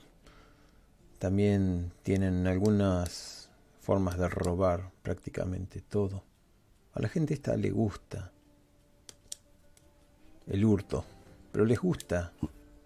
También 1.18 1.94
tienen 2.04 2.46
algunas 2.46 3.50
formas 3.80 4.18
de 4.18 4.28
robar 4.28 4.92
prácticamente 5.02 5.80
todo. 5.80 6.24
A 6.94 7.00
la 7.00 7.08
gente 7.08 7.34
esta 7.34 7.56
le 7.56 7.70
gusta 7.70 8.34
el 10.48 10.66
hurto, 10.66 11.06
pero 11.54 11.64
les 11.64 11.80
gusta 11.80 12.34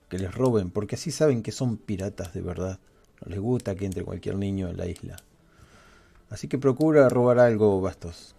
que 0.09 0.19
les 0.19 0.31
roben 0.31 0.69
porque 0.69 0.93
así 0.93 1.09
saben 1.09 1.41
que 1.41 1.51
son 1.51 1.77
piratas 1.77 2.35
de 2.35 2.41
verdad. 2.41 2.79
No 3.25 3.31
les 3.31 3.39
gusta 3.39 3.73
que 3.73 3.87
entre 3.87 4.03
cualquier 4.03 4.35
niño 4.35 4.69
en 4.69 4.77
la 4.77 4.85
isla. 4.85 5.15
Así 6.29 6.47
que 6.47 6.59
procura 6.59 7.09
robar 7.09 7.39
algo, 7.39 7.81
Bastos. 7.81 8.35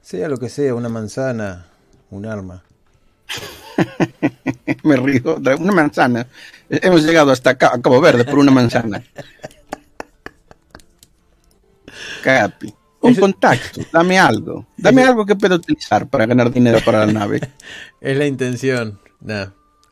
Sea 0.00 0.28
lo 0.28 0.38
que 0.38 0.48
sea, 0.48 0.74
una 0.74 0.88
manzana, 0.88 1.67
un 2.10 2.26
arma. 2.26 2.62
Me 4.82 4.96
río. 4.96 5.36
Una 5.58 5.72
manzana. 5.72 6.26
Hemos 6.68 7.04
llegado 7.04 7.30
hasta 7.32 7.50
acá, 7.50 7.70
a 7.74 7.80
Cabo 7.80 8.00
Verde 8.00 8.24
por 8.24 8.38
una 8.38 8.50
manzana. 8.50 9.02
Capi. 12.22 12.74
Un 13.00 13.14
contacto, 13.14 13.80
dame 13.92 14.18
algo. 14.18 14.66
Dame 14.76 15.02
algo 15.04 15.24
que 15.24 15.36
pueda 15.36 15.54
utilizar 15.54 16.08
para 16.08 16.26
ganar 16.26 16.50
dinero 16.50 16.80
para 16.84 17.06
la 17.06 17.12
nave. 17.12 17.40
Es 18.00 18.16
la 18.16 18.26
intención. 18.26 18.98
Nah, 19.20 19.46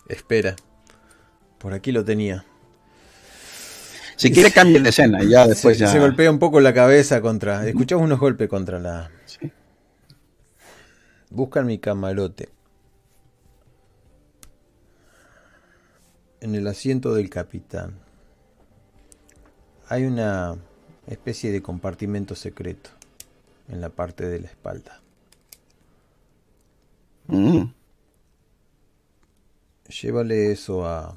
espera. 0.08 0.56
Por 1.58 1.72
aquí 1.72 1.92
lo 1.92 2.04
tenía. 2.04 2.44
Si 4.16 4.32
quiere 4.32 4.50
cambie 4.50 4.80
de 4.80 4.88
escena 4.88 5.22
ya 5.22 5.46
después 5.46 5.76
se, 5.76 5.84
ya. 5.84 5.92
se 5.92 5.98
golpea 5.98 6.30
un 6.30 6.38
poco 6.38 6.60
la 6.60 6.72
cabeza 6.72 7.20
contra. 7.20 7.66
Escuchamos 7.66 8.04
unos 8.04 8.18
golpes 8.18 8.48
contra 8.48 8.78
la. 8.80 9.10
Buscan 11.36 11.66
mi 11.66 11.78
camarote. 11.78 12.48
En 16.40 16.54
el 16.54 16.66
asiento 16.66 17.12
del 17.12 17.28
capitán. 17.28 17.98
Hay 19.86 20.06
una 20.06 20.56
especie 21.06 21.52
de 21.52 21.60
compartimento 21.60 22.34
secreto 22.34 22.88
en 23.68 23.82
la 23.82 23.90
parte 23.90 24.26
de 24.26 24.40
la 24.40 24.46
espalda. 24.46 25.02
Mm. 27.26 27.64
Llévale 29.90 30.52
eso 30.52 30.86
a 30.86 31.14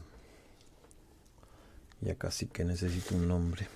Y 2.01 2.09
acá 2.09 2.30
sí 2.30 2.47
que 2.47 2.65
necesito 2.65 3.15
un 3.15 3.26
nombre. 3.26 3.70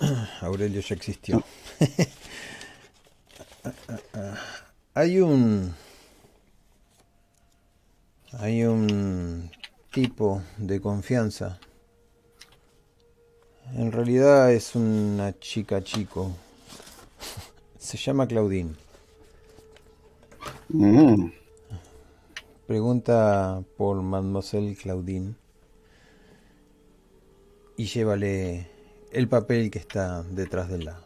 Aurelio 0.40 0.80
ya 0.80 0.94
existió. 0.94 1.42
hay 4.94 5.20
un. 5.20 5.74
Hay 8.32 8.64
un 8.64 9.50
tipo 9.92 10.42
de 10.56 10.80
confianza. 10.80 11.58
En 13.74 13.92
realidad 13.92 14.52
es 14.52 14.74
una 14.74 15.38
chica 15.38 15.82
chico. 15.82 16.34
Se 17.78 17.98
llama 17.98 18.26
Claudine. 18.26 18.74
Mm. 20.68 21.30
Pregunta 22.66 23.62
por 23.76 24.00
Mademoiselle 24.00 24.76
Claudine. 24.76 25.34
Y 27.76 27.86
llévale 27.86 28.79
el 29.12 29.28
papel 29.28 29.70
que 29.70 29.78
está 29.78 30.22
detrás 30.22 30.68
de 30.68 30.84
la 30.84 31.00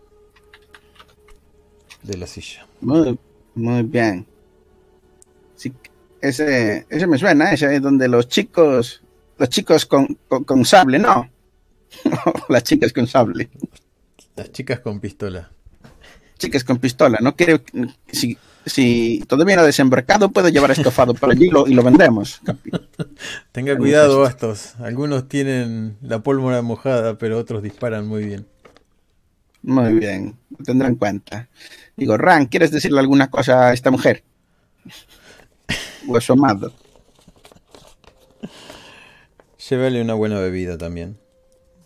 de 2.02 2.18
la 2.18 2.26
silla. 2.26 2.66
Muy, 2.80 3.18
muy 3.54 3.82
bien. 3.82 4.26
Sí, 5.56 5.72
ese, 6.20 6.86
ese 6.88 7.06
me 7.06 7.18
suena, 7.18 7.52
ese 7.52 7.74
es 7.74 7.82
donde 7.82 8.08
los 8.08 8.28
chicos, 8.28 9.02
los 9.38 9.48
chicos 9.48 9.86
con, 9.86 10.18
con, 10.28 10.44
con 10.44 10.64
sable, 10.64 10.98
¿no? 10.98 11.30
Las 12.48 12.64
chicas 12.64 12.92
con 12.92 13.06
sable. 13.06 13.48
Las 14.36 14.50
chicas 14.52 14.80
con 14.80 15.00
pistola. 15.00 15.50
Chicas 16.38 16.64
con 16.64 16.78
pistola, 16.78 17.18
no 17.22 17.36
quiero 17.36 17.62
si, 18.10 18.36
si 18.66 19.22
todavía 19.28 19.56
no 19.56 19.62
ha 19.62 19.66
desembarcado, 19.66 20.30
puedo 20.30 20.48
llevar 20.48 20.70
estofado 20.70 21.14
por 21.14 21.30
allí 21.30 21.46
y 21.46 21.50
lo, 21.50 21.66
y 21.66 21.74
lo 21.74 21.82
vendemos. 21.82 22.40
Tenga 23.52 23.76
cuidado, 23.76 24.20
Bastos. 24.20 24.74
Algunos 24.80 25.28
tienen 25.28 25.96
la 26.02 26.20
pólvora 26.20 26.62
mojada, 26.62 27.18
pero 27.18 27.38
otros 27.38 27.62
disparan 27.62 28.06
muy 28.06 28.24
bien. 28.24 28.46
Muy 29.62 29.94
bien, 29.94 30.36
lo 30.58 30.64
tendré 30.64 30.88
en 30.88 30.96
cuenta. 30.96 31.48
Digo, 31.96 32.18
Ran, 32.18 32.46
¿quieres 32.46 32.70
decirle 32.70 33.00
alguna 33.00 33.30
cosa 33.30 33.68
a 33.68 33.72
esta 33.72 33.90
mujer? 33.90 34.22
O 36.06 36.18
a 36.18 36.20
su 36.20 36.34
amado. 36.34 36.70
Llévale 39.70 40.02
una 40.02 40.12
buena 40.12 40.38
bebida 40.38 40.76
también. 40.76 41.16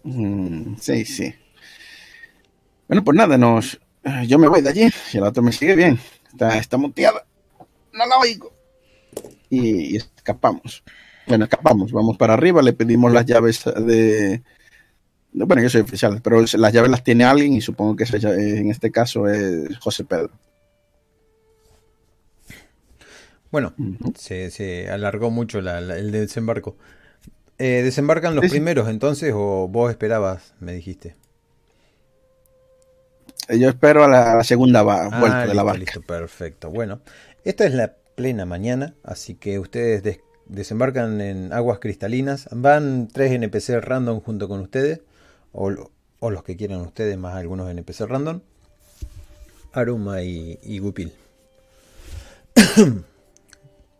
Mm, 0.02 0.74
sí, 0.80 1.04
sí. 1.04 1.32
Bueno, 2.88 3.04
pues 3.04 3.16
nada, 3.16 3.38
nos, 3.38 3.78
yo 4.26 4.40
me 4.40 4.48
voy 4.48 4.60
de 4.60 4.70
allí. 4.70 4.90
Si 4.90 5.18
el 5.18 5.24
otro 5.24 5.40
me 5.42 5.52
sigue 5.52 5.76
bien. 5.76 6.00
Está, 6.28 6.58
está 6.58 6.76
muteada. 6.76 7.24
No 7.92 8.06
la 8.06 8.18
oigo. 8.18 8.52
Y, 9.50 9.94
y 9.94 9.96
escapamos. 9.96 10.82
Bueno, 11.26 11.44
escapamos. 11.44 11.92
Vamos 11.92 12.16
para 12.16 12.34
arriba. 12.34 12.62
Le 12.62 12.72
pedimos 12.72 13.12
las 13.12 13.26
llaves 13.26 13.64
de. 13.64 14.42
Bueno, 15.32 15.62
yo 15.62 15.68
soy 15.68 15.82
oficial, 15.82 16.20
pero 16.22 16.40
las 16.40 16.72
llaves 16.72 16.90
las 16.90 17.04
tiene 17.04 17.24
alguien 17.24 17.52
y 17.52 17.60
supongo 17.60 17.96
que 17.96 18.04
lla- 18.04 18.34
en 18.38 18.70
este 18.70 18.90
caso 18.90 19.28
es 19.28 19.76
José 19.78 20.04
Pedro. 20.04 20.30
Bueno, 23.50 23.74
se, 24.16 24.50
se 24.50 24.90
alargó 24.90 25.30
mucho 25.30 25.60
la- 25.60 25.80
la- 25.80 25.96
el 25.96 26.10
desembarco. 26.12 26.76
Eh, 27.58 27.82
¿Desembarcan 27.82 28.34
los 28.34 28.42
Sí, 28.44 28.48
sí. 28.50 28.54
primeros 28.56 28.88
entonces 28.88 29.32
o 29.34 29.68
vos 29.68 29.90
esperabas, 29.90 30.54
me 30.60 30.72
dijiste? 30.72 31.16
Yo 33.48 33.68
espero 33.70 34.04
a 34.04 34.08
la, 34.08 34.32
a 34.32 34.36
la 34.36 34.44
segunda 34.44 34.82
va- 34.82 35.06
Ah, 35.10 35.20
vuelta 35.20 35.46
de 35.46 35.54
la 35.54 35.62
barca. 35.62 35.78
listo, 35.80 36.02
perfecto. 36.02 36.70
Bueno, 36.70 37.00
esta 37.44 37.64
es 37.66 37.72
la 37.74 37.94
plena 38.14 38.44
mañana, 38.44 38.94
así 39.04 39.34
que 39.36 39.58
ustedes 39.58 40.02
des- 40.02 40.20
desembarcan 40.46 41.20
en 41.20 41.52
aguas 41.52 41.78
cristalinas. 41.78 42.48
Van 42.52 43.08
tres 43.08 43.32
NPC 43.32 43.80
random 43.80 44.20
junto 44.20 44.48
con 44.48 44.60
ustedes, 44.60 45.00
o 45.52 45.70
los 45.70 46.42
que 46.42 46.56
quieran 46.56 46.80
ustedes, 46.80 47.16
más 47.16 47.36
algunos 47.36 47.70
NPC 47.70 48.00
random. 48.06 48.40
Aruma 49.72 50.22
y, 50.22 50.58
y 50.62 50.78
Gupil. 50.80 51.12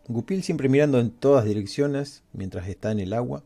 Gupil 0.07 0.43
siempre 0.43 0.69
mirando 0.69 0.99
en 0.99 1.11
todas 1.11 1.45
direcciones 1.45 2.23
mientras 2.33 2.67
está 2.67 2.91
en 2.91 2.99
el 2.99 3.13
agua. 3.13 3.43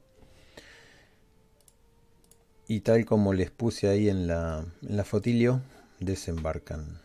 Y 2.67 2.79
tal 2.79 3.05
como 3.05 3.33
les 3.33 3.51
puse 3.51 3.89
ahí 3.89 4.09
en 4.09 4.27
la, 4.27 4.65
en 4.87 4.97
la 4.97 5.03
fotilio, 5.03 5.61
desembarcan 6.05 6.99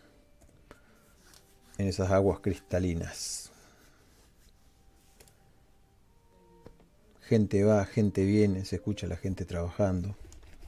en 1.77 1.87
esas 1.87 2.11
aguas 2.11 2.39
cristalinas. 2.39 3.51
Gente 7.21 7.63
va, 7.63 7.85
gente 7.85 8.25
viene, 8.25 8.65
se 8.65 8.77
escucha 8.77 9.07
la 9.07 9.15
gente 9.15 9.45
trabajando, 9.45 10.15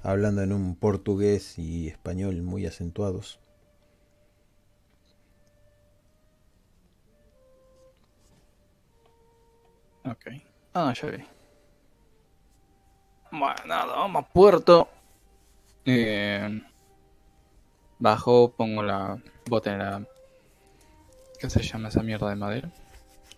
hablando 0.03 0.43
en 0.43 0.53
un 0.53 0.75
portugués 0.75 1.57
y 1.57 1.87
español 1.87 2.41
muy 2.43 2.65
acentuados. 2.65 3.39
Ok. 10.05 10.27
Ah, 10.73 10.93
ya 10.93 11.09
vi. 11.09 11.23
Bueno, 13.31 13.55
nada, 13.65 13.95
vamos 13.95 14.23
a 14.23 14.27
puerto. 14.27 14.89
Eh, 15.85 16.61
bajo, 18.01 18.51
pongo 18.51 18.83
la 18.83 19.17
bota 19.45 19.71
en 19.71 19.79
la. 19.79 20.07
¿Qué 21.39 21.49
se 21.49 21.63
llama 21.63 21.87
esa 21.87 22.03
mierda 22.03 22.29
de 22.29 22.35
madera? 22.35 22.71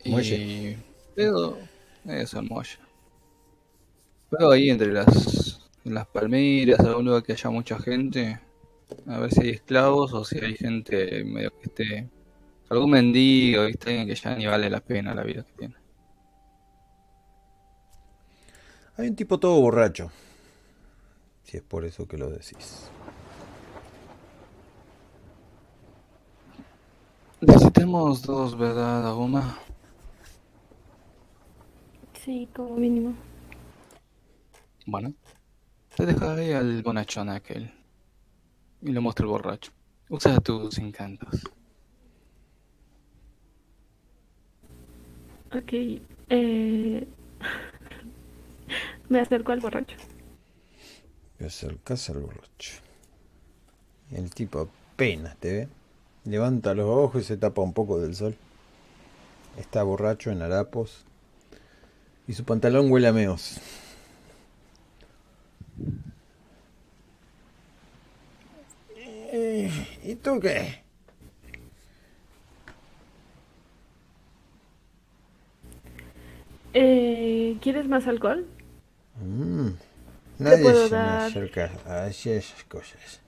Muelle. 0.05 0.35
Y. 0.35 0.77
Veo. 1.15 1.57
Eso, 2.05 2.39
el 2.39 2.49
muelle. 2.49 2.79
Veo 4.31 4.51
ahí 4.51 4.69
entre 4.71 4.91
las. 4.91 5.59
Las 5.83 6.07
palmeras, 6.07 6.79
algún 6.79 7.05
lugar 7.05 7.23
que 7.23 7.33
haya 7.33 7.49
mucha 7.49 7.77
gente. 7.77 8.39
A 9.07 9.19
ver 9.19 9.31
si 9.31 9.41
hay 9.41 9.49
esclavos 9.49 10.13
o 10.13 10.23
si 10.23 10.39
hay 10.39 10.55
gente 10.55 11.23
medio 11.25 11.51
que 11.59 11.65
esté. 11.65 12.09
Algún 12.69 12.91
mendigo, 12.91 13.65
¿viste? 13.65 13.89
Alguien 13.89 14.07
que 14.07 14.15
ya 14.15 14.35
ni 14.35 14.45
vale 14.45 14.69
la 14.69 14.79
pena 14.79 15.13
la 15.13 15.23
vida 15.23 15.43
que 15.43 15.51
tiene. 15.57 15.75
Hay 18.95 19.09
un 19.09 19.15
tipo 19.15 19.39
todo 19.39 19.59
borracho, 19.59 20.11
si 21.43 21.57
es 21.57 21.63
por 21.63 21.83
eso 21.83 22.07
que 22.07 22.17
lo 22.17 22.29
decís. 22.29 22.91
Necesitamos 27.45 28.21
dos, 28.21 28.57
¿verdad, 28.57 29.05
Aguma? 29.05 29.59
Sí, 32.23 32.47
como 32.55 32.77
mínimo. 32.77 33.13
Bueno, 34.85 35.13
te 35.97 36.05
dejaré 36.05 36.55
al 36.55 36.81
bonachón 36.83 37.27
aquel. 37.27 37.69
Y 38.81 38.93
le 38.93 38.99
muestro 39.01 39.25
el 39.25 39.31
borracho. 39.31 39.73
Usa 40.07 40.39
tus 40.39 40.77
encantos. 40.77 41.43
Ok. 45.53 45.73
Eh... 46.29 47.07
Me 49.09 49.19
acerco 49.19 49.51
al 49.51 49.59
borracho. 49.59 49.97
Te 51.37 51.47
acercas 51.47 52.09
al 52.09 52.21
borracho. 52.21 52.75
El 54.11 54.33
tipo 54.33 54.69
apenas 54.93 55.35
te 55.35 55.51
ve. 55.51 55.82
Levanta 56.25 56.73
los 56.73 56.85
ojos 56.87 57.21
y 57.21 57.25
se 57.25 57.37
tapa 57.37 57.61
un 57.61 57.73
poco 57.73 57.99
del 57.99 58.15
sol. 58.15 58.35
Está 59.57 59.83
borracho 59.83 60.31
en 60.31 60.41
harapos. 60.41 61.05
Y 62.27 62.33
su 62.33 62.43
pantalón 62.45 62.91
huele 62.91 63.07
a 63.07 63.13
meos. 63.13 63.59
Eh, 68.95 69.71
¿Y 70.03 70.15
tú 70.15 70.39
qué? 70.39 70.83
Eh, 76.73 77.57
¿Quieres 77.61 77.87
más 77.87 78.07
alcohol? 78.07 78.47
Mm, 79.21 79.69
nadie 80.39 80.63
puedo 80.63 80.87
se 80.87 80.95
me 80.95 81.01
dar- 81.01 81.27
acerca 81.27 81.71
a 81.85 82.07
esas 82.07 82.63
cosas. 82.67 83.19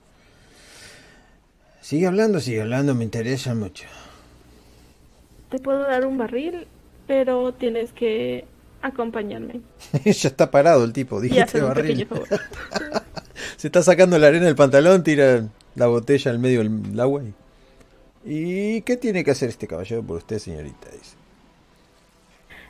Sigue 1.86 2.08
hablando, 2.08 2.40
sigue 2.40 2.62
hablando, 2.62 2.96
me 2.96 3.04
interesa 3.04 3.54
mucho. 3.54 3.86
Te 5.50 5.60
puedo 5.60 5.82
dar 5.82 6.04
un 6.04 6.18
barril, 6.18 6.66
pero 7.06 7.54
tienes 7.54 7.92
que 7.92 8.44
acompañarme 8.82 9.60
ya 10.04 10.28
está 10.28 10.50
parado 10.50 10.82
el 10.82 10.92
tipo, 10.92 11.20
dijiste 11.20 11.60
barril. 11.60 12.04
favor. 12.06 12.26
Se 13.56 13.68
está 13.68 13.84
sacando 13.84 14.18
la 14.18 14.26
arena 14.26 14.46
del 14.46 14.56
pantalón, 14.56 15.04
tira 15.04 15.44
la 15.76 15.86
botella 15.86 16.32
al 16.32 16.40
medio 16.40 16.64
del 16.64 16.98
agua. 16.98 17.22
Y... 18.24 18.74
¿Y 18.78 18.82
qué 18.82 18.96
tiene 18.96 19.22
que 19.22 19.30
hacer 19.30 19.50
este 19.50 19.68
caballero 19.68 20.02
por 20.02 20.16
usted, 20.16 20.40
señorita? 20.40 20.90
Dice. 20.90 21.14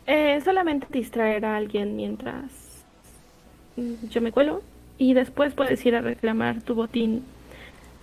Eh, 0.06 0.42
solamente 0.44 0.88
distraer 0.90 1.46
a 1.46 1.56
alguien 1.56 1.96
mientras 1.96 2.50
yo 4.10 4.20
me 4.20 4.30
cuelo 4.30 4.62
y 4.98 5.14
después 5.14 5.54
puedes 5.54 5.86
ir 5.86 5.94
a 5.94 6.02
reclamar 6.02 6.60
tu 6.60 6.74
botín 6.74 7.24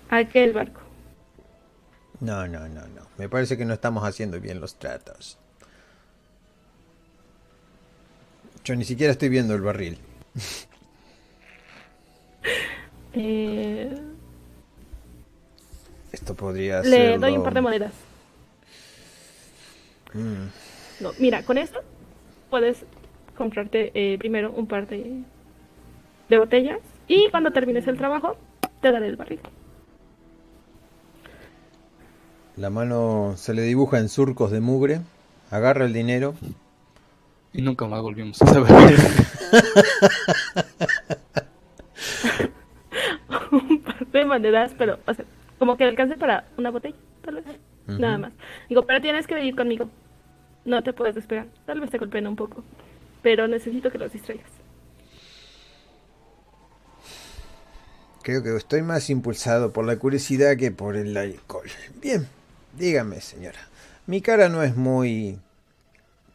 a 0.10 0.18
aquel 0.18 0.54
barco. 0.54 0.83
No, 2.24 2.48
no, 2.48 2.70
no, 2.70 2.88
no. 2.88 3.02
Me 3.18 3.28
parece 3.28 3.58
que 3.58 3.66
no 3.66 3.74
estamos 3.74 4.04
haciendo 4.06 4.40
bien 4.40 4.62
los 4.62 4.76
tratos. 4.80 5.38
Yo 8.64 8.76
ni 8.78 8.86
siquiera 8.86 9.12
estoy 9.12 9.28
viendo 9.30 9.54
el 9.54 9.62
barril. 9.62 9.98
Eh, 13.16 13.96
Esto 16.12 16.34
podría 16.34 16.82
le 16.82 16.90
ser. 16.90 17.20
doy 17.20 17.38
un 17.38 17.44
par 17.44 17.54
de 17.54 17.62
monedas. 17.62 17.94
Mm. 20.14 20.48
No, 21.00 21.12
mira, 21.20 21.44
con 21.44 21.60
esto 21.60 21.80
puedes 22.50 22.84
comprarte 23.38 23.92
eh, 23.94 24.18
primero 24.18 24.52
un 24.52 24.66
par 24.66 24.88
de, 24.88 25.22
de 26.28 26.38
botellas 26.40 26.80
y 27.08 27.30
cuando 27.30 27.52
termines 27.52 27.86
el 27.86 27.98
trabajo 28.00 28.36
te 28.82 28.92
daré 28.92 29.06
el 29.10 29.16
barril. 29.16 29.40
La 32.56 32.70
mano 32.70 33.34
se 33.36 33.54
le 33.54 33.64
dibuja 33.64 34.00
en 34.00 34.10
surcos 34.10 34.52
de 34.52 34.62
mugre. 34.62 35.02
Agarra 35.50 35.86
el 35.86 35.94
dinero. 35.94 36.36
Y 37.52 37.62
nunca 37.62 37.86
más 37.86 38.02
volvimos 38.02 38.42
a 38.42 38.48
saber. 38.48 38.96
un 43.52 43.82
par 43.82 44.08
de 44.12 44.26
monedas, 44.26 44.74
pero 44.78 45.00
o 45.06 45.14
sea, 45.14 45.26
como 45.60 45.78
que 45.78 45.84
alcance 45.84 46.16
para 46.18 46.46
una 46.58 46.72
botella, 46.72 46.96
tal 47.24 47.36
vez. 47.36 47.46
Nada 47.88 48.18
más. 48.18 48.34
Digo, 48.70 48.84
pero 48.86 49.02
tienes 49.02 49.28
que 49.28 49.36
venir 49.36 49.56
conmigo. 49.56 49.90
No 50.66 50.82
te 50.84 50.94
puedes 50.94 51.16
despegar. 51.16 51.48
Tal 51.66 51.82
vez 51.82 51.90
te 51.90 51.98
golpeen 51.98 52.28
un 52.28 52.36
poco. 52.36 52.64
Pero 53.22 53.48
necesito 53.48 53.92
que 53.92 53.98
los 53.98 54.12
distraigas. 54.12 54.50
Creo 58.22 58.42
que 58.42 58.56
estoy 58.56 58.82
más 58.82 59.10
impulsado 59.10 59.74
por 59.74 59.86
la 59.86 59.98
curiosidad 59.98 60.56
que 60.56 60.72
por 60.72 60.96
el 60.96 61.16
alcohol. 61.18 61.68
Bien, 62.02 62.26
dígame, 62.78 63.22
señora. 63.22 63.60
Mi 64.06 64.22
cara 64.22 64.50
no 64.50 64.64
es 64.64 64.76
muy 64.76 65.40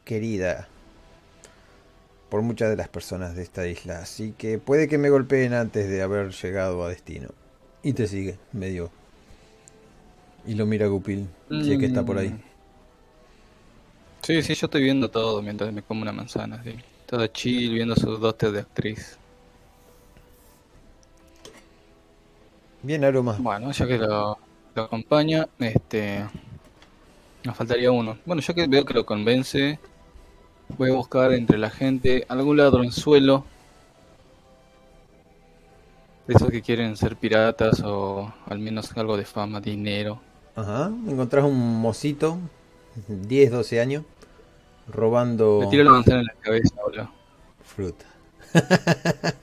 querida 0.04 0.68
por 2.30 2.42
muchas 2.42 2.70
de 2.70 2.76
las 2.76 2.88
personas 2.88 3.34
de 3.34 3.42
esta 3.42 3.66
isla, 3.66 4.00
así 4.00 4.34
que 4.36 4.58
puede 4.58 4.88
que 4.88 4.98
me 4.98 5.10
golpeen 5.10 5.54
antes 5.54 5.88
de 5.88 6.02
haber 6.02 6.30
llegado 6.32 6.84
a 6.84 6.88
destino. 6.88 7.28
Y 7.82 7.92
te 7.92 8.06
sigue, 8.06 8.38
medio. 8.52 8.90
Y 10.46 10.54
lo 10.54 10.66
mira 10.66 10.86
Gupil, 10.86 11.28
si 11.48 11.72
es 11.72 11.78
que 11.78 11.86
está 11.86 12.04
por 12.04 12.18
ahí. 12.18 12.30
Mm. 12.30 12.42
Sí, 14.22 14.42
sí, 14.42 14.54
yo 14.54 14.66
estoy 14.66 14.82
viendo 14.82 15.10
todo 15.10 15.40
mientras 15.42 15.72
me 15.72 15.82
como 15.82 16.02
una 16.02 16.12
manzana, 16.12 16.62
sí. 16.62 16.74
Todo 17.06 17.26
chill, 17.28 17.72
viendo 17.72 17.94
sus 17.96 18.20
dotes 18.20 18.52
de 18.52 18.60
actriz. 18.60 19.16
Bien, 22.82 23.04
Aroma. 23.04 23.36
Bueno, 23.38 23.72
ya 23.72 23.86
que 23.86 23.96
lo, 23.96 24.38
lo 24.78 24.84
acompaña, 24.84 25.48
este... 25.58 26.24
Nos 27.44 27.56
faltaría 27.56 27.90
uno. 27.90 28.18
Bueno, 28.26 28.42
ya 28.42 28.54
que 28.54 28.66
veo 28.66 28.84
que 28.84 28.94
lo 28.94 29.06
convence, 29.06 29.78
voy 30.76 30.90
a 30.90 30.94
buscar 30.94 31.32
entre 31.32 31.58
la 31.58 31.70
gente 31.70 32.24
algún 32.28 32.56
ladronzuelo. 32.56 33.44
De 36.26 36.34
esos 36.34 36.50
que 36.50 36.62
quieren 36.62 36.96
ser 36.96 37.16
piratas 37.16 37.80
o 37.84 38.32
al 38.46 38.58
menos 38.58 38.94
algo 38.96 39.16
de 39.16 39.24
fama, 39.24 39.60
dinero. 39.60 40.20
Ajá, 40.56 40.92
encontrás 41.08 41.44
un 41.44 41.80
mocito, 41.80 42.38
10, 43.08 43.50
12 43.50 43.80
años, 43.80 44.04
robando... 44.88 45.60
Le 45.62 45.68
tiro 45.68 45.84
la 45.84 45.92
manzana 45.92 46.20
en 46.20 46.26
la 46.26 46.34
cabeza, 46.34 46.74
boludo. 46.84 47.10
Fruta. 47.64 48.04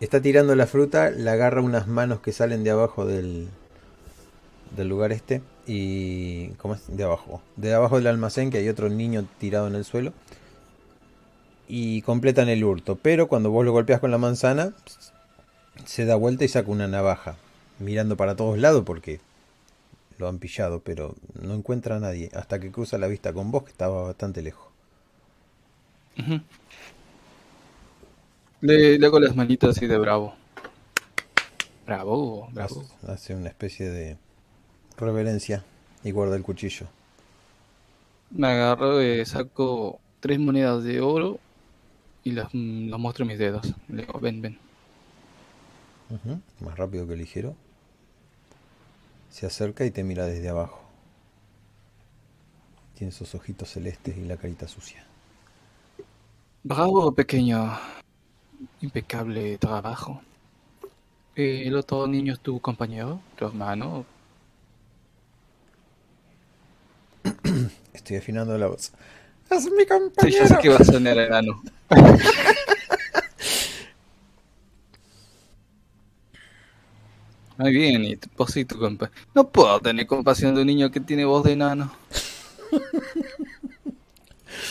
Está 0.00 0.20
tirando 0.22 0.54
la 0.56 0.66
fruta, 0.66 1.10
le 1.10 1.30
agarra 1.30 1.60
unas 1.60 1.86
manos 1.86 2.20
que 2.20 2.32
salen 2.32 2.64
de 2.64 2.70
abajo 2.70 3.04
del, 3.04 3.50
del 4.76 4.88
lugar 4.88 5.12
este. 5.12 5.42
Y. 5.66 6.48
¿Cómo 6.58 6.74
es? 6.74 6.82
De 6.88 7.04
abajo. 7.04 7.42
De 7.56 7.74
abajo 7.74 7.96
del 7.96 8.06
almacén, 8.06 8.50
que 8.50 8.58
hay 8.58 8.68
otro 8.68 8.88
niño 8.88 9.26
tirado 9.38 9.66
en 9.66 9.74
el 9.74 9.84
suelo. 9.84 10.12
Y 11.68 12.02
completan 12.02 12.48
el 12.48 12.64
hurto. 12.64 12.96
Pero 12.96 13.28
cuando 13.28 13.50
vos 13.50 13.64
lo 13.64 13.72
golpeas 13.72 14.00
con 14.00 14.10
la 14.10 14.18
manzana, 14.18 14.72
se 15.84 16.04
da 16.04 16.16
vuelta 16.16 16.44
y 16.44 16.48
saca 16.48 16.70
una 16.70 16.88
navaja. 16.88 17.36
Mirando 17.78 18.16
para 18.16 18.36
todos 18.36 18.58
lados 18.58 18.82
porque 18.84 19.20
lo 20.18 20.28
han 20.28 20.38
pillado, 20.38 20.80
pero 20.80 21.14
no 21.40 21.54
encuentra 21.54 21.96
a 21.96 22.00
nadie. 22.00 22.30
Hasta 22.34 22.58
que 22.58 22.70
cruza 22.70 22.98
la 22.98 23.06
vista 23.06 23.32
con 23.32 23.50
vos, 23.50 23.64
que 23.64 23.70
estaba 23.70 24.02
bastante 24.02 24.42
lejos. 24.42 24.68
Le, 28.60 28.98
le 28.98 29.06
hago 29.06 29.20
las 29.20 29.34
manitas 29.34 29.70
así 29.70 29.86
de 29.86 29.96
bravo. 29.96 30.34
Bravo, 31.86 32.48
bravo. 32.52 32.84
Hace 33.06 33.34
una 33.34 33.48
especie 33.48 33.88
de 33.88 34.18
reverencia 35.00 35.64
y 36.04 36.10
guarda 36.10 36.36
el 36.36 36.42
cuchillo. 36.42 36.86
Me 38.30 38.48
agarro, 38.48 39.00
eh, 39.00 39.24
saco 39.26 39.98
tres 40.20 40.38
monedas 40.38 40.84
de 40.84 41.00
oro 41.00 41.38
y 42.22 42.32
las, 42.32 42.54
mm, 42.54 42.88
las 42.88 43.00
muestro 43.00 43.24
en 43.24 43.28
mis 43.28 43.38
dedos. 43.38 43.74
Le 43.88 44.02
digo, 44.02 44.18
ven, 44.20 44.40
ven. 44.40 44.58
Más 46.60 46.76
rápido 46.76 47.06
que 47.06 47.16
ligero. 47.16 47.54
Se 49.30 49.46
acerca 49.46 49.84
y 49.84 49.90
te 49.90 50.02
mira 50.02 50.26
desde 50.26 50.48
abajo. 50.48 50.80
Tiene 52.96 53.12
esos 53.12 53.34
ojitos 53.34 53.70
celestes 53.70 54.16
y 54.16 54.24
la 54.24 54.36
carita 54.36 54.66
sucia. 54.68 55.04
Bravo, 56.62 57.12
pequeño. 57.12 57.78
Impecable 58.80 59.56
trabajo. 59.58 60.20
Eh, 61.36 61.62
¿El 61.64 61.76
otro 61.76 62.06
niño 62.06 62.34
es 62.34 62.40
tu 62.40 62.60
compañero? 62.60 63.20
¿Tu 63.36 63.46
hermano? 63.46 64.04
Estoy 67.92 68.16
afinando 68.16 68.56
la 68.58 68.66
voz. 68.68 68.92
¡Es 69.50 69.64
mi 69.72 69.80
Sí, 69.80 69.86
compañero! 69.86 70.38
ya 70.44 70.48
sé 70.48 70.58
que 70.60 70.68
va 70.68 70.76
a 70.76 70.84
sonar 70.84 71.18
enano. 71.18 71.62
Muy 77.58 77.72
bien, 77.72 78.04
y 78.04 78.18
vos 78.36 78.50
sí 78.52 78.64
tu 78.64 78.78
compa. 78.78 79.10
No 79.34 79.48
puedo 79.48 79.78
tener 79.80 80.06
compasión 80.06 80.54
de 80.54 80.62
un 80.62 80.66
niño 80.66 80.90
que 80.90 81.00
tiene 81.00 81.24
voz 81.24 81.44
de 81.44 81.52
enano. 81.52 81.92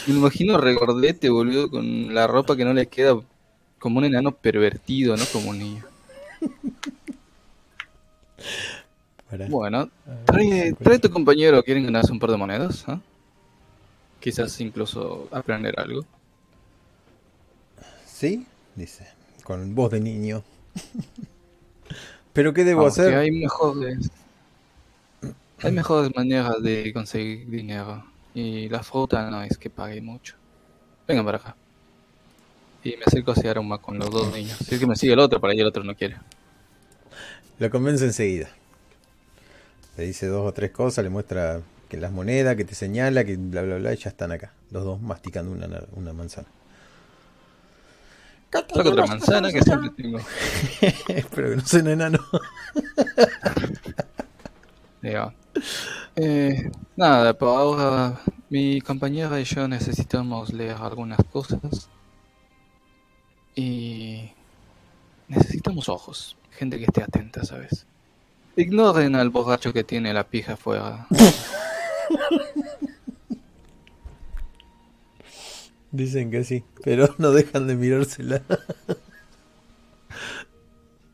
Me 0.07 0.15
imagino 0.15 0.57
regordete, 0.57 1.29
boludo, 1.29 1.69
con 1.69 2.13
la 2.13 2.25
ropa 2.25 2.55
que 2.55 2.65
no 2.65 2.73
le 2.73 2.87
queda 2.87 3.19
como 3.77 3.99
un 3.99 4.05
enano 4.05 4.31
pervertido, 4.31 5.15
no 5.15 5.23
como 5.31 5.51
un 5.51 5.59
niño. 5.59 5.83
Bueno, 9.49 9.89
trae, 10.25 10.73
trae 10.73 10.99
tu 10.99 11.09
compañero, 11.09 11.61
¿quieren 11.63 11.83
ganarse 11.85 12.11
un 12.11 12.19
par 12.19 12.31
de 12.31 12.37
monedas? 12.37 12.83
ah? 12.87 12.99
Quizás 14.19 14.59
incluso 14.59 15.27
aprender 15.31 15.79
algo. 15.79 16.03
¿Sí? 18.05 18.45
Dice, 18.75 19.07
con 19.43 19.75
voz 19.75 19.91
de 19.91 19.99
niño. 19.99 20.43
¿Pero 22.33 22.53
qué 22.53 22.63
debo 22.63 22.81
Aunque 22.81 23.01
hacer? 23.01 23.15
hay 23.15 23.31
mejores, 23.31 24.09
hay 25.61 25.71
mejores 25.71 26.11
maneras 26.15 26.61
de 26.61 26.91
conseguir 26.93 27.49
dinero. 27.49 28.03
Y 28.33 28.69
la 28.69 28.83
fruta 28.83 29.29
no 29.29 29.41
es 29.43 29.57
que 29.57 29.69
pague 29.69 30.01
mucho. 30.01 30.35
Vengan 31.07 31.25
para 31.25 31.37
acá. 31.37 31.55
Y 32.83 32.95
me 32.97 33.03
acerco 33.05 33.31
hacia 33.31 33.51
Aroma 33.51 33.77
con 33.79 33.99
los 33.99 34.09
dos 34.09 34.33
niños. 34.33 34.57
Si 34.59 34.75
es 34.75 34.79
que 34.79 34.87
me 34.87 34.95
sigue 34.95 35.13
el 35.13 35.19
otro, 35.19 35.39
para 35.41 35.51
ahí 35.53 35.59
el 35.59 35.65
otro 35.67 35.83
no 35.83 35.95
quiere. 35.95 36.17
Lo 37.57 37.69
convence 37.69 38.05
enseguida. 38.05 38.49
Le 39.97 40.05
dice 40.05 40.27
dos 40.27 40.47
o 40.47 40.53
tres 40.53 40.71
cosas, 40.71 41.03
le 41.03 41.09
muestra 41.09 41.61
que 41.89 41.97
las 41.97 42.11
monedas, 42.11 42.55
que 42.55 42.65
te 42.65 42.75
señala, 42.75 43.25
que 43.25 43.35
bla 43.35 43.63
bla 43.63 43.77
bla, 43.77 43.93
y 43.93 43.97
ya 43.97 44.09
están 44.09 44.31
acá. 44.31 44.53
Los 44.71 44.83
dos 44.83 45.01
masticando 45.01 45.51
una, 45.51 45.67
una 45.95 46.13
manzana. 46.13 46.47
Saco 48.51 48.89
otra 48.89 49.05
manzana 49.05 49.51
que 49.51 49.61
siempre 49.61 49.89
tengo. 49.91 50.19
Espero 51.07 51.51
que 51.51 51.55
no 51.57 51.65
sea 51.65 51.81
un 51.81 51.87
enano. 51.89 52.19
Digo, 55.01 55.33
eh, 56.15 56.71
nada, 56.95 57.37
por 57.37 57.49
ahora 57.49 58.19
mi 58.49 58.81
compañera 58.81 59.39
y 59.39 59.43
yo 59.43 59.67
necesitamos 59.67 60.51
leer 60.51 60.77
algunas 60.79 61.19
cosas. 61.31 61.89
Y 63.55 64.31
necesitamos 65.27 65.89
ojos, 65.89 66.35
gente 66.51 66.79
que 66.79 66.85
esté 66.85 67.03
atenta, 67.03 67.43
¿sabes? 67.43 67.85
Ignoren 68.63 69.15
al 69.15 69.31
borracho 69.31 69.73
que 69.73 69.83
tiene 69.83 70.13
la 70.13 70.23
pija 70.23 70.53
afuera. 70.53 71.07
Dicen 75.91 76.31
que 76.31 76.43
sí, 76.43 76.63
pero 76.83 77.13
no 77.17 77.31
dejan 77.31 77.67
de 77.67 77.75
mirársela. 77.75 78.41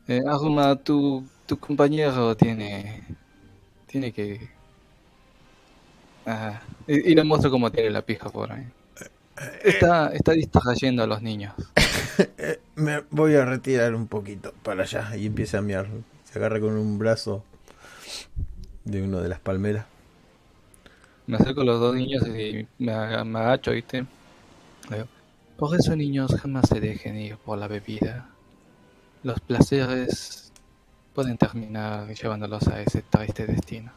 Eh, 0.08 0.20
Aruma, 0.26 0.76
tu, 0.76 1.24
tu 1.46 1.58
compañero 1.58 2.36
tiene. 2.36 3.04
Tiene 3.86 4.12
que. 4.12 4.50
Ah, 6.26 6.60
y, 6.86 7.12
y 7.12 7.14
le 7.14 7.24
muestro 7.24 7.50
cómo 7.50 7.70
tiene 7.70 7.90
la 7.90 8.02
pija 8.02 8.30
por 8.30 8.52
ahí. 8.52 8.66
Está, 9.62 10.08
está 10.14 10.32
distrayendo 10.32 11.02
a 11.02 11.06
los 11.06 11.22
niños. 11.22 11.54
Eh, 12.38 12.60
Me 12.76 13.02
voy 13.10 13.34
a 13.36 13.44
retirar 13.44 13.94
un 13.94 14.06
poquito 14.08 14.52
para 14.62 14.82
allá 14.84 15.16
y 15.16 15.26
empieza 15.26 15.58
a 15.58 15.62
mirar. 15.62 15.86
Se 16.36 16.40
agarra 16.40 16.60
con 16.60 16.76
un 16.76 16.98
brazo 16.98 17.42
de 18.84 19.02
uno 19.02 19.22
de 19.22 19.28
las 19.30 19.40
palmeras. 19.40 19.86
Me 21.26 21.36
acerco 21.36 21.62
a 21.62 21.64
los 21.64 21.80
dos 21.80 21.94
niños 21.94 22.26
y 22.26 22.66
me, 22.78 22.92
aga- 22.92 23.24
me 23.24 23.38
agacho, 23.38 23.70
¿viste? 23.72 24.06
Por 25.56 25.74
eso, 25.78 25.96
niños, 25.96 26.34
jamás 26.40 26.68
se 26.68 26.80
dejen 26.80 27.16
ir 27.16 27.36
por 27.38 27.58
la 27.58 27.66
bebida. 27.68 28.28
Los 29.22 29.40
placeres 29.40 30.52
pueden 31.14 31.38
terminar 31.38 32.08
llevándolos 32.14 32.68
a 32.68 32.80
ese 32.82 33.02
triste 33.02 33.46
destino. 33.46 33.92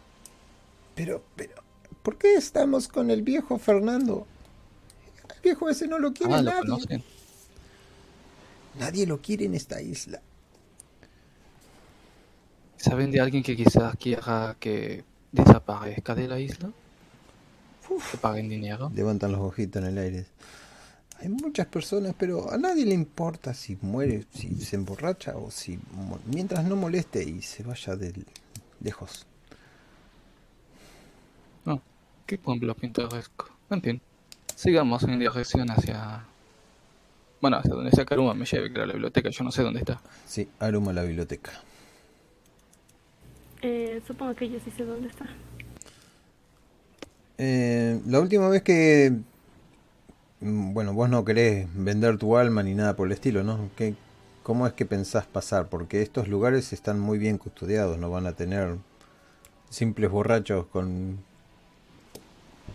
Pero, 0.96 1.24
pero, 1.36 1.56
¿por 2.04 2.18
qué 2.18 2.36
estamos 2.36 2.88
con 2.88 3.10
el 3.12 3.22
viejo 3.24 3.58
Fernando? 3.58 4.28
El 5.36 5.42
viejo 5.42 5.70
ese 5.70 5.88
no 5.88 6.00
lo 6.00 6.14
quiere 6.14 6.36
Ah, 6.36 6.42
¿lo 6.42 6.52
nadie. 6.52 6.60
conocen? 6.60 7.04
Nadie 8.74 9.06
lo 9.06 9.22
quiere 9.22 9.46
en 9.46 9.54
esta 9.56 9.82
isla. 9.82 10.22
¿Saben 12.80 13.12
de 13.12 13.20
alguien 13.20 13.44
que 13.44 13.58
quizás 13.58 13.94
quiera 13.98 14.56
que 14.58 15.04
desaparezca 15.34 16.16
de 16.16 16.28
la 16.30 16.40
isla? 16.40 16.72
Que 18.12 18.18
paguen 18.18 18.48
dinero. 18.48 18.90
Levantan 18.96 19.34
los 19.34 19.42
ojitos 19.42 19.82
en 19.82 19.90
el 19.90 19.98
aire. 19.98 20.26
Hay 21.20 21.28
muchas 21.28 21.68
personas, 21.68 22.16
pero 22.18 22.50
a 22.50 22.58
nadie 22.58 22.86
le 22.86 22.94
importa 22.94 23.54
si 23.54 23.78
muere, 23.82 24.26
si 24.34 24.56
se 24.62 24.78
emborracha 24.78 25.36
o 25.36 25.52
si... 25.52 25.78
Mientras 26.28 26.64
no 26.64 26.78
moleste 26.78 27.22
y 27.22 27.42
se 27.42 27.64
vaya 27.64 27.98
de 27.98 28.14
lejos. 28.80 29.26
No, 31.66 31.82
qué 32.26 32.38
pueblo 32.38 32.74
pintoresco. 32.76 33.50
En 33.70 33.82
fin, 33.82 34.02
sigamos 34.56 35.04
en 35.04 35.20
dirección 35.20 35.70
hacia... 35.70 36.24
Bueno, 37.42 37.58
hacia 37.58 37.74
donde 37.74 37.92
sea 37.92 38.06
Karuma 38.06 38.34
me 38.34 38.46
lleve, 38.46 38.70
que 38.72 38.76
era 38.76 38.86
la 38.86 38.94
biblioteca, 38.94 39.30
yo 39.30 39.44
no 39.44 39.52
sé 39.52 39.64
dónde 39.64 39.82
está. 39.82 40.02
Sí, 40.26 40.48
Aruma 40.60 40.94
la 40.94 41.04
biblioteca. 41.04 41.52
Eh, 43.62 44.02
supongo 44.08 44.36
que 44.36 44.50
yo 44.50 44.60
sí 44.60 44.72
sé 44.72 44.86
dónde 44.86 45.08
está. 45.10 45.26
Eh, 47.38 48.02
la 48.06 48.20
última 48.20 48.50
vez 48.50 48.64
que... 48.64 49.14
mm, 50.42 50.74
Bueno, 50.74 50.94
vos 50.94 51.10
no 51.10 51.26
querés 51.26 51.68
vender 51.74 52.18
tu 52.18 52.38
alma 52.38 52.64
ni 52.64 52.74
nada 52.76 52.96
por 52.96 53.08
el 53.08 53.14
estilo, 53.14 53.44
¿no? 53.44 53.70
¿Qué, 53.76 53.96
¿Cómo 54.44 54.68
es 54.68 54.74
que 54.74 54.86
pensás 54.86 55.26
pasar? 55.26 55.70
Porque 55.70 56.02
estos 56.02 56.28
lugares 56.28 56.74
están 56.74 57.00
muy 57.00 57.18
bien 57.20 57.38
custodiados, 57.38 57.98
no 57.98 58.10
van 58.10 58.28
a 58.28 58.34
tener 58.34 58.78
simples 59.70 60.10
borrachos 60.12 60.66
con, 60.68 61.26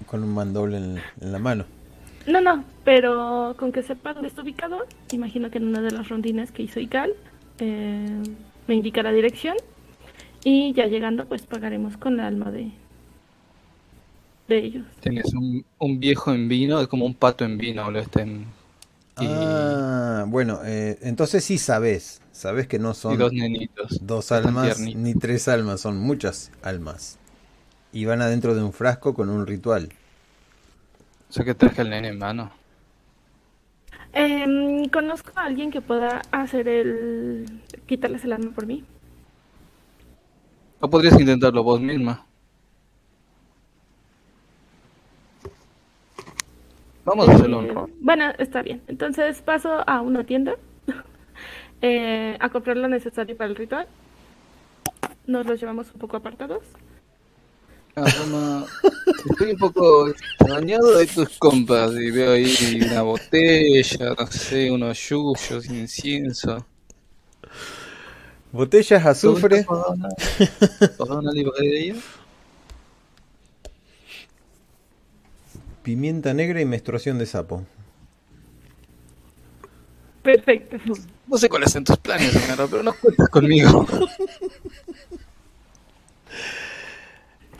con 0.06 0.22
un 0.22 0.34
mandoble 0.34 0.76
en, 0.78 1.02
en 1.20 1.32
la 1.32 1.38
mano. 1.38 1.66
No, 2.26 2.40
no, 2.40 2.64
pero 2.84 3.54
con 3.58 3.70
que 3.72 3.82
sepa 3.82 4.14
dónde 4.14 4.28
está 4.28 4.42
ubicado, 4.42 4.86
imagino 5.12 5.50
que 5.50 5.58
en 5.58 5.68
una 5.68 5.82
de 5.82 5.90
las 5.90 6.08
rondines 6.08 6.52
que 6.52 6.62
hizo 6.62 6.80
Ical 6.80 7.12
eh, 7.58 8.22
me 8.66 8.74
indica 8.74 9.02
la 9.02 9.12
dirección 9.12 9.56
y 10.44 10.72
ya 10.74 10.86
llegando 10.86 11.26
pues 11.28 11.44
pagaremos 11.46 11.96
con 11.96 12.16
la 12.16 12.28
alma 12.28 12.52
de, 12.52 12.72
de 14.48 14.56
ellos. 14.58 14.86
Tienes 15.00 15.32
un, 15.34 15.64
un 15.78 16.00
viejo 16.00 16.32
en 16.32 16.48
vino, 16.48 16.80
es 16.80 16.88
como 16.88 17.04
un 17.06 17.14
pato 17.14 17.44
en 17.44 17.58
vino, 17.58 17.90
lo 17.90 18.00
estén... 18.00 18.46
Y, 19.18 19.26
Ah, 19.26 20.24
bueno, 20.28 20.60
eh, 20.64 20.98
entonces 21.02 21.44
sí 21.44 21.58
sabés. 21.58 22.20
Sabés 22.32 22.66
que 22.66 22.78
no 22.80 22.94
y 23.06 23.16
son 23.16 23.16
dos 23.16 23.32
nenitos. 23.32 24.00
dos 24.00 24.32
almas 24.32 24.78
ni 24.78 25.14
tres 25.14 25.48
almas, 25.48 25.80
son 25.80 25.98
muchas 25.98 26.52
almas. 26.62 27.18
Y 27.92 28.06
van 28.06 28.22
adentro 28.22 28.54
de 28.54 28.62
un 28.64 28.72
frasco 28.72 29.14
con 29.14 29.30
un 29.30 29.46
ritual. 29.46 29.90
O 31.28 31.32
sea 31.34 31.44
que 31.44 31.54
traje 31.54 31.82
al 31.82 31.90
nene 31.90 32.08
en 32.08 32.18
mano. 32.18 32.50
Em, 34.12 34.88
Conozco 34.90 35.32
a 35.36 35.44
alguien 35.44 35.70
que 35.70 35.80
pueda 35.82 36.22
hacer 36.30 36.68
el... 36.68 37.46
quitarles 37.86 38.24
el 38.24 38.32
alma 38.32 38.52
por 38.52 38.66
mí. 38.66 38.84
O 40.84 40.90
podrías 40.92 41.18
intentarlo 41.24 41.62
vos 41.68 41.80
misma. 41.80 42.14
Vamos 47.04 47.28
a 47.28 47.32
hacerlo 47.32 47.58
un 47.60 47.66
Eh, 47.66 47.72
rol. 47.72 47.90
bueno, 48.00 48.24
está 48.38 48.62
bien. 48.62 48.82
Entonces 48.86 49.40
paso 49.42 49.70
a 49.88 50.00
una 50.02 50.24
tienda 50.24 50.54
eh, 51.82 52.36
a 52.40 52.48
comprar 52.50 52.76
lo 52.76 52.88
necesario 52.88 53.36
para 53.36 53.50
el 53.50 53.56
ritual. 53.56 53.86
Nos 55.26 55.46
los 55.46 55.60
llevamos 55.60 55.90
un 55.92 55.98
poco 56.00 56.16
apartados. 56.18 56.62
Ah, 57.96 58.64
estoy 59.30 59.52
un 59.52 59.58
poco 59.58 60.08
extrañado 60.08 60.98
de 60.98 61.06
tus 61.06 61.38
compras 61.38 61.92
y 61.92 62.10
veo 62.10 62.32
ahí 62.32 62.80
una 62.84 63.02
botella, 63.02 64.14
no 64.18 64.26
sé, 64.26 64.70
unos 64.70 64.98
yuyos, 65.08 65.66
incienso. 65.70 66.66
Botellas 68.54 69.04
azufre. 69.04 69.64
¿Todo 69.64 69.82
esto 69.84 69.96
¿Por 69.96 69.96
una, 69.96 70.08
por 70.96 71.10
una 71.18 71.32
librería? 71.32 71.96
Pimienta 75.82 76.32
negra 76.32 76.60
y 76.60 76.64
menstruación 76.64 77.18
de 77.18 77.26
sapo. 77.26 77.64
Perfecto. 80.22 80.76
No 81.26 81.36
sé 81.36 81.48
cuáles 81.48 81.72
son 81.72 81.84
tus 81.84 81.98
planes, 81.98 82.30
señora, 82.32 82.66
pero 82.70 82.82
no 82.82 82.94
cuentas 82.94 83.28
conmigo. 83.28 83.86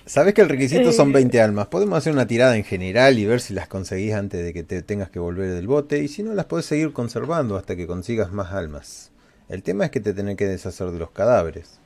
Sabes 0.06 0.34
que 0.34 0.42
el 0.42 0.48
requisito 0.48 0.92
son 0.92 1.10
Eh. 1.10 1.14
20 1.14 1.40
almas. 1.40 1.66
Podemos 1.68 1.98
hacer 1.98 2.12
una 2.12 2.26
tirada 2.26 2.56
en 2.56 2.64
general 2.64 3.18
y 3.18 3.26
ver 3.26 3.40
si 3.40 3.52
las 3.52 3.68
conseguís 3.68 4.12
antes 4.14 4.44
de 4.44 4.52
que 4.52 4.62
te 4.62 4.82
tengas 4.82 5.10
que 5.10 5.18
volver 5.18 5.50
del 5.50 5.66
bote. 5.66 5.98
Y 6.02 6.08
si 6.08 6.22
no, 6.22 6.34
las 6.34 6.46
podés 6.46 6.66
seguir 6.66 6.92
conservando 6.92 7.56
hasta 7.56 7.74
que 7.76 7.86
consigas 7.86 8.30
más 8.32 8.52
almas. 8.52 9.10
El 9.48 9.62
tema 9.62 9.84
es 9.86 9.90
que 9.90 10.00
te 10.00 10.12
tenés 10.14 10.36
que 10.36 10.46
deshacer 10.46 10.90
de 10.90 10.98
los 10.98 11.10
cadáveres. 11.10 11.78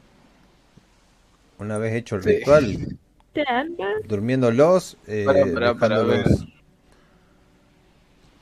Una 1.58 1.78
vez 1.78 1.94
hecho 1.94 2.16
el 2.16 2.22
Sí. 2.22 2.30
ritual, 2.30 2.98
durmiéndolos, 4.08 4.96
eh, 5.06 5.24
Para, 5.26 5.74
para, 5.74 6.02
ver. 6.02 6.24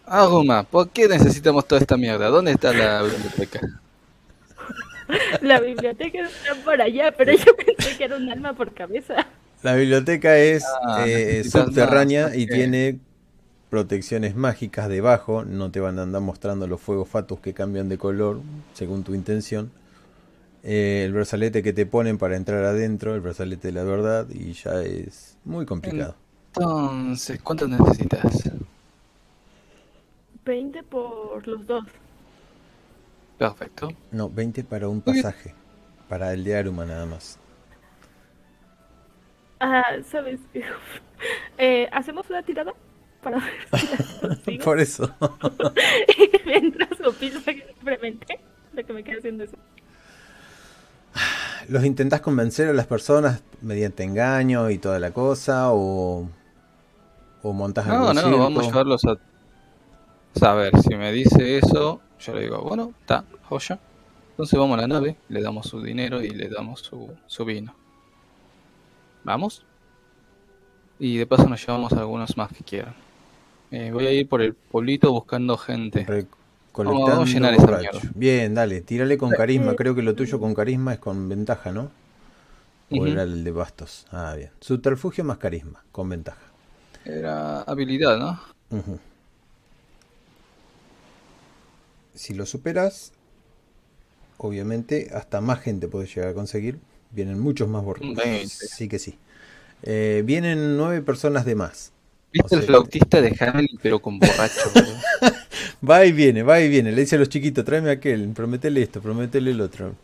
Ah, 0.07 0.27
Roma, 0.31 0.63
¿por 0.63 0.91
qué 0.91 1.09
necesitamos 1.09 1.67
toda 1.67 1.81
esta 1.81 1.97
mierda? 1.97 2.29
¿Dónde 2.29 2.53
está 2.53 2.73
la 2.73 3.03
biblioteca? 3.03 3.61
La 5.41 5.61
biblioteca 5.61 6.19
está 6.23 6.55
por 6.65 6.81
allá, 6.81 7.13
pero 7.17 7.33
yo 7.33 7.55
pensé 7.57 7.97
que 7.97 8.05
era 8.05 8.17
un 8.17 8.29
alma 8.29 8.55
por 8.55 8.75
cabeza. 8.75 9.15
La 9.63 9.75
biblioteca 9.77 10.37
es 10.37 10.65
Ah, 10.83 11.05
eh, 11.07 11.45
subterránea 11.45 12.25
más, 12.29 12.37
y 12.37 12.47
tiene 12.49 12.99
protecciones 13.71 14.37
mágicas 14.37 14.89
debajo. 14.89 15.45
No 15.45 15.71
te 15.71 15.81
van 15.81 15.99
a 15.99 16.03
andar 16.03 16.23
mostrando 16.23 16.67
los 16.67 16.81
fuegos 16.81 17.09
fatus 17.09 17.41
que 17.41 17.55
cambian 17.55 17.89
de 17.89 17.99
color 17.99 18.41
según 18.75 19.05
tu 19.05 19.15
intención. 19.15 19.71
Eh, 20.63 21.05
el 21.07 21.13
brazalete 21.13 21.63
que 21.63 21.73
te 21.73 21.87
ponen 21.87 22.19
para 22.19 22.37
entrar 22.37 22.65
adentro, 22.65 23.15
el 23.15 23.21
brazalete 23.21 23.69
de 23.69 23.73
la 23.73 23.85
verdad, 23.85 24.27
y 24.31 24.53
ya 24.53 24.83
es 24.83 25.39
muy 25.45 25.65
complicado. 25.65 26.17
Entonces, 26.57 27.41
¿cuánto 27.43 27.69
necesitas? 27.69 28.51
20 30.45 30.83
por 30.85 31.47
los 31.47 31.67
dos. 31.67 31.85
Perfecto. 33.39 33.91
No, 34.11 34.31
20 34.31 34.65
para 34.65 34.89
un 34.89 35.03
pasaje. 35.03 35.55
Para 36.09 36.33
el 36.33 36.45
de 36.45 36.57
Aruma 36.57 36.85
nada 36.85 37.05
más. 37.07 37.39
Ah, 39.61 39.97
¿sabes? 40.11 40.41
Eh, 41.59 41.89
¿Hacemos 41.91 42.29
una 42.29 42.43
tirada? 42.43 42.75
Para 43.27 43.39
ver 43.41 43.67
si 43.75 43.89
las 43.89 44.15
consigo? 44.21 44.65
Por 44.65 44.79
eso. 44.79 45.11
Mientras 46.47 47.01
opino 47.01 47.41
simplemente 47.41 48.39
lo 48.73 48.87
que 48.87 48.93
me 48.93 49.03
queda 49.03 49.19
haciendo 49.19 49.43
eso. 49.43 49.57
¿Los 51.69 51.85
intentás 51.85 52.21
convencer 52.21 52.69
a 52.69 52.73
las 52.73 52.87
personas 52.87 53.43
mediante 53.63 54.05
engaño 54.05 54.71
y 54.71 54.79
toda 54.79 55.01
la 55.01 55.11
cosa? 55.11 55.73
¿O, 55.73 56.29
o 57.43 57.53
montás 57.53 57.87
No, 57.87 58.09
algún 58.11 58.15
no, 58.15 58.21
circo? 58.23 58.39
vamos 58.39 58.63
a 58.63 58.67
llevarlos 58.69 59.05
a... 59.07 59.13
O 59.15 59.19
sea, 60.39 60.53
a 60.53 60.55
ver, 60.55 60.79
si 60.81 60.95
me 60.95 61.11
dice 61.11 61.59
eso, 61.59 62.01
yo 62.21 62.33
le 62.33 62.43
digo, 62.43 62.63
bueno, 62.63 62.93
está, 63.01 63.25
joya. 63.49 63.81
Entonces 64.31 64.57
vamos 64.57 64.79
a 64.79 64.83
la 64.83 64.87
nave, 64.87 65.17
le 65.29 65.43
damos 65.43 65.67
su 65.67 65.83
dinero 65.83 66.23
y 66.23 66.31
le 66.31 66.49
damos 66.49 66.79
su, 66.81 67.11
su 67.27 67.45
vino. 67.45 67.75
¿Vamos? 69.25 69.65
Y 71.01 71.17
de 71.17 71.27
paso 71.27 71.49
nos 71.49 71.61
llevamos 71.67 71.93
a 71.93 71.99
algunos 71.99 72.37
más 72.37 72.53
que 72.53 72.63
quieran. 72.63 72.95
Eh, 73.71 73.91
voy 73.93 74.07
a 74.07 74.13
ir 74.13 74.29
por 74.29 74.43
el 74.43 74.55
pueblito 74.55 75.13
buscando 75.13 75.57
gente. 75.57 76.05
Recolectando 76.05 77.07
Vamos 77.11 77.31
a 77.31 77.33
llenar 77.33 77.55
esa 77.55 77.63
borracho. 77.63 77.91
mierda. 77.93 78.11
Bien, 78.15 78.55
dale, 78.55 78.81
tírale 78.83 79.19
con 79.19 79.31
carisma. 79.31 79.75
Creo 79.75 79.95
que 79.95 80.03
lo 80.03 80.15
tuyo 80.15 80.39
con 80.39 80.55
carisma 80.55 80.93
es 80.95 80.99
con 80.99 81.29
ventaja, 81.29 81.73
¿no? 81.73 81.91
O 82.91 83.07
era 83.07 83.25
el 83.25 83.43
de 83.43 83.51
bastos. 83.51 84.07
Ah, 84.11 84.35
bien. 84.37 84.51
Subterfugio 84.61 85.25
más 85.25 85.39
carisma, 85.39 85.83
con 85.91 86.09
ventaja. 86.09 86.41
Era 87.05 87.63
habilidad, 87.63 88.19
¿no? 88.19 88.41
Si 92.15 92.35
lo 92.35 92.47
superas, 92.47 93.13
obviamente 94.39 95.11
hasta 95.15 95.41
más 95.41 95.61
gente 95.61 95.89
puedes 95.89 96.15
llegar 96.15 96.31
a 96.31 96.35
conseguir. 96.35 96.79
Vienen 97.11 97.41
muchos 97.41 97.69
más 97.69 97.83
borrachos. 97.85 98.19
Sí 98.53 98.89
que 98.89 98.99
sí. 98.99 99.19
Eh, 99.83 100.23
vienen 100.25 100.77
nueve 100.77 101.01
personas 101.03 101.45
de 101.45 101.55
más. 101.55 101.93
¿Viste 102.33 102.55
O 102.55 102.59
el 102.59 102.63
flautista 102.63 103.21
de 103.21 103.35
Hamilton 103.39 103.79
pero 103.83 104.01
con 104.01 104.19
borracho? 104.19 104.71
Va 105.89 106.05
y 106.07 106.13
viene, 106.13 106.43
va 106.43 106.61
y 106.61 106.69
viene. 106.69 106.93
Le 106.93 107.03
dice 107.03 107.17
a 107.17 107.19
los 107.19 107.29
chiquitos, 107.29 107.65
tráeme 107.65 107.91
aquel, 107.91 108.33
prometele 108.33 108.83
esto, 108.83 109.01
prometele 109.01 109.51
el 109.53 109.61
otro. 109.61 109.95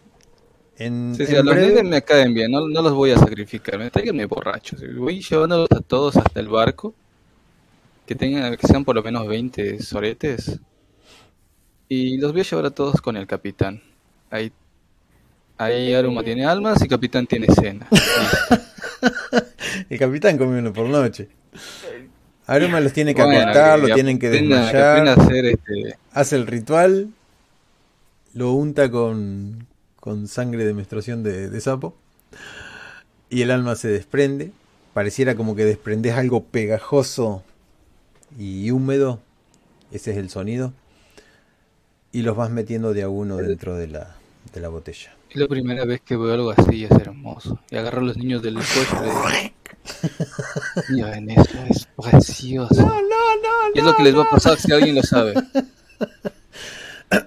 En, 0.77 1.15
Sí, 1.17 1.27
sí, 1.27 1.37
a 1.37 1.43
los 1.43 1.57
nenes 1.57 1.85
me 1.85 2.03
caen 2.03 2.35
bien, 2.35 2.51
no, 2.51 2.67
no 2.69 2.83
los 2.83 2.95
voy 2.95 3.11
a 3.13 3.19
sacrificar, 3.19 3.79
me 3.79 3.91
tráiganme 3.91 4.27
borrachos. 4.27 4.81
Voy 4.97 5.21
llevándolos 5.23 5.71
a 5.73 5.81
todos 5.81 6.17
hasta 6.17 6.41
el 6.41 6.49
barco, 6.49 6.95
que 8.07 8.15
tengan, 8.15 8.57
que 8.57 8.67
sean 8.67 8.85
por 8.85 8.95
lo 8.95 9.03
menos 9.03 9.27
20 9.27 9.81
soretes, 9.83 10.61
Y 11.89 12.17
los 12.19 12.33
voy 12.33 12.41
a 12.41 12.45
llevar 12.45 12.67
a 12.67 12.71
todos 12.71 13.01
con 13.01 13.17
el 13.17 13.27
capitán. 13.27 13.83
Ahí, 14.31 14.53
ahí 15.59 15.95
Aruma 15.95 16.23
tiene 16.25 16.45
almas 16.47 16.83
y 16.83 16.89
capitán 16.89 17.27
tiene 17.27 17.47
cena. 17.49 17.89
El 19.89 19.99
capitán 19.99 20.39
come 20.39 20.59
uno 20.59 20.73
por 20.73 20.89
noche. 20.89 21.29
Aruma 22.53 22.81
los 22.81 22.93
tiene 22.93 23.15
que 23.15 23.23
Bueno, 23.23 23.41
acostar, 23.41 23.79
lo 23.79 23.95
tienen 23.95 24.19
que 24.19 24.29
desmayar, 24.29 25.09
hacer 25.09 25.47
este, 25.47 25.97
hace 26.13 26.37
el 26.37 26.47
ritual, 26.47 27.09
lo 28.35 28.53
unta 28.53 28.91
con, 28.91 29.67
con 30.01 30.29
sangre 30.29 30.65
de 30.65 30.75
menstruación 30.75 31.23
de, 31.23 31.49
de 31.49 31.61
sapo 31.61 31.95
y 33.31 33.41
el 33.41 33.51
alma 33.51 33.75
se 33.77 33.89
desprende. 33.89 34.53
Pareciera 34.93 35.35
como 35.35 35.57
que 35.57 35.65
desprendes 35.65 36.13
algo 36.13 36.45
pegajoso 36.45 37.43
y 38.39 38.71
húmedo. 38.71 39.21
Ese 39.91 40.11
es 40.11 40.19
el 40.19 40.29
sonido. 40.29 40.75
Y 42.13 42.21
los 42.21 42.37
vas 42.37 42.51
metiendo 42.51 42.93
de 42.93 43.03
a 43.03 43.09
uno 43.09 43.39
dentro 43.39 43.75
de 43.75 43.89
la, 43.89 44.17
de 44.53 44.61
la 44.61 44.69
botella. 44.69 45.15
Es 45.31 45.37
la 45.37 45.49
primera 45.49 45.87
vez 45.87 46.03
que 46.03 46.15
veo 46.15 46.35
algo 46.35 46.51
así 46.51 46.77
y 46.77 46.85
es 46.85 46.91
hermoso. 46.91 47.59
Y 47.71 47.77
agarro 47.77 48.03
a 48.03 48.05
los 48.05 48.19
niños 48.19 48.43
del 48.43 48.57
cuello 48.57 48.99
y 48.99 49.07
le 49.07 49.15
digo, 49.15 49.53
miren 50.89 51.31
eso, 51.31 51.59
es 51.69 51.87
precioso. 51.97 52.91
Y 53.75 53.79
es 53.79 53.85
lo 53.85 53.95
que 53.95 54.03
les 54.03 54.17
va 54.17 54.23
a 54.23 54.31
pasar 54.31 54.59
si 54.59 54.73
alguien 54.73 54.95
lo 54.95 55.03
sabe. 55.03 55.35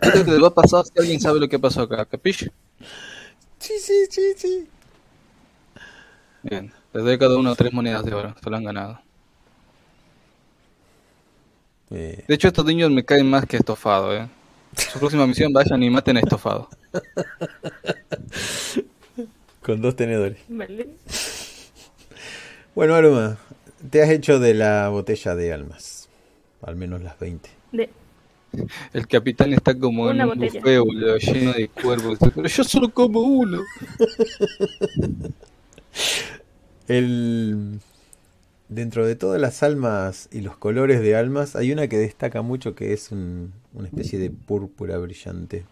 Es 0.02 0.16
lo 0.16 0.26
que 0.26 0.32
les 0.32 0.42
va 0.42 0.48
a 0.48 0.54
pasar 0.54 0.84
si 0.84 0.92
alguien 0.98 1.22
sabe 1.22 1.40
lo 1.40 1.48
que 1.48 1.60
pasó 1.60 1.82
acá, 1.84 2.06
¿capiche? 2.06 2.52
Sí, 3.60 3.74
sí, 3.80 4.06
sí, 4.10 4.34
sí. 4.36 4.68
Bien, 6.44 6.72
les 6.94 7.04
doy 7.04 7.14
a 7.14 7.20
cada 7.20 7.38
uno 7.38 7.54
tres 7.56 7.74
monedas 7.74 8.06
de 8.06 8.14
oro, 8.14 8.34
se 8.42 8.50
lo 8.50 8.56
han 8.56 8.64
ganado. 8.64 9.02
Eh, 11.92 12.24
De 12.28 12.36
hecho, 12.36 12.48
estos 12.48 12.66
niños 12.66 12.92
me 12.92 13.06
caen 13.06 13.30
más 13.30 13.46
que 13.46 13.58
estofado, 13.58 14.16
¿eh? 14.16 14.28
Su 14.76 15.00
próxima 15.00 15.26
misión, 15.26 15.54
vayan 15.54 15.82
y 15.84 15.90
maten 15.90 16.18
a 16.18 16.20
estofado. 16.20 16.70
con 19.62 19.82
dos 19.82 19.96
tenedores. 19.96 20.38
Vale. 20.48 20.90
Bueno, 22.76 22.96
Aruma, 22.96 23.38
te 23.90 24.02
has 24.04 24.10
hecho 24.10 24.40
de 24.40 24.54
la 24.54 24.90
botella 24.90 25.36
de 25.36 25.54
almas. 25.54 26.10
Al 26.62 26.76
menos 26.76 27.02
las 27.02 27.18
20. 27.20 27.50
De, 27.72 27.90
El 28.94 29.08
capitán 29.08 29.54
está 29.54 29.78
como 29.78 30.10
en 30.10 30.22
un 30.22 30.28
botella. 30.30 30.60
buffet, 30.60 30.80
boludo, 30.80 31.18
lleno 31.18 31.54
de 31.54 31.70
cuervos. 31.70 32.18
Pero 32.20 32.48
yo 32.48 32.64
solo 32.64 32.90
como 32.92 33.22
uno. 33.22 33.62
El... 36.88 37.80
Dentro 38.68 39.06
de 39.06 39.16
todas 39.16 39.40
las 39.40 39.62
almas 39.62 40.28
y 40.32 40.42
los 40.42 40.58
colores 40.58 41.00
de 41.00 41.16
almas, 41.16 41.56
hay 41.56 41.72
una 41.72 41.88
que 41.88 41.98
destaca 41.98 42.42
mucho 42.42 42.74
que 42.74 42.94
es 42.94 43.12
un- 43.12 43.54
una 43.76 43.88
especie 43.88 44.18
de 44.18 44.32
púrpura 44.32 44.98
brillante. 44.98 45.66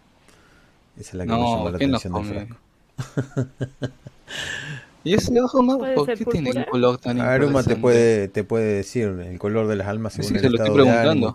Esa 0.96 1.08
es 1.10 1.14
la 1.14 1.24
que 1.26 1.32
me 1.32 1.38
llamó 1.38 1.64
No, 1.64 1.70
la 1.70 1.78
¿quién 1.78 1.90
lo 1.90 1.96
atención 1.96 2.28
del 2.28 2.48
come? 2.48 2.58
¿Y 5.04 5.14
ese 5.14 5.38
ojo 5.40 5.62
no? 5.62 5.78
¿Por 5.78 6.12
qué 6.14 6.24
tiene 6.24 6.50
un 6.50 6.64
color 6.64 6.98
tan 6.98 7.20
Aruma 7.20 7.62
te 7.62 7.74
interesante? 7.74 7.80
puede, 7.80 8.28
te 8.28 8.42
puede 8.44 8.74
decir 8.76 9.08
el 9.08 9.38
color 9.38 9.66
de 9.68 9.76
las 9.76 9.86
almas 9.88 10.14
Sí, 10.14 10.22
según 10.22 10.38
se 10.38 10.48
el 10.48 10.50
lo 10.50 10.56
estoy 10.56 10.72
estado 10.72 10.78
de 10.78 10.90
ánimo 10.90 11.34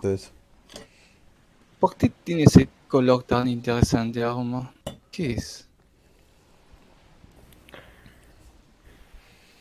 ¿Por 1.78 1.96
qué 1.96 2.10
tiene 2.10 2.44
ese 2.44 2.68
color 2.88 3.24
tan 3.24 3.48
interesante, 3.48 4.22
Aruma? 4.22 4.72
¿Qué 5.10 5.32
es? 5.32 5.68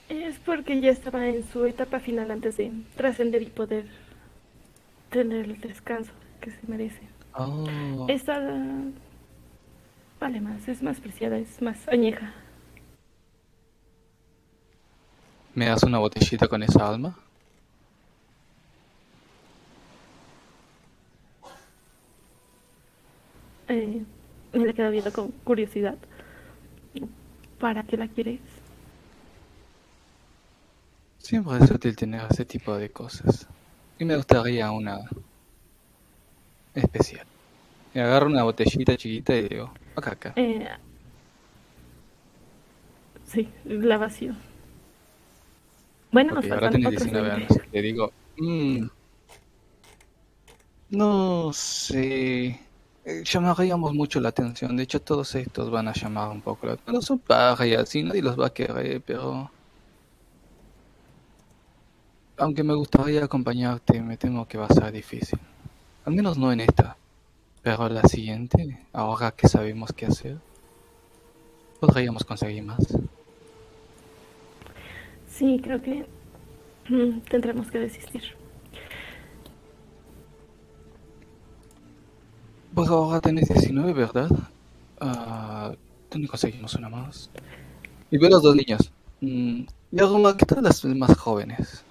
es 0.10 0.40
porque 0.40 0.82
ya 0.82 0.92
estaba 0.92 1.28
en 1.28 1.44
su 1.48 1.66
etapa 1.66 2.00
final 2.00 2.32
antes 2.32 2.58
de 2.58 2.72
trascender 2.96 3.42
y 3.44 3.48
poder 3.48 3.86
tener 5.12 5.46
el 5.46 5.62
descanso 5.62 6.12
que 6.42 6.52
se 6.52 6.60
merece. 6.68 7.02
Oh, 7.34 8.06
Esta 8.08 8.40
vale 10.20 10.42
más, 10.42 10.68
es 10.68 10.82
más 10.84 11.00
preciada, 11.00 11.38
es 11.38 11.62
más 11.62 11.88
añeja. 11.88 12.34
¿Me 15.56 15.66
das 15.66 15.84
una 15.84 16.00
botellita 16.00 16.48
con 16.48 16.64
esa 16.64 16.88
alma? 16.88 17.16
Eh, 23.68 24.04
me 24.54 24.66
le 24.66 24.74
queda 24.74 24.90
viendo 24.90 25.12
con 25.12 25.30
curiosidad. 25.44 25.98
¿Para 27.60 27.84
qué 27.84 27.98
la 27.98 28.08
quieres? 28.08 28.40
Siempre 31.18 31.58
es 31.58 31.70
útil 31.70 31.96
tener 31.96 32.26
ese 32.32 32.46
tipo 32.46 32.76
de 32.76 32.90
cosas. 32.90 33.48
Y 34.00 34.06
me 34.06 34.16
gustaría 34.16 34.72
una 34.72 35.02
especial. 36.74 37.28
Y 37.94 38.00
agarro 38.00 38.28
una 38.28 38.44
botellita 38.44 38.96
chiquita 38.96 39.36
y 39.36 39.50
digo, 39.50 39.72
acá, 39.96 40.12
acá. 40.12 40.34
Eh, 40.36 40.68
sí, 43.26 43.50
la 43.66 43.98
vacío. 43.98 44.34
Bueno, 46.12 46.34
nos 46.36 46.46
ahora 46.52 46.70
tienes 46.70 46.88
otros 46.88 47.04
19 47.04 47.30
20. 47.30 47.54
años. 47.54 47.68
Le 47.72 47.82
digo, 47.82 48.12
"Mm, 48.38 48.86
no 50.90 51.52
sé. 51.54 52.60
Eh, 53.06 53.24
Llamaríamos 53.24 53.94
mucho 53.94 54.20
la 54.20 54.30
atención. 54.30 54.76
De 54.76 54.84
hecho, 54.84 55.02
todos 55.02 55.34
estos 55.36 55.70
van 55.72 55.88
a 55.88 55.94
llamar 55.94 56.30
un 56.30 56.42
poco 56.42 56.68
la 56.68 56.74
atención. 56.74 56.96
No 56.96 57.02
son 57.02 57.20
parias 57.20 57.96
y 57.96 58.04
nadie 58.04 58.22
los 58.22 58.40
va 58.40 58.48
a 58.48 58.54
querer, 58.54 59.02
pero. 59.02 59.52
Aunque 62.38 62.64
me 62.64 62.74
gustaría 62.74 63.24
acompañarte, 63.26 64.02
me 64.02 64.18
temo 64.18 64.48
que 64.48 64.58
va 64.58 64.66
a 64.66 64.74
ser 64.74 64.92
difícil. 64.92 65.40
Al 66.06 66.14
menos 66.14 66.38
no 66.38 66.52
en 66.52 66.62
esta. 66.62 66.98
Pero 67.62 67.90
la 67.90 68.04
siguiente, 68.04 68.88
ahora 68.94 69.32
que 69.32 69.48
sabemos 69.50 69.92
qué 69.94 70.06
hacer, 70.06 70.38
podríamos 71.80 72.24
conseguir 72.24 72.64
más. 72.64 72.80
Sí, 75.40 75.58
creo 75.64 75.82
que 75.82 76.06
tendremos 77.30 77.72
que 77.72 77.80
desistir. 77.80 78.24
Pues 82.76 82.90
ahora 82.90 83.22
tenés 83.22 83.48
19, 83.48 83.94
¿verdad? 83.94 84.30
Ah, 85.00 85.72
¿Dónde 86.12 86.28
conseguimos 86.28 86.76
una 86.76 86.90
más? 86.90 87.30
Y 88.12 88.18
veo 88.18 88.30
los 88.30 88.44
dos 88.44 88.54
niños. 88.54 88.92
Mm, 89.22 89.62
y 89.94 90.00
Aruma, 90.02 90.36
¿qué 90.36 90.46
tal 90.46 90.62
las 90.62 90.84
más 90.84 91.18
jóvenes? 91.18 91.86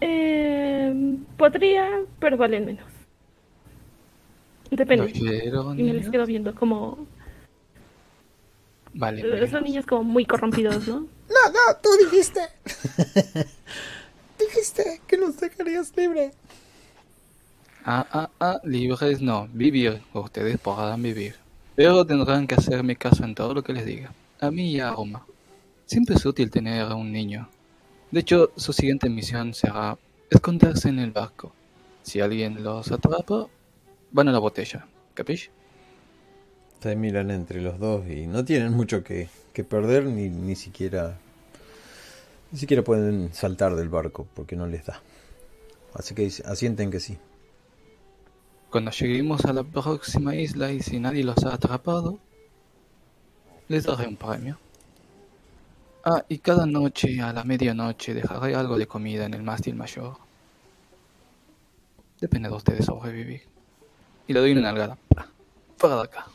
Eh, 0.00 1.18
podría, 1.36 1.88
pero 2.18 2.36
valen 2.36 2.66
menos. 2.66 2.84
Depende. 4.72 5.04
¿Oyeron, 5.04 5.78
Y 5.78 5.84
me 5.84 5.94
les 5.94 6.10
quedo 6.10 6.26
viendo 6.26 6.52
como... 6.52 7.06
Vale, 8.96 9.20
eh, 9.20 9.24
menos. 9.24 9.50
Son 9.50 9.62
niños 9.62 9.84
como 9.84 10.04
muy 10.04 10.24
corrompidos, 10.24 10.88
¿no? 10.88 11.06
No, 11.28 11.50
no, 11.50 11.76
tú 11.82 11.88
dijiste. 12.04 12.40
dijiste 14.38 15.00
que 15.06 15.18
nos 15.18 15.38
dejarías 15.38 15.92
libre. 15.96 16.32
Ah, 17.84 18.06
ah, 18.12 18.30
ah, 18.40 18.60
libres 18.64 19.20
no, 19.20 19.48
vivir. 19.52 20.00
Ustedes 20.12 20.58
podrán 20.58 21.02
vivir. 21.02 21.34
Pero 21.74 22.06
tendrán 22.06 22.46
que 22.46 22.54
hacerme 22.54 22.96
caso 22.96 23.24
en 23.24 23.34
todo 23.34 23.54
lo 23.54 23.62
que 23.62 23.72
les 23.72 23.84
diga. 23.84 24.12
A 24.40 24.50
mí 24.50 24.70
y 24.70 24.80
a 24.80 24.90
Aruma. 24.90 25.26
Siempre 25.84 26.14
es 26.14 26.24
útil 26.24 26.50
tener 26.50 26.82
a 26.82 26.94
un 26.94 27.12
niño. 27.12 27.48
De 28.12 28.20
hecho, 28.20 28.52
su 28.56 28.72
siguiente 28.72 29.10
misión 29.10 29.52
será 29.52 29.98
esconderse 30.30 30.88
en 30.88 31.00
el 31.00 31.10
barco. 31.10 31.52
Si 32.02 32.20
alguien 32.20 32.62
los 32.62 32.90
atrapa, 32.92 33.48
van 34.12 34.28
a 34.28 34.32
la 34.32 34.38
botella. 34.38 34.86
¿Capish? 35.14 35.50
Se 36.86 36.94
miran 36.94 37.32
entre 37.32 37.60
los 37.60 37.80
dos 37.80 38.08
y 38.08 38.28
no 38.28 38.44
tienen 38.44 38.72
mucho 38.72 39.02
que, 39.02 39.28
perder 39.68 40.04
ni, 40.04 40.28
ni 40.28 40.54
siquiera 40.54 41.18
ni 42.52 42.60
siquiera 42.60 42.84
pueden 42.84 43.34
saltar 43.34 43.74
del 43.74 43.88
barco 43.88 44.24
porque 44.34 44.54
no 44.54 44.68
les 44.68 44.86
da. 44.86 45.02
Así 45.94 46.14
que 46.14 46.30
asienten 46.44 46.92
que 46.92 47.00
sí. 47.00 47.18
Cuando 48.70 48.92
lleguemos 48.92 49.44
a 49.46 49.52
la 49.52 49.64
próxima 49.64 50.36
isla 50.36 50.70
y 50.70 50.80
si 50.80 51.00
nadie 51.00 51.24
los 51.24 51.42
ha 51.44 51.54
atrapado, 51.54 52.20
les 53.66 53.82
daré 53.82 54.06
un 54.06 54.16
premio. 54.16 54.56
Ah, 56.04 56.24
y 56.28 56.38
cada 56.38 56.66
noche 56.66 57.20
a 57.20 57.32
la 57.32 57.42
medianoche 57.42 58.14
dejaré 58.14 58.54
algo 58.54 58.78
de 58.78 58.86
comida 58.86 59.26
en 59.26 59.34
el 59.34 59.42
mástil 59.42 59.74
mayor. 59.74 60.18
Depende 62.20 62.48
de 62.48 62.54
ustedes 62.54 62.86
sobrevivir. 62.86 63.42
Y 64.28 64.32
le 64.32 64.38
doy 64.38 64.52
una 64.52 64.60
nalgada. 64.60 64.96
Fuera 65.78 65.96
de 65.96 66.02
acá. 66.02 66.26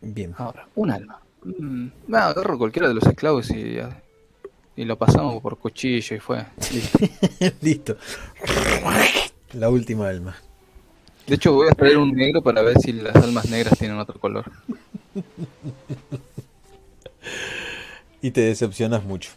Bien. 0.00 0.34
Ahora, 0.38 0.68
un 0.74 0.90
alma. 0.90 1.20
Mm, 1.44 1.88
va, 2.12 2.26
agarro 2.26 2.58
cualquiera 2.58 2.88
de 2.88 2.94
los 2.94 3.04
esclavos 3.04 3.50
y, 3.50 3.78
y 4.76 4.84
lo 4.84 4.96
pasamos 4.96 5.42
por 5.42 5.58
cuchillo 5.58 6.16
y 6.16 6.20
fue. 6.20 6.44
Listo. 6.72 6.98
Listo. 7.60 7.96
La 9.54 9.70
última 9.70 10.08
alma. 10.08 10.36
De 11.26 11.34
hecho, 11.34 11.52
voy 11.54 11.68
a 11.68 11.72
traer 11.74 11.98
un 11.98 12.12
negro 12.12 12.40
para 12.40 12.62
ver 12.62 12.78
si 12.78 12.92
las 12.92 13.16
almas 13.16 13.48
negras 13.50 13.76
tienen 13.78 13.98
otro 13.98 14.20
color. 14.20 14.44
Y 18.22 18.30
te 18.30 18.40
decepcionas 18.42 19.04
mucho. 19.04 19.30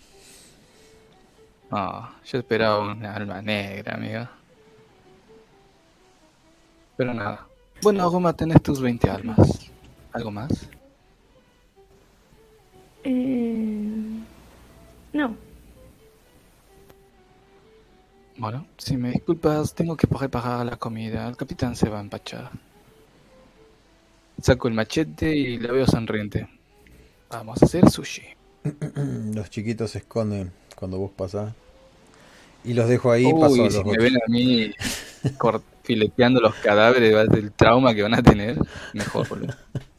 Ah, 1.72 2.16
yo 2.26 2.40
esperaba 2.40 2.80
una 2.80 3.16
alma 3.16 3.42
negra, 3.42 3.96
amiga. 3.96 4.32
Pero 7.00 7.14
nada. 7.14 7.48
Bueno, 7.82 8.12
Goma, 8.12 8.34
tenés 8.34 8.62
tus 8.62 8.82
20 8.82 9.10
almas. 9.10 9.72
¿Algo 10.12 10.32
más? 10.32 10.68
Eh... 13.06 14.20
No. 15.14 15.34
Bueno, 18.36 18.68
si 18.78 18.98
me 18.98 19.12
disculpas, 19.12 19.74
tengo 19.74 19.96
que 19.96 20.08
preparar 20.08 20.66
la 20.66 20.76
comida. 20.76 21.26
El 21.30 21.38
capitán 21.38 21.74
se 21.78 21.88
va 21.88 22.00
a 22.00 22.02
empachar. 22.02 22.52
Saco 24.42 24.68
el 24.68 24.74
machete 24.74 25.34
y 25.34 25.58
la 25.58 25.72
veo 25.72 25.88
sonriente. 25.88 26.50
Vamos 27.30 27.64
a 27.64 27.66
hacer 27.66 27.90
sushi. 27.90 28.24
Los 29.34 29.50
chiquitos 29.50 29.92
se 29.92 30.00
esconden 30.00 30.52
cuando 30.76 30.98
vos 30.98 31.12
pasás. 31.16 31.54
Y 32.66 32.74
los 32.74 32.90
dejo 32.90 33.10
ahí, 33.10 33.24
Uy, 33.26 33.40
paso 33.40 33.54
a 33.54 33.58
los 33.58 33.74
si 33.74 33.84
me 33.86 33.98
ven 33.98 34.18
a 34.18 34.30
mí 34.30 34.74
fileteando 35.90 36.40
los 36.40 36.54
cadáveres 36.54 37.30
del 37.30 37.52
trauma 37.52 37.96
que 37.96 38.04
van 38.04 38.14
a 38.14 38.22
tener, 38.22 38.56
mejor, 38.94 39.28
boludo. 39.28 39.56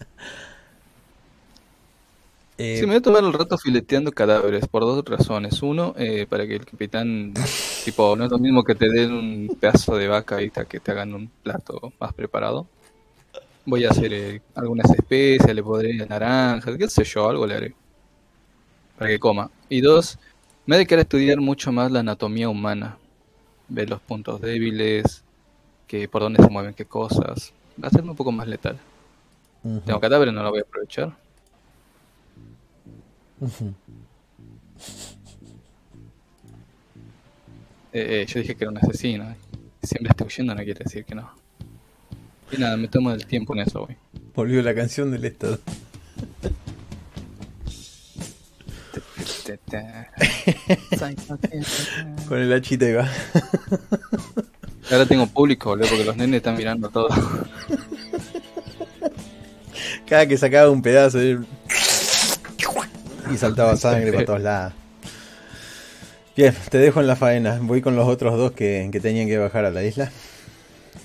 Eh, 2.63 2.77
Sí, 2.77 2.83
me 2.83 2.89
voy 2.89 2.97
a 2.97 3.01
tomar 3.01 3.25
el 3.25 3.33
rato 3.33 3.57
fileteando 3.57 4.13
cadáveres 4.13 4.69
por 4.69 4.83
dos 4.83 5.03
razones. 5.07 5.63
Uno, 5.63 5.95
eh, 5.97 6.27
para 6.29 6.47
que 6.47 6.57
el 6.57 6.67
capitán, 6.67 7.33
tipo, 7.87 8.15
no 8.17 8.27
es 8.27 8.31
lo 8.31 8.39
mismo 8.39 8.63
que 8.63 8.75
te 8.75 8.87
den 8.91 9.13
un 9.13 9.57
pedazo 9.59 9.97
de 9.97 10.09
vaca 10.09 10.43
y 10.43 10.51
que 10.51 10.79
te 10.79 10.91
hagan 10.91 11.15
un 11.15 11.29
plato 11.43 11.95
más 11.99 12.13
preparado. 12.13 12.67
Voy 13.65 13.87
a 13.87 13.91
hacer 13.91 14.13
eh, 14.13 14.43
algunas 14.55 14.91
especias, 14.91 15.55
le 15.55 15.63
podré 15.63 15.95
naranjas, 16.07 16.77
qué 16.77 16.89
sé 16.91 17.03
yo, 17.05 17.31
algo 17.31 17.47
le 17.47 17.55
haré. 17.55 17.75
Para 18.99 19.11
que 19.11 19.19
coma. 19.19 19.51
Y 19.69 19.81
dos, 19.81 20.19
me 20.67 20.77
he 20.77 20.79
de 20.81 20.87
querer 20.87 21.03
estudiar 21.03 21.41
mucho 21.41 21.73
más 21.73 21.91
la 21.91 22.01
anatomía 22.01 22.49
humana. 22.49 22.99
Ver 23.69 23.89
los 23.89 24.01
puntos 24.03 24.41
débiles, 24.41 25.25
que 25.91 26.09
por 26.09 26.23
dónde 26.23 26.41
se 26.41 26.49
mueven 26.49 26.73
qué 26.73 26.85
cosas. 26.85 27.53
Hacerme 27.83 28.13
un 28.13 28.17
poco 28.17 28.31
más 28.31 28.47
letal. 28.47 28.79
ujú, 29.65 29.81
Tengo 29.81 29.99
cadáveres, 29.99 30.33
no 30.33 30.41
lo 30.41 30.51
voy 30.51 30.61
a 30.61 30.63
aprovechar. 30.63 31.17
Eh, 37.93 38.23
eh, 38.23 38.27
yo 38.29 38.39
dije 38.39 38.55
que 38.55 38.63
era 38.63 38.71
un 38.71 38.79
asesino. 38.79 39.35
Siempre 39.83 40.11
estoy 40.11 40.29
huyendo, 40.29 40.55
no 40.55 40.63
quiere 40.63 40.85
decir 40.85 41.05
que 41.05 41.17
no. 41.17 41.29
Y 42.53 42.59
nada, 42.59 42.77
me 42.77 42.87
tomo 42.87 43.11
el 43.11 43.27
tiempo 43.27 43.53
en 43.55 43.63
eso, 43.63 43.87
güey. 43.87 43.97
Volvió 44.33 44.63
la 44.63 44.77
canción 44.77 45.11
del 45.11 45.25
Estado. 45.25 45.59
Con 52.29 52.39
el 52.39 52.53
hachita 52.53 52.87
va. 52.95 53.09
Ahora 54.91 55.07
tengo 55.07 55.27
público, 55.27 55.71
boludo, 55.71 55.89
porque 55.89 56.05
los 56.05 56.17
nenes 56.17 56.39
están 56.39 56.57
mirando 56.57 56.89
todo. 56.91 57.09
Cada 60.09 60.27
que 60.27 60.37
sacaba 60.37 60.71
un 60.71 60.83
pedazo 60.83 61.21
él- 61.21 61.47
y 63.33 63.37
saltaba 63.37 63.77
sangre 63.77 64.13
para 64.13 64.25
todos 64.27 64.41
lados. 64.41 64.73
Bien, 66.37 66.55
te 66.71 66.79
dejo 66.79 67.01
en 67.01 67.07
la 67.07 67.15
faena. 67.17 67.59
Voy 67.63 67.81
con 67.81 67.95
los 67.95 68.09
otros 68.09 68.37
dos 68.37 68.53
que, 68.53 68.89
que 68.91 68.99
tenían 69.01 69.29
que 69.29 69.39
bajar 69.39 69.65
a 69.65 69.71
la 69.71 69.85
isla. 69.85 70.11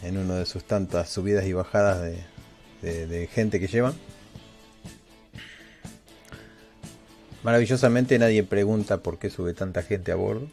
En 0.03 0.17
uno 0.17 0.35
de 0.35 0.45
sus 0.45 0.63
tantas 0.63 1.09
subidas 1.09 1.45
y 1.45 1.53
bajadas 1.53 2.01
de, 2.01 2.23
de- 2.81 3.05
de 3.07 3.27
gente 3.27 3.59
que 3.59 3.67
llevan. 3.67 3.93
Maravillosamente 7.43 8.17
nadie 8.17 8.43
pregunta 8.43 8.97
por 8.97 9.19
qué 9.19 9.29
sube 9.29 9.53
tanta 9.53 9.83
gente 9.83 10.11
a 10.11 10.15
bordo. 10.15 10.47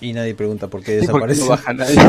Y 0.00 0.12
nadie 0.12 0.34
pregunta 0.34 0.68
por 0.68 0.82
qué 0.82 1.00
¿Y 1.02 1.06
por 1.06 1.22
qué 1.22 1.28
desaparece. 1.28 1.40
no 1.42 1.48
baja 1.48 1.72
nadie? 1.74 1.96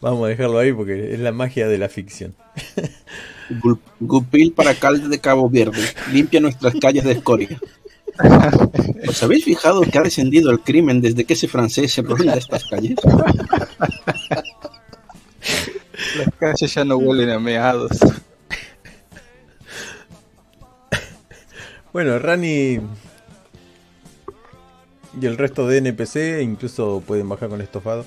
Vamos 0.00 0.24
a 0.26 0.28
dejarlo 0.28 0.58
ahí 0.58 0.72
porque 0.72 1.14
es 1.14 1.20
la 1.20 1.32
magia 1.32 1.66
de 1.66 1.78
la 1.78 1.88
ficción. 1.88 2.34
Gu- 3.62 3.78
Gupil 4.00 4.52
para 4.52 4.70
alcalde 4.70 5.08
de 5.08 5.18
Cabo 5.18 5.48
Verde. 5.48 5.82
Limpia 6.12 6.40
nuestras 6.40 6.74
calles 6.80 7.04
de 7.04 7.12
escoria. 7.12 7.58
¿Os 9.08 9.22
habéis 9.22 9.44
fijado 9.44 9.80
que 9.82 9.98
ha 9.98 10.02
descendido 10.02 10.50
el 10.50 10.60
crimen 10.60 11.00
desde 11.00 11.24
que 11.24 11.32
ese 11.32 11.48
francés 11.48 11.92
se 11.92 12.02
ronda 12.02 12.34
estas 12.34 12.64
calles? 12.64 12.96
Las 16.18 16.28
calles 16.38 16.74
ya 16.74 16.84
no 16.84 16.96
huelen 16.98 17.30
a 17.30 17.38
meados. 17.38 17.92
Bueno, 21.94 22.18
Rani 22.18 22.78
y 25.20 25.26
el 25.26 25.36
resto 25.36 25.66
de 25.66 25.78
NPC 25.78 26.42
incluso 26.42 27.02
pueden 27.06 27.28
bajar 27.28 27.48
con 27.48 27.60
estofado 27.60 28.04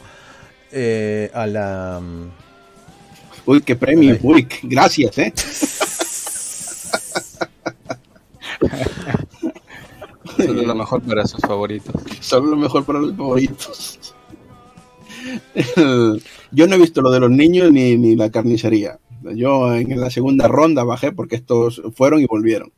eh, 0.72 1.32
a 1.34 1.47
la 1.47 2.01
mm, 2.01 2.30
Uy, 3.47 3.62
qué 3.62 3.78
premio. 3.78 4.18
Uy, 4.24 4.45
gracias, 4.64 5.18
¿eh? 5.18 5.34
Solo 10.36 10.64
lo 10.64 10.76
mejor 10.76 11.01
para 11.01 11.26
sus 11.26 11.39
favoritos. 11.39 11.95
Solo 12.20 12.47
lo 12.47 12.58
mejor 12.58 12.84
para 12.84 12.99
los 12.99 13.16
favoritos. 13.16 14.14
Yo 16.51 16.68
no 16.68 16.76
he 16.76 16.78
visto 16.78 17.01
lo 17.01 17.10
de 17.10 17.22
los 17.22 17.32
niños 17.32 17.72
ni, 17.72 17.95
ni 17.97 18.18
la 18.18 18.30
carnicería. 18.30 18.99
Yo 19.34 19.74
en 19.74 19.97
la 19.99 20.10
segunda 20.10 20.49
ronda 20.49 20.84
bajé 20.84 21.14
porque 21.14 21.38
estos 21.38 21.82
fueron 21.95 22.20
y 22.20 22.26
volvieron. 22.26 22.74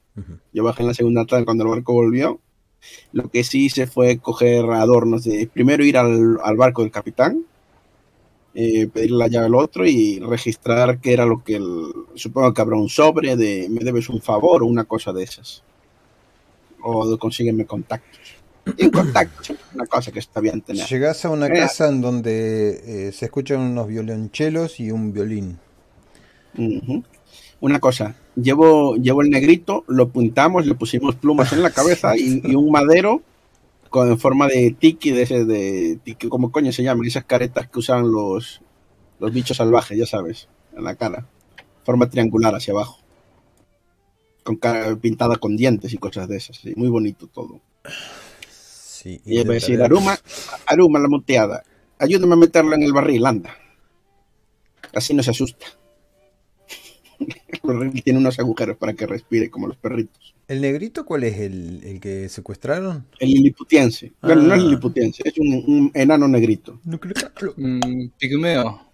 Yo 0.53 0.63
bajé 0.63 0.83
en 0.83 0.87
la 0.87 0.93
segunda 0.93 1.25
tarde 1.25 1.45
cuando 1.45 1.63
el 1.63 1.71
barco 1.71 1.93
volvió. 1.93 2.39
Lo 3.11 3.29
que 3.29 3.43
sí 3.43 3.65
hice 3.65 3.87
fue 3.87 4.19
coger 4.19 4.65
adornos 4.65 5.23
de 5.23 5.47
primero 5.51 5.83
ir 5.83 5.97
al, 5.97 6.37
al 6.43 6.57
barco 6.57 6.81
del 6.83 6.91
capitán, 6.91 7.43
eh, 8.53 8.87
pedirle 8.87 9.17
la 9.17 9.27
llave 9.27 9.45
al 9.47 9.55
otro 9.55 9.85
y 9.85 10.19
registrar 10.19 10.99
qué 10.99 11.13
era 11.13 11.25
lo 11.25 11.43
que 11.43 11.55
el, 11.55 11.85
supongo 12.15 12.53
que 12.53 12.61
habrá 12.61 12.77
un 12.77 12.89
sobre 12.89 13.35
de 13.35 13.67
me 13.69 13.79
debes 13.83 14.09
un 14.09 14.21
favor 14.21 14.63
o 14.63 14.65
una 14.65 14.83
cosa 14.85 15.13
de 15.13 15.23
esas. 15.23 15.63
O 16.81 17.09
de 17.09 17.17
consígueme 17.17 17.65
contactos. 17.65 18.19
Y 18.77 18.83
en 18.85 18.91
contactos, 18.91 19.51
una 19.73 19.85
cosa 19.87 20.11
que 20.11 20.19
está 20.19 20.39
bien 20.41 20.61
tener. 20.61 20.85
Llegás 20.87 21.25
a 21.25 21.29
una 21.29 21.47
Eh. 21.47 21.53
casa 21.53 21.87
en 21.89 22.01
donde 22.01 23.07
eh, 23.07 23.11
se 23.11 23.25
escuchan 23.25 23.59
unos 23.61 23.87
violonchelos 23.87 24.79
y 24.79 24.91
un 24.91 25.11
violín. 25.13 25.57
Una 27.61 27.79
cosa, 27.79 28.15
llevo, 28.41 28.95
llevo 28.95 29.21
el 29.21 29.29
negrito, 29.29 29.83
lo 29.87 30.09
puntamos, 30.09 30.65
le 30.65 30.75
pusimos 30.75 31.15
plumas 31.15 31.53
en 31.53 31.61
la 31.61 31.71
cabeza 31.71 32.17
y, 32.17 32.41
y 32.43 32.55
un 32.55 32.71
madero 32.71 33.21
con 33.89 34.09
en 34.09 34.19
forma 34.19 34.47
de 34.47 34.75
tiki, 34.77 35.11
de 35.11 35.23
ese 35.23 35.45
de 35.45 35.99
tiki, 36.03 36.29
¿cómo 36.29 36.51
coño 36.51 36.71
se 36.71 36.83
llaman? 36.83 37.05
Esas 37.05 37.25
caretas 37.25 37.69
que 37.69 37.79
usaban 37.79 38.11
los, 38.11 38.61
los 39.19 39.33
bichos 39.33 39.57
salvajes, 39.57 39.97
ya 39.97 40.05
sabes, 40.05 40.47
en 40.75 40.83
la 40.83 40.95
cara. 40.95 41.27
Forma 41.83 42.09
triangular 42.09 42.55
hacia 42.55 42.73
abajo. 42.73 42.99
Con 44.43 44.57
cara 44.57 44.95
pintada 44.95 45.35
con 45.35 45.57
dientes 45.57 45.93
y 45.93 45.97
cosas 45.97 46.27
de 46.27 46.37
esas, 46.37 46.57
sí, 46.57 46.73
muy 46.75 46.89
bonito 46.89 47.27
todo. 47.27 47.59
Sí, 48.49 49.21
Y 49.25 49.39
iba 49.39 49.51
a 49.51 49.53
decir, 49.53 49.81
Aruma, 49.81 50.17
Aruma 50.65 50.99
la 50.99 51.07
moteada, 51.07 51.63
ayúdame 51.97 52.33
a 52.33 52.37
meterla 52.37 52.75
en 52.75 52.83
el 52.83 52.93
barril, 52.93 53.25
anda. 53.25 53.55
Así 54.93 55.13
no 55.13 55.23
se 55.23 55.31
asusta. 55.31 55.65
Tiene 58.03 58.19
unos 58.19 58.39
agujeros 58.39 58.77
para 58.77 58.93
que 58.93 59.05
respire 59.07 59.49
como 59.49 59.67
los 59.67 59.77
perritos. 59.77 60.35
¿El 60.47 60.61
negrito 60.61 61.05
cuál 61.05 61.23
es? 61.25 61.37
¿El, 61.39 61.81
el 61.83 61.99
que 61.99 62.29
secuestraron? 62.29 63.05
El 63.19 63.29
liliputiense. 63.29 64.13
Bueno, 64.21 64.41
no 64.43 64.53
es 64.55 64.61
Ah. 64.61 64.63
liliputiense, 64.63 65.21
es 65.25 65.37
un, 65.37 65.53
un 65.67 65.91
enano 65.93 66.27
negrito. 66.27 66.79
No 66.85 66.99
creo 66.99 67.13
que- 67.13 67.29
Mm, 67.61 68.09
pigmeo. 68.17 68.89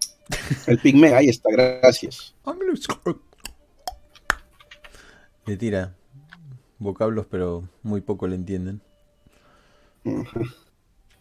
El 0.66 0.78
pigmeo, 0.78 1.16
ahí 1.16 1.28
está, 1.28 1.50
gracias. 1.52 2.34
Le 5.46 5.56
tira 5.56 5.94
vocablos, 6.78 7.26
pero 7.30 7.68
muy 7.82 8.00
poco 8.00 8.26
le 8.26 8.34
entienden. 8.34 8.80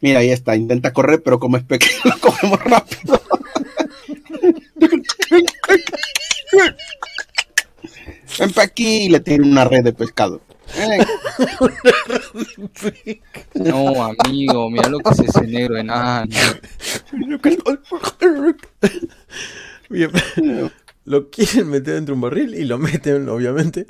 Mira, 0.02 0.20
ahí 0.20 0.30
está, 0.32 0.56
intenta 0.56 0.92
correr, 0.94 1.22
pero 1.24 1.40
como 1.40 1.58
es 1.58 1.64
pequeño, 1.64 1.92
lo 2.06 2.20
cogemos 2.20 2.60
rápido. 2.64 3.22
Ven 8.40 8.52
pa' 8.52 8.64
aquí 8.64 9.06
y 9.06 9.10
le 9.10 9.20
tiene 9.20 9.48
una 9.48 9.66
red 9.66 9.84
de 9.84 9.94
pescado. 9.94 10.42
Eh, 10.78 11.06
No, 13.54 14.04
amigo, 14.04 14.70
mira 14.70 14.90
lo 14.90 15.00
que 15.00 15.10
es 15.12 15.20
ese 15.30 15.42
negro 15.48 15.78
enano. 15.78 16.32
Bien. 19.90 20.12
Lo 21.06 21.30
quieren 21.30 21.70
meter 21.70 21.94
dentro 21.96 22.14
de 22.14 22.16
un 22.16 22.22
barril 22.22 22.56
y 22.56 22.66
lo 22.66 22.78
meten, 22.80 23.30
obviamente. 23.30 23.86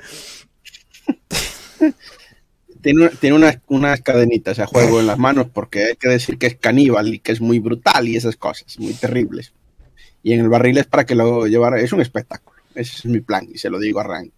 tiene 2.82 3.02
una- 3.02 3.10
tiene 3.12 3.36
unas, 3.36 3.60
unas 3.68 4.02
cadenitas 4.02 4.60
a 4.60 4.68
juego 4.68 5.00
en 5.00 5.08
las 5.08 5.18
manos 5.18 5.48
porque 5.52 5.86
hay 5.86 5.96
que 5.96 6.10
decir 6.10 6.38
que 6.38 6.48
es 6.48 6.56
caníbal 6.56 7.14
y 7.14 7.20
que 7.20 7.32
es 7.32 7.42
muy 7.42 7.60
brutal 7.60 8.08
y 8.08 8.16
esas 8.18 8.36
cosas, 8.36 8.78
muy 8.80 8.94
terribles. 8.94 9.54
Y 10.24 10.34
en 10.34 10.42
el 10.42 10.50
barril 10.50 10.78
es 10.78 10.86
para 10.88 11.06
que 11.06 11.16
lo 11.16 11.48
llevara, 11.48 11.80
es 11.80 11.94
un 11.94 12.02
espectáculo. 12.02 12.60
Ese 12.76 12.98
es 12.98 13.06
mi 13.06 13.22
plan 13.22 13.48
y 13.52 13.58
se 13.58 13.70
lo 13.70 13.80
digo 13.80 14.02
a 14.02 14.04
Rang. 14.04 14.30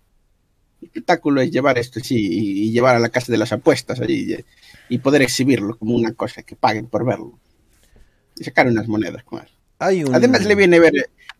Espectáculo 0.81 1.41
es 1.41 1.51
llevar 1.51 1.77
esto, 1.77 1.99
sí, 1.99 2.15
y, 2.17 2.71
llevar 2.71 2.95
a 2.95 2.99
la 2.99 3.09
casa 3.09 3.31
de 3.31 3.37
las 3.37 3.51
apuestas 3.51 3.99
allí 3.99 4.33
y, 4.89 4.95
y 4.95 4.97
poder 4.99 5.21
exhibirlo 5.21 5.77
como 5.77 5.95
una 5.95 6.13
cosa 6.13 6.43
que 6.43 6.55
paguen 6.55 6.87
por 6.87 7.05
verlo. 7.05 7.39
Y 8.39 8.43
sacar 8.43 8.67
unas 8.67 8.87
monedas 8.87 9.23
con 9.23 9.39
él. 9.41 9.47
Hay 9.79 10.03
un... 10.03 10.13
Además 10.13 10.45
le 10.45 10.55
viene, 10.55 10.79
ver, 10.79 10.93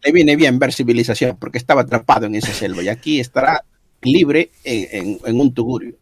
le 0.04 0.12
viene 0.12 0.36
bien 0.36 0.60
ver 0.60 0.74
civilización 0.74 1.38
porque 1.38 1.58
estaba 1.58 1.82
atrapado 1.82 2.26
en 2.26 2.36
esa 2.36 2.54
selva 2.54 2.82
y 2.84 2.90
aquí 2.90 3.20
estará 3.20 3.64
libre 4.02 4.52
en, 4.64 4.88
en- 5.08 5.20
en 5.26 5.40
un 5.40 5.54
tugurio. 5.54 5.96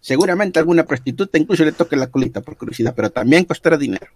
Seguramente 0.00 0.58
alguna 0.58 0.84
prostituta 0.84 1.38
incluso 1.38 1.64
le 1.64 1.72
toque 1.72 1.96
la 1.96 2.06
colita 2.08 2.40
por 2.40 2.56
curiosidad, 2.56 2.94
pero 2.94 3.10
también 3.10 3.44
costará 3.44 3.76
dinero. 3.76 4.06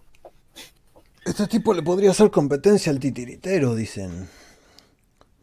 Este 1.25 1.47
tipo 1.47 1.73
le 1.73 1.81
podría 1.81 2.11
hacer 2.11 2.29
competencia 2.31 2.91
al 2.91 2.99
titiritero, 2.99 3.75
dicen. 3.75 4.27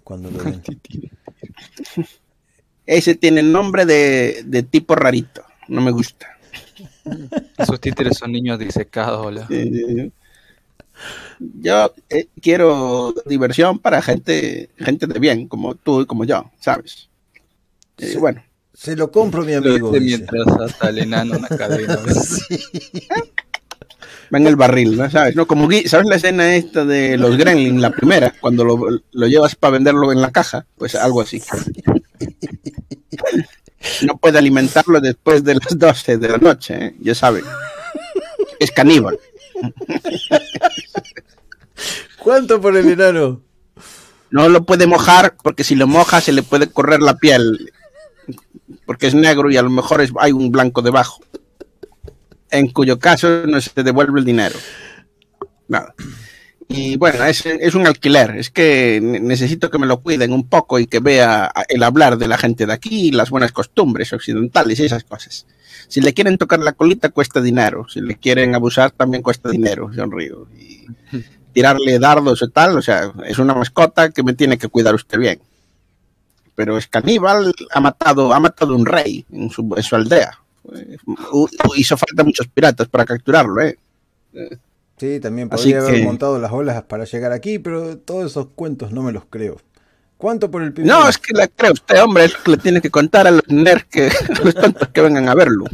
Cuando 0.05 0.31
lo 0.31 0.39
ven. 0.45 0.63
Ese 2.91 3.15
tiene 3.15 3.45
nombre 3.45 3.87
de, 3.87 4.43
de 4.45 4.65
tipo 4.65 4.97
rarito, 4.97 5.45
no 5.69 5.81
me 5.81 5.93
gusta. 5.93 6.27
Esos 7.57 7.81
títeres 7.81 8.19
son 8.19 8.33
niños 8.33 8.59
disecados, 8.59 9.25
hola. 9.27 9.47
Yo 11.39 11.95
eh, 12.11 12.27
quiero 12.43 13.15
diversión 13.27 13.79
para 13.79 14.03
gente, 14.03 14.71
gente 14.77 15.07
de 15.07 15.21
bien, 15.21 15.47
como 15.47 15.77
tú 15.77 16.01
y 16.03 16.07
como 16.07 16.25
yo, 16.25 16.51
¿sabes? 16.61 17.09
Eh, 17.99 18.09
Sí. 18.13 18.17
bueno, 18.19 18.43
Se 18.75 18.97
lo 18.97 19.13
compro, 19.13 19.45
mi 19.45 19.53
amigo. 19.55 19.93
mientras 19.93 20.49
hasta 20.49 20.89
el 20.89 20.99
enano 20.99 21.37
una 21.39 21.47
cadena. 21.49 21.97
va 24.35 24.39
en 24.39 24.47
el 24.49 24.57
barril, 24.57 24.97
¿no? 24.97 25.09
¿Sabes? 25.11 25.37
¿No? 25.37 25.47
Como, 25.47 25.69
Gui- 25.69 25.87
¿Sabes 25.87 26.07
la 26.09 26.17
escena 26.17 26.57
esta 26.57 26.85
de 26.85 27.17
los 27.17 27.37
Gremlin, 27.37 27.81
la 27.81 27.91
primera, 27.91 28.35
cuando 28.41 28.65
lo, 28.65 28.77
lo 29.13 29.27
llevas 29.29 29.55
para 29.55 29.73
venderlo 29.75 30.11
en 30.13 30.21
la 30.21 30.33
caja? 30.33 30.67
Pues 30.77 30.97
algo 30.97 31.21
así. 31.21 31.41
No 34.03 34.17
puede 34.19 34.39
alimentarlo 34.39 35.01
después 35.01 35.43
de 35.43 35.55
las 35.55 35.79
12 35.79 36.19
de 36.19 36.29
la 36.29 36.39
noche, 36.39 36.87
¿eh? 36.87 36.95
ya 37.01 37.15
sabe. 37.15 37.43
Es 38.59 38.71
caníbal. 38.71 39.19
¿Cuánto 42.19 42.61
por 42.61 42.77
el 42.77 42.89
enano? 42.91 43.41
No 44.31 44.49
lo 44.49 44.65
puede 44.65 44.87
mojar 44.87 45.37
porque 45.43 45.65
si 45.65 45.75
lo 45.75 45.87
moja 45.87 46.21
se 46.21 46.33
le 46.33 46.43
puede 46.43 46.69
correr 46.71 47.01
la 47.01 47.17
piel. 47.17 47.73
Porque 48.87 49.07
es 49.07 49.15
negro 49.15 49.51
y 49.51 49.57
a 49.57 49.63
lo 49.63 49.71
mejor 49.71 50.01
es- 50.03 50.13
hay 50.19 50.33
un 50.33 50.51
blanco 50.51 50.83
debajo. 50.83 51.21
En 52.51 52.69
cuyo 52.71 52.99
caso 52.99 53.47
no 53.47 53.61
se 53.61 53.83
devuelve 53.83 54.21
el 54.21 54.27
dinero. 54.27 54.59
Nada. 55.69 55.95
Y 56.73 56.97
bueno, 56.97 57.25
es, 57.25 57.45
es 57.47 57.75
un 57.75 57.87
alquiler. 57.89 58.37
Es 58.37 58.49
que 58.51 59.01
ne- 59.03 59.19
necesito 59.19 59.71
que 59.71 59.79
me 59.79 59.87
lo 59.89 60.01
cuiden 60.01 60.33
un 60.33 60.49
poco 60.49 60.79
y 60.79 60.87
que 60.87 61.01
vea 61.01 61.51
el 61.69 61.83
hablar 61.83 62.17
de 62.17 62.29
la 62.29 62.39
gente 62.39 62.65
de 62.65 62.73
aquí, 62.73 63.11
las 63.11 63.31
buenas 63.31 63.51
costumbres 63.51 64.13
occidentales 64.13 64.79
y 64.79 64.85
esas 64.85 65.03
cosas. 65.03 65.47
Si 65.89 66.01
le 66.01 66.15
quieren 66.15 66.39
tocar 66.39 66.61
la 66.61 66.73
colita 66.73 67.09
cuesta 67.09 67.41
dinero. 67.41 67.89
Si 67.89 68.01
le 68.01 68.15
quieren 68.17 68.55
abusar 68.55 68.93
también 68.93 69.23
cuesta 69.23 69.51
dinero. 69.51 69.91
Sonrío. 69.93 70.47
Y 70.57 70.87
tirarle 71.53 71.99
dardos 71.99 72.41
o 72.43 72.49
tal, 72.49 72.79
o 72.79 72.83
sea, 72.83 73.13
es 73.27 73.39
una 73.41 73.55
mascota 73.55 74.11
que 74.11 74.23
me 74.23 74.35
tiene 74.35 74.57
que 74.57 74.69
cuidar 74.69 74.95
usted 74.95 75.19
bien. 75.19 75.41
Pero 76.55 76.79
es 76.79 76.87
caníbal, 76.87 77.53
ha 77.73 77.81
matado, 77.81 78.33
ha 78.33 78.39
matado 78.39 78.77
un 78.77 78.87
rey 78.87 79.25
en 79.33 79.51
su, 79.51 79.75
en 79.77 79.83
su 79.83 79.97
aldea. 79.97 80.39
Hizo 81.75 81.97
falta 81.97 82.23
muchos 82.23 82.47
piratas 82.47 82.87
para 82.87 83.05
capturarlo, 83.05 83.61
¿eh? 83.63 83.77
Sí, 85.01 85.19
también 85.19 85.49
Así 85.51 85.73
podría 85.73 85.79
haber 85.81 85.95
que- 85.95 86.05
montado 86.05 86.39
las 86.39 86.53
olas 86.53 86.83
para 86.83 87.05
llegar 87.05 87.33
aquí, 87.33 87.59
pero 87.59 87.97
todos 87.97 88.31
esos 88.31 88.49
cuentos 88.55 88.93
no 88.93 89.03
me 89.03 89.13
los 89.13 89.25
creo. 89.31 89.57
¿Cuánto 90.19 90.51
por 90.51 90.63
el 90.63 90.75
pingüino? 90.75 91.01
No, 91.01 91.09
es 91.09 91.17
que 91.17 91.33
le 91.33 91.49
cree 91.49 91.73
usted, 91.73 92.03
hombre, 92.03 92.27
es 92.27 92.35
lo 92.35 92.43
que 92.43 92.51
le 92.51 92.57
tiene 92.59 92.81
que 92.83 92.91
contar 92.91 93.27
a 93.27 93.31
los 93.31 93.49
nerds 93.49 93.87
que, 93.87 94.09
a 94.41 94.45
los 94.45 94.55
tontos 94.55 94.89
que 94.89 95.01
vengan 95.01 95.27
a 95.31 95.35
verlo. 95.35 95.65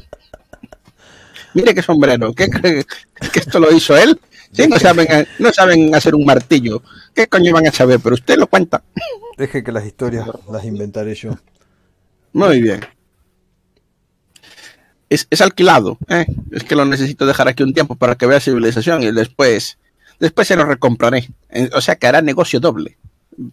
Mire 1.55 1.74
qué 1.74 1.82
sombrero, 1.82 2.32
¿qué 2.35 2.48
cree 2.48 2.85
que 3.32 3.39
esto 3.40 3.59
lo 3.59 3.73
hizo 3.74 3.97
él? 3.97 4.20
Sí, 4.53 4.69
no 4.69 4.78
saben, 4.78 5.09
no 5.40 5.53
saben 5.53 5.93
hacer 5.94 6.15
un 6.15 6.24
martillo. 6.24 6.82
¿Qué 7.12 7.27
coño 7.27 7.53
van 7.53 7.66
a 7.66 7.73
saber? 7.73 7.98
Pero 8.01 8.15
usted 8.15 8.36
lo 8.36 8.47
cuenta. 8.47 8.85
Deje 9.36 9.65
que 9.65 9.73
las 9.73 9.85
historias 9.85 10.24
las 10.51 10.65
inventaré 10.65 11.15
yo. 11.16 11.31
Muy 12.32 12.62
bien. 12.62 12.81
Es, 15.09 15.27
es 15.31 15.41
alquilado, 15.41 15.99
¿eh? 16.09 16.27
Es 16.51 16.65
que 16.65 16.74
lo 16.74 16.85
necesito 16.85 17.27
dejar 17.27 17.49
aquí 17.49 17.62
un 17.62 17.73
tiempo 17.73 17.95
para 17.95 18.16
que 18.16 18.27
vea 18.27 18.41
civilización 18.41 19.03
y 19.03 19.12
después, 19.12 19.78
después 20.19 20.49
se 20.49 20.57
lo 20.57 20.65
recompraré. 20.65 21.28
Eh, 21.51 21.70
O 21.74 21.81
sea 21.81 21.95
que 21.97 22.07
hará 22.09 22.23
negocio 22.23 22.59
doble. 22.59 22.97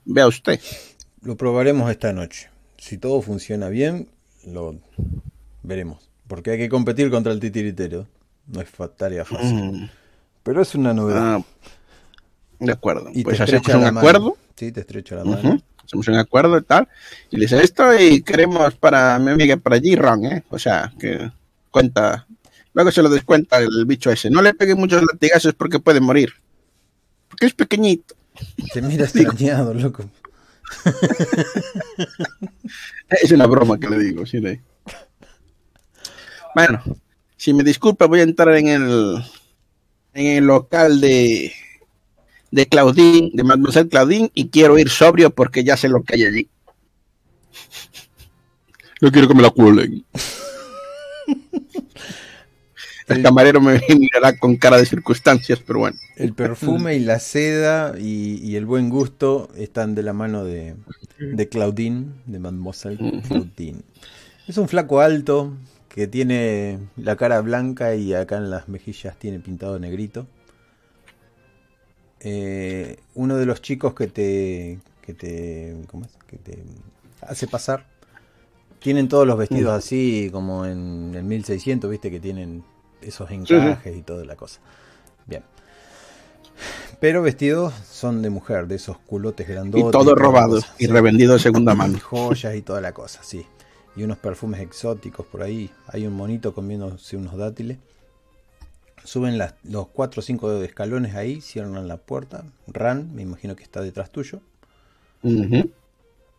Vea 0.05 0.27
usted. 0.27 0.59
Lo 1.21 1.37
probaremos 1.37 1.89
esta 1.91 2.11
noche. 2.11 2.49
Si 2.77 2.97
todo 2.97 3.21
funciona 3.21 3.69
bien, 3.69 4.09
lo 4.47 4.79
veremos. 5.61 6.09
Porque 6.27 6.51
hay 6.51 6.57
que 6.57 6.69
competir 6.69 7.09
contra 7.11 7.31
el 7.31 7.39
titiritero. 7.39 8.07
No 8.47 8.59
es 8.61 8.69
tarea 8.97 9.23
fácil. 9.23 9.53
Mm, 9.53 9.89
Pero 10.41 10.61
es 10.61 10.73
una 10.75 10.93
novedad. 10.93 11.35
ah, 11.37 11.43
de 12.59 12.71
acuerdo. 12.71 13.09
y 13.13 13.23
pues 13.23 13.37
te 13.37 13.43
hacemos 13.43 13.67
un 13.69 13.81
mano. 13.81 13.99
acuerdo. 13.99 14.37
Sí, 14.55 14.71
te 14.71 14.81
estrecha 14.81 15.15
la 15.15 15.23
mano. 15.25 15.61
Hacemos 15.85 16.07
un 16.07 16.15
acuerdo 16.15 16.57
y 16.57 16.63
tal. 16.63 16.87
Y 17.29 17.37
le 17.37 17.43
dice 17.43 17.61
esto 17.61 17.83
y 17.99 18.21
queremos 18.21 18.73
para 18.75 19.19
mi 19.19 19.31
amiga 19.31 19.55
para 19.57 19.75
allí, 19.75 19.95
Ron, 19.95 20.25
¿eh? 20.25 20.43
O 20.49 20.57
sea, 20.57 20.91
que 20.99 21.29
cuenta. 21.73 22.25
Luego 22.73 22.91
se 22.91 23.01
lo 23.03 23.09
descuenta 23.09 23.57
el 23.59 23.85
bicho 23.85 24.09
ese. 24.11 24.29
No 24.29 24.41
le 24.41 24.53
pegue 24.53 24.75
muchos 24.75 25.01
latigazos 25.03 25.53
porque 25.55 25.79
puede 25.79 25.99
morir. 25.99 26.31
Porque 27.27 27.47
es 27.47 27.53
pequeñito. 27.53 28.15
Te 28.73 28.81
mira 28.81 29.03
extrañado, 29.09 29.73
loco. 29.73 30.09
Es 33.21 33.31
una 33.31 33.45
broma 33.47 33.79
que 33.79 33.89
le 33.89 33.99
digo, 33.99 34.25
sí. 34.25 34.39
de- 34.39 34.61
Bueno, 36.55 36.81
si 37.37 37.53
me 37.53 37.63
disculpa, 37.63 38.05
voy 38.07 38.21
a 38.21 38.23
entrar 38.23 38.55
en 38.55 38.67
el 38.69 39.23
en 40.13 40.25
el 40.37 40.45
local 40.45 41.01
de 41.01 41.51
de 42.51 42.65
Claudine, 42.67 43.31
de 43.33 43.43
Mademoiselle 43.43 43.89
Claudine, 43.89 44.31
y 44.33 44.49
quiero 44.49 44.77
ir 44.77 44.89
sobrio 44.89 45.29
porque 45.31 45.63
ya 45.63 45.75
sé 45.77 45.89
lo 45.89 46.03
que 46.03 46.15
hay 46.15 46.23
allí. 46.25 46.49
No 49.01 49.11
quiero 49.11 49.27
que 49.27 49.33
me 49.35 49.41
la 49.41 49.49
cuelen. 49.49 50.05
El 53.07 53.21
camarero 53.21 53.59
me 53.61 53.81
mirará 53.99 54.37
con 54.37 54.55
cara 54.55 54.77
de 54.77 54.85
circunstancias, 54.85 55.59
pero 55.65 55.79
bueno. 55.79 55.97
El 56.15 56.33
perfume 56.33 56.95
y 56.95 56.99
la 56.99 57.19
seda 57.19 57.95
y, 57.99 58.39
y 58.43 58.55
el 58.55 58.65
buen 58.65 58.89
gusto 58.89 59.49
están 59.55 59.95
de 59.95 60.03
la 60.03 60.13
mano 60.13 60.43
de, 60.43 60.75
de 61.19 61.49
Claudine, 61.49 62.07
de 62.25 62.39
Mademoiselle. 62.39 63.21
Claudine. 63.27 63.81
Es 64.47 64.57
un 64.57 64.67
flaco 64.67 65.01
alto 65.01 65.53
que 65.89 66.07
tiene 66.07 66.79
la 66.97 67.15
cara 67.15 67.39
blanca 67.41 67.95
y 67.95 68.13
acá 68.13 68.37
en 68.37 68.49
las 68.49 68.67
mejillas 68.67 69.17
tiene 69.17 69.39
pintado 69.39 69.77
negrito. 69.79 70.27
Eh, 72.19 72.97
uno 73.15 73.37
de 73.37 73.45
los 73.45 73.61
chicos 73.61 73.93
que 73.93 74.07
te, 74.07 74.79
que 75.01 75.13
te, 75.13 75.75
¿cómo 75.87 76.05
es? 76.05 76.11
que 76.25 76.37
te 76.37 76.63
hace 77.21 77.47
pasar. 77.47 77.85
Tienen 78.79 79.07
todos 79.07 79.25
los 79.27 79.37
vestidos 79.37 79.73
así 79.73 80.29
como 80.31 80.65
en 80.65 81.13
el 81.15 81.23
1600, 81.23 81.89
viste 81.89 82.11
que 82.11 82.19
tienen 82.19 82.63
esos 83.03 83.29
encajes 83.31 83.95
y 83.95 84.01
toda 84.01 84.25
la 84.25 84.35
cosa. 84.35 84.59
Bien. 85.25 85.43
Pero 86.99 87.21
vestidos 87.21 87.73
son 87.89 88.21
de 88.21 88.29
mujer, 88.29 88.67
de 88.67 88.75
esos 88.75 88.97
culotes 88.99 89.47
grandotes. 89.47 89.85
Y 89.87 90.15
robados 90.15 90.63
cosa, 90.65 90.75
y 90.79 90.85
sí. 90.85 90.91
revendidos 90.91 91.35
de 91.37 91.43
segunda 91.43 91.73
Y 91.73 91.77
mano. 91.77 91.99
joyas 91.99 92.55
y 92.55 92.61
toda 92.61 92.79
la 92.81 92.93
cosa, 92.93 93.21
sí. 93.23 93.45
Y 93.95 94.03
unos 94.03 94.17
perfumes 94.17 94.61
exóticos 94.61 95.25
por 95.25 95.43
ahí. 95.43 95.69
Hay 95.87 96.07
un 96.07 96.13
monito 96.13 96.53
comiéndose 96.53 97.17
unos 97.17 97.37
dátiles. 97.37 97.77
Suben 99.03 99.37
las- 99.37 99.55
los 99.63 99.87
4 99.89 100.19
o 100.21 100.23
5 100.23 100.63
escalones 100.63 101.13
ahí, 101.15 101.41
cierran 101.41 101.87
la 101.87 101.97
puerta. 101.97 102.45
Ran, 102.67 103.13
me 103.13 103.21
imagino 103.21 103.55
que 103.55 103.63
está 103.63 103.81
detrás 103.81 104.09
tuyo. 104.11 104.39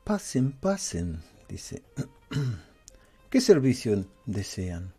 Pasen, 0.04 0.52
pasen, 0.52 1.20
dice. 1.48 1.82
¿Qué 3.30 3.40
servicio 3.40 4.04
desean? 4.26 4.92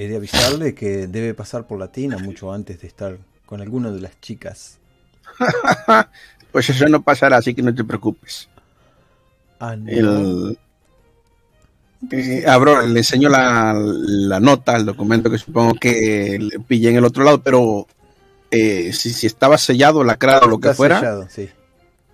He 0.00 0.08
de 0.08 0.16
avisarle 0.16 0.74
que 0.74 1.08
debe 1.08 1.34
pasar 1.34 1.66
por 1.66 1.78
la 1.78 1.92
tina 1.92 2.16
mucho 2.16 2.54
antes 2.54 2.80
de 2.80 2.86
estar 2.86 3.18
con 3.44 3.60
alguna 3.60 3.90
de 3.90 4.00
las 4.00 4.18
chicas. 4.20 4.78
Pues 6.52 6.68
eso 6.68 6.88
no 6.88 7.00
pasará, 7.00 7.36
así 7.36 7.54
que 7.54 7.62
no 7.62 7.72
te 7.72 7.84
preocupes. 7.84 8.48
Ah, 9.60 9.76
no. 9.76 9.88
El, 9.88 10.58
eh, 12.10 12.44
abro, 12.44 12.84
le 12.84 12.98
enseño 12.98 13.28
la, 13.28 13.72
la 13.72 14.40
nota, 14.40 14.74
el 14.74 14.84
documento 14.84 15.30
que 15.30 15.38
supongo 15.38 15.74
que 15.74 16.38
le 16.40 16.58
pillé 16.58 16.88
en 16.90 16.96
el 16.96 17.04
otro 17.04 17.22
lado, 17.22 17.40
pero 17.40 17.86
eh, 18.50 18.92
si, 18.92 19.12
si 19.12 19.28
estaba 19.28 19.58
sellado, 19.58 20.02
lacrado 20.02 20.46
o 20.46 20.50
lo 20.50 20.58
que 20.58 20.70
Está 20.70 20.76
fuera, 20.76 20.98
sellado, 20.98 21.28
sí. 21.30 21.48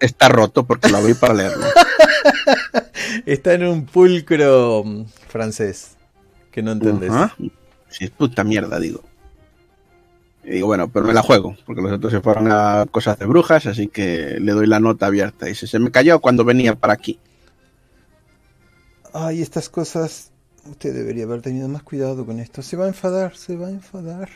está 0.00 0.28
roto 0.28 0.66
porque 0.66 0.90
lo 0.90 0.98
abrí 0.98 1.14
para 1.14 1.32
leerlo. 1.32 1.64
Está 3.24 3.54
en 3.54 3.64
un 3.64 3.86
pulcro 3.86 4.82
mm, 4.84 5.04
francés 5.28 5.96
que 6.50 6.60
no 6.60 6.72
entendés. 6.72 7.10
Ajá. 7.10 7.34
Es 8.00 8.10
puta 8.10 8.44
mierda, 8.44 8.78
digo. 8.78 9.02
Y 10.44 10.50
digo, 10.50 10.68
bueno, 10.68 10.88
pero 10.88 11.06
me 11.06 11.12
la 11.12 11.22
juego, 11.22 11.56
porque 11.66 11.82
los 11.82 11.92
otros 11.92 12.12
se 12.12 12.20
fueron 12.20 12.52
a 12.52 12.86
cosas 12.90 13.18
de 13.18 13.26
brujas, 13.26 13.66
así 13.66 13.88
que 13.88 14.38
le 14.40 14.52
doy 14.52 14.66
la 14.66 14.78
nota 14.78 15.06
abierta. 15.06 15.46
Dice, 15.46 15.66
se 15.66 15.78
me 15.78 15.90
cayó 15.90 16.20
cuando 16.20 16.44
venía 16.44 16.74
para 16.74 16.92
aquí. 16.92 17.18
Ay, 19.12 19.42
estas 19.42 19.68
cosas... 19.68 20.32
Usted 20.68 20.92
debería 20.92 21.24
haber 21.24 21.42
tenido 21.42 21.68
más 21.68 21.84
cuidado 21.84 22.26
con 22.26 22.40
esto. 22.40 22.60
Se 22.60 22.76
va 22.76 22.86
a 22.86 22.88
enfadar, 22.88 23.36
se 23.36 23.56
va 23.56 23.68
a 23.68 23.70
enfadar. 23.70 24.28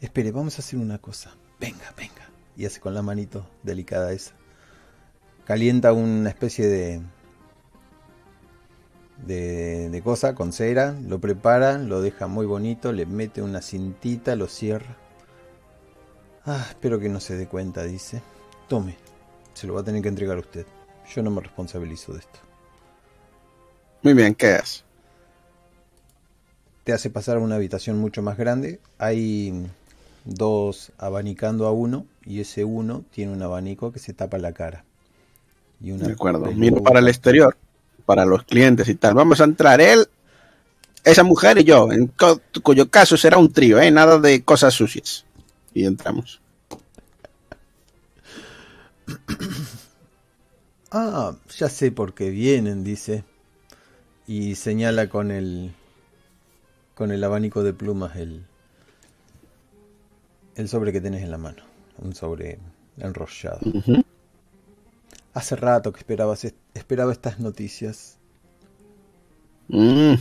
Espere, 0.00 0.30
vamos 0.30 0.56
a 0.56 0.62
hacer 0.62 0.78
una 0.78 0.98
cosa. 0.98 1.32
Venga, 1.58 1.92
venga. 1.96 2.30
Y 2.56 2.64
hace 2.64 2.78
con 2.78 2.94
la 2.94 3.02
manito 3.02 3.44
delicada 3.64 4.12
esa. 4.12 4.34
Calienta 5.44 5.92
una 5.92 6.28
especie 6.28 6.68
de... 6.68 7.02
De, 9.26 9.88
de 9.88 10.02
cosa 10.02 10.34
con 10.34 10.52
cera, 10.52 10.96
lo 11.06 11.20
prepara, 11.20 11.78
lo 11.78 12.00
deja 12.00 12.26
muy 12.26 12.44
bonito, 12.44 12.92
le 12.92 13.06
mete 13.06 13.40
una 13.40 13.62
cintita, 13.62 14.34
lo 14.34 14.48
cierra. 14.48 14.96
Ah, 16.44 16.66
espero 16.68 16.98
que 16.98 17.08
no 17.08 17.20
se 17.20 17.36
dé 17.36 17.46
cuenta, 17.46 17.84
dice. 17.84 18.20
Tome, 18.68 18.96
se 19.54 19.66
lo 19.66 19.74
va 19.74 19.82
a 19.82 19.84
tener 19.84 20.02
que 20.02 20.08
entregar 20.08 20.36
a 20.36 20.40
usted. 20.40 20.66
Yo 21.14 21.22
no 21.22 21.30
me 21.30 21.40
responsabilizo 21.40 22.12
de 22.12 22.20
esto. 22.20 22.40
Muy 24.02 24.14
bien, 24.14 24.34
¿qué 24.34 24.56
es? 24.56 24.84
Te 26.82 26.92
hace 26.92 27.10
pasar 27.10 27.36
a 27.36 27.40
una 27.40 27.54
habitación 27.54 27.98
mucho 27.98 28.22
más 28.22 28.36
grande. 28.36 28.80
Hay 28.98 29.66
dos 30.24 30.92
abanicando 30.98 31.66
a 31.66 31.72
uno 31.72 32.06
y 32.24 32.40
ese 32.40 32.64
uno 32.64 33.04
tiene 33.12 33.32
un 33.32 33.42
abanico 33.42 33.92
que 33.92 34.00
se 34.00 34.12
tapa 34.12 34.38
la 34.38 34.52
cara. 34.52 34.84
Y 35.80 35.92
una 35.92 36.08
de 36.08 36.14
acuerdo. 36.14 36.46
Miro 36.52 36.82
para 36.82 36.98
el 36.98 37.08
exterior, 37.08 37.56
para 38.12 38.26
los 38.26 38.42
clientes 38.42 38.86
y 38.90 38.94
tal. 38.94 39.14
Vamos 39.14 39.40
a 39.40 39.44
entrar 39.44 39.80
él, 39.80 40.06
esa 41.02 41.22
mujer 41.22 41.56
y 41.56 41.64
yo, 41.64 41.90
en 41.90 42.12
cuyo 42.62 42.90
caso 42.90 43.16
será 43.16 43.38
un 43.38 43.50
trío, 43.50 43.80
¿eh? 43.80 43.90
Nada 43.90 44.18
de 44.18 44.44
cosas 44.44 44.74
sucias. 44.74 45.24
Y 45.72 45.86
entramos. 45.86 46.42
Ah, 50.94 51.34
ya 51.56 51.70
sé 51.70 51.90
por 51.90 52.12
qué 52.12 52.28
vienen, 52.28 52.84
dice. 52.84 53.24
Y 54.26 54.56
señala 54.56 55.08
con 55.08 55.30
el 55.30 55.72
con 56.94 57.10
el 57.12 57.24
abanico 57.24 57.62
de 57.62 57.72
plumas 57.72 58.14
el 58.16 58.44
el 60.54 60.68
sobre 60.68 60.92
que 60.92 61.00
tenés 61.00 61.22
en 61.22 61.30
la 61.30 61.38
mano, 61.38 61.62
un 61.96 62.14
sobre 62.14 62.58
enrollado. 62.98 63.60
Hace 65.32 65.56
rato 65.56 65.94
que 65.94 66.00
esperabas 66.00 66.44
esperaba 66.74 67.12
estas 67.12 67.38
noticias. 67.40 68.18
Mm. 69.68 70.14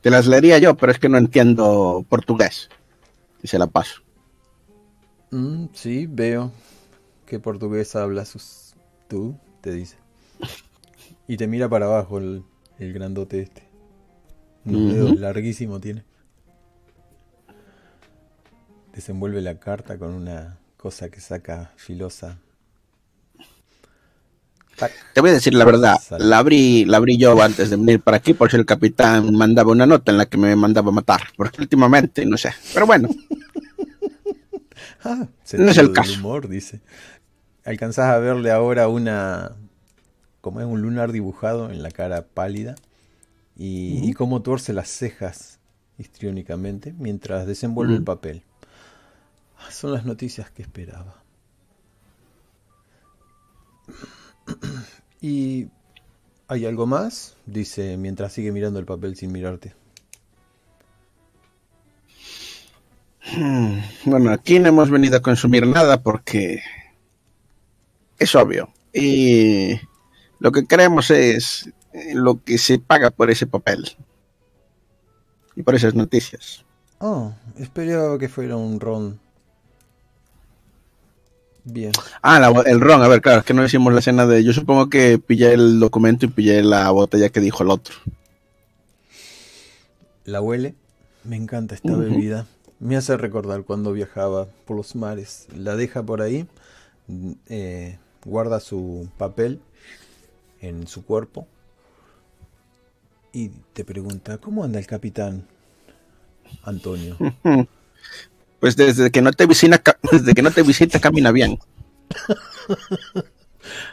Te 0.00 0.10
las 0.10 0.26
leería 0.26 0.58
yo, 0.58 0.76
pero 0.76 0.92
es 0.92 0.98
que 0.98 1.08
no 1.08 1.18
entiendo 1.18 2.04
portugués. 2.08 2.68
Y 3.42 3.48
se 3.48 3.58
la 3.58 3.66
paso. 3.66 4.02
Mm, 5.30 5.66
sí, 5.72 6.06
veo 6.06 6.52
que 7.26 7.40
portugués 7.40 7.96
hablas 7.96 8.74
tú, 9.08 9.36
te 9.60 9.72
dice. 9.72 9.96
Y 11.28 11.36
te 11.36 11.46
mira 11.48 11.68
para 11.68 11.86
abajo 11.86 12.18
el, 12.18 12.44
el 12.78 12.92
grandote 12.92 13.40
este. 13.40 13.66
Un 14.64 14.92
dedo 14.92 15.14
larguísimo 15.14 15.80
tiene. 15.80 16.04
Desenvuelve 18.92 19.40
la 19.40 19.58
carta 19.58 19.98
con 19.98 20.12
una 20.12 20.58
cosa 20.76 21.08
que 21.10 21.20
saca 21.20 21.72
filosa. 21.76 22.38
Te 25.14 25.20
voy 25.20 25.30
a 25.30 25.34
decir 25.34 25.54
la 25.54 25.64
verdad, 25.64 25.98
la 26.18 26.38
abrí, 26.38 26.84
la 26.84 26.98
abrí 26.98 27.16
yo 27.16 27.40
antes 27.42 27.70
de 27.70 27.76
venir 27.76 28.00
para 28.00 28.18
aquí 28.18 28.34
por 28.34 28.50
si 28.50 28.56
el 28.56 28.66
capitán 28.66 29.34
mandaba 29.34 29.72
una 29.72 29.86
nota 29.86 30.12
en 30.12 30.18
la 30.18 30.26
que 30.26 30.36
me 30.36 30.54
mandaba 30.54 30.92
matar, 30.92 31.22
porque 31.36 31.62
últimamente 31.62 32.26
no 32.26 32.36
sé, 32.36 32.52
pero 32.74 32.86
bueno. 32.86 33.08
ah, 35.04 35.26
no 35.54 35.70
es 35.70 35.78
el 35.78 35.92
caso. 35.92 36.18
Humor, 36.18 36.48
dice. 36.48 36.80
Alcanzás 37.64 38.06
a 38.06 38.18
verle 38.18 38.50
ahora 38.50 38.88
una, 38.88 39.52
como 40.40 40.60
es 40.60 40.66
un 40.66 40.82
lunar 40.82 41.10
dibujado 41.10 41.70
en 41.70 41.82
la 41.82 41.90
cara 41.90 42.26
pálida 42.26 42.76
y, 43.56 44.12
cómo 44.12 44.42
tuerce 44.42 44.72
las 44.72 44.88
cejas 44.88 45.58
histriónicamente 45.98 46.94
mientras 46.98 47.46
desenvuelve 47.46 47.94
el 47.94 48.04
papel. 48.04 48.42
Ah, 49.58 49.70
son 49.70 49.92
las 49.92 50.04
noticias 50.04 50.50
que 50.50 50.62
esperaba. 50.62 51.22
¿Y 55.20 55.68
hay 56.48 56.66
algo 56.66 56.86
más? 56.86 57.36
Dice 57.46 57.96
mientras 57.96 58.32
sigue 58.32 58.52
mirando 58.52 58.78
el 58.78 58.86
papel 58.86 59.16
sin 59.16 59.32
mirarte. 59.32 59.74
Hmm, 63.34 63.80
bueno, 64.04 64.30
aquí 64.30 64.58
no 64.60 64.68
hemos 64.68 64.88
venido 64.88 65.16
a 65.16 65.22
consumir 65.22 65.66
nada 65.66 66.00
porque 66.00 66.60
es 68.18 68.34
obvio. 68.34 68.72
Y 68.92 69.80
lo 70.38 70.52
que 70.52 70.66
queremos 70.66 71.10
es 71.10 71.70
lo 72.14 72.42
que 72.42 72.58
se 72.58 72.78
paga 72.78 73.10
por 73.10 73.30
ese 73.30 73.46
papel. 73.46 73.96
Y 75.56 75.62
por 75.62 75.74
esas 75.74 75.94
noticias. 75.94 76.64
Oh, 76.98 77.34
esperaba 77.56 78.18
que 78.18 78.28
fuera 78.28 78.56
un 78.56 78.78
ron. 78.80 79.20
Bien. 81.66 81.92
Ah, 82.22 82.52
el 82.64 82.80
ron, 82.80 83.02
a 83.02 83.08
ver, 83.08 83.20
claro, 83.20 83.40
es 83.40 83.44
que 83.44 83.52
no 83.52 83.64
hicimos 83.64 83.92
la 83.92 83.98
escena 83.98 84.24
de. 84.24 84.42
Yo 84.42 84.52
supongo 84.52 84.88
que 84.88 85.18
pillé 85.18 85.52
el 85.52 85.80
documento 85.80 86.24
y 86.24 86.28
pillé 86.28 86.62
la 86.62 86.90
botella 86.90 87.28
que 87.28 87.40
dijo 87.40 87.62
el 87.64 87.70
otro. 87.70 87.94
La 90.24 90.40
huele. 90.40 90.74
Me 91.24 91.36
encanta 91.36 91.74
esta 91.74 91.94
bebida. 91.96 92.46
Me 92.78 92.96
hace 92.96 93.16
recordar 93.16 93.64
cuando 93.64 93.92
viajaba 93.92 94.46
por 94.64 94.76
los 94.76 94.94
mares. 94.94 95.48
La 95.56 95.74
deja 95.74 96.04
por 96.04 96.22
ahí. 96.22 96.46
Eh, 97.48 97.98
guarda 98.24 98.60
su 98.60 99.08
papel 99.18 99.60
en 100.60 100.86
su 100.86 101.04
cuerpo 101.04 101.46
y 103.36 103.50
te 103.74 103.84
pregunta, 103.84 104.38
¿cómo 104.38 104.64
anda 104.64 104.78
el 104.78 104.86
capitán 104.86 105.46
Antonio? 106.62 107.18
Pues 108.60 108.76
desde 108.76 109.10
que 109.10 109.22
no 109.22 109.32
te 109.32 109.46
visita, 109.46 109.82
desde 110.12 110.34
que 110.34 110.42
no 110.42 110.50
te 110.50 110.62
visita 110.62 111.00
camina 111.00 111.30
bien. 111.32 111.58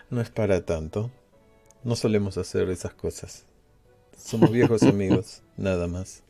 no 0.09 0.21
es 0.21 0.29
para 0.29 0.65
tanto. 0.65 1.11
No 1.83 1.95
solemos 1.95 2.37
hacer 2.37 2.69
esas 2.69 2.93
cosas. 2.93 3.45
Somos 4.17 4.51
viejos 4.51 4.83
amigos, 4.83 5.41
nada 5.57 5.87
más. 5.87 6.23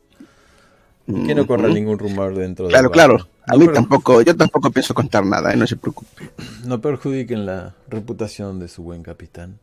Que 1.06 1.34
no 1.34 1.46
corra 1.46 1.68
ningún 1.68 1.98
rumor 1.98 2.34
dentro 2.34 2.66
de 2.66 2.70
Claro, 2.72 2.90
claro. 2.90 3.28
A 3.46 3.56
mí 3.56 3.68
tampoco, 3.72 4.22
yo 4.22 4.34
tampoco 4.34 4.70
pienso 4.70 4.94
contar 4.94 5.24
nada, 5.24 5.52
¿eh? 5.52 5.56
no 5.56 5.66
se 5.66 5.76
preocupe. 5.76 6.30
No 6.64 6.80
perjudiquen 6.80 7.44
la 7.44 7.74
reputación 7.88 8.58
de 8.58 8.68
su 8.68 8.82
buen 8.82 9.02
capitán. 9.02 9.58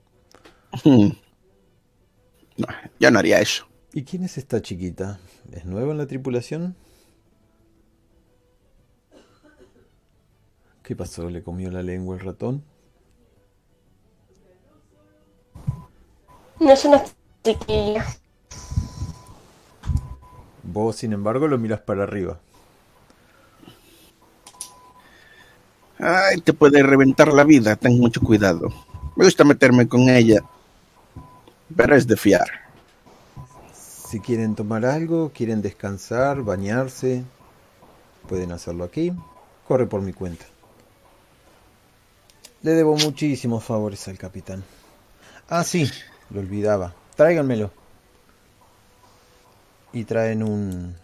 No, 0.86 2.68
yo 3.00 3.12
no 3.12 3.20
haría 3.20 3.40
eso. 3.40 3.68
¿Y 3.94 4.04
quién 4.04 4.24
es 4.24 4.38
esta 4.38 4.62
chiquita? 4.62 5.20
¿Es 5.52 5.66
nueva 5.66 5.92
en 5.92 5.98
la 5.98 6.06
tripulación? 6.06 6.76
¿Qué 10.92 10.96
pasó? 10.98 11.30
¿Le 11.30 11.42
comió 11.42 11.72
la 11.72 11.82
lengua 11.82 12.18
el 12.18 12.22
ratón? 12.22 12.66
No 16.60 16.70
es 16.70 16.84
una 16.84 17.02
chiquilla. 17.46 18.06
Vos, 20.64 20.98
sin 20.98 21.14
embargo, 21.14 21.48
lo 21.48 21.58
miras 21.58 21.80
para 21.80 22.04
arriba. 22.04 22.42
Ay, 25.98 26.42
te 26.42 26.52
puede 26.52 26.84
reventar 26.84 27.32
la 27.32 27.46
vida, 27.46 27.78
ten 27.78 27.98
mucho 27.98 28.20
cuidado. 28.20 28.68
Me 29.16 29.24
gusta 29.24 29.46
meterme 29.46 29.88
con 29.88 30.10
ella 30.10 30.44
pero 31.74 31.96
es 31.96 32.06
de 32.06 32.18
fiar. 32.18 32.50
Si 33.74 34.20
quieren 34.20 34.56
tomar 34.56 34.84
algo, 34.84 35.32
quieren 35.34 35.62
descansar, 35.62 36.42
bañarse, 36.42 37.24
pueden 38.28 38.52
hacerlo 38.52 38.84
aquí. 38.84 39.14
Corre 39.66 39.88
por 39.88 40.02
mi 40.02 40.12
cuenta. 40.12 40.51
Le 42.64 42.72
debo 42.72 42.96
muchísimos 42.96 43.64
favores 43.64 44.08
al 44.08 44.18
capitán. 44.18 44.64
Ah, 45.50 45.64
sí, 45.64 45.90
lo 46.30 46.40
olvidaba. 46.40 46.94
Tráiganmelo. 47.16 47.72
Y 49.94 50.04
traen 50.06 50.44
un... 50.44 50.96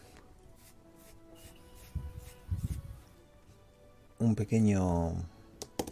Un 4.19 4.35
pequeño... 4.35 5.13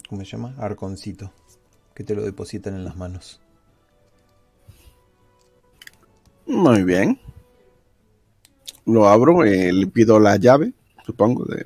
¿Cómo 0.07 0.21
se 0.23 0.25
llama? 0.25 0.55
Arconcito. 0.59 1.31
Que 1.93 2.03
te 2.03 2.15
lo 2.15 2.21
depositan 2.21 2.75
en 2.75 2.85
las 2.85 2.95
manos. 2.95 3.41
Muy 6.45 6.83
bien. 6.83 7.19
Lo 8.85 9.07
abro, 9.07 9.43
eh, 9.43 9.73
le 9.73 9.87
pido 9.87 10.19
la 10.19 10.37
llave, 10.37 10.73
supongo. 11.05 11.45
De... 11.45 11.63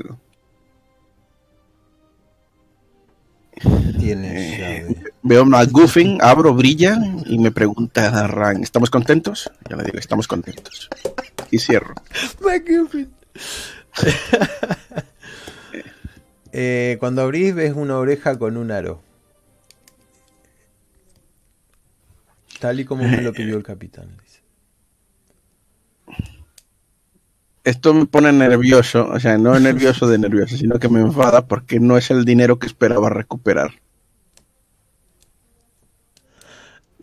Tiene 3.99 4.38
eh, 4.38 4.57
llave. 4.57 5.11
Veo 5.22 5.44
una 5.44 5.64
Goofing, 5.65 6.19
abro, 6.22 6.53
brilla 6.53 6.98
y 7.26 7.38
me 7.40 7.52
pregunta 7.52 8.27
Ran, 8.27 8.64
¿estamos 8.64 8.90
contentos? 8.90 9.52
Yo 9.69 9.76
le 9.76 9.84
digo, 9.84 9.98
estamos 9.98 10.27
contentos. 10.27 10.90
Y 11.52 11.60
cierro. 11.60 11.95
eh, 16.52 16.98
cuando 16.99 17.22
abrís 17.22 17.53
ves 17.53 17.73
una 17.76 17.98
oreja 17.98 18.38
con 18.38 18.57
un 18.57 18.72
aro. 18.72 19.02
Tal 22.60 22.80
y 22.80 22.86
como 22.86 23.03
me 23.03 23.22
lo 23.22 23.34
pidió 23.34 23.56
el 23.56 23.64
capitán. 23.64 24.18
dice. 24.23 24.41
Esto 27.64 27.94
me 27.94 28.06
pone 28.06 28.31
nervioso, 28.31 29.07
o 29.10 29.19
sea, 29.19 29.38
no 29.38 29.60
nervioso 29.60 30.07
de 30.07 30.18
nervioso, 30.18 30.56
sino 30.56 30.80
que 30.80 30.90
me 30.90 31.02
enfada 31.02 31.45
porque 31.45 31.80
no 31.80 31.98
es 31.98 32.10
el 32.10 32.26
dinero 32.26 32.57
que 32.57 32.68
esperaba 32.68 33.10
recuperar. 33.10 33.72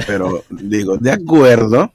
Pero 0.07 0.45
digo, 0.51 0.97
de 0.99 1.13
acuerdo, 1.13 1.93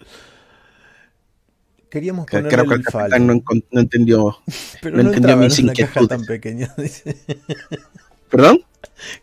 Queríamos 1.91 2.25
que 2.25 2.37
ponerle 2.37 2.51
creo 2.55 2.67
que 2.69 2.75
el 2.75 2.83
capitán 2.83 3.27
no, 3.27 3.43
entendió. 3.71 4.37
pero 4.81 4.95
no 4.95 5.03
no, 5.03 5.09
entendió 5.09 5.17
entraba 5.17 5.41
en 5.41 5.47
mis 5.47 5.59
una 5.59 5.73
caja 5.73 6.07
tan 6.07 6.25
pequeña. 6.25 6.73
dice. 6.77 7.17
¿Perdón? 8.29 8.63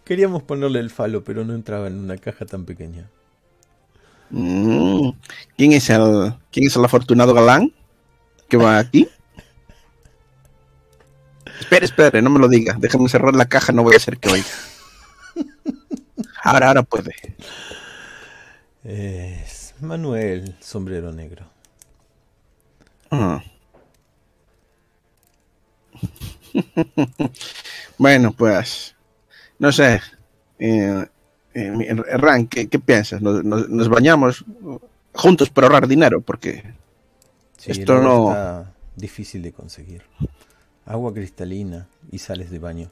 Queríamos 0.05 0.43
ponerle 0.43 0.81
el 0.81 0.91
falo, 0.91 1.25
pero 1.25 1.47
no 1.47 1.55
entraba 1.55 1.87
en 1.87 1.95
una 1.95 2.19
caja 2.19 2.45
tan 2.45 2.67
pequeña. 2.67 3.09
Mm, 4.29 5.13
¿Quién 5.57 5.73
es 5.73 5.89
el 5.89 6.35
quién 6.53 6.67
es 6.67 6.77
el 6.77 6.85
afortunado 6.85 7.33
galán 7.33 7.73
que 8.51 8.59
va 8.59 8.79
aquí? 8.79 9.09
Espere, 11.61 11.85
espere, 11.87 12.23
no 12.23 12.31
me 12.31 12.39
lo 12.39 12.49
diga. 12.49 12.77
Déjame 12.79 13.09
cerrar 13.09 13.35
la 13.35 13.47
caja, 13.49 13.73
no 13.73 13.83
voy 13.83 13.95
a 13.95 13.97
hacer 13.99 14.19
que 14.19 14.29
oiga. 14.31 14.47
Ahora, 16.43 16.69
ahora 16.69 16.83
puede. 16.83 17.15
Es 18.85 19.75
Manuel, 19.81 20.57
sombrero 20.61 21.13
negro. 21.13 21.47
Ah. 23.11 23.43
bueno, 27.99 28.33
pues, 28.33 28.95
no 29.59 29.73
sé. 29.73 30.01
Eh, 30.59 31.07
eh, 31.55 31.95
Ran, 32.17 32.47
¿qué, 32.47 32.69
qué 32.69 32.79
piensas? 32.79 33.21
¿Nos, 33.23 33.45
nos- 33.45 33.69
nos 33.69 33.89
bañamos 33.89 34.45
juntos 35.15 35.51
para 35.51 35.67
ahorrar 35.67 35.89
dinero? 35.89 36.21
Porque 36.21 36.75
Sí, 37.57 37.73
Esto 37.73 37.99
no- 38.01 38.31
está 38.31 38.73
difícil 38.95 39.43
de 39.43 39.53
conseguir. 39.53 40.03
Agua 40.89 41.13
cristalina 41.13 41.87
y 42.11 42.19
sales 42.19 42.51
de 42.51 42.59
baño. 42.59 42.91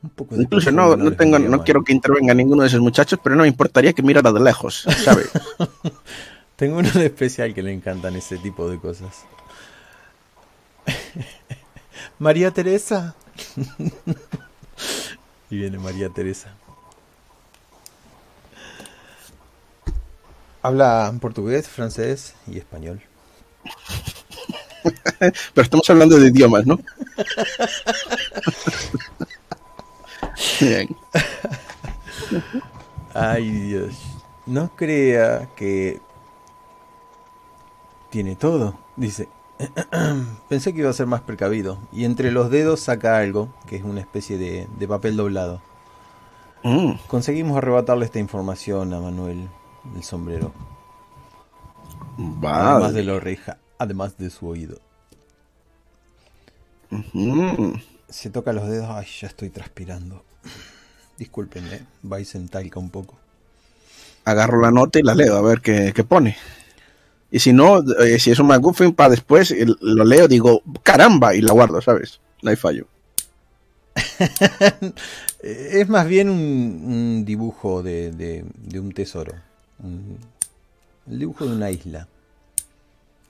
Un 0.00 0.10
poco 0.10 0.36
de 0.36 0.42
incluso 0.42 0.70
no, 0.70 0.96
no 0.96 1.12
tengo, 1.12 1.40
no 1.40 1.64
quiero 1.64 1.82
que 1.82 1.92
intervenga 1.92 2.32
ninguno 2.34 2.62
de 2.62 2.68
esos 2.68 2.80
muchachos, 2.80 3.18
pero 3.22 3.34
no 3.34 3.42
me 3.42 3.48
importaría 3.48 3.92
que 3.92 4.02
mirara 4.02 4.30
de 4.32 4.40
lejos, 4.40 4.86
¿sabes? 5.04 5.30
Tengo 6.56 6.78
uno 6.78 6.90
de 6.90 7.06
especial 7.06 7.52
que 7.52 7.62
le 7.62 7.72
encantan 7.72 8.14
ese 8.14 8.38
tipo 8.38 8.70
de 8.70 8.78
cosas. 8.78 9.24
María 12.20 12.52
Teresa. 12.52 13.16
y 15.50 15.56
viene 15.56 15.78
María 15.78 16.10
Teresa. 16.10 16.54
Habla 20.62 21.12
portugués, 21.20 21.68
francés 21.68 22.36
y 22.46 22.58
español. 22.58 23.02
Pero 25.18 25.62
estamos 25.64 25.88
hablando 25.90 26.18
de 26.18 26.28
idiomas, 26.28 26.66
¿no? 26.66 26.78
Bien. 30.60 30.88
Ay, 33.14 33.50
Dios. 33.50 33.94
No 34.46 34.74
crea 34.74 35.50
que 35.56 36.00
tiene 38.10 38.36
todo, 38.36 38.78
dice. 38.96 39.28
Pensé 40.48 40.72
que 40.72 40.80
iba 40.80 40.90
a 40.90 40.94
ser 40.94 41.06
más 41.06 41.20
precavido. 41.22 41.78
Y 41.92 42.04
entre 42.04 42.32
los 42.32 42.50
dedos 42.50 42.80
saca 42.80 43.18
algo, 43.18 43.48
que 43.66 43.76
es 43.76 43.84
una 43.84 44.00
especie 44.00 44.38
de, 44.38 44.68
de 44.78 44.88
papel 44.88 45.16
doblado. 45.16 45.62
Mm, 46.64 46.94
Conseguimos 47.06 47.56
arrebatarle 47.58 48.04
esta 48.04 48.18
información 48.18 48.92
a 48.94 49.00
Manuel, 49.00 49.48
el 49.94 50.02
sombrero. 50.04 50.52
Además 52.52 52.92
vale. 52.92 52.92
de 52.92 53.02
la 53.04 53.14
oreja, 53.14 53.58
además 53.82 54.16
de 54.18 54.30
su 54.30 54.46
oído. 54.48 54.78
Se 58.08 58.30
toca 58.30 58.52
los 58.52 58.68
dedos, 58.68 58.88
ay, 58.90 59.06
ya 59.20 59.28
estoy 59.28 59.50
transpirando. 59.50 60.22
Discúlpenme, 61.18 61.80
vais 62.02 62.34
en 62.34 62.48
talca 62.48 62.78
un 62.80 62.90
poco. 62.90 63.16
agarro 64.24 64.60
la 64.60 64.70
nota 64.70 64.98
y 64.98 65.02
la 65.02 65.14
leo, 65.14 65.36
a 65.36 65.42
ver 65.42 65.60
qué, 65.60 65.92
qué 65.94 66.04
pone. 66.04 66.36
Y 67.30 67.38
si 67.38 67.52
no, 67.52 67.80
eh, 68.02 68.18
si 68.18 68.30
es 68.30 68.38
un 68.38 68.46
McGuffin 68.48 68.92
para 68.92 69.10
después, 69.10 69.50
eh, 69.52 69.66
lo 69.80 70.04
leo, 70.04 70.28
digo, 70.28 70.62
caramba, 70.82 71.34
y 71.34 71.40
la 71.40 71.52
guardo, 71.52 71.80
¿sabes? 71.80 72.20
No 72.42 72.50
hay 72.50 72.56
fallo. 72.56 72.86
Eh, 75.44 75.80
Es 75.80 75.88
más 75.88 76.06
bien 76.06 76.28
un, 76.30 76.38
un 76.38 77.24
dibujo 77.24 77.82
de, 77.82 78.12
de- 78.12 78.44
de 78.56 78.78
un 78.80 78.92
tesoro. 78.92 79.34
Un- 79.80 80.18
el 81.10 81.18
dibujo 81.18 81.46
de 81.46 81.56
una 81.56 81.70
isla. 81.70 82.06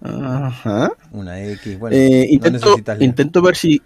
Ajá. 0.02 0.92
Una 1.12 1.40
X. 1.42 1.78
Bueno, 1.78 1.96
Eh, 1.96 2.26
no 2.28 2.34
intento, 2.34 2.76
intento 2.98 3.42
ver 3.42 3.56
si, 3.56 3.82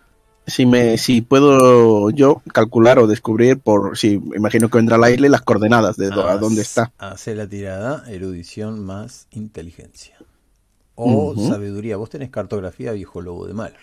si 0.46 0.64
me 0.64 0.96
si 0.96 1.20
puedo 1.20 2.10
yo 2.10 2.42
calcular 2.52 2.98
o 2.98 3.06
descubrir 3.06 3.58
por 3.58 3.96
si 3.98 4.20
imagino 4.34 4.68
que 4.70 4.78
vendrá 4.78 5.10
isla 5.10 5.26
y 5.26 5.30
las 5.30 5.42
coordenadas 5.42 5.96
de 5.96 6.06
a 6.06 6.36
dónde 6.36 6.62
está. 6.62 6.92
Hace 6.98 7.34
la 7.34 7.46
tirada, 7.46 8.04
erudición 8.08 8.84
más 8.84 9.26
inteligencia. 9.30 10.16
O 10.94 11.34
sabiduría. 11.36 11.98
Vos 11.98 12.08
tenés 12.08 12.30
cartografía, 12.30 12.92
viejo 12.92 13.20
lobo 13.20 13.46
de 13.46 13.52
mal. 13.52 13.74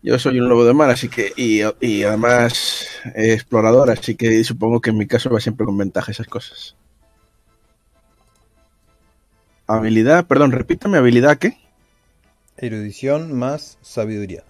Yo 0.00 0.16
soy 0.18 0.38
un 0.38 0.48
lobo 0.48 0.64
de 0.64 0.74
mar, 0.74 0.90
así 0.90 1.08
que 1.08 1.32
y, 1.36 1.62
y 1.84 2.04
además 2.04 2.86
eh, 3.16 3.32
explorador, 3.32 3.90
así 3.90 4.14
que 4.14 4.44
supongo 4.44 4.80
que 4.80 4.90
en 4.90 4.98
mi 4.98 5.08
caso 5.08 5.28
va 5.28 5.40
siempre 5.40 5.66
con 5.66 5.76
ventaja 5.76 6.12
esas 6.12 6.28
cosas. 6.28 6.76
Habilidad, 9.68 10.26
perdón, 10.26 10.52
repítame, 10.52 10.96
habilidad 10.98 11.36
qué? 11.36 11.58
Erudición 12.56 13.38
más 13.38 13.78
sabiduría. 13.82 14.42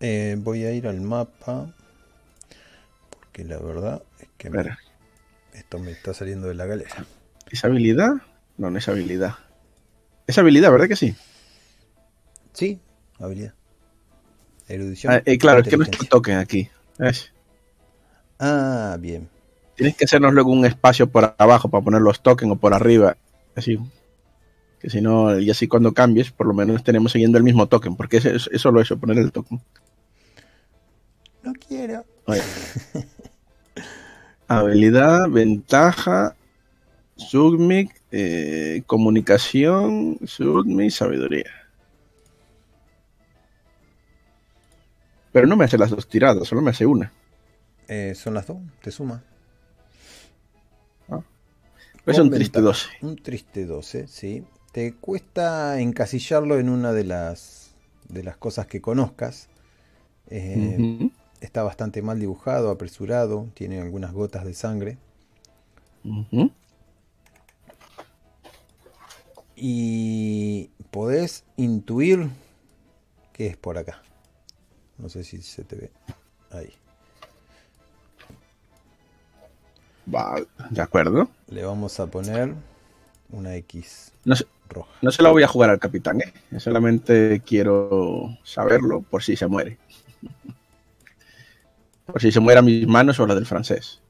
Eh, 0.00 0.36
voy 0.38 0.64
a 0.64 0.72
ir 0.72 0.86
al 0.86 1.00
mapa. 1.00 1.74
Porque 3.10 3.44
la 3.44 3.58
verdad 3.58 4.02
es 4.20 4.28
que 4.38 4.48
me- 4.50 4.76
esto 5.52 5.78
me 5.78 5.90
está 5.92 6.14
saliendo 6.14 6.48
de 6.48 6.54
la 6.54 6.66
galera. 6.66 7.04
¿es 7.50 7.64
habilidad? 7.64 8.14
No, 8.56 8.70
no 8.70 8.78
es 8.78 8.88
habilidad. 8.88 9.34
Es 10.26 10.38
habilidad, 10.38 10.70
¿verdad 10.70 10.88
que 10.88 10.96
sí? 10.96 11.14
Sí, 12.52 12.80
habilidad. 13.18 13.54
Erudición. 14.68 15.12
Ah, 15.12 15.22
eh, 15.24 15.38
claro, 15.38 15.60
es 15.60 15.68
que 15.68 15.76
no 15.76 15.84
está 15.84 16.04
token 16.06 16.38
aquí. 16.38 16.68
¿ves? 16.98 17.32
Ah, 18.38 18.96
bien. 18.98 19.28
Tienes 19.76 19.96
que 19.96 20.04
hacernos 20.06 20.32
luego 20.34 20.50
un 20.52 20.64
espacio 20.66 21.08
por 21.08 21.34
abajo 21.38 21.68
para 21.68 21.84
poner 21.84 22.00
los 22.02 22.22
tokens 22.22 22.52
o 22.52 22.56
por 22.56 22.74
arriba. 22.74 23.16
Así. 23.58 23.78
Que 24.78 24.88
si 24.88 25.00
no, 25.00 25.36
y 25.38 25.50
así 25.50 25.66
cuando 25.66 25.92
cambies, 25.92 26.30
por 26.30 26.46
lo 26.46 26.54
menos 26.54 26.84
tenemos 26.84 27.10
siguiendo 27.10 27.38
el 27.38 27.44
mismo 27.44 27.66
token. 27.66 27.96
Porque 27.96 28.18
es, 28.18 28.24
es, 28.24 28.48
es 28.52 28.60
solo 28.62 28.80
eso, 28.80 28.96
poner 28.96 29.18
el 29.18 29.32
token. 29.32 29.60
No 31.42 31.52
quiero. 31.54 32.04
Oye. 32.26 32.42
Habilidad, 34.48 35.28
ventaja, 35.28 36.36
submic, 37.16 38.00
eh, 38.12 38.82
comunicación, 38.86 40.18
submic, 40.24 40.90
sabiduría. 40.90 41.50
Pero 45.32 45.46
no 45.46 45.56
me 45.56 45.64
hace 45.64 45.76
las 45.76 45.90
dos 45.90 46.08
tiradas, 46.08 46.46
solo 46.48 46.62
me 46.62 46.70
hace 46.70 46.86
una. 46.86 47.12
Eh, 47.88 48.14
son 48.14 48.34
las 48.34 48.46
dos, 48.46 48.58
te 48.82 48.90
suma. 48.90 49.22
Es 52.06 52.18
un 52.18 52.30
triste 52.30 52.60
ventaja. 52.60 52.88
12. 53.00 53.06
Un 53.06 53.16
triste 53.16 53.66
12, 53.66 54.08
sí. 54.08 54.44
Te 54.72 54.94
cuesta 54.94 55.80
encasillarlo 55.80 56.58
en 56.58 56.68
una 56.68 56.92
de 56.92 57.04
las 57.04 57.74
de 58.08 58.22
las 58.22 58.36
cosas 58.36 58.66
que 58.66 58.80
conozcas. 58.80 59.48
Eh, 60.28 61.10
Está 61.40 61.62
bastante 61.62 62.02
mal 62.02 62.18
dibujado, 62.18 62.70
apresurado, 62.70 63.48
tiene 63.54 63.80
algunas 63.80 64.12
gotas 64.12 64.44
de 64.44 64.54
sangre. 64.54 64.98
Y 69.54 70.70
podés 70.90 71.44
intuir 71.56 72.28
que 73.32 73.46
es 73.46 73.56
por 73.56 73.78
acá. 73.78 74.02
No 74.98 75.08
sé 75.08 75.22
si 75.22 75.42
se 75.42 75.62
te 75.62 75.76
ve. 75.76 75.92
Ahí. 76.50 76.72
Vale, 80.10 80.46
de 80.70 80.80
acuerdo. 80.82 81.28
Le 81.48 81.64
vamos 81.64 82.00
a 82.00 82.06
poner 82.06 82.54
una 83.30 83.54
X 83.56 84.12
No 84.24 84.34
se, 84.36 84.46
roja. 84.68 84.88
no 85.02 85.10
se 85.10 85.22
la 85.22 85.30
voy 85.30 85.42
a 85.42 85.48
jugar 85.48 85.68
al 85.70 85.78
capitán, 85.78 86.20
¿eh? 86.22 86.32
Yo 86.50 86.60
solamente 86.60 87.42
quiero 87.44 88.36
saberlo 88.42 89.02
por 89.02 89.22
si 89.22 89.36
se 89.36 89.46
muere. 89.46 89.76
Por 92.06 92.22
si 92.22 92.32
se 92.32 92.40
muere 92.40 92.58
a 92.60 92.62
mis 92.62 92.86
manos 92.86 93.20
o 93.20 93.26
la 93.26 93.34
del 93.34 93.44
francés. 93.44 94.00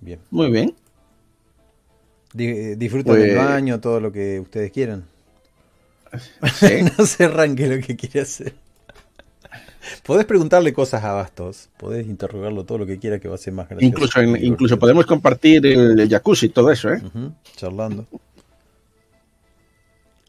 Bien. 0.00 0.20
Muy 0.30 0.50
bien. 0.50 0.74
Di- 2.34 2.74
disfrutan 2.76 3.14
Pues- 3.14 3.22
del 3.22 3.36
baño, 3.36 3.80
todo 3.80 4.00
lo 4.00 4.10
que 4.10 4.40
ustedes 4.40 4.72
quieran. 4.72 5.06
Sí. 6.54 6.82
no 6.98 7.06
se 7.06 7.24
arranque 7.24 7.68
lo 7.68 7.86
que 7.86 7.96
quiere 7.96 8.20
hacer. 8.22 8.54
Podés 10.04 10.24
preguntarle 10.26 10.72
cosas 10.72 11.02
a 11.04 11.12
Bastos, 11.12 11.68
podés 11.78 12.06
interrogarlo 12.06 12.64
todo 12.64 12.78
lo 12.78 12.86
que 12.86 12.98
quiera 12.98 13.18
que 13.18 13.28
va 13.28 13.34
a 13.34 13.38
ser 13.38 13.52
más 13.52 13.68
gracioso. 13.68 13.86
Incluso, 13.88 14.20
en- 14.20 14.44
incluso 14.44 14.78
podemos 14.78 15.06
compartir 15.06 15.64
el, 15.66 15.98
el 16.00 16.08
jacuzzi 16.08 16.46
y 16.46 16.48
todo 16.50 16.70
eso, 16.70 16.90
¿eh? 16.92 17.00
Ujú, 17.04 17.32
charlando. 17.56 18.06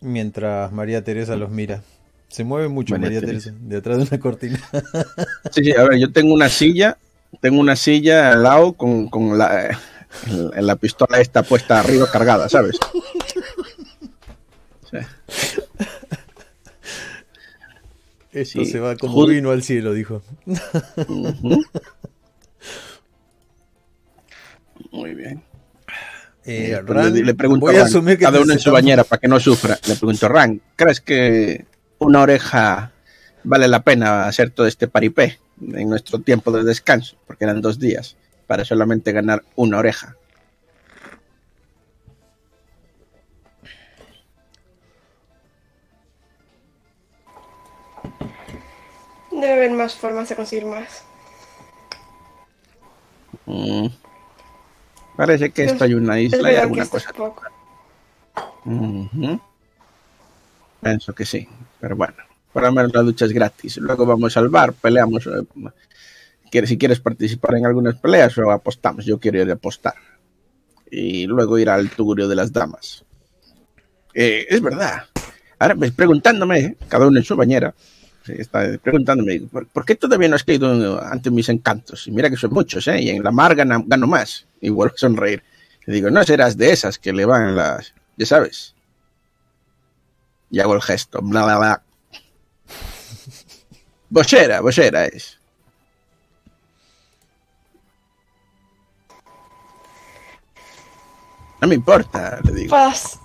Mientras 0.01 0.71
María 0.71 1.03
Teresa 1.03 1.35
los 1.35 1.49
mira. 1.49 1.81
Se 2.27 2.43
mueve 2.43 2.67
mucho 2.67 2.93
María 2.93 3.07
María, 3.07 3.19
Teresa. 3.21 3.51
Teresa. 3.51 3.65
detrás 3.67 3.97
de 3.99 4.03
una 4.03 4.19
cortina. 4.19 4.59
Sí, 5.51 5.63
sí, 5.63 5.71
a 5.73 5.83
ver, 5.83 5.99
yo 5.99 6.11
tengo 6.11 6.33
una 6.33 6.49
silla, 6.49 6.97
tengo 7.41 7.59
una 7.59 7.75
silla 7.75 8.31
al 8.31 8.43
lado 8.43 8.73
con, 8.73 9.07
con 9.07 9.37
la, 9.37 9.67
eh, 9.67 9.77
la 10.61 10.75
pistola 10.75 11.19
esta 11.21 11.43
puesta 11.43 11.79
arriba 11.79 12.09
cargada, 12.11 12.49
¿sabes? 12.49 12.77
Sí. 14.89 14.97
Esto 18.33 18.65
Sí. 18.65 18.71
se 18.71 18.79
va 18.79 18.95
como 18.95 19.13
Jud- 19.13 19.29
vino 19.29 19.51
al 19.51 19.61
cielo, 19.63 19.93
dijo. 19.93 20.21
Muy 24.91 25.13
bien. 25.15 25.43
Eh, 26.45 26.77
Pues 26.85 26.97
Ran, 26.97 27.13
le, 27.13 27.33
pregunto 27.35 27.65
voy 27.67 27.75
a 27.75 27.85
Ran, 27.87 28.17
cada 28.17 28.41
uno 28.41 28.53
en 28.53 28.59
su 28.59 28.71
bañera 28.71 29.03
para 29.03 29.19
que 29.19 29.27
no 29.27 29.39
sufra. 29.39 29.77
Le 29.87 29.95
pregunto, 29.95 30.27
Ran, 30.27 30.61
¿crees 30.75 30.99
que 30.99 31.65
una 31.99 32.21
oreja 32.21 32.91
vale 33.43 33.67
la 33.67 33.83
pena 33.83 34.25
hacer 34.27 34.49
todo 34.49 34.67
este 34.67 34.87
paripé 34.87 35.39
en 35.61 35.89
nuestro 35.89 36.19
tiempo 36.19 36.51
de 36.51 36.63
descanso? 36.63 37.15
Porque 37.27 37.45
eran 37.45 37.61
dos 37.61 37.79
días 37.79 38.17
para 38.47 38.65
solamente 38.65 39.11
ganar 39.13 39.43
una 39.55 39.77
oreja. 39.77 40.17
Debe 49.43 49.55
haber 49.55 49.71
más 49.71 49.93
formas 49.95 50.29
de 50.29 50.35
conseguir 50.37 50.65
más. 50.65 51.03
Mm. 53.45 53.87
Parece 55.17 55.51
que 55.51 55.65
esto 55.65 55.83
hay 55.83 55.93
una 55.95 56.17
Es 56.17 56.33
isla 56.33 56.53
y 56.53 56.55
alguna 56.55 56.85
cosa. 56.85 57.11
Pienso 60.81 61.13
que 61.13 61.25
sí, 61.25 61.45
pero 61.81 61.97
bueno, 61.97 62.15
por 62.53 62.63
lo 62.63 62.71
menos 62.71 62.93
la 62.93 63.01
ducha 63.01 63.25
es 63.25 63.33
gratis. 63.33 63.77
Luego 63.77 64.05
vamos 64.05 64.37
al 64.37 64.47
bar, 64.47 64.71
peleamos. 64.71 65.27
eh, 65.27 66.65
Si 66.65 66.77
quieres 66.77 67.01
participar 67.01 67.55
en 67.55 67.65
algunas 67.65 67.95
peleas 67.95 68.37
o 68.37 68.49
apostamos, 68.49 69.05
yo 69.05 69.19
quiero 69.19 69.41
ir 69.41 69.49
a 69.49 69.55
apostar. 69.55 69.95
Y 70.89 71.25
luego 71.27 71.57
ir 71.57 71.69
al 71.69 71.89
tugurio 71.89 72.29
de 72.29 72.35
las 72.35 72.53
damas. 72.53 73.03
Eh, 74.13 74.45
es 74.49 74.61
verdad. 74.61 75.03
Ahora 75.59 75.73
ves 75.73 75.91
preguntándome, 75.91 76.59
eh, 76.59 76.77
cada 76.87 77.07
uno 77.07 77.17
en 77.17 77.25
su 77.25 77.35
bañera, 77.35 77.73
está 78.27 78.77
preguntándome, 78.81 79.41
¿por, 79.51 79.67
por 79.67 79.85
qué 79.85 79.95
todavía 79.95 80.27
no 80.29 80.35
has 80.35 80.43
caído 80.43 81.01
ante 81.03 81.29
mis 81.31 81.49
encantos? 81.49 82.07
Y 82.07 82.11
mira 82.11 82.29
que 82.29 82.37
son 82.37 82.51
muchos, 82.53 82.87
¿eh? 82.87 83.01
Y 83.01 83.09
en 83.09 83.23
la 83.23 83.31
mar 83.31 83.55
gana- 83.55 83.83
gano 83.85 84.07
más. 84.07 84.45
Y 84.61 84.69
vuelvo 84.69 84.95
a 84.95 84.97
sonreír. 84.97 85.43
Le 85.85 85.93
digo, 85.95 86.09
no 86.09 86.23
serás 86.23 86.55
de 86.57 86.71
esas 86.71 86.97
que 86.97 87.11
le 87.13 87.25
van 87.25 87.55
las. 87.55 87.93
Ya 88.17 88.25
sabes. 88.25 88.73
Y 90.51 90.59
hago 90.59 90.75
el 90.75 90.81
gesto. 90.81 91.19
Bla, 91.21 91.43
bla, 91.45 91.57
bla. 91.57 91.83
Bochera, 94.09 94.61
bochera 94.61 95.05
es. 95.07 95.39
No 101.61 101.67
me 101.67 101.75
importa, 101.75 102.39
le 102.43 102.51
digo. 102.51 102.75
Pas- 102.75 103.19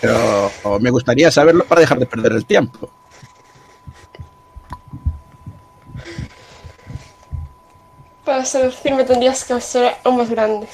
Pero 0.00 0.50
me 0.80 0.90
gustaría 0.90 1.30
saberlo 1.30 1.64
para 1.64 1.82
dejar 1.82 1.98
de 1.98 2.06
perder 2.06 2.32
el 2.32 2.46
tiempo. 2.46 2.90
Para 8.32 8.46
seducirme 8.46 9.04
tendrías 9.04 9.44
que 9.44 9.60
ser 9.60 9.92
aún 10.04 10.16
más 10.16 10.30
grande. 10.30 10.66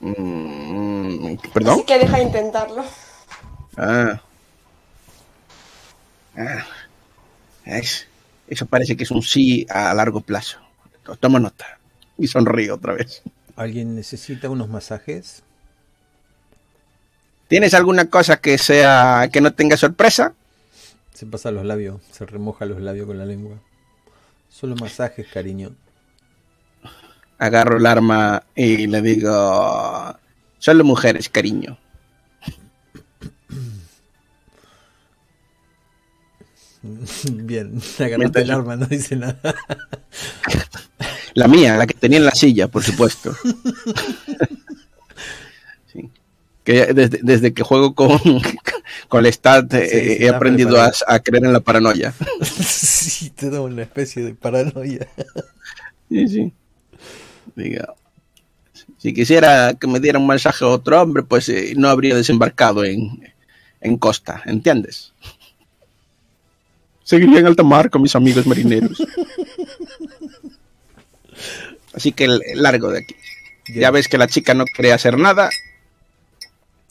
Mm, 0.00 1.36
¿Perdón? 1.54 1.74
Así 1.76 1.84
que 1.84 1.98
deja 2.00 2.18
de 2.18 2.22
intentarlo. 2.24 2.84
Ah. 3.78 4.20
Ah. 6.36 6.66
Es- 7.64 8.06
eso 8.48 8.66
parece 8.66 8.98
que 8.98 9.04
es 9.04 9.10
un 9.10 9.22
sí 9.22 9.66
a 9.70 9.94
largo 9.94 10.20
plazo. 10.20 10.58
Tomo 11.18 11.38
nota. 11.38 11.78
Y 12.18 12.26
sonrío 12.26 12.74
otra 12.74 12.92
vez. 12.92 13.22
¿Alguien 13.56 13.94
necesita 13.96 14.50
unos 14.50 14.68
masajes? 14.68 15.42
¿Tienes 17.48 17.72
alguna 17.72 18.10
cosa 18.10 18.36
que 18.42 18.58
sea 18.58 19.30
que 19.32 19.40
no 19.40 19.54
tenga 19.54 19.78
sorpresa? 19.78 20.34
Se 21.14 21.24
pasa 21.24 21.50
los 21.50 21.64
labios, 21.64 22.02
se 22.12 22.26
remoja 22.26 22.66
los 22.66 22.82
labios 22.82 23.06
con 23.06 23.16
la 23.16 23.24
lengua. 23.24 23.56
Solo 24.48 24.76
masajes, 24.76 25.26
cariño. 25.26 25.74
Agarro 27.38 27.76
el 27.76 27.86
arma 27.86 28.42
y 28.54 28.86
le 28.86 29.02
digo, 29.02 30.16
solo 30.58 30.84
mujeres, 30.84 31.28
cariño. 31.28 31.78
Bien, 37.32 37.80
agarraste 37.98 38.42
el 38.42 38.50
arma, 38.50 38.76
no 38.76 38.86
dice 38.86 39.16
nada. 39.16 39.54
La 41.34 41.48
mía, 41.48 41.76
la 41.76 41.86
que 41.86 41.92
tenía 41.92 42.16
en 42.16 42.24
la 42.24 42.30
silla, 42.30 42.66
por 42.66 42.82
supuesto. 42.82 43.36
Que 46.66 46.92
desde, 46.92 47.20
desde 47.22 47.54
que 47.54 47.62
juego 47.62 47.94
con, 47.94 48.18
con 49.08 49.24
el 49.24 49.32
stat 49.32 49.72
eh, 49.72 49.88
Sí, 49.88 50.24
he 50.24 50.28
aprendido 50.28 50.82
a, 50.82 51.18
creer 51.20 51.44
en 51.44 51.52
la 51.52 51.60
paranoia. 51.60 52.12
sí, 52.42 53.30
te 53.30 53.50
da 53.50 53.60
una 53.60 53.82
especie 53.82 54.24
de 54.24 54.34
paranoia. 54.34 55.06
Sí, 56.10 56.28
sí. 56.28 56.52
Diga, 57.54 57.94
si 58.98 59.14
quisiera 59.14 59.74
que 59.80 59.86
me 59.86 60.00
diera 60.00 60.18
un 60.18 60.26
mensaje 60.26 60.64
a 60.64 60.68
otro 60.68 61.00
hombre, 61.00 61.22
pues 61.22 61.48
eh, 61.48 61.74
no 61.76 61.88
habría 61.88 62.16
desembarcado 62.16 62.84
en, 62.84 63.32
en 63.80 63.96
costa, 63.98 64.42
¿entiendes? 64.44 65.12
Seguiría 67.04 67.38
en 67.38 67.46
alta 67.46 67.62
mar 67.62 67.88
con 67.90 68.02
mis 68.02 68.16
amigos 68.16 68.44
marineros. 68.48 69.00
Así 71.94 72.10
que 72.10 72.26
largo 72.54 72.90
de 72.90 72.98
aquí. 72.98 73.14
Ya 73.68 73.92
ves 73.92 74.08
que 74.08 74.18
la 74.18 74.26
chica 74.26 74.54
no 74.54 74.64
quiere 74.64 74.92
hacer 74.92 75.16
nada, 75.16 75.50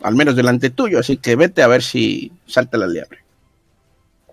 al 0.06 0.16
menos 0.16 0.36
delante 0.36 0.70
tuyo, 0.70 1.00
así 1.00 1.18
que 1.18 1.36
vete 1.36 1.64
a 1.64 1.68
ver 1.68 1.82
si 1.82 2.32
salta 2.46 2.78
la 2.78 2.88
liebre. 2.88 3.20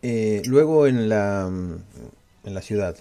Eh, 0.02 0.42
luego 0.46 0.86
en 0.86 1.08
la, 1.08 1.46
en 1.46 2.54
la 2.54 2.60
ciudad, 2.60 2.96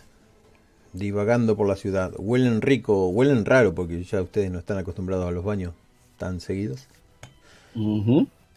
divagando 0.93 1.57
por 1.57 1.67
la 1.67 1.75
ciudad, 1.75 2.13
huelen 2.17 2.61
rico, 2.61 3.09
huelen 3.09 3.43
raro 3.43 3.75
porque 3.75 4.03
ya 4.03 4.21
ustedes 4.21 4.51
no 4.51 4.59
están 4.59 4.77
acostumbrados 4.77 5.27
a 5.27 5.31
los 5.31 5.43
baños 5.43 5.73
tan 6.17 6.39
seguidos. 6.39 6.87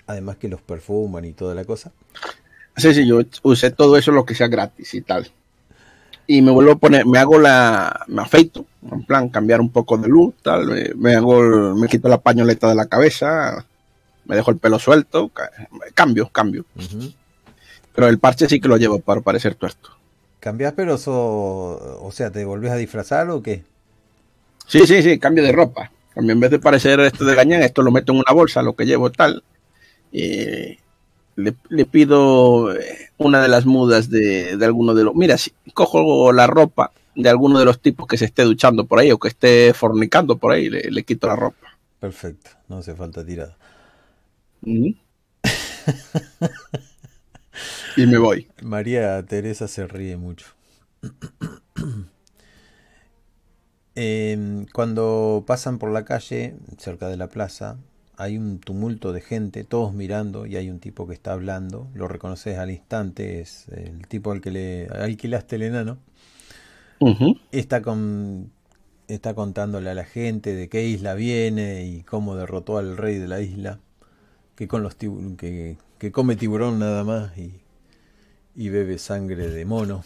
Además 0.06 0.36
que 0.36 0.48
los 0.48 0.60
perfuman 0.60 1.24
y 1.24 1.32
toda 1.32 1.54
la 1.54 1.64
cosa. 1.64 1.90
Sí, 2.76 2.92
sí, 2.94 3.06
yo 3.06 3.20
usé 3.42 3.70
todo 3.70 3.96
eso 3.96 4.12
lo 4.12 4.24
que 4.24 4.34
sea 4.34 4.48
gratis 4.48 4.94
y 4.94 5.00
tal. 5.00 5.30
Y 6.26 6.40
me 6.42 6.50
vuelvo 6.50 6.72
a 6.72 6.76
poner, 6.76 7.04
me 7.06 7.18
hago 7.18 7.38
la, 7.38 8.04
me 8.08 8.22
afeito, 8.22 8.64
en 8.90 9.04
plan 9.04 9.28
cambiar 9.28 9.60
un 9.60 9.70
poco 9.70 9.98
de 9.98 10.08
luz, 10.08 10.34
tal, 10.42 10.66
me, 10.66 10.90
me 10.96 11.14
hago, 11.14 11.74
me 11.74 11.86
quito 11.86 12.08
la 12.08 12.20
pañoleta 12.20 12.68
de 12.68 12.74
la 12.74 12.86
cabeza, 12.86 13.66
me 14.26 14.36
dejo 14.36 14.50
el 14.50 14.58
pelo 14.58 14.78
suelto, 14.78 15.28
ca- 15.28 15.50
cambio, 15.94 16.28
cambio. 16.28 16.64
Pero 17.94 18.08
el 18.08 18.18
parche 18.18 18.48
sí 18.48 18.60
que 18.60 18.68
lo 18.68 18.76
llevo 18.76 18.98
para 18.98 19.20
parecer 19.20 19.54
tuerto. 19.54 19.90
¿Cambiás 20.40 20.74
pero 20.74 20.98
so, 20.98 21.12
o 22.02 22.10
sea, 22.12 22.30
te 22.30 22.44
volvés 22.44 22.72
a 22.72 22.76
disfrazar 22.76 23.30
o 23.30 23.42
qué? 23.42 23.64
Sí, 24.66 24.86
sí, 24.86 25.02
sí, 25.02 25.18
cambio 25.18 25.42
de 25.44 25.52
ropa. 25.52 25.90
Cambio, 26.14 26.32
en 26.32 26.40
vez 26.40 26.50
de 26.50 26.58
parecer 26.58 27.00
esto 27.00 27.24
de 27.24 27.34
gañán, 27.34 27.62
esto 27.62 27.82
lo 27.82 27.90
meto 27.90 28.12
en 28.12 28.18
una 28.18 28.32
bolsa, 28.32 28.62
lo 28.62 28.74
que 28.74 28.86
llevo 28.86 29.10
tal. 29.10 29.42
Y 30.12 30.78
le, 31.36 31.54
le 31.68 31.84
pido 31.86 32.72
eh, 32.74 33.10
una 33.18 33.42
de 33.42 33.48
las 33.48 33.66
mudas 33.66 34.10
de, 34.10 34.56
de 34.56 34.64
alguno 34.64 34.94
de 34.94 35.04
los... 35.04 35.14
Mira, 35.14 35.36
si 35.38 35.52
cojo 35.72 36.32
la 36.32 36.46
ropa 36.46 36.92
de 37.16 37.28
alguno 37.28 37.58
de 37.58 37.64
los 37.64 37.80
tipos 37.80 38.06
que 38.06 38.16
se 38.18 38.24
esté 38.26 38.42
duchando 38.42 38.86
por 38.86 38.98
ahí 38.98 39.10
o 39.12 39.18
que 39.18 39.28
esté 39.28 39.72
fornicando 39.74 40.36
por 40.36 40.52
ahí, 40.52 40.68
le, 40.68 40.90
le 40.90 41.02
quito 41.04 41.26
la 41.26 41.36
ropa. 41.36 41.68
Perfecto, 42.00 42.50
no 42.68 42.78
hace 42.78 42.94
falta 42.94 43.24
tirada. 43.24 43.56
Y 47.96 48.06
me 48.06 48.18
voy. 48.18 48.48
María 48.62 49.24
Teresa 49.24 49.68
se 49.68 49.86
ríe 49.86 50.16
mucho. 50.16 50.46
Em, 53.96 54.66
cuando 54.72 55.44
pasan 55.46 55.78
por 55.78 55.92
la 55.92 56.04
calle, 56.04 56.56
cerca 56.78 57.08
de 57.08 57.16
la 57.16 57.28
plaza, 57.28 57.78
hay 58.16 58.36
un 58.36 58.58
tumulto 58.58 59.12
de 59.12 59.20
gente, 59.20 59.62
todos 59.62 59.94
mirando, 59.94 60.46
y 60.46 60.56
hay 60.56 60.68
un 60.68 60.80
tipo 60.80 61.06
que 61.06 61.14
está 61.14 61.32
hablando. 61.32 61.88
Lo 61.94 62.08
reconoces 62.08 62.58
al 62.58 62.72
instante, 62.72 63.40
es 63.40 63.68
el 63.68 64.08
tipo 64.08 64.32
al 64.32 64.40
que 64.40 64.50
le 64.50 64.88
alquilaste 64.88 65.54
el 65.54 65.62
enano. 65.62 65.98
Está 67.52 67.82
con 67.82 68.50
está 69.06 69.34
contándole 69.34 69.90
a 69.90 69.94
la 69.94 70.04
gente 70.04 70.54
de 70.54 70.68
qué 70.68 70.86
isla 70.86 71.14
viene 71.14 71.84
y 71.84 72.02
cómo 72.02 72.36
derrotó 72.36 72.78
al 72.78 72.96
rey 72.96 73.18
de 73.18 73.28
la 73.28 73.40
isla, 73.40 73.80
que 74.56 74.68
con 74.68 74.82
los 74.82 74.94
que, 74.94 75.76
que 75.98 76.12
come 76.12 76.36
tiburón 76.36 76.78
nada 76.78 77.04
más 77.04 77.36
y, 77.38 77.52
y 78.56 78.68
bebe 78.68 78.98
sangre 78.98 79.48
de 79.48 79.64
mono 79.64 80.04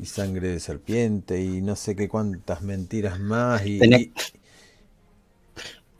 y 0.00 0.06
sangre 0.06 0.48
de 0.48 0.60
serpiente 0.60 1.42
y 1.42 1.60
no 1.60 1.74
sé 1.76 1.96
qué 1.96 2.08
cuántas 2.08 2.62
mentiras 2.62 3.18
más 3.18 3.66
y, 3.66 3.78
Tenía- 3.78 3.98
y- 4.00 4.12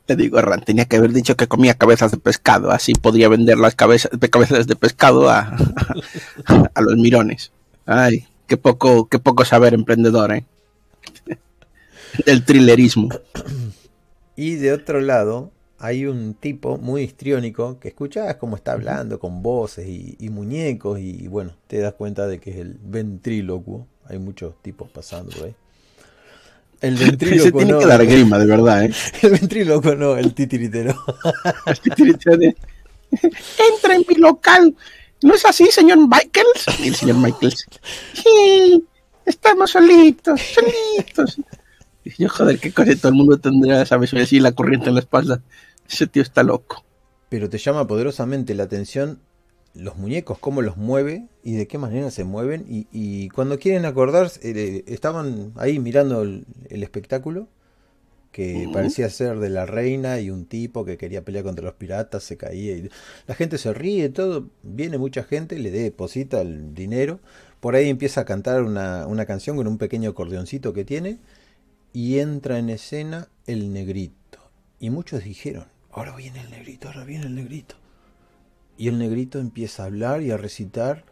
Te 0.05 0.15
digo, 0.15 0.39
Ran, 0.39 0.61
tenía 0.63 0.85
que 0.85 0.97
haber 0.97 1.13
dicho 1.13 1.35
que 1.35 1.47
comía 1.47 1.73
cabezas 1.73 2.11
de 2.11 2.17
pescado, 2.17 2.69
así 2.71 2.93
podría 2.93 3.27
vender 3.27 3.57
las 3.57 3.73
cabezas 3.73 4.11
de 4.19 4.29
cabezas 4.29 4.67
de 4.67 4.75
pescado 4.75 5.29
a, 5.31 5.55
a 6.75 6.81
los 6.81 6.95
mirones. 6.95 7.51
Ay, 7.87 8.27
qué 8.47 8.55
poco, 8.57 9.07
qué 9.09 9.17
poco 9.17 9.45
saber 9.45 9.73
emprendedor, 9.73 10.31
¿eh? 10.33 10.45
El 12.25 12.45
thrillerismo. 12.45 13.09
y 14.35 14.55
de 14.55 14.73
otro 14.73 15.01
lado 15.01 15.51
hay 15.79 16.05
un 16.05 16.35
tipo 16.35 16.77
muy 16.77 17.03
histriónico 17.03 17.79
que 17.79 17.89
escuchás 17.89 18.35
cómo 18.35 18.55
está 18.55 18.73
hablando 18.73 19.19
con 19.19 19.43
voces 19.43 19.87
y, 19.87 20.15
y 20.19 20.29
muñecos 20.29 20.99
y 20.99 21.27
bueno, 21.27 21.55
te 21.67 21.79
das 21.79 21.93
cuenta 21.93 22.27
de 22.27 22.39
que 22.39 22.51
es 22.51 22.57
el 22.57 22.77
ventrílocuo. 22.81 23.87
Hay 24.07 24.19
muchos 24.19 24.61
tipos 24.61 24.89
pasando 24.89 25.31
por 25.31 25.45
ahí. 25.45 25.55
El 26.81 26.97
Se 26.99 27.05
ventrílocuo 27.05 27.59
tiene 27.59 27.73
no, 27.73 27.79
que 27.79 27.85
dar 27.85 28.05
grima, 28.05 28.37
de 28.39 28.45
verdad, 28.45 28.85
¿eh? 28.85 28.93
el 29.21 29.31
ventrílocuo 29.31 29.95
no, 29.95 30.17
el 30.17 30.33
titiritero. 30.33 30.95
Entra 33.11 33.95
en 33.95 34.05
mi 34.07 34.15
local. 34.15 34.75
¿No 35.21 35.33
es 35.33 35.45
así, 35.45 35.71
señor 35.71 35.97
Michaels? 35.97 36.79
El 36.83 36.95
señor 36.95 37.17
Michaels. 37.17 37.65
Sí, 38.13 38.83
estamos 39.25 39.71
solitos, 39.71 40.39
solitos. 40.41 41.39
Y 42.05 42.11
yo, 42.17 42.29
joder, 42.29 42.59
qué 42.59 42.71
cosa 42.73 42.95
todo 42.95 43.09
el 43.09 43.15
mundo 43.17 43.37
tendrá, 43.39 43.85
¿sabes? 43.85 44.13
Así 44.13 44.39
la 44.39 44.53
corriente 44.53 44.89
en 44.89 44.95
la 44.95 45.01
espalda. 45.01 45.43
Ese 45.89 46.07
tío 46.07 46.21
está 46.23 46.43
loco. 46.43 46.85
Pero 47.29 47.49
te 47.49 47.57
llama 47.57 47.87
poderosamente 47.87 48.53
la 48.55 48.63
atención 48.63 49.19
los 49.73 49.97
muñecos, 49.97 50.39
cómo 50.39 50.61
los 50.61 50.77
mueve 50.77 51.27
y 51.43 51.55
de 51.55 51.67
qué 51.67 51.77
manera 51.77 52.11
se 52.11 52.23
mueven. 52.23 52.65
Y, 52.69 52.87
y 52.91 53.29
cuando 53.29 53.59
quieren 53.59 53.85
acordarse, 53.85 54.39
eh, 54.43 54.83
estaban 54.87 55.51
ahí 55.57 55.79
mirando 55.79 56.21
el, 56.21 56.45
el 56.69 56.83
espectáculo, 56.83 57.49
que 58.31 58.69
parecía 58.71 59.09
ser 59.09 59.39
de 59.39 59.49
la 59.49 59.65
reina 59.65 60.19
y 60.19 60.29
un 60.29 60.45
tipo 60.45 60.83
que 60.85 60.97
quería 60.97 61.23
pelear 61.23 61.45
contra 61.45 61.65
los 61.65 61.75
piratas, 61.75 62.23
se 62.23 62.37
caía. 62.37 62.75
Y 62.77 62.89
la 63.27 63.35
gente 63.35 63.57
se 63.57 63.73
ríe, 63.73 64.09
todo. 64.09 64.49
Viene 64.63 64.97
mucha 64.97 65.23
gente, 65.23 65.57
le 65.59 65.71
deposita 65.71 66.41
el 66.41 66.73
dinero. 66.73 67.19
Por 67.61 67.75
ahí 67.75 67.89
empieza 67.89 68.21
a 68.21 68.25
cantar 68.25 68.63
una, 68.63 69.07
una 69.07 69.25
canción 69.25 69.55
con 69.57 69.67
un 69.67 69.77
pequeño 69.77 70.09
acordeoncito 70.11 70.73
que 70.73 70.85
tiene. 70.85 71.19
Y 71.95 72.19
entra 72.19 72.59
en 72.59 72.69
escena 72.69 73.29
el 73.47 73.71
negrito. 73.71 74.39
Y 74.81 74.89
muchos 74.89 75.23
dijeron, 75.23 75.65
ahora 75.91 76.13
viene 76.13 76.41
el 76.41 76.49
negrito, 76.51 76.89
ahora 76.89 77.05
viene 77.05 77.27
el 77.27 77.35
negrito. 77.35 77.75
Y 78.77 78.89
el 78.89 78.99
negrito 78.99 79.39
empieza 79.39 79.83
a 79.83 79.85
hablar 79.85 80.21
y 80.21 80.31
a 80.31 80.35
recitar 80.37 81.05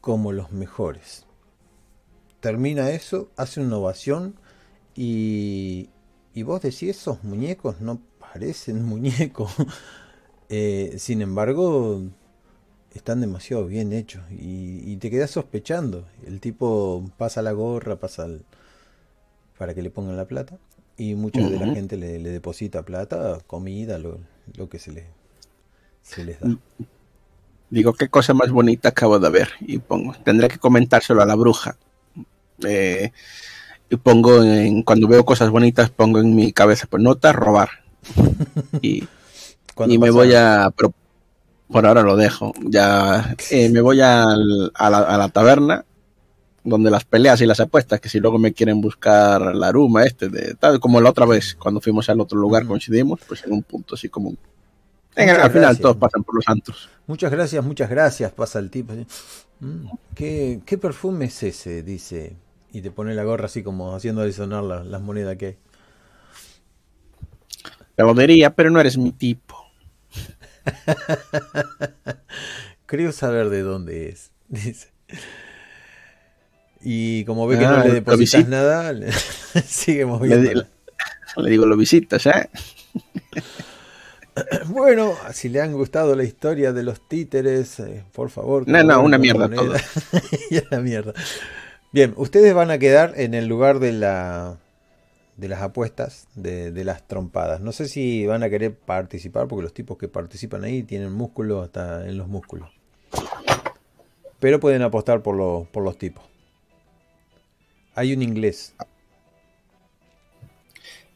como 0.00 0.30
los 0.30 0.52
mejores. 0.52 1.26
Termina 2.40 2.90
eso, 2.90 3.30
hace 3.36 3.60
una 3.60 3.78
ovación 3.78 4.36
y, 4.94 5.88
y 6.34 6.42
vos 6.42 6.60
decís, 6.62 6.90
esos 6.90 7.24
muñecos 7.24 7.80
no 7.80 8.00
parecen 8.20 8.84
muñecos. 8.86 9.52
Eh, 10.50 10.94
sin 10.98 11.22
embargo, 11.22 12.02
están 12.94 13.20
demasiado 13.20 13.66
bien 13.66 13.92
hechos 13.92 14.22
y, 14.30 14.80
y 14.84 14.96
te 14.98 15.10
quedas 15.10 15.32
sospechando. 15.32 16.06
El 16.26 16.40
tipo 16.40 17.10
pasa 17.16 17.42
la 17.42 17.52
gorra, 17.52 17.96
pasa 17.98 18.26
el- 18.26 18.44
para 19.64 19.72
que 19.72 19.80
le 19.80 19.88
pongan 19.88 20.14
la 20.14 20.26
plata 20.26 20.58
y 20.98 21.14
mucha 21.14 21.40
de 21.40 21.58
la 21.58 21.72
gente 21.72 21.96
le, 21.96 22.18
le 22.18 22.28
deposita 22.28 22.82
plata, 22.82 23.38
comida, 23.46 23.96
lo, 23.96 24.18
lo 24.58 24.68
que 24.68 24.78
se, 24.78 24.92
le, 24.92 25.06
se 26.02 26.22
les 26.22 26.38
da. 26.38 26.54
Digo, 27.70 27.94
qué 27.94 28.10
cosa 28.10 28.34
más 28.34 28.50
bonita 28.50 28.90
acabo 28.90 29.18
de 29.18 29.30
ver. 29.30 29.48
Y 29.60 29.78
pongo, 29.78 30.12
tendré 30.22 30.48
que 30.48 30.58
comentárselo 30.58 31.22
a 31.22 31.24
la 31.24 31.34
bruja. 31.34 31.78
Eh, 32.62 33.10
y 33.88 33.96
pongo 33.96 34.42
en, 34.42 34.82
cuando 34.82 35.08
veo 35.08 35.24
cosas 35.24 35.48
bonitas, 35.48 35.88
pongo 35.88 36.18
en 36.18 36.34
mi 36.34 36.52
cabeza, 36.52 36.86
pues 36.86 37.02
nota, 37.02 37.32
robar. 37.32 37.70
Y, 38.82 39.02
y 39.86 39.96
me 39.96 40.10
voy 40.10 40.34
a, 40.34 40.70
pero 40.76 40.92
por 41.68 41.86
ahora 41.86 42.02
lo 42.02 42.16
dejo. 42.16 42.52
Ya 42.64 43.34
eh, 43.50 43.70
me 43.70 43.80
voy 43.80 44.02
a, 44.02 44.26
la, 44.36 44.98
a 44.98 45.16
la 45.16 45.28
taberna 45.30 45.86
donde 46.64 46.90
las 46.90 47.04
peleas 47.04 47.40
y 47.42 47.46
las 47.46 47.60
apuestas, 47.60 48.00
que 48.00 48.08
si 48.08 48.18
luego 48.20 48.38
me 48.38 48.52
quieren 48.52 48.80
buscar 48.80 49.54
la 49.54 49.68
aruma 49.68 50.04
este, 50.04 50.28
de 50.28 50.54
tal, 50.54 50.80
como 50.80 51.00
la 51.00 51.10
otra 51.10 51.26
vez, 51.26 51.54
cuando 51.54 51.80
fuimos 51.80 52.08
al 52.08 52.20
otro 52.20 52.38
lugar 52.38 52.66
coincidimos, 52.66 53.20
pues 53.28 53.44
en 53.44 53.52
un 53.52 53.62
punto 53.62 53.94
así 53.94 54.08
como... 54.08 54.34
En 55.16 55.30
al 55.30 55.36
final 55.36 55.50
gracias. 55.52 55.80
todos 55.80 55.96
pasan 55.96 56.24
por 56.24 56.34
los 56.34 56.48
antros. 56.48 56.88
Muchas 57.06 57.30
gracias, 57.30 57.64
muchas 57.64 57.88
gracias, 57.88 58.32
pasa 58.32 58.58
el 58.58 58.68
tipo. 58.70 58.92
"Mm, 59.60 59.86
¿qué, 60.16 60.60
qué 60.66 60.76
perfume 60.76 61.26
es 61.26 61.40
ese? 61.44 61.84
Dice. 61.84 62.34
Y 62.72 62.80
te 62.80 62.90
pone 62.90 63.14
la 63.14 63.22
gorra 63.22 63.44
así 63.44 63.62
como 63.62 63.94
haciendo 63.94 64.28
sonar 64.32 64.64
la- 64.64 64.82
las 64.82 65.00
monedas 65.02 65.36
que 65.36 65.46
hay. 65.46 65.56
Te 67.94 68.02
jodería, 68.02 68.56
pero 68.56 68.70
no 68.70 68.80
eres 68.80 68.98
mi 68.98 69.12
tipo. 69.12 69.54
Creo 72.86 73.12
saber 73.12 73.50
de 73.50 73.62
dónde 73.62 74.08
es, 74.08 74.32
dice. 74.48 74.88
Y 76.86 77.24
como 77.24 77.46
ve 77.46 77.58
que 77.58 77.64
Ah, 77.64 77.70
no 77.70 77.78
le 77.82 77.88
lo 77.88 77.94
depositas 77.94 78.40
visita. 78.42 78.50
nada, 78.56 78.92
le- 78.92 79.10
sigue 79.66 80.00
Le, 80.00 80.04
moviendo. 80.06 80.66
le 81.36 81.50
digo, 81.50 81.64
lo 81.66 81.76
visitas, 81.76 82.26
¿eh? 82.26 82.50
Bueno, 84.66 85.14
si 85.32 85.48
le 85.48 85.60
han 85.60 85.72
gustado 85.72 86.16
la 86.16 86.24
historia 86.24 86.72
de 86.72 86.82
los 86.82 87.06
títeres, 87.08 87.78
eh, 87.80 88.02
por 88.12 88.30
favor. 88.30 88.66
No, 88.68 88.82
no, 88.82 89.00
una 89.00 89.16
mierda 89.16 89.48
y 90.50 90.56
a 90.58 90.62
la 90.70 90.80
mierda. 90.80 91.12
Bien, 91.92 92.12
ustedes 92.16 92.52
van 92.52 92.70
a 92.72 92.78
quedar 92.78 93.12
en 93.16 93.34
el 93.34 93.46
lugar 93.46 93.78
de 93.78 93.92
la 93.92 94.56
de 95.36 95.48
las 95.48 95.62
apuestas, 95.62 96.26
de, 96.34 96.70
de 96.72 96.84
las 96.84 97.06
trompadas. 97.08 97.60
No 97.60 97.72
sé 97.72 97.88
si 97.88 98.26
van 98.26 98.42
a 98.42 98.50
querer 98.50 98.74
participar, 98.74 99.46
porque 99.48 99.62
los 99.62 99.74
tipos 99.74 99.98
que 99.98 100.06
participan 100.08 100.62
ahí 100.64 100.82
tienen 100.84 101.12
músculos 101.12 101.64
hasta 101.64 102.06
en 102.06 102.18
los 102.18 102.28
músculos. 102.28 102.70
Pero 104.40 104.60
pueden 104.60 104.82
apostar 104.82 105.22
por, 105.22 105.36
los 105.36 105.66
por 105.68 105.82
los 105.84 105.96
tipos. 105.98 106.24
Hay 107.94 108.12
un 108.12 108.22
inglés. 108.22 108.74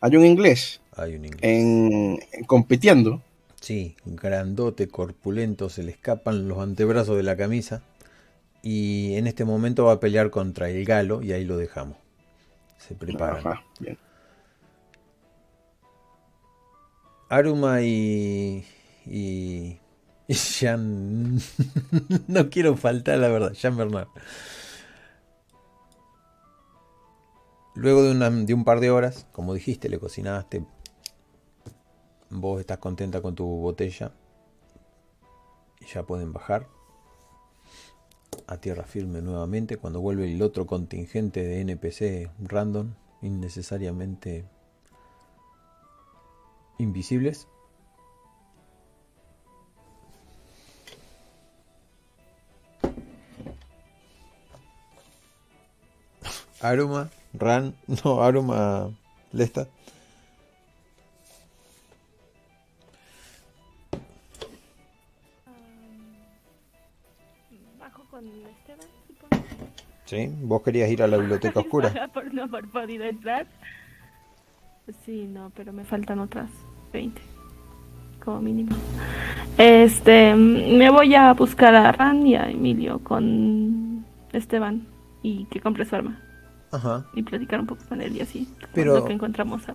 Hay 0.01 0.17
un 0.17 0.25
inglés 0.25 0.81
Hay 0.97 1.15
un 1.17 1.25
inglés. 1.25 1.43
en, 1.43 2.21
en 2.33 2.45
compitiendo. 2.45 3.23
Sí, 3.61 3.97
grandote, 4.05 4.89
corpulento, 4.89 5.69
se 5.69 5.83
le 5.83 5.91
escapan 5.93 6.49
los 6.49 6.59
antebrazos 6.59 7.17
de 7.17 7.23
la 7.25 7.37
camisa. 7.37 7.83
Y 8.63 9.15
en 9.17 9.27
este 9.27 9.45
momento 9.45 9.85
va 9.87 9.95
a 9.95 10.01
pelear 10.01 10.31
contra 10.31 10.71
el 10.71 10.85
galo 10.85 11.23
y 11.23 11.33
ahí 11.33 11.45
lo 11.45 11.57
dejamos. 11.57 11.97
Se 12.79 12.95
preparan. 12.95 13.47
Ajá, 13.47 13.65
bien. 13.81 13.99
Aruma 17.29 17.83
y. 17.83 18.65
y. 19.07 19.79
y 20.29 20.35
Jean. 20.35 21.39
no 22.29 22.51
quiero 22.51 22.77
faltar, 22.77 23.19
la 23.19 23.29
verdad, 23.29 23.53
Jean 23.53 23.77
Bernard. 23.77 24.09
Luego 27.79 28.03
de, 28.03 28.11
una- 28.11 28.29
de 28.29 28.55
un 28.55 28.65
par 28.65 28.81
de 28.81 28.91
horas, 28.91 29.27
como 29.31 29.55
dijiste, 29.55 29.89
le 29.89 30.01
cocinaste. 30.01 30.65
Vos 32.29 32.59
estás 32.59 32.79
contenta 32.79 33.23
con 33.23 33.37
tu 33.37 33.47
botella. 33.47 34.11
Y 35.81 35.87
ya 35.87 36.03
pueden 36.03 36.33
bajar 36.33 36.67
a 38.49 38.57
tierra 38.57 38.83
firme 38.83 39.23
nuevamente 39.23 39.77
cuando 39.77 40.01
vuelve 40.01 40.25
el 40.33 40.43
otro 40.43 40.67
contingente 40.67 41.45
de 41.45 41.61
NPC 41.61 42.31
random, 42.41 42.95
innecesariamente 43.23 44.45
invisibles. 46.79 47.47
Aruma, 56.61 57.11
Ran, 57.35 57.75
no, 58.05 58.23
Aruma, 58.23 58.91
Lesta. 59.33 59.67
Bajo 67.79 68.05
con 68.11 68.25
Esteban, 68.27 68.87
supongo. 69.07 69.45
¿Sí? 70.05 70.31
¿Vos 70.43 70.63
querías 70.63 70.91
ir 70.91 71.03
a 71.03 71.07
la 71.07 71.17
biblioteca 71.19 71.61
oscura? 71.61 72.09
por 72.13 72.33
no 72.33 72.45
haber 72.45 72.67
podido 72.69 73.05
entrar. 73.05 73.47
Sí, 75.05 75.27
no, 75.27 75.53
pero 75.55 75.73
me 75.73 75.85
faltan 75.85 76.19
otras 76.19 76.51
20. 76.93 77.21
Como 78.25 78.41
mínimo. 78.41 78.75
Este, 79.59 80.35
me 80.35 80.89
voy 80.91 81.15
a 81.15 81.33
buscar 81.35 81.75
a 81.75 81.93
Ran 81.93 82.27
y 82.27 82.37
a 82.37 82.49
Emilio 82.49 83.01
con 83.01 84.05
Esteban 84.33 84.87
y 85.23 85.45
que 85.47 85.61
compre 85.61 85.85
su 85.85 85.95
arma. 85.97 86.21
Ajá. 86.71 87.07
Y 87.15 87.23
platicar 87.23 87.61
un 87.61 87.67
poco 87.67 87.83
con 87.89 88.01
él 88.01 88.17
y 88.17 88.21
así. 88.21 88.49
Pero- 88.75 89.05
que 89.05 89.13
encontramos 89.13 89.63
a 89.69 89.75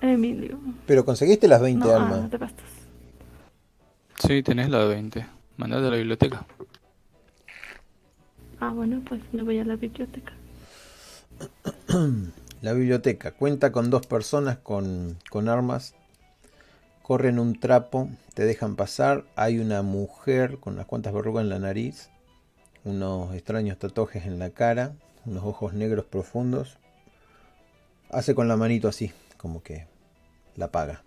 Emilio. 0.00 0.58
Pero 0.86 1.04
conseguiste 1.04 1.48
las 1.48 1.60
20 1.60 1.86
No, 1.86 1.92
ah, 1.92 1.96
armas. 1.96 2.30
de 2.30 2.36
bastos. 2.38 2.64
Sí, 4.18 4.42
tenés 4.42 4.70
la 4.70 4.78
de 4.80 4.88
20. 4.88 5.26
Mandate 5.56 5.86
a 5.86 5.90
la 5.90 5.96
biblioteca. 5.96 6.46
Ah, 8.60 8.70
bueno, 8.70 9.02
pues 9.06 9.20
me 9.32 9.42
voy 9.42 9.58
a 9.58 9.64
la 9.64 9.76
biblioteca. 9.76 10.32
La 12.62 12.72
biblioteca 12.72 13.32
cuenta 13.32 13.70
con 13.70 13.90
dos 13.90 14.06
personas 14.06 14.56
con, 14.56 15.18
con 15.30 15.48
armas. 15.50 15.94
Corren 17.02 17.38
un 17.38 17.60
trapo, 17.60 18.08
te 18.34 18.44
dejan 18.46 18.74
pasar. 18.76 19.24
Hay 19.36 19.58
una 19.58 19.82
mujer 19.82 20.58
con 20.58 20.72
unas 20.74 20.86
cuantas 20.86 21.12
verrugas 21.12 21.44
en 21.44 21.50
la 21.50 21.58
nariz, 21.58 22.08
unos 22.84 23.34
extraños 23.34 23.78
tatuajes 23.78 24.24
en 24.26 24.38
la 24.38 24.50
cara, 24.50 24.94
unos 25.26 25.44
ojos 25.44 25.74
negros 25.74 26.06
profundos. 26.06 26.78
Hace 28.10 28.34
con 28.34 28.48
la 28.48 28.56
manito 28.56 28.88
así, 28.88 29.12
como 29.36 29.62
que 29.62 29.86
la 30.54 30.66
apaga. 30.66 31.02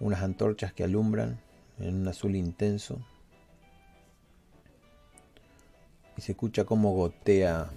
Unas 0.00 0.22
antorchas 0.22 0.72
que 0.72 0.84
alumbran 0.84 1.38
en 1.78 1.94
un 1.94 2.08
azul 2.08 2.36
intenso. 2.36 3.00
Y 6.16 6.22
se 6.22 6.32
escucha 6.32 6.64
como 6.64 6.92
gotea 6.92 7.70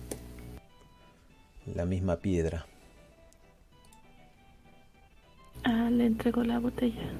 la 1.75 1.85
misma 1.85 2.17
piedra. 2.17 2.65
Ah, 5.63 5.89
le 5.91 6.05
entrego 6.05 6.43
la 6.43 6.59
botella. 6.59 7.11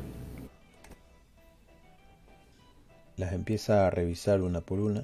Las 3.18 3.34
empieza 3.34 3.86
a 3.86 3.90
revisar 3.90 4.42
una 4.42 4.62
por 4.62 4.80
una. 4.80 5.04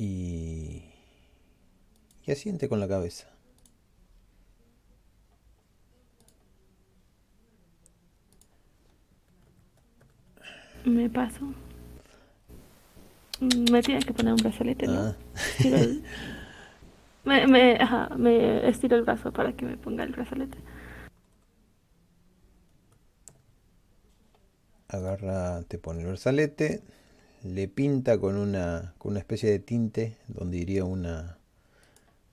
Y... 0.00 0.82
Y 2.24 2.32
asiente 2.32 2.70
con 2.70 2.80
la 2.80 2.88
cabeza. 2.88 3.26
Me 10.84 11.10
paso. 11.10 11.52
Me 13.40 13.82
tiene 13.82 14.00
que 14.02 14.12
poner 14.14 14.32
un 14.34 14.40
brazalete, 14.40 14.86
¿no? 14.86 15.00
Ah. 15.00 15.16
El- 15.62 16.02
me, 17.24 17.46
me, 17.46 17.76
ajá, 17.76 18.08
me 18.16 18.68
estiro 18.68 18.96
el 18.96 19.02
brazo 19.02 19.32
para 19.32 19.52
que 19.52 19.64
me 19.66 19.76
ponga 19.76 20.04
el 20.04 20.12
brazalete. 20.12 20.58
Agarra, 24.88 25.62
te 25.62 25.78
pone 25.78 26.00
el 26.00 26.06
brazalete, 26.08 26.82
le 27.42 27.68
pinta 27.68 28.18
con 28.18 28.36
una, 28.36 28.94
con 28.98 29.12
una 29.12 29.20
especie 29.20 29.50
de 29.50 29.58
tinte, 29.58 30.18
donde 30.28 30.58
iría 30.58 30.84
una, 30.84 31.38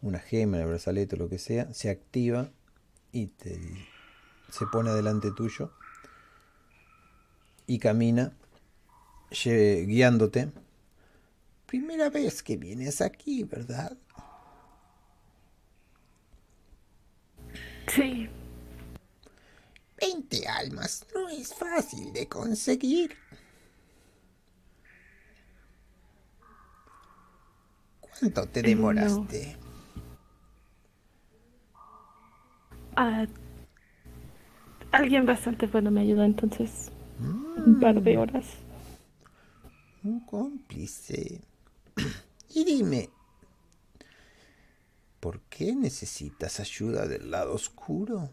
una 0.02 0.20
gema 0.20 0.58
en 0.58 0.64
el 0.64 0.70
brazalete 0.70 1.16
o 1.16 1.20
lo 1.20 1.30
que 1.30 1.40
sea, 1.40 1.74
se 1.74 1.90
activa 1.90 2.50
y 3.12 3.28
te, 3.28 3.60
se 4.52 4.66
pone 4.68 4.92
delante 4.92 5.32
tuyo 5.32 5.72
y 7.66 7.80
camina 7.80 8.34
guiándote. 9.32 10.52
Primera 11.66 12.10
vez 12.10 12.42
que 12.42 12.56
vienes 12.56 13.02
aquí, 13.02 13.44
¿verdad? 13.44 13.98
Sí, 17.94 18.30
20 20.00 20.48
almas 20.48 21.06
no 21.14 21.30
es 21.30 21.54
fácil 21.54 22.14
de 22.14 22.28
conseguir. 22.28 23.27
¿Cuánto 28.20 28.48
te 28.50 28.64
no. 28.64 28.68
demoraste? 28.70 29.58
ah, 32.96 33.28
alguien 34.92 35.26
bastante 35.26 35.68
bueno 35.68 35.92
me 35.92 36.02
ayudó 36.02 36.24
entonces. 36.24 36.92
Un 37.66 37.80
par 37.80 38.02
de 38.02 38.18
horas. 38.18 38.46
Un 40.04 40.22
cómplice. 40.26 41.42
Y 42.56 42.64
dime, 42.64 43.14
¿por 45.20 45.42
qué 45.42 45.76
necesitas 45.76 46.60
ayuda 46.60 47.06
del 47.08 47.30
lado 47.30 47.54
oscuro? 47.54 48.32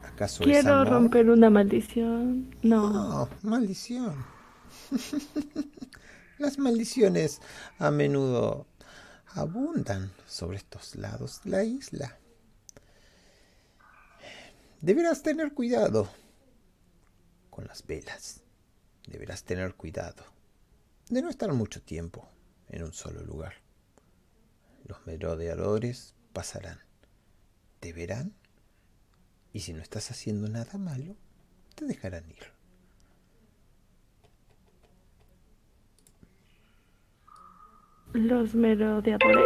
¿Acaso 0.00 0.44
Quiero 0.44 0.84
romper 0.84 1.30
una 1.30 1.50
maldición. 1.50 2.54
No, 2.62 2.90
No, 2.90 3.28
maldición. 3.42 4.26
Las 6.38 6.58
maldiciones 6.58 7.40
a 7.78 7.90
menudo 7.90 8.66
abundan 9.28 10.12
sobre 10.26 10.58
estos 10.58 10.94
lados 10.94 11.40
de 11.44 11.50
la 11.50 11.64
isla. 11.64 12.18
Deberás 14.82 15.22
tener 15.22 15.54
cuidado 15.54 16.10
con 17.48 17.66
las 17.66 17.86
velas. 17.86 18.42
Deberás 19.06 19.44
tener 19.44 19.74
cuidado 19.74 20.24
de 21.08 21.22
no 21.22 21.30
estar 21.30 21.52
mucho 21.52 21.80
tiempo 21.80 22.28
en 22.68 22.82
un 22.82 22.92
solo 22.92 23.22
lugar. 23.22 23.54
Los 24.84 25.06
merodeadores 25.06 26.14
pasarán, 26.32 26.80
te 27.80 27.92
verán 27.92 28.34
y 29.52 29.60
si 29.60 29.72
no 29.72 29.80
estás 29.80 30.10
haciendo 30.10 30.48
nada 30.48 30.76
malo, 30.76 31.16
te 31.74 31.86
dejarán 31.86 32.28
ir. 32.28 32.55
Los 38.16 38.54
merodeadores. 38.54 39.44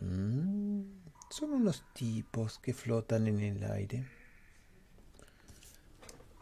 Mm, 0.00 0.82
son 1.30 1.52
unos 1.52 1.84
tipos 1.94 2.58
que 2.58 2.74
flotan 2.74 3.26
en 3.26 3.40
el 3.40 3.64
aire. 3.64 4.06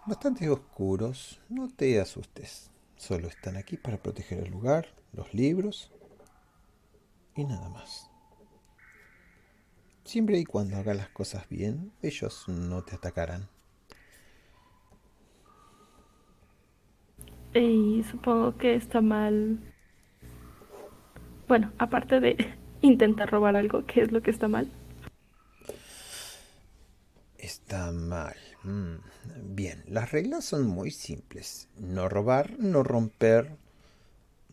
Bastante 0.06 0.48
oscuros, 0.48 1.40
no 1.48 1.68
te 1.68 2.00
asustes. 2.00 2.70
Solo 2.96 3.28
están 3.28 3.56
aquí 3.56 3.76
para 3.76 4.02
proteger 4.02 4.40
el 4.40 4.50
lugar, 4.50 4.88
los 5.12 5.32
libros 5.32 5.92
y 7.36 7.44
nada 7.44 7.68
más. 7.68 8.10
Siempre 10.04 10.38
y 10.38 10.44
cuando 10.44 10.76
hagas 10.76 10.96
las 10.96 11.08
cosas 11.10 11.48
bien, 11.48 11.92
ellos 12.02 12.44
no 12.48 12.82
te 12.82 12.96
atacarán. 12.96 13.48
Y 17.54 18.04
supongo 18.10 18.56
que 18.56 18.74
está 18.74 19.00
mal. 19.00 19.69
Bueno, 21.50 21.72
aparte 21.78 22.20
de 22.20 22.36
intentar 22.80 23.28
robar 23.28 23.56
algo, 23.56 23.84
¿qué 23.84 24.02
es 24.02 24.12
lo 24.12 24.22
que 24.22 24.30
está 24.30 24.46
mal? 24.46 24.70
Está 27.38 27.90
mal. 27.90 28.36
Mm, 28.62 28.98
Bien, 29.56 29.82
las 29.88 30.12
reglas 30.12 30.44
son 30.44 30.64
muy 30.68 30.92
simples. 30.92 31.68
No 31.76 32.08
robar, 32.08 32.56
no 32.60 32.84
romper, 32.84 33.58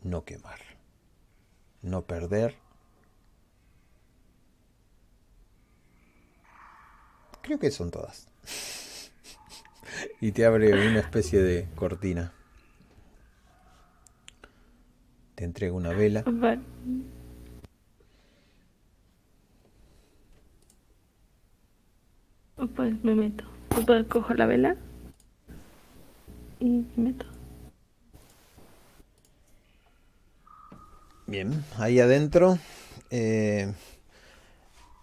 no 0.02 0.26
quemar. 0.26 0.60
No 1.84 2.08
perder. 2.08 2.56
Creo 7.44 7.60
que 7.60 7.70
son 7.70 7.92
todas. 7.92 8.28
y 10.22 10.32
te 10.32 10.46
abre 10.46 10.74
una 10.90 11.00
especie 11.02 11.44
de 11.44 11.68
cortina. 11.76 12.37
Te 15.38 15.44
entrega 15.44 15.72
una 15.74 15.94
vela. 15.94 16.24
Vale. 16.26 16.60
Pues 22.76 23.04
me 23.04 23.14
meto. 23.14 23.44
Pues 23.86 24.08
cojo 24.08 24.34
la 24.34 24.48
vela. 24.48 24.76
Y 26.60 26.66
me 26.96 27.04
meto. 27.12 27.28
Bien, 31.28 31.64
ahí 31.78 32.00
adentro. 32.00 32.58
eh, 33.12 33.72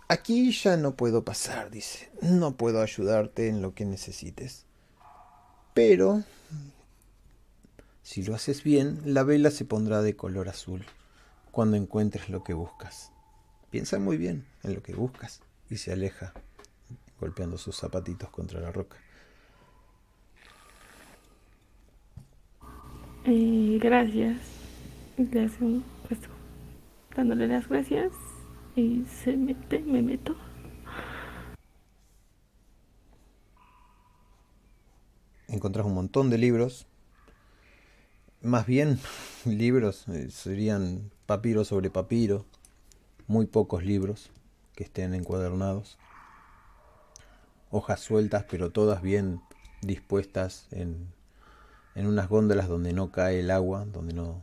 aquí 0.08 0.50
ya 0.50 0.76
no 0.76 0.96
puedo 0.96 1.24
pasar, 1.24 1.70
dice. 1.70 2.10
No 2.22 2.56
puedo 2.56 2.82
ayudarte 2.82 3.48
en 3.48 3.62
lo 3.62 3.72
que 3.72 3.84
necesites. 3.84 4.66
Pero, 5.74 6.24
si 8.04 8.22
lo 8.22 8.34
haces 8.34 8.62
bien, 8.62 9.00
la 9.06 9.22
vela 9.22 9.50
se 9.50 9.64
pondrá 9.64 10.02
de 10.02 10.14
color 10.14 10.50
azul 10.50 10.84
cuando 11.50 11.78
encuentres 11.78 12.28
lo 12.28 12.44
que 12.44 12.52
buscas. 12.52 13.10
Piensa 13.70 13.98
muy 13.98 14.18
bien 14.18 14.44
en 14.62 14.74
lo 14.74 14.82
que 14.82 14.94
buscas 14.94 15.40
y 15.70 15.78
se 15.78 15.90
aleja, 15.90 16.34
golpeando 17.18 17.56
sus 17.56 17.76
zapatitos 17.76 18.28
contra 18.28 18.60
la 18.60 18.70
roca. 18.70 18.98
Eh, 23.24 23.78
gracias. 23.80 24.36
Le 25.16 25.44
hace 25.46 25.64
un 25.64 25.82
gesto, 26.06 26.28
dándole 27.16 27.48
las 27.48 27.66
gracias. 27.66 28.12
Y 28.76 29.04
se 29.06 29.34
mete, 29.34 29.78
me 29.80 30.02
meto. 30.02 30.36
encontrás 35.48 35.86
un 35.86 35.94
montón 35.94 36.28
de 36.28 36.36
libros. 36.36 36.86
Más 38.44 38.66
bien, 38.66 39.00
libros 39.46 40.06
eh, 40.08 40.30
serían 40.30 41.10
papiro 41.24 41.64
sobre 41.64 41.88
papiro. 41.88 42.44
Muy 43.26 43.46
pocos 43.46 43.82
libros 43.82 44.30
que 44.76 44.84
estén 44.84 45.14
encuadernados. 45.14 45.96
Hojas 47.70 48.00
sueltas, 48.00 48.44
pero 48.50 48.70
todas 48.70 49.00
bien 49.00 49.40
dispuestas 49.80 50.68
en, 50.72 51.08
en 51.94 52.06
unas 52.06 52.28
góndolas 52.28 52.68
donde 52.68 52.92
no 52.92 53.10
cae 53.10 53.40
el 53.40 53.50
agua, 53.50 53.86
donde 53.86 54.12
no, 54.12 54.42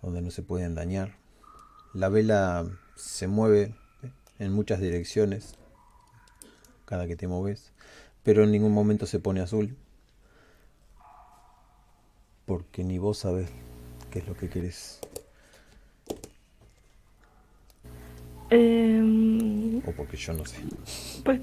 donde 0.00 0.22
no 0.22 0.30
se 0.30 0.40
pueden 0.40 0.74
dañar. 0.74 1.18
La 1.92 2.08
vela 2.08 2.66
se 2.94 3.26
mueve 3.26 3.74
en 4.38 4.54
muchas 4.54 4.80
direcciones 4.80 5.54
cada 6.86 7.06
que 7.06 7.16
te 7.16 7.28
moves, 7.28 7.72
pero 8.22 8.42
en 8.44 8.52
ningún 8.52 8.72
momento 8.72 9.04
se 9.04 9.18
pone 9.18 9.42
azul, 9.42 9.76
porque 12.46 12.84
ni 12.84 12.98
vos 12.98 13.18
sabés 13.18 13.50
qué 14.10 14.20
es 14.20 14.26
lo 14.28 14.34
que 14.36 14.48
querés. 14.48 15.00
Em, 18.50 19.78
O 19.84 19.92
porque 19.92 20.16
yo 20.16 20.32
no 20.32 20.44
sé. 20.46 20.58
pues. 21.24 21.40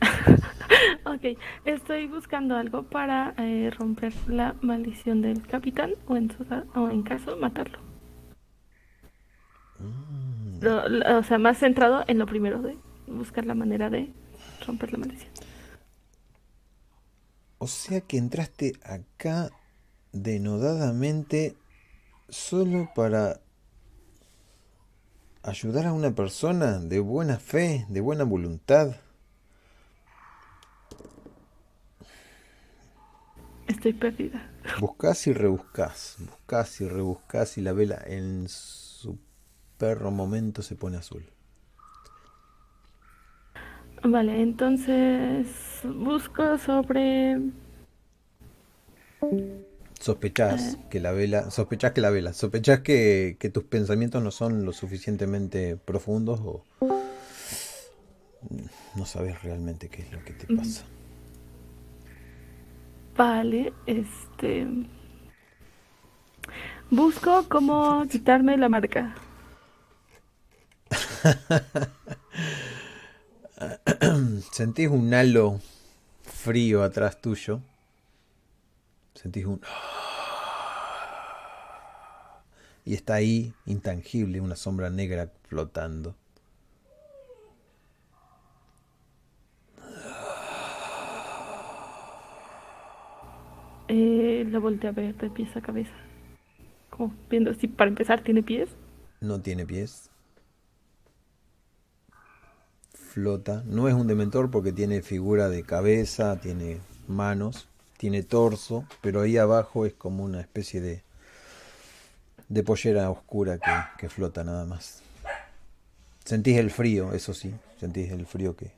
ok, 1.04 1.38
estoy 1.64 2.06
buscando 2.06 2.56
algo 2.56 2.84
para 2.84 3.34
eh, 3.38 3.70
romper 3.76 4.12
la 4.28 4.54
maldición 4.62 5.22
del 5.22 5.46
capitán 5.46 5.94
o 6.06 6.16
en, 6.16 6.30
su- 6.30 6.46
o 6.74 6.90
en 6.90 7.02
caso 7.02 7.36
matarlo. 7.36 7.78
Lo- 10.60 10.88
lo- 10.88 11.18
o 11.18 11.22
sea, 11.24 11.38
más 11.38 11.58
centrado 11.58 12.04
en 12.06 12.18
lo 12.18 12.26
primero 12.26 12.62
de 12.62 12.76
buscar 13.08 13.44
la 13.46 13.54
manera 13.54 13.90
de 13.90 14.12
romper 14.66 14.92
la 14.92 14.98
maldición. 14.98 15.30
O 17.58 17.66
sea 17.66 18.00
que 18.02 18.18
entraste 18.18 18.74
acá 18.84 19.50
denodadamente 20.14 21.56
solo 22.28 22.88
para 22.94 23.40
ayudar 25.42 25.86
a 25.86 25.92
una 25.92 26.14
persona 26.14 26.78
de 26.78 27.00
buena 27.00 27.38
fe, 27.38 27.84
de 27.88 28.00
buena 28.00 28.24
voluntad. 28.24 28.96
Estoy 33.66 33.92
perdida. 33.92 34.50
Buscás 34.80 35.26
y 35.26 35.32
rebuscás, 35.32 36.16
buscás 36.18 36.80
y 36.80 36.88
rebuscás 36.88 37.58
y 37.58 37.60
la 37.60 37.72
vela 37.72 38.02
en 38.06 38.48
su 38.48 39.18
perro 39.76 40.10
momento 40.10 40.62
se 40.62 40.76
pone 40.76 40.96
azul. 40.96 41.26
Vale, 44.02 44.40
entonces 44.40 45.46
busco 45.82 46.56
sobre... 46.58 47.40
Sospechás 50.04 50.76
que 50.90 51.00
la 51.00 51.12
vela, 51.12 51.50
sospechás 51.50 51.92
que 51.92 52.02
la 52.02 52.10
vela, 52.10 52.34
sospechás 52.34 52.80
que, 52.80 53.38
que 53.40 53.48
tus 53.48 53.64
pensamientos 53.64 54.22
no 54.22 54.30
son 54.30 54.66
lo 54.66 54.74
suficientemente 54.74 55.78
profundos 55.78 56.40
o 56.40 56.62
no 58.94 59.06
sabes 59.06 59.42
realmente 59.42 59.88
qué 59.88 60.02
es 60.02 60.12
lo 60.12 60.22
que 60.22 60.34
te 60.34 60.54
pasa. 60.54 60.84
Vale, 63.16 63.72
este... 63.86 64.66
Busco 66.90 67.46
cómo 67.48 68.06
quitarme 68.06 68.58
la 68.58 68.68
marca. 68.68 69.14
Sentís 74.52 74.88
un 74.88 75.14
halo 75.14 75.60
frío 76.24 76.82
atrás 76.82 77.22
tuyo. 77.22 77.62
Sentís 79.24 79.46
un... 79.46 79.58
Y 82.84 82.92
está 82.92 83.14
ahí, 83.14 83.54
intangible, 83.64 84.38
una 84.42 84.54
sombra 84.54 84.90
negra 84.90 85.32
flotando. 85.48 86.14
Eh, 93.88 94.44
lo 94.46 94.60
volteé 94.60 94.90
a 94.90 94.92
ver 94.92 95.16
de 95.16 95.30
pies 95.30 95.56
a 95.56 95.62
cabeza. 95.62 95.94
Como 96.90 97.14
viendo 97.30 97.54
si 97.54 97.66
para 97.66 97.88
empezar 97.88 98.22
tiene 98.22 98.42
pies. 98.42 98.68
No 99.22 99.40
tiene 99.40 99.64
pies. 99.64 100.10
Flota. 102.92 103.62
No 103.64 103.88
es 103.88 103.94
un 103.94 104.06
dementor 104.06 104.50
porque 104.50 104.72
tiene 104.72 105.00
figura 105.00 105.48
de 105.48 105.62
cabeza, 105.62 106.38
tiene 106.42 106.80
manos, 107.08 107.70
tiene 107.96 108.22
torso, 108.22 108.84
pero 109.00 109.20
ahí 109.22 109.36
abajo 109.36 109.86
es 109.86 109.94
como 109.94 110.24
una 110.24 110.40
especie 110.40 110.80
de, 110.80 111.02
de 112.48 112.62
pollera 112.62 113.10
oscura 113.10 113.58
que, 113.58 113.70
que 113.98 114.08
flota 114.08 114.44
nada 114.44 114.64
más. 114.64 115.00
Sentís 116.24 116.56
el 116.58 116.70
frío, 116.70 117.12
eso 117.12 117.34
sí, 117.34 117.54
sentís 117.78 118.10
el 118.10 118.26
frío 118.26 118.56
que, 118.56 118.72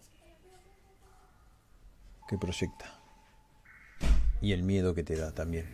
que 2.28 2.36
proyecta. 2.38 2.92
Y 4.40 4.52
el 4.52 4.62
miedo 4.62 4.94
que 4.94 5.02
te 5.02 5.16
da 5.16 5.32
también. 5.32 5.66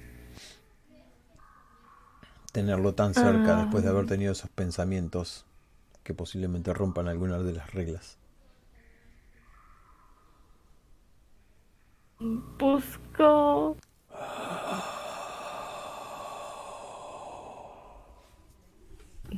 Tenerlo 2.52 2.94
tan 2.94 3.14
cerca 3.14 3.55
Ah. 3.56 3.60
después 3.62 3.82
de 3.82 3.90
haber 3.90 4.06
tenido 4.06 4.32
esos 4.32 4.51
pensamientos 4.51 5.47
que 6.05 6.14
posiblemente 6.14 6.73
rompan 6.74 7.09
algunas 7.09 7.44
de 7.44 7.52
las 7.55 7.73
reglas. 7.73 8.19
Busco... 12.23 13.77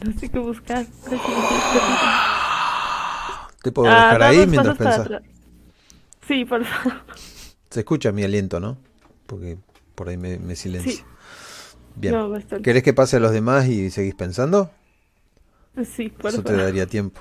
No 0.05 0.13
sé 0.19 0.29
qué 0.29 0.39
buscar. 0.39 0.87
Te 3.63 3.73
puedo 3.73 3.91
Ah, 3.91 3.95
dejar 3.95 4.21
da 4.21 4.29
ahí 4.29 4.47
mientras 4.47 4.77
pensás. 4.77 5.09
Sí, 6.27 6.45
por 6.45 6.65
favor. 6.65 7.01
Se 7.71 7.81
escucha 7.81 8.13
mi 8.13 8.25
aliento, 8.25 8.61
¿no? 8.61 8.77
Porque 9.27 9.59
por 9.95 10.09
ahí 10.09 10.17
me, 10.17 10.39
me 10.39 10.57
silencio. 10.57 10.93
Sí. 10.93 11.05
Bien. 11.97 12.15
No. 12.15 12.33
¿Querés 12.63 12.83
que 12.83 12.93
pase 12.93 13.17
a 13.17 13.21
los 13.21 13.31
demás 13.33 13.67
y 13.67 13.91
seguís 13.91 14.15
pensando? 14.15 14.71
Sí, 15.85 16.09
por 16.09 16.31
Eso 16.31 16.43
te 16.43 16.57
daría 16.57 16.87
tiempo. 16.87 17.21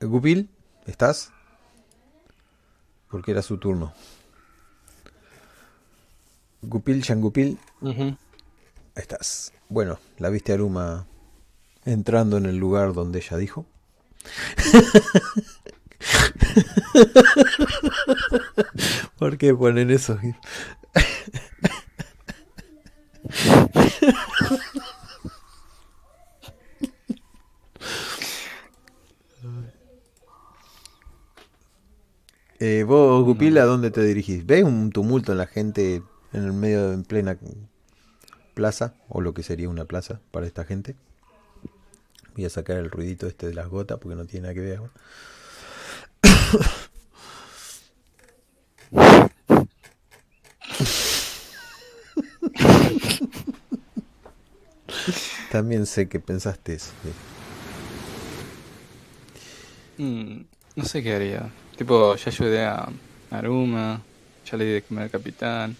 Gupil, 0.00 0.48
¿estás? 0.86 1.32
Porque 3.10 3.32
era 3.32 3.42
su 3.42 3.58
turno. 3.58 3.92
Gupil, 6.62 7.00
Shangupil, 7.02 7.58
Ujú. 7.80 8.16
estás. 8.94 9.52
Bueno, 9.68 9.98
la 10.18 10.28
viste 10.28 10.52
a 10.52 10.54
Aruma 10.56 11.06
entrando 11.84 12.36
en 12.36 12.46
el 12.46 12.56
lugar 12.56 12.92
donde 12.92 13.18
ella 13.20 13.36
dijo. 13.38 13.66
¿Por 19.18 19.38
qué 19.38 19.54
ponen 19.54 19.90
eso? 19.90 20.18
Eh, 32.62 32.84
vos, 32.86 33.24
Gupil, 33.24 33.56
¿a 33.56 33.64
dónde 33.64 33.90
te 33.90 34.02
dirigís? 34.02 34.44
¿Ves 34.44 34.64
un 34.64 34.90
tumulto 34.90 35.32
en 35.32 35.38
la 35.38 35.46
gente 35.46 36.02
en 36.34 36.44
el 36.44 36.52
medio, 36.52 36.92
en 36.92 37.04
plena 37.04 37.38
plaza? 38.52 38.92
O 39.08 39.22
lo 39.22 39.32
que 39.32 39.42
sería 39.42 39.70
una 39.70 39.86
plaza 39.86 40.20
para 40.30 40.46
esta 40.46 40.64
gente. 40.66 40.94
Voy 42.36 42.44
a 42.44 42.50
sacar 42.50 42.76
el 42.76 42.90
ruidito 42.90 43.26
este 43.26 43.46
de 43.46 43.54
las 43.54 43.68
gotas 43.68 43.98
porque 43.98 44.14
no 44.14 44.26
tiene 44.26 44.42
nada 44.42 44.54
que 44.54 44.60
ver. 44.60 44.80
También 55.50 55.86
sé 55.86 56.10
que 56.10 56.20
pensaste 56.20 56.74
eso. 56.74 56.90
Mm, 59.96 60.42
no 60.76 60.84
sé 60.84 61.02
qué 61.02 61.14
haría. 61.14 61.50
Tipo, 61.80 62.14
ya 62.14 62.30
ayudé 62.30 62.66
a 62.66 62.90
Aruma, 63.30 64.02
ya 64.44 64.58
le 64.58 64.66
di 64.66 64.72
de 64.72 64.82
comer 64.82 65.04
al 65.04 65.10
capitán. 65.10 65.74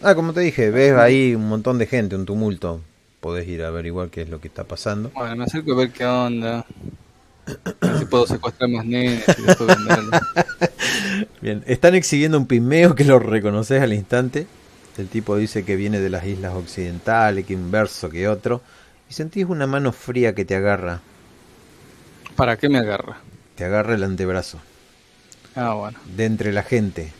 Ah, 0.00 0.14
como 0.14 0.32
te 0.32 0.42
dije, 0.42 0.70
ves 0.70 0.92
ahí 0.92 1.34
un 1.34 1.48
montón 1.48 1.76
de 1.78 1.88
gente, 1.88 2.14
un 2.14 2.24
tumulto. 2.24 2.80
Podés 3.18 3.48
ir 3.48 3.64
a 3.64 3.66
averiguar 3.66 4.10
qué 4.10 4.22
es 4.22 4.28
lo 4.28 4.40
que 4.40 4.46
está 4.46 4.62
pasando. 4.62 5.10
Bueno, 5.12 5.34
me 5.34 5.42
acerco 5.42 5.72
a 5.72 5.76
ver 5.78 5.90
qué 5.90 6.06
onda. 6.06 6.64
A 7.80 7.86
ver 7.88 7.98
si 7.98 8.04
puedo 8.04 8.28
secuestrar 8.28 8.70
más 8.70 8.86
nenes 8.86 9.24
y 9.36 9.42
después 9.42 9.76
venderlos. 9.76 10.20
Bien, 11.40 11.64
están 11.66 11.96
exhibiendo 11.96 12.38
un 12.38 12.46
pigmeo 12.46 12.94
que 12.94 13.04
lo 13.04 13.18
reconoces 13.18 13.82
al 13.82 13.92
instante. 13.92 14.46
El 14.98 15.08
tipo 15.08 15.36
dice 15.36 15.64
que 15.64 15.74
viene 15.74 15.98
de 15.98 16.10
las 16.10 16.24
islas 16.24 16.54
occidentales, 16.54 17.44
que 17.44 17.56
un 17.56 17.72
verso 17.72 18.08
que 18.08 18.28
otro. 18.28 18.62
Y 19.10 19.14
sentís 19.14 19.46
una 19.46 19.66
mano 19.66 19.90
fría 19.90 20.32
que 20.32 20.44
te 20.44 20.54
agarra. 20.54 21.00
¿Para 22.36 22.56
qué 22.56 22.68
me 22.68 22.78
agarra? 22.78 23.16
Te 23.56 23.64
agarra 23.64 23.94
el 23.94 24.04
antebrazo. 24.04 24.60
Ah, 25.54 25.72
bueno. 25.74 25.98
De 26.14 26.24
entre 26.26 26.52
la 26.52 26.62
gente. 26.62 27.12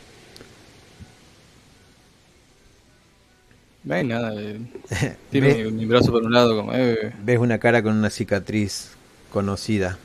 No 3.84 4.02
nada. 4.02 4.34
eh. 4.34 4.60
Ve- 5.32 5.70
mi, 5.70 5.86
brazo 5.86 6.12
por 6.12 6.24
un 6.24 6.32
lado 6.32 6.56
como... 6.56 6.72
Eh, 6.74 7.12
Ves 7.22 7.38
una 7.38 7.58
cara 7.58 7.82
con 7.82 7.94
una 7.96 8.10
cicatriz 8.10 8.90
conocida. 9.32 9.96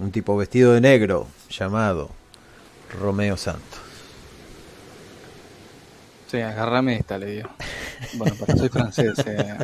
Un 0.00 0.10
tipo 0.10 0.36
vestido 0.36 0.72
de 0.72 0.80
negro 0.80 1.28
llamado 1.48 2.10
Romeo 3.00 3.36
Santos. 3.36 3.78
Sí, 6.30 6.42
agárrame 6.42 6.96
esta, 6.96 7.16
le 7.16 7.26
digo. 7.36 7.48
Bueno, 8.14 8.34
porque 8.38 8.58
soy 8.58 8.68
francés. 8.68 9.14
Eh. 9.24 9.56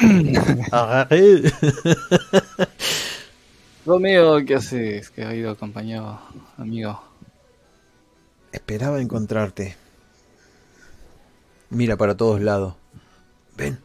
Romeo, 3.88 4.44
¿qué 4.44 4.56
haces? 4.56 5.08
¿Qué 5.08 5.24
ha 5.24 5.34
ido, 5.34 5.56
compañero, 5.56 6.20
amigo? 6.58 7.02
Esperaba 8.52 9.00
encontrarte. 9.00 9.76
Mira 11.70 11.96
para 11.96 12.14
todos 12.14 12.42
lados. 12.42 12.74
Ven. 13.56 13.78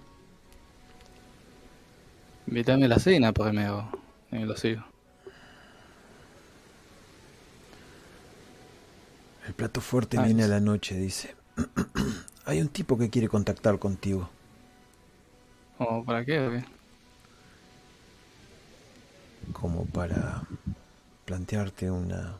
Invítame 2.48 2.84
a 2.84 2.90
la 2.90 3.00
cena, 3.00 3.32
primero. 3.32 3.88
Y 4.30 4.40
lo 4.40 4.58
sigo. 4.58 4.84
El 9.48 9.54
plato 9.54 9.80
fuerte 9.80 10.18
Ah, 10.18 10.24
viene 10.26 10.44
a 10.44 10.48
la 10.50 10.60
noche, 10.60 10.98
dice. 10.98 11.34
Hay 12.46 12.60
un 12.60 12.68
tipo 12.68 12.98
que 12.98 13.10
quiere 13.10 13.30
contactar 13.30 13.80
contigo. 13.80 14.30
¿O 15.78 16.04
para 16.04 16.26
qué? 16.26 16.42
o 16.42 16.52
qué? 16.52 16.66
Como 19.52 19.86
para 19.86 20.44
plantearte 21.26 21.92
una... 21.92 22.38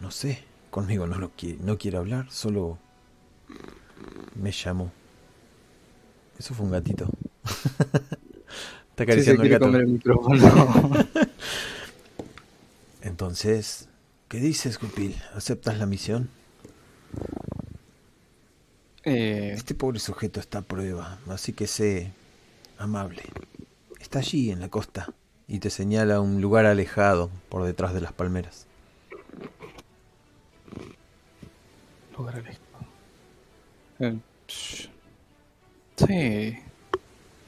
No 0.00 0.10
sé, 0.12 0.44
conmigo 0.70 1.06
no, 1.08 1.18
lo 1.18 1.30
quiere, 1.30 1.58
no 1.60 1.76
quiere 1.78 1.96
hablar, 1.96 2.30
solo 2.30 2.78
me 4.34 4.52
llamó. 4.52 4.90
Eso 6.38 6.54
fue 6.54 6.66
un 6.66 6.72
gatito. 6.72 7.08
Está 8.90 9.04
Sí, 9.06 9.22
acariciando 9.22 9.42
el 9.42 9.48
quiere 9.48 9.56
gato. 9.56 9.58
comer 9.58 9.82
el 9.82 9.88
micrófono. 9.88 10.42
Entonces, 13.02 13.88
¿qué 14.28 14.38
dices, 14.38 14.78
Cupil? 14.78 15.16
¿Aceptas 15.34 15.78
la 15.78 15.86
misión? 15.86 16.28
eh, 19.04 19.54
Este 19.54 19.74
pobre 19.74 20.00
sujeto 20.00 20.38
está 20.40 20.58
a 20.58 20.62
prueba, 20.62 21.18
así 21.28 21.52
que 21.52 21.66
sé 21.66 22.12
amable. 22.78 23.22
Está 24.00 24.20
allí 24.20 24.50
en 24.50 24.60
la 24.60 24.68
costa 24.70 25.14
y 25.48 25.58
te 25.58 25.70
señala 25.70 26.20
un 26.20 26.40
lugar 26.40 26.66
alejado 26.66 27.30
por 27.48 27.64
detrás 27.64 27.94
de 27.94 28.00
las 28.00 28.12
palmeras. 28.12 28.66
lugar 32.16 32.36
elegido. 32.36 32.62
Eh, 33.98 34.18
sí. 35.96 36.58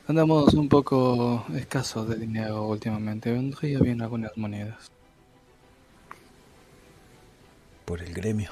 Andamos 0.08 0.54
un 0.54 0.68
poco 0.68 1.46
escasos 1.54 2.08
de 2.08 2.16
dinero 2.16 2.66
últimamente. 2.66 3.32
Vendría 3.32 3.78
bien 3.78 4.02
algunas 4.02 4.36
monedas. 4.36 4.90
por 7.86 8.02
el 8.02 8.12
gremio. 8.12 8.50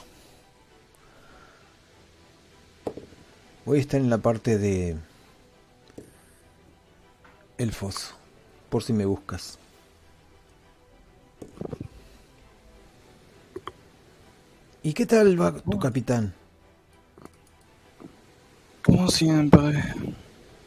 Voy 3.67 3.79
a 3.79 3.81
estar 3.81 4.01
en 4.01 4.09
la 4.09 4.19
parte 4.19 4.57
de 4.57 4.97
el 7.59 7.73
foso, 7.73 8.15
por 8.75 8.83
si 8.83 8.93
me 8.93 9.05
buscas. 9.05 9.57
¿Y 14.83 14.93
qué 14.93 15.07
tal 15.07 15.41
va 15.41 15.55
tu 15.55 15.79
capitán? 15.79 16.35
Como 18.83 19.07
siempre. 19.13 19.81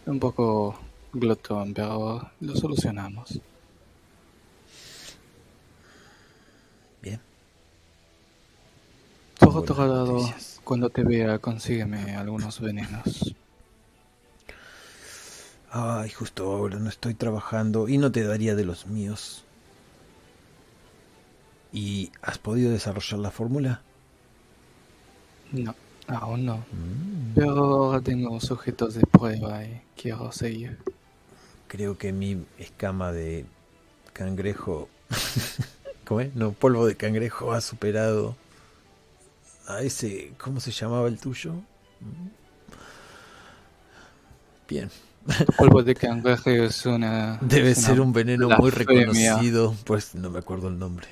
Un 0.06 0.20
poco 0.22 0.80
glotón, 1.12 1.74
pero 1.74 2.32
lo 2.40 2.56
solucionamos. 2.56 3.42
Bien. 7.02 7.20
Por 9.38 9.58
otro 9.58 9.86
lado, 9.86 10.34
cuando 10.64 10.90
te 10.90 11.04
vea, 11.04 11.40
consígueme 11.40 12.16
algunos 12.16 12.62
venenos. 12.62 13.36
Ay, 15.72 16.10
justo 16.10 16.52
ahora 16.52 16.80
no 16.80 16.90
estoy 16.90 17.14
trabajando 17.14 17.88
y 17.90 17.98
no 17.98 18.12
te 18.12 18.24
daría 18.24 18.56
de 18.56 18.66
los 18.66 18.88
míos. 18.88 19.44
¿Y 21.74 22.12
has 22.22 22.38
podido 22.38 22.72
desarrollar 22.72 23.20
la 23.20 23.32
fórmula? 23.32 23.82
No, 25.52 25.76
aún 26.08 26.46
no. 26.46 26.58
Mm. 26.58 27.34
Pero 27.36 27.52
ahora 27.52 28.02
tengo 28.02 28.40
sujetos 28.40 28.96
de 28.96 29.02
prueba 29.02 29.64
y 29.64 29.82
quiero 29.96 30.32
seguir. 30.32 30.78
Creo 31.68 31.98
que 31.98 32.14
mi 32.14 32.46
escama 32.58 33.12
de 33.12 33.46
cangrejo, 34.14 34.88
¿cómo 36.06 36.22
es? 36.22 36.34
No, 36.34 36.54
polvo 36.54 36.86
de 36.86 36.96
cangrejo 36.96 37.52
ha 37.52 37.60
superado 37.60 38.36
a 39.68 39.82
ese, 39.82 40.32
¿cómo 40.38 40.62
se 40.62 40.72
llamaba 40.72 41.10
el 41.10 41.20
tuyo? 41.20 41.54
Mm. 42.00 42.30
Bien, 44.70 44.90
Polvo 45.58 45.84
de 45.84 45.96
cangrejo 45.96 46.50
es 46.50 46.86
una. 46.86 47.38
debe 47.42 47.72
es 47.72 47.80
una 47.80 47.88
ser 47.88 48.02
un 48.02 48.14
veneno 48.14 48.50
muy 48.50 48.72
reconocido, 48.72 49.76
pues 49.86 50.16
no 50.16 50.30
me 50.30 50.40
acuerdo 50.40 50.70
el 50.70 50.80
nombre. 50.80 51.08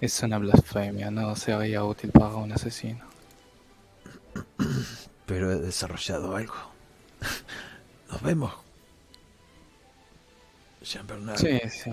Es 0.00 0.22
una 0.22 0.38
blasfemia, 0.38 1.10
no 1.10 1.34
sería 1.36 1.84
útil 1.84 2.10
para 2.10 2.34
un 2.34 2.52
asesino. 2.52 3.04
Pero 5.26 5.52
he 5.52 5.56
desarrollado 5.56 6.36
algo. 6.36 6.54
Nos 8.10 8.22
vemos. 8.22 8.52
Jean 10.82 11.06
Bernard. 11.06 11.38
Sí, 11.38 11.60
sí. 11.70 11.92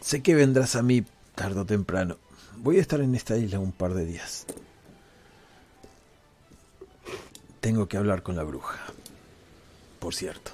Sé 0.00 0.22
que 0.22 0.34
vendrás 0.34 0.76
a 0.76 0.82
mí 0.82 1.04
tarde 1.34 1.60
o 1.60 1.64
temprano. 1.66 2.16
Voy 2.56 2.78
a 2.78 2.80
estar 2.80 3.00
en 3.00 3.14
esta 3.14 3.36
isla 3.36 3.58
un 3.58 3.72
par 3.72 3.94
de 3.94 4.04
días. 4.04 4.46
Tengo 7.60 7.88
que 7.88 7.96
hablar 7.96 8.22
con 8.22 8.36
la 8.36 8.44
bruja. 8.44 8.78
Por 9.98 10.14
cierto. 10.14 10.52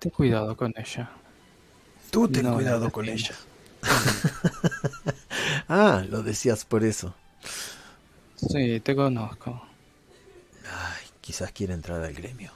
Ten 0.00 0.10
cuidado 0.10 0.56
con 0.56 0.72
ella. 0.76 1.10
Tú 2.10 2.28
ten 2.28 2.44
No, 2.44 2.54
cuidado 2.54 2.90
con 2.90 3.08
ella. 3.08 3.34
ah, 5.68 6.04
lo 6.08 6.22
decías 6.22 6.64
por 6.64 6.84
eso. 6.84 7.14
Sí, 8.36 8.80
te 8.80 8.94
conozco. 8.94 9.62
Ay, 10.64 11.06
quizás 11.20 11.52
quiera 11.52 11.74
entrar 11.74 12.02
al 12.02 12.12
gremio. 12.12 12.52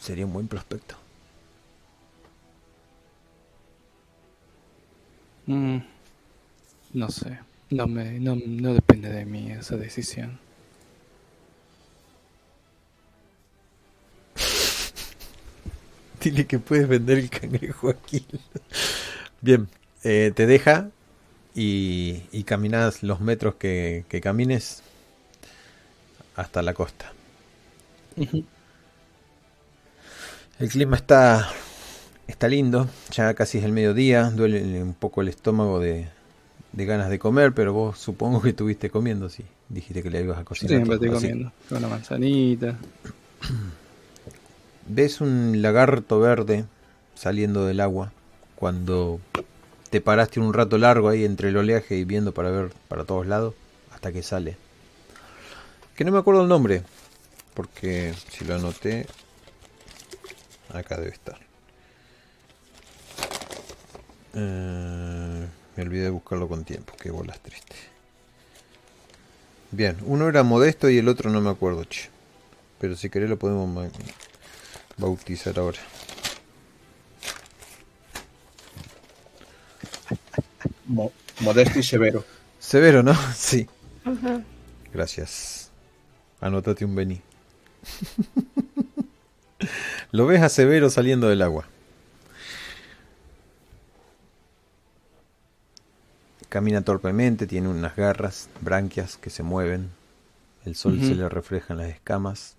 Sería 0.00 0.26
un 0.26 0.32
buen 0.32 0.48
prospecto. 0.48 0.96
Mm, 5.46 5.78
no 6.94 7.10
sé. 7.10 7.38
No, 7.70 7.86
me, 7.86 8.18
no, 8.20 8.36
no 8.36 8.74
depende 8.74 9.10
de 9.10 9.24
mí 9.24 9.50
esa 9.50 9.76
decisión. 9.76 10.38
Dile 16.20 16.46
que 16.46 16.58
puedes 16.58 16.88
vender 16.88 17.18
el 17.18 17.30
cangrejo 17.30 17.90
aquí. 17.90 18.24
Bien, 19.40 19.68
eh, 20.04 20.32
te 20.34 20.46
deja 20.46 20.90
y, 21.54 22.22
y 22.32 22.44
caminas 22.44 23.02
los 23.02 23.20
metros 23.20 23.56
que, 23.56 24.04
que 24.08 24.20
camines 24.20 24.82
hasta 26.36 26.62
la 26.62 26.74
costa. 26.74 27.12
El 30.58 30.68
clima 30.70 30.96
está, 30.96 31.50
está 32.26 32.48
lindo, 32.48 32.88
ya 33.10 33.34
casi 33.34 33.58
es 33.58 33.64
el 33.64 33.72
mediodía, 33.72 34.30
duele 34.30 34.82
un 34.82 34.94
poco 34.94 35.20
el 35.20 35.28
estómago 35.28 35.80
de, 35.80 36.08
de 36.72 36.84
ganas 36.86 37.10
de 37.10 37.18
comer, 37.18 37.52
pero 37.52 37.72
vos 37.72 37.98
supongo 37.98 38.40
que 38.40 38.50
estuviste 38.50 38.90
comiendo, 38.90 39.28
sí. 39.28 39.44
Dijiste 39.68 40.02
que 40.02 40.10
le 40.10 40.22
ibas 40.22 40.38
a 40.38 40.44
cocinar. 40.44 40.76
Siempre 40.76 40.94
estoy 40.94 41.10
comiendo. 41.10 41.52
Con 41.68 41.78
una 41.78 41.88
manzanita. 41.88 42.76
Ves 44.88 45.20
un 45.20 45.62
lagarto 45.62 46.20
verde 46.20 46.64
saliendo 47.14 47.66
del 47.66 47.80
agua 47.80 48.12
cuando 48.54 49.20
te 49.90 50.00
paraste 50.00 50.38
un 50.38 50.54
rato 50.54 50.78
largo 50.78 51.08
ahí 51.08 51.24
entre 51.24 51.48
el 51.48 51.56
oleaje 51.56 51.96
y 51.96 52.04
viendo 52.04 52.32
para 52.32 52.50
ver 52.50 52.72
para 52.88 53.04
todos 53.04 53.26
lados 53.26 53.54
hasta 53.92 54.12
que 54.12 54.22
sale. 54.22 54.56
Que 55.96 56.04
no 56.04 56.12
me 56.12 56.18
acuerdo 56.18 56.42
el 56.42 56.48
nombre, 56.48 56.82
porque 57.54 58.14
si 58.30 58.44
lo 58.44 58.54
anoté, 58.54 59.06
acá 60.72 60.96
debe 60.98 61.12
estar. 61.12 61.38
Eh, 64.34 65.46
me 65.76 65.82
olvidé 65.82 66.04
de 66.04 66.10
buscarlo 66.10 66.46
con 66.48 66.64
tiempo, 66.64 66.92
qué 67.00 67.10
bolas 67.10 67.40
tristes. 67.40 67.78
Bien, 69.70 69.96
uno 70.04 70.28
era 70.28 70.42
modesto 70.42 70.88
y 70.90 70.98
el 70.98 71.08
otro 71.08 71.30
no 71.30 71.40
me 71.40 71.50
acuerdo, 71.50 71.84
che. 71.84 72.08
Pero 72.78 72.94
si 72.94 73.08
querés 73.08 73.30
lo 73.30 73.38
podemos 73.38 73.68
bautizar 74.96 75.58
ahora. 75.58 75.78
Mo- 80.86 81.12
modesto 81.40 81.78
y 81.78 81.82
severo. 81.82 82.24
Severo, 82.58 83.02
¿no? 83.02 83.14
Sí. 83.34 83.66
Ajá. 84.04 84.42
Gracias. 84.92 85.70
Anótate 86.40 86.84
un 86.84 86.94
Beni. 86.94 87.20
Lo 90.12 90.26
ves 90.26 90.42
a 90.42 90.48
Severo 90.48 90.90
saliendo 90.90 91.28
del 91.28 91.42
agua. 91.42 91.66
camina 96.48 96.80
torpemente, 96.80 97.46
tiene 97.46 97.68
unas 97.68 97.96
garras, 97.96 98.48
branquias 98.62 99.18
que 99.18 99.28
se 99.28 99.42
mueven. 99.42 99.90
El 100.64 100.74
sol 100.74 100.98
se 101.02 101.14
le 101.14 101.28
refleja 101.28 101.74
en 101.74 101.80
las 101.80 101.88
escamas. 101.90 102.56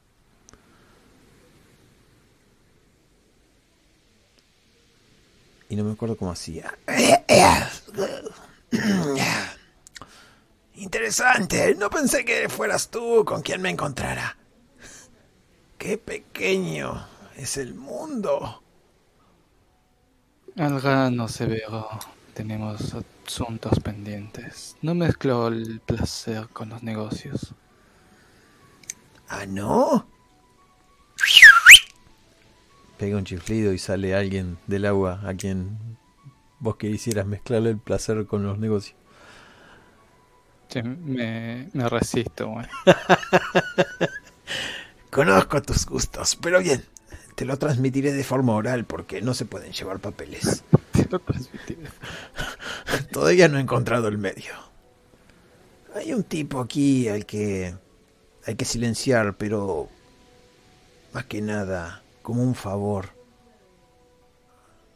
Y 5.70 5.76
no 5.76 5.84
me 5.84 5.92
acuerdo 5.94 6.16
cómo 6.16 6.32
hacía. 6.32 6.78
Interesante, 10.76 11.76
no 11.76 11.90
pensé 11.90 12.24
que 12.24 12.48
fueras 12.50 12.90
tú 12.90 13.26
con 13.26 13.42
quien 13.42 13.62
me 13.62 13.70
encontrara. 13.70 14.38
Qué 15.78 15.98
pequeño 15.98 17.06
es 17.36 17.58
el 17.58 17.74
mundo. 17.74 18.62
Alga 20.56 21.10
no 21.12 21.28
se 21.28 21.46
veo. 21.46 21.88
Tenemos 22.34 22.96
asuntos 23.26 23.80
pendientes. 23.80 24.76
No 24.82 24.96
mezclo 24.96 25.48
el 25.48 25.80
placer 25.80 26.48
con 26.50 26.70
los 26.70 26.84
negocios. 26.84 27.54
¿Ah, 29.28 29.46
no? 29.48 30.08
Pega 32.98 33.18
un 33.18 33.26
chiflido 33.26 33.74
y 33.74 33.78
sale 33.78 34.16
alguien 34.16 34.58
del 34.68 34.86
agua 34.86 35.22
a 35.26 35.34
quien 35.34 35.78
vos 36.60 36.78
quisieras 36.78 37.28
mezclarle 37.28 37.70
el 37.70 37.78
placer 37.78 38.26
con 38.26 38.44
los 38.44 38.58
negocios. 38.58 38.96
Sí, 40.70 40.82
me, 40.82 41.70
me 41.74 41.90
resisto, 41.90 42.50
güey. 42.50 42.66
Conozco 45.12 45.62
tus 45.62 45.86
gustos, 45.86 46.36
pero 46.36 46.60
bien, 46.60 46.84
te 47.38 47.46
lo 47.46 47.58
transmitiré 47.58 48.14
de 48.14 48.24
forma 48.24 48.54
oral 48.54 48.86
porque 48.86 49.22
no 49.22 49.36
se 49.36 49.46
pueden 49.46 49.72
llevar 49.72 50.00
papeles. 50.00 50.64
Te 50.92 51.08
lo 51.10 51.20
transmitiré. 51.20 51.88
Todavía 53.12 53.48
no 53.48 53.60
he 53.60 53.62
encontrado 53.62 54.08
el 54.08 54.18
medio. 54.18 54.54
Hay 55.94 56.14
un 56.14 56.24
tipo 56.24 56.60
aquí 56.60 57.08
al 57.08 57.28
que 57.28 57.76
hay 58.44 58.56
que 58.56 58.66
silenciar, 58.66 59.38
pero 59.38 59.88
más 61.14 61.26
que 61.26 61.42
nada 61.42 62.02
como 62.28 62.44
un 62.44 62.56
favor 62.56 63.06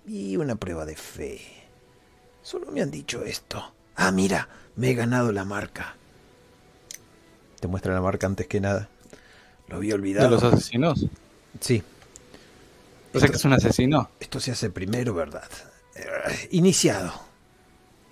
y 0.05 0.35
una 0.35 0.55
prueba 0.57 0.83
de 0.85 0.97
fe. 0.97 1.39
Solo 2.43 2.69
me 2.73 2.81
han 2.81 2.91
dicho 2.91 3.23
esto. 3.23 3.71
Ah, 3.95 4.11
mira, 4.11 4.49
me 4.75 4.89
he 4.89 4.95
ganado 4.95 5.31
la 5.31 5.45
marca. 5.45 5.95
Te 7.61 7.69
muestra 7.69 7.93
la 7.93 8.01
marca 8.01 8.27
antes 8.27 8.47
que 8.47 8.59
nada. 8.59 8.89
Lo 9.69 9.77
había 9.77 9.91
¿De 9.91 9.95
olvidado. 10.01 10.29
los 10.29 10.43
asesinos? 10.43 11.05
Sí, 11.61 11.81
O 13.13 13.19
sea 13.21 13.29
que 13.29 13.37
es 13.37 13.45
un 13.45 13.53
asesino. 13.53 14.09
esto 14.19 14.41
se 14.41 14.51
hace 14.51 14.69
primero, 14.69 15.13
¿verdad? 15.13 15.49
Eh, 15.95 16.49
iniciado. 16.51 17.13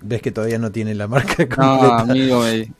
Ves 0.01 0.21
que 0.21 0.31
todavía 0.31 0.57
no 0.57 0.71
tiene 0.71 0.95
la 0.95 1.07
marca 1.07 1.45
No, 1.57 1.77
completa. 1.79 1.99
amigo, 1.99 2.41
me- 2.41 2.71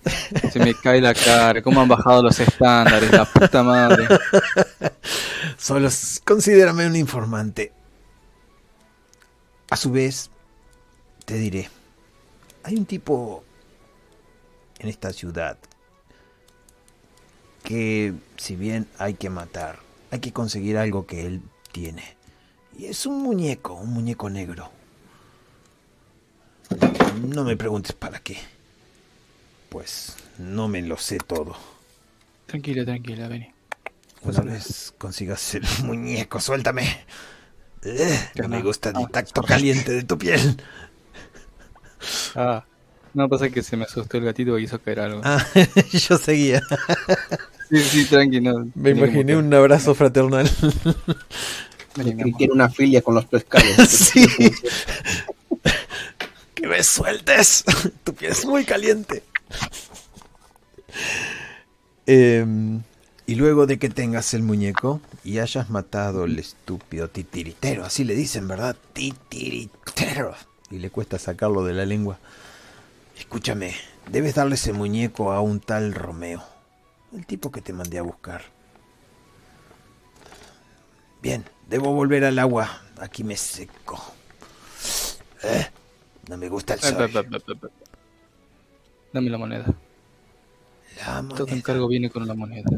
se 0.51 0.59
me 0.59 0.73
cae 0.73 1.01
la 1.01 1.13
cara. 1.13 1.61
¿Cómo 1.61 1.81
han 1.81 1.87
bajado 1.89 2.23
los 2.23 2.39
estándares? 2.39 3.11
La 3.11 3.25
puta 3.25 3.61
madre. 3.61 4.07
Solo 5.57 5.89
considérame 6.25 6.87
un 6.87 6.95
informante. 6.95 7.73
A 9.69 9.75
su 9.75 9.91
vez, 9.91 10.31
te 11.25 11.35
diré, 11.35 11.69
hay 12.63 12.75
un 12.75 12.85
tipo 12.85 13.43
en 14.79 14.87
esta 14.89 15.11
ciudad 15.13 15.57
que 17.63 18.13
si 18.37 18.55
bien 18.55 18.87
hay 18.97 19.13
que 19.15 19.29
matar, 19.29 19.79
hay 20.11 20.19
que 20.19 20.31
conseguir 20.33 20.77
algo 20.77 21.05
que 21.05 21.25
él 21.27 21.41
tiene. 21.71 22.17
Y 22.77 22.85
es 22.85 23.05
un 23.05 23.21
muñeco, 23.21 23.73
un 23.73 23.91
muñeco 23.93 24.29
negro. 24.29 24.71
No 27.27 27.43
me 27.43 27.57
preguntes 27.57 27.93
para 27.93 28.19
qué. 28.19 28.37
Pues 29.69 30.15
no 30.37 30.67
me 30.67 30.81
lo 30.81 30.97
sé 30.97 31.17
todo. 31.19 31.55
Tranquila, 32.47 32.85
tranquila, 32.85 33.27
vení. 33.27 33.51
Una 34.23 34.41
vez 34.41 34.93
consigas 34.97 35.55
el 35.55 35.63
muñeco, 35.83 36.39
suéltame. 36.39 37.05
Eh, 37.83 38.29
no 38.35 38.49
me 38.49 38.61
gusta 38.61 38.89
el 38.89 39.09
tacto 39.09 39.41
caliente 39.41 39.91
de 39.91 40.03
tu 40.03 40.17
piel. 40.17 40.61
Ah, 42.35 42.65
no 43.13 43.29
pasa 43.29 43.49
que 43.49 43.63
se 43.63 43.77
me 43.77 43.85
asustó 43.85 44.17
el 44.17 44.25
gatito 44.25 44.57
y 44.57 44.63
hizo 44.63 44.79
caer 44.81 44.99
algo. 44.99 45.21
Ah, 45.23 45.45
yo 45.91 46.17
seguía. 46.17 46.61
Sí, 47.69 47.79
sí, 47.79 48.05
tranqui, 48.05 48.41
no. 48.41 48.67
Me 48.75 48.91
imaginé 48.91 49.37
un 49.37 49.53
abrazo 49.53 49.95
fraternal. 49.95 50.49
Quiere 52.37 52.53
una 52.53 52.69
filia 52.69 53.01
con 53.01 53.15
los 53.15 53.25
pescados. 53.25 53.69
Sí. 53.87 54.25
Que 56.59 56.67
me 56.67 56.83
sueltes. 56.83 57.63
Tu 58.03 58.13
piel 58.13 58.31
es 58.31 58.45
muy 58.45 58.65
caliente. 58.65 59.23
Em, 62.05 62.81
y 63.25 63.35
luego 63.35 63.67
de 63.67 63.77
que 63.79 63.89
tengas 63.89 64.33
el 64.33 64.43
muñeco 64.43 65.01
y 65.23 65.39
hayas 65.39 65.69
matado 65.69 66.23
al 66.23 66.37
estúpido 66.39 67.09
titiritero, 67.09 67.85
así 67.85 68.03
le 68.03 68.15
dicen, 68.15 68.47
¿verdad? 68.47 68.75
Titiritero. 68.93 70.35
Y 70.71 70.79
le 70.79 70.89
cuesta 70.89 71.17
sacarlo 71.19 71.63
de 71.63 71.73
la 71.73 71.85
lengua. 71.85 72.19
Escúchame, 73.17 73.75
debes 74.11 74.35
darle 74.35 74.55
ese 74.55 74.73
muñeco 74.73 75.31
a 75.31 75.41
un 75.41 75.59
tal 75.59 75.93
Romeo, 75.93 76.43
el 77.13 77.25
tipo 77.25 77.51
que 77.51 77.61
te 77.61 77.73
mandé 77.73 77.99
a 77.99 78.03
buscar. 78.03 78.43
Bien, 81.21 81.43
debo 81.67 81.93
volver 81.93 82.23
al 82.23 82.39
agua. 82.39 82.81
Aquí 82.97 83.23
me 83.23 83.35
seco. 83.35 84.01
Eh, 85.43 85.67
no 86.29 86.37
me 86.37 86.47
gusta 86.47 86.75
el 86.75 86.79
Eh, 86.79 86.83
sol. 86.83 87.71
Dame 89.11 89.29
la 89.29 89.37
moneda. 89.37 89.65
La 90.97 91.23
Todo 91.35 91.47
moneda. 91.47 91.55
encargo 91.55 91.87
viene 91.87 92.09
con 92.09 92.27
la 92.27 92.35
moneda. 92.35 92.69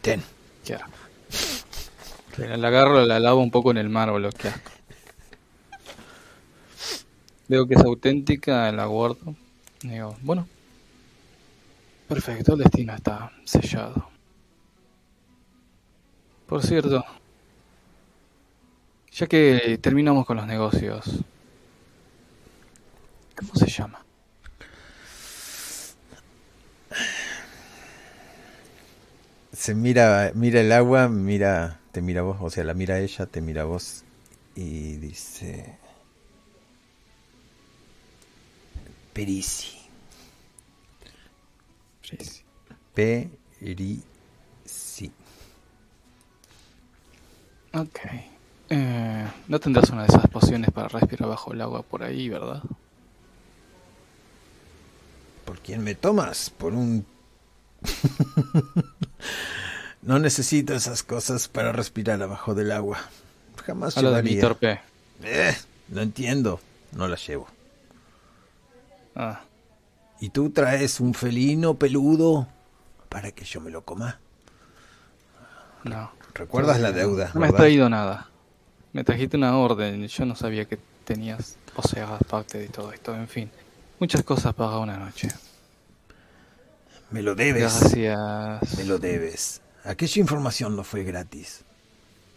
Ten. 0.00 0.22
Qué 0.64 0.74
asco. 0.74 0.88
La 2.38 2.56
la 2.56 2.68
agarro, 2.68 3.04
la 3.04 3.20
lavo 3.20 3.40
un 3.42 3.50
poco 3.50 3.70
en 3.70 3.76
el 3.78 3.88
mármol, 3.88 4.32
qué 4.34 4.48
asco. 4.48 4.70
Veo 7.48 7.66
que 7.66 7.74
es 7.74 7.80
auténtica, 7.82 8.70
la 8.72 8.86
guardo. 8.86 9.34
Digo, 9.82 10.16
bueno. 10.22 10.48
Perfecto, 12.08 12.54
el 12.54 12.60
destino 12.60 12.94
está 12.94 13.30
sellado. 13.44 14.08
Por 16.52 16.62
cierto, 16.62 17.02
ya 19.10 19.26
que 19.26 19.78
terminamos 19.80 20.26
con 20.26 20.36
los 20.36 20.46
negocios, 20.46 21.24
¿cómo 23.34 23.54
se 23.54 23.70
llama? 23.70 24.04
Se 29.54 29.74
mira, 29.74 30.32
mira 30.34 30.60
el 30.60 30.72
agua, 30.72 31.08
mira, 31.08 31.80
te 31.90 32.02
mira 32.02 32.20
vos, 32.20 32.36
o 32.42 32.50
sea, 32.50 32.64
la 32.64 32.74
mira 32.74 32.98
ella, 33.00 33.24
te 33.24 33.40
mira 33.40 33.64
vos 33.64 34.04
y 34.54 34.98
dice 34.98 35.78
Perisi. 39.14 39.78
Perisi. 42.94 44.11
Ok. 47.74 47.98
Eh, 48.70 49.26
no 49.48 49.60
tendrás 49.60 49.90
una 49.90 50.02
de 50.02 50.08
esas 50.08 50.28
pociones 50.28 50.70
para 50.70 50.88
respirar 50.88 51.28
bajo 51.28 51.52
el 51.52 51.60
agua 51.60 51.82
por 51.82 52.02
ahí, 52.02 52.28
¿verdad? 52.28 52.62
¿Por 55.44 55.58
quién 55.60 55.82
me 55.82 55.94
tomas? 55.94 56.50
Por 56.50 56.74
un... 56.74 57.04
no 60.02 60.18
necesito 60.18 60.74
esas 60.74 61.02
cosas 61.02 61.48
para 61.48 61.72
respirar 61.72 62.22
abajo 62.22 62.54
del 62.54 62.72
agua. 62.72 62.98
Jamás 63.64 63.96
Habla 63.96 64.12
de 64.12 64.22
mi 64.22 64.30
llevaría. 64.34 64.36
torpe. 64.36 64.80
Eh, 65.22 65.56
no 65.88 66.02
entiendo. 66.02 66.60
No 66.92 67.08
la 67.08 67.16
llevo. 67.16 67.46
Ah, 69.14 69.42
¿Y 70.20 70.30
tú 70.30 70.50
traes 70.50 71.00
un 71.00 71.14
felino 71.14 71.74
peludo 71.74 72.46
para 73.08 73.32
que 73.32 73.44
yo 73.44 73.60
me 73.60 73.70
lo 73.70 73.84
coma? 73.84 74.18
no. 75.84 76.21
¿Recuerdas 76.34 76.80
la 76.80 76.92
deuda? 76.92 77.30
No 77.34 77.40
me 77.40 77.46
has 77.46 77.54
traído 77.54 77.88
nada. 77.88 78.28
Me 78.92 79.04
trajiste 79.04 79.36
una 79.36 79.56
orden. 79.56 80.06
Yo 80.06 80.24
no 80.24 80.34
sabía 80.34 80.64
que 80.64 80.78
tenías, 81.04 81.56
o 81.76 81.82
sea, 81.86 82.18
parte 82.18 82.58
de 82.58 82.68
todo 82.68 82.92
esto. 82.92 83.14
En 83.14 83.28
fin, 83.28 83.50
muchas 83.98 84.22
cosas 84.22 84.54
para 84.54 84.78
una 84.78 84.96
noche. 84.96 85.28
Me 87.10 87.22
lo 87.22 87.34
debes. 87.34 87.62
Gracias. 87.62 88.78
Me 88.78 88.84
lo 88.84 88.98
debes. 88.98 89.60
Aquella 89.84 90.20
información 90.20 90.76
no 90.76 90.84
fue 90.84 91.04
gratis. 91.04 91.64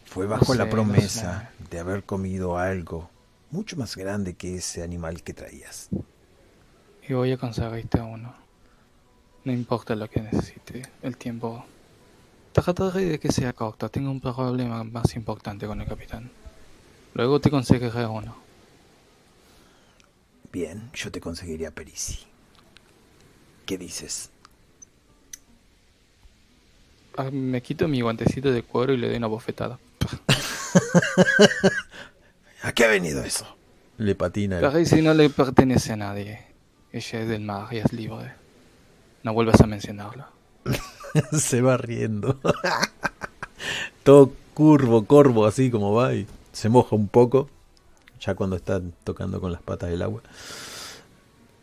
Fue 0.06 0.28
bajo 0.28 0.54
la 0.54 0.66
sé, 0.66 0.70
promesa 0.70 1.50
de 1.70 1.80
haber 1.80 2.04
comido 2.04 2.58
algo 2.58 3.10
mucho 3.52 3.78
más 3.78 3.96
grande 3.96 4.34
que 4.34 4.56
ese 4.56 4.84
animal 4.84 5.24
que 5.24 5.34
traías. 5.34 5.90
Y 7.08 7.14
voy 7.14 7.32
a 7.32 7.38
conseguirte 7.38 8.02
uno. 8.02 8.34
No 9.44 9.52
importa 9.52 9.96
lo 9.96 10.10
que 10.10 10.22
necesite. 10.22 10.82
El 11.02 11.18
tiempo 11.18 11.66
Trataré 12.56 13.04
de 13.06 13.20
que 13.20 13.32
sea 13.34 13.52
corto. 13.52 13.90
Tengo 13.90 14.10
un 14.10 14.22
problema 14.22 14.82
más 14.86 15.14
importante 15.16 15.68
con 15.68 15.82
el 15.82 15.88
capitán. 15.88 16.32
Luego 17.14 17.42
te 17.42 17.52
conseguiré 17.52 18.06
uno. 18.06 18.34
Bien, 20.54 20.90
yo 20.94 21.12
te 21.12 21.20
conseguiría 21.20 21.72
Perisi. 21.72 22.20
¿Qué 23.66 23.78
dices? 23.78 24.30
Ah, 27.18 27.30
me 27.32 27.62
quito 27.62 27.90
mi 27.90 28.00
guantecito 28.00 28.50
de 28.52 28.64
cuero 28.64 28.94
y 28.94 28.98
le 28.98 29.08
doy 29.10 29.18
una 29.18 29.28
bofetada. 29.28 29.78
¿A 32.64 32.72
qué 32.72 32.86
ha 32.86 32.88
venido 32.88 33.22
eso? 33.24 33.46
Le 33.98 34.16
patina. 34.16 34.60
el- 34.60 34.64
Parisi 34.64 35.02
no 35.02 35.14
le 35.14 35.30
pertenece 35.30 35.92
a 35.92 35.98
nadie. 35.98 36.40
Ella 36.94 37.20
es 37.22 37.28
del 37.28 37.42
mar 37.42 37.68
y 37.74 37.78
es 37.80 37.92
libre. 37.92 38.32
No 39.24 39.34
vuelvas 39.34 39.60
a 39.60 39.68
mencionarlo. 39.68 40.26
se 41.40 41.62
va 41.62 41.78
riendo. 41.78 42.40
Todo 44.04 44.32
curvo, 44.54 45.06
corvo, 45.06 45.46
así 45.46 45.72
como 45.72 45.94
va 45.94 46.14
y 46.14 46.28
se 46.52 46.70
moja 46.70 46.96
un 46.96 47.08
poco. 47.08 47.50
Ya 48.20 48.36
cuando 48.36 48.56
está 48.56 48.82
tocando 49.04 49.40
con 49.40 49.52
las 49.52 49.62
patas 49.62 49.90
del 49.90 50.02
agua. 50.02 50.22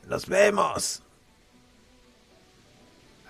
¡Nos 0.08 0.26
vemos! 0.26 1.02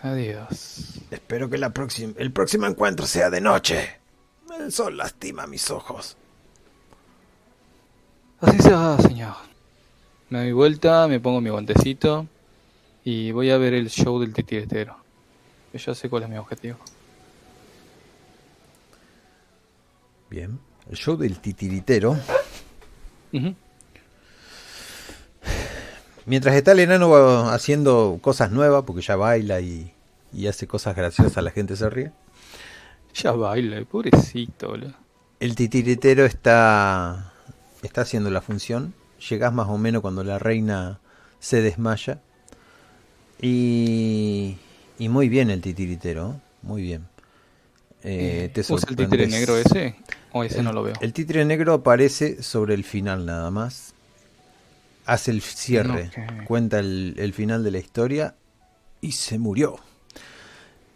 Adiós. 0.02 1.00
Espero 1.10 1.48
que 1.48 1.58
la 1.58 1.70
próxima, 1.70 2.12
el 2.18 2.32
próximo 2.32 2.66
encuentro 2.66 3.06
sea 3.06 3.30
de 3.30 3.40
noche. 3.40 4.00
El 4.58 4.72
sol 4.72 4.96
lastima 4.96 5.46
mis 5.46 5.70
ojos. 5.70 6.16
Así 8.40 8.58
será, 8.58 8.98
señor. 8.98 9.34
Me 10.28 10.40
doy 10.40 10.52
vuelta, 10.52 11.06
me 11.06 11.20
pongo 11.20 11.40
mi 11.40 11.50
guantecito 11.50 12.26
y 13.04 13.30
voy 13.30 13.50
a 13.50 13.58
ver 13.58 13.74
el 13.74 13.88
show 13.88 14.18
del 14.18 14.34
titiritero. 14.34 15.01
Yo 15.72 15.78
ya 15.78 15.94
sé 15.94 16.08
cuál 16.08 16.24
es 16.24 16.28
mi 16.28 16.36
objetivo. 16.36 16.78
Bien. 20.28 20.58
El 20.90 20.96
show 20.96 21.16
del 21.16 21.38
titiritero. 21.38 22.18
Mientras 26.26 26.54
está 26.54 26.72
el 26.72 26.80
enano 26.80 27.08
va 27.10 27.54
haciendo 27.54 28.18
cosas 28.20 28.50
nuevas, 28.50 28.84
porque 28.84 29.02
ya 29.02 29.16
baila 29.16 29.60
y, 29.60 29.92
y 30.32 30.46
hace 30.46 30.66
cosas 30.66 30.94
graciosas, 30.96 31.42
la 31.42 31.50
gente 31.50 31.76
se 31.76 31.88
ríe. 31.88 32.12
Ya 33.14 33.32
baila, 33.32 33.82
pobrecito, 33.84 34.68
boludo. 34.68 34.94
El 35.40 35.54
titiritero 35.54 36.24
está, 36.24 37.32
está 37.82 38.02
haciendo 38.02 38.30
la 38.30 38.40
función. 38.40 38.94
Llegás 39.28 39.52
más 39.52 39.68
o 39.68 39.78
menos 39.78 40.02
cuando 40.02 40.24
la 40.24 40.38
reina 40.38 41.00
se 41.40 41.60
desmaya. 41.62 42.20
Y, 43.40 44.56
y 45.02 45.08
muy 45.08 45.28
bien 45.28 45.50
el 45.50 45.60
titiritero, 45.60 46.40
muy 46.62 46.80
bien. 46.80 47.08
Eh, 48.04 48.52
te 48.54 48.60
¿Usa 48.60 48.88
el 48.88 48.94
títere 48.94 49.26
negro 49.26 49.56
ese? 49.56 49.96
O 50.30 50.44
ese 50.44 50.62
no 50.62 50.72
lo 50.72 50.84
veo. 50.84 50.94
El 51.00 51.12
títere 51.12 51.44
negro 51.44 51.74
aparece 51.74 52.40
sobre 52.40 52.74
el 52.74 52.84
final 52.84 53.26
nada 53.26 53.50
más. 53.50 53.94
Hace 55.04 55.32
el 55.32 55.42
cierre, 55.42 56.12
cuenta 56.46 56.78
el, 56.78 57.16
el 57.18 57.32
final 57.32 57.64
de 57.64 57.72
la 57.72 57.78
historia 57.78 58.36
y 59.00 59.10
se 59.10 59.40
murió. 59.40 59.74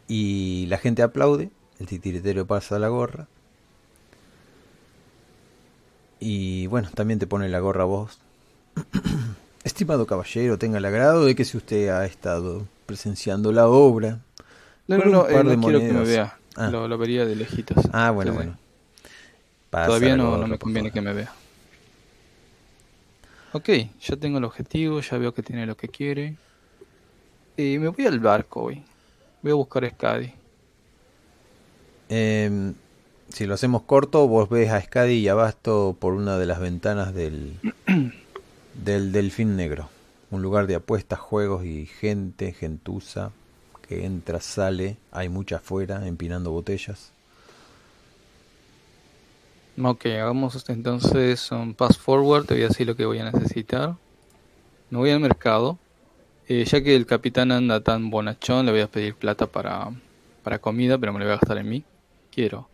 Y 0.06 0.66
la 0.68 0.78
gente 0.78 1.02
aplaude, 1.02 1.50
el 1.80 1.86
titiritero 1.86 2.46
pasa 2.46 2.78
la 2.78 2.86
gorra. 2.86 3.26
Y 6.20 6.68
bueno, 6.68 6.90
también 6.94 7.18
te 7.18 7.26
pone 7.26 7.48
la 7.48 7.58
gorra 7.58 7.82
vos. 7.82 8.20
Estimado 9.66 10.06
caballero, 10.06 10.58
tenga 10.58 10.78
el 10.78 10.84
agrado 10.84 11.24
de 11.24 11.34
que 11.34 11.44
si 11.44 11.56
usted 11.56 11.88
ha 11.88 12.06
estado 12.06 12.68
presenciando 12.86 13.50
la 13.50 13.66
obra. 13.66 14.20
No, 14.86 14.96
no, 14.96 15.06
no, 15.06 15.28
eh, 15.28 15.42
no 15.42 15.60
quiero 15.60 15.80
que 15.80 15.92
me 15.92 16.04
vea. 16.04 16.38
Ah. 16.54 16.70
Lo, 16.70 16.86
lo 16.86 16.96
vería 16.96 17.26
de 17.26 17.34
lejitos. 17.34 17.76
Ah, 17.92 18.12
bueno, 18.12 18.32
bueno. 18.32 18.56
Todavía 19.72 20.16
no, 20.16 20.46
me 20.46 20.56
conviene 20.56 20.92
que 20.92 21.00
me 21.00 21.12
vea. 21.12 21.32
Ok, 23.54 23.68
ya 24.00 24.14
tengo 24.14 24.38
el 24.38 24.44
objetivo, 24.44 25.00
ya 25.00 25.18
veo 25.18 25.34
que 25.34 25.42
tiene 25.42 25.66
lo 25.66 25.76
que 25.76 25.88
quiere. 25.88 26.36
Y 27.56 27.80
me 27.80 27.88
voy 27.88 28.06
al 28.06 28.20
barco 28.20 28.62
hoy. 28.62 28.84
Voy 29.42 29.50
a 29.50 29.56
buscar 29.56 29.84
a 29.84 29.90
Scadi. 29.90 30.32
Em, 32.08 32.72
si 33.30 33.46
lo 33.46 33.54
hacemos 33.54 33.82
corto, 33.82 34.28
vos 34.28 34.48
ves 34.48 34.70
a 34.70 34.80
Skadi 34.80 35.14
y 35.14 35.26
Abasto 35.26 35.96
por 35.98 36.14
una 36.14 36.38
de 36.38 36.46
las 36.46 36.60
ventanas 36.60 37.12
del, 37.12 37.58
del 38.84 39.12
Delfín 39.12 39.56
Negro. 39.56 39.88
Un 40.30 40.42
lugar 40.42 40.66
de 40.66 40.74
apuestas, 40.74 41.18
juegos 41.18 41.64
y 41.64 41.86
gente, 41.86 42.52
gentuza, 42.52 43.30
que 43.86 44.04
entra, 44.04 44.40
sale, 44.40 44.96
hay 45.12 45.28
mucha 45.28 45.56
afuera, 45.56 46.06
empinando 46.06 46.50
botellas. 46.50 47.12
Ok, 49.82 50.06
hagamos 50.06 50.64
entonces 50.68 51.50
un 51.52 51.74
pass 51.74 51.98
forward. 51.98 52.46
Te 52.46 52.54
voy 52.54 52.64
a 52.64 52.68
decir 52.68 52.86
lo 52.86 52.96
que 52.96 53.04
voy 53.04 53.18
a 53.18 53.30
necesitar. 53.30 53.94
Me 54.90 54.98
voy 54.98 55.10
al 55.10 55.20
mercado. 55.20 55.78
Eh, 56.48 56.64
ya 56.64 56.82
que 56.82 56.94
el 56.94 57.06
capitán 57.06 57.52
anda 57.52 57.80
tan 57.80 58.08
bonachón, 58.08 58.66
le 58.66 58.72
voy 58.72 58.80
a 58.80 58.86
pedir 58.86 59.14
plata 59.14 59.46
para, 59.46 59.90
para 60.42 60.60
comida, 60.60 60.96
pero 60.96 61.12
me 61.12 61.18
lo 61.18 61.24
voy 61.24 61.32
a 61.32 61.38
gastar 61.38 61.58
en 61.58 61.68
mí. 61.68 61.84
Quiero 62.30 62.68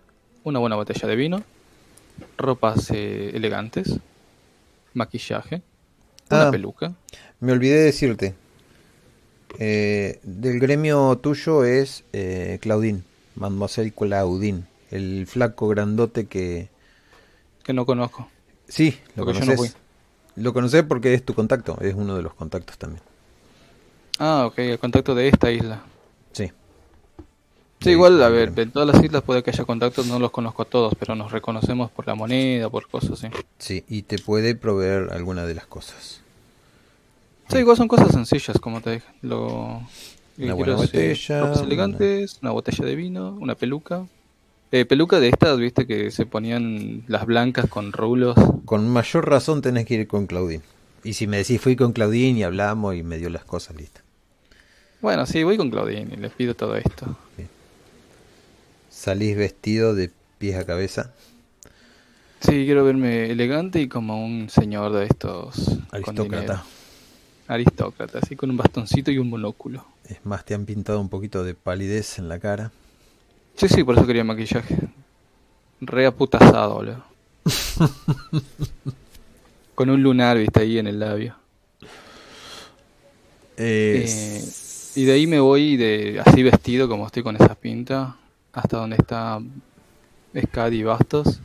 una 0.45 0.59
buena 0.59 0.77
botella 0.77 1.09
de 1.09 1.17
vino, 1.17 1.43
ropas 2.37 2.91
eh, 2.91 3.31
elegantes, 3.35 3.99
maquillaje, 4.93 5.63
una 6.33 6.49
Ah. 6.49 6.51
peluca. 6.51 6.95
Me 7.41 7.53
olvidé 7.53 7.81
decirte, 7.81 8.35
eh, 9.59 10.19
del 10.23 10.61
gremio 10.61 11.17
tuyo 11.19 11.65
es 11.65 12.05
eh, 12.13 12.59
Claudín, 12.61 13.05
Mademoiselle 13.35 13.93
Claudín, 13.93 14.67
el 14.91 15.27
flaco 15.27 15.69
grandote 15.69 16.27
que... 16.27 16.69
que 17.63 17.73
no 17.73 17.85
conozco. 17.85 18.29
Sí, 18.69 18.99
lo 19.17 19.25
Porque 19.25 19.41
yo 19.41 19.47
no 19.47 19.53
conoces. 19.57 19.77
Lo 20.37 20.53
conoces 20.55 20.83
porque 20.85 21.13
es 21.15 21.25
tu 21.25 21.35
contacto, 21.35 21.77
es 21.83 21.95
uno 21.95 22.17
de 22.17 22.23
los 22.23 22.33
contactos 22.35 22.79
también. 22.79 23.03
Ah, 24.19 24.45
ok, 24.47 24.59
el 24.61 24.79
contacto 24.79 25.15
de 25.15 25.29
esta 25.29 25.51
isla. 25.51 25.83
Sí. 26.33 26.51
Sí, 27.81 27.91
igual, 27.91 28.23
a 28.23 28.29
ver, 28.29 28.53
en 28.57 28.71
todas 28.71 28.95
las 28.95 29.05
islas 29.05 29.23
puede 29.23 29.43
que 29.43 29.51
haya 29.51 29.65
contactos, 29.65 30.07
no 30.07 30.19
los 30.19 30.31
conozco 30.31 30.63
a 30.63 30.65
todos, 30.65 30.95
pero 30.99 31.15
nos 31.17 31.33
reconocemos 31.33 31.91
por 31.91 32.07
la 32.07 32.15
moneda, 32.15 32.71
por 32.71 32.89
cosas 32.89 33.11
así. 33.13 33.29
Sí, 33.59 33.85
y 33.89 34.03
te 34.03 34.19
puede 34.19 34.55
proveer 34.55 35.11
alguna 35.13 35.45
de 35.45 35.55
las 35.55 35.67
cosas. 35.67 36.22
Sí, 37.53 37.59
igual 37.59 37.77
son 37.77 37.89
cosas 37.89 38.13
sencillas, 38.13 38.59
como 38.59 38.81
te 38.81 38.93
dije. 38.93 39.07
Lo... 39.23 39.83
Una 40.39 40.55
buena 40.55 40.75
botella, 40.75 41.41
ropas 41.41 41.59
una- 41.59 41.67
elegantes, 41.67 42.39
una 42.43 42.51
botella 42.53 42.85
de 42.85 42.97
vino, 42.97 43.37
una 43.41 43.55
peluca. 43.55 44.07
Eh, 44.71 44.87
peluca 44.87 45.21
de 45.21 45.29
estas, 45.29 45.59
viste, 45.59 45.87
que 45.87 46.11
se 46.11 46.25
ponían 46.25 47.05
las 47.07 47.27
blancas 47.27 47.69
con 47.69 47.93
rulos. 47.93 48.35
Con 48.65 48.89
mayor 48.89 49.29
razón 49.29 49.61
tenés 49.61 49.85
que 49.85 49.95
ir 49.95 50.09
con 50.09 50.27
Claudín. 50.27 50.63
Y 51.05 51.13
si 51.13 51.27
me 51.27 51.37
decís 51.37 51.61
fui 51.61 51.77
con 51.77 51.93
Claudín 51.93 52.39
y 52.39 52.43
hablamos 52.45 52.95
y 52.97 53.03
me 53.03 53.19
dio 53.19 53.29
las 53.29 53.45
cosas 53.45 53.77
listas. 53.77 54.03
Bueno, 55.03 55.27
sí, 55.27 55.43
voy 55.43 55.57
con 55.59 55.69
Claudine 55.71 56.15
y 56.15 56.17
les 56.17 56.33
pido 56.33 56.55
todo 56.55 56.77
esto. 56.77 57.17
Salís 58.91 59.37
vestido 59.37 59.95
de 59.95 60.11
pies 60.39 60.57
a 60.57 60.65
cabeza. 60.65 61.13
Sí, 62.41 62.65
quiero 62.65 62.85
verme 62.85 63.31
elegante 63.31 63.81
y 63.81 63.89
como 63.89 64.25
un 64.25 64.49
señor 64.49 64.93
de 64.93 65.05
estos. 65.07 65.55
con 65.67 65.81
Aristócrata. 65.93 66.65
Aristócrata, 67.49 68.21
así 68.21 68.37
con 68.37 68.51
un 68.51 68.57
bastoncito 68.57 69.11
y 69.11 69.19
un 69.19 69.29
monóculo. 69.31 69.85
Es 70.09 70.25
más, 70.25 70.45
te 70.45 70.55
han 70.55 70.65
pintado 70.65 71.01
un 71.01 71.09
poquito 71.09 71.45
de 71.45 71.55
palidez 71.55 72.19
en 72.19 72.29
la 72.29 72.39
cara. 72.39 72.71
Sí, 73.57 73.69
sí, 73.69 73.85
por 73.85 73.97
eso 73.97 74.07
quería 74.07 74.25
maquillaje. 74.25 74.77
Re 75.81 76.07
aputazado, 76.07 76.75
boludo. 76.75 77.05
Con 79.75 79.91
un 79.91 80.03
lunar, 80.03 80.39
viste, 80.39 80.61
ahí 80.61 80.79
en 80.79 80.87
el 80.87 81.01
labio. 81.01 81.35
Eh, 83.57 84.43
y 84.95 85.05
de 85.05 85.13
ahí 85.13 85.27
me 85.27 85.41
voy 85.41 85.77
de 85.77 86.23
así 86.25 86.43
vestido, 86.43 86.89
como 86.89 87.07
estoy 87.07 87.23
con 87.23 87.37
esa 87.37 87.55
pinta, 87.55 88.17
hasta 88.53 88.79
donde 88.79 88.97
está 88.97 89.41
Scadi 90.39 90.83
Bastos. 90.83 91.41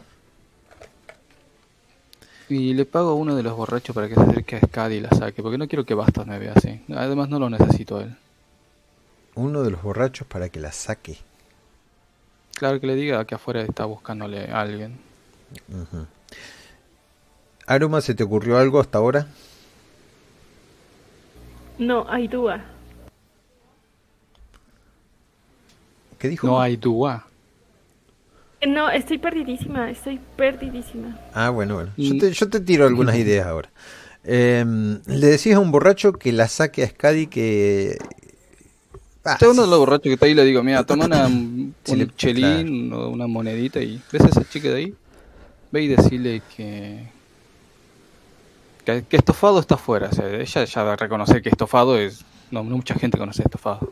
Y 2.49 2.73
le 2.73 2.85
pago 2.85 3.09
a 3.09 3.13
uno 3.13 3.35
de 3.35 3.43
los 3.43 3.55
borrachos 3.55 3.93
para 3.93 4.07
que 4.07 4.15
se 4.15 4.21
acerque 4.21 4.55
a 4.55 4.59
Scadi 4.61 4.95
y 4.95 4.99
la 5.01 5.09
saque, 5.09 5.41
porque 5.41 5.57
no 5.57 5.67
quiero 5.67 5.85
que 5.85 5.93
Bastos 5.93 6.25
me 6.25 6.39
vea 6.39 6.53
así. 6.55 6.81
Además 6.95 7.27
no 7.29 7.39
lo 7.39 7.49
necesito 7.49 7.97
a 7.97 8.03
él. 8.03 8.15
Uno 9.35 9.63
de 9.63 9.71
los 9.71 9.83
borrachos 9.83 10.25
para 10.27 10.49
que 10.49 10.59
la 10.59 10.71
saque. 10.71 11.17
Claro 12.55 12.79
que 12.79 12.87
le 12.87 12.95
diga 12.95 13.25
que 13.25 13.35
afuera 13.35 13.61
está 13.61 13.85
buscándole 13.85 14.49
a 14.49 14.61
alguien. 14.61 14.97
Ujú. 15.69 16.07
Aruma, 17.67 18.01
¿se 18.01 18.15
te 18.15 18.23
ocurrió 18.23 18.57
algo 18.57 18.79
hasta 18.79 18.97
ahora? 18.97 19.27
No, 21.77 22.05
hay 22.09 22.27
duda. 22.27 22.65
¿Qué 26.17 26.29
dijo? 26.29 26.47
No 26.47 26.59
hay 26.59 26.77
duda. 26.77 27.27
No, 28.65 28.89
estoy 28.89 29.17
perdidísima, 29.19 29.91
estoy 29.91 30.19
perdidísima. 30.35 31.15
Ah, 31.33 31.49
bueno, 31.49 31.75
bueno. 31.75 31.91
Yo 31.97 32.17
te, 32.17 32.31
yo 32.31 32.49
te 32.49 32.59
tiro 32.59 32.85
algunas 32.87 33.15
ideas 33.15 33.45
ahora. 33.45 33.69
Eh, 34.23 34.65
le 35.05 35.27
decís 35.27 35.53
a 35.53 35.59
un 35.59 35.71
borracho 35.71 36.13
que 36.13 36.31
la 36.31 36.47
saque 36.47 36.83
a 36.83 36.87
Skadi 36.89 37.27
que 37.27 37.97
Ah, 39.23 39.37
uno 39.41 39.63
de 39.63 39.67
los 39.67 39.79
borrachos 39.79 40.03
que 40.03 40.13
está 40.13 40.25
ahí 40.25 40.33
le 40.33 40.45
digo, 40.45 40.63
mira, 40.63 40.85
toma 40.85 41.05
una, 41.05 41.27
un 41.27 41.75
Sí, 41.83 42.07
chelín 42.15 42.93
o 42.93 43.09
una 43.09 43.27
monedita 43.27 43.81
y 43.81 44.01
ves 44.11 44.21
a 44.21 44.27
esa 44.27 44.47
chica 44.47 44.69
de 44.69 44.75
ahí, 44.75 44.95
ve 45.71 45.81
y 45.81 45.87
decirle 45.89 46.41
que, 46.55 47.11
que 48.85 49.03
que 49.03 49.17
estofado 49.17 49.59
está 49.59 49.75
afuera, 49.75 50.07
o 50.11 50.15
sea, 50.15 50.29
ella 50.33 50.63
ya 50.63 50.83
va 50.83 50.93
a 50.93 50.95
reconocer 50.95 51.41
que 51.41 51.49
estofado 51.49 51.97
es, 51.97 52.23
no, 52.51 52.63
no 52.63 52.77
mucha 52.77 52.95
gente 52.95 53.17
conoce 53.17 53.43
estofado. 53.43 53.89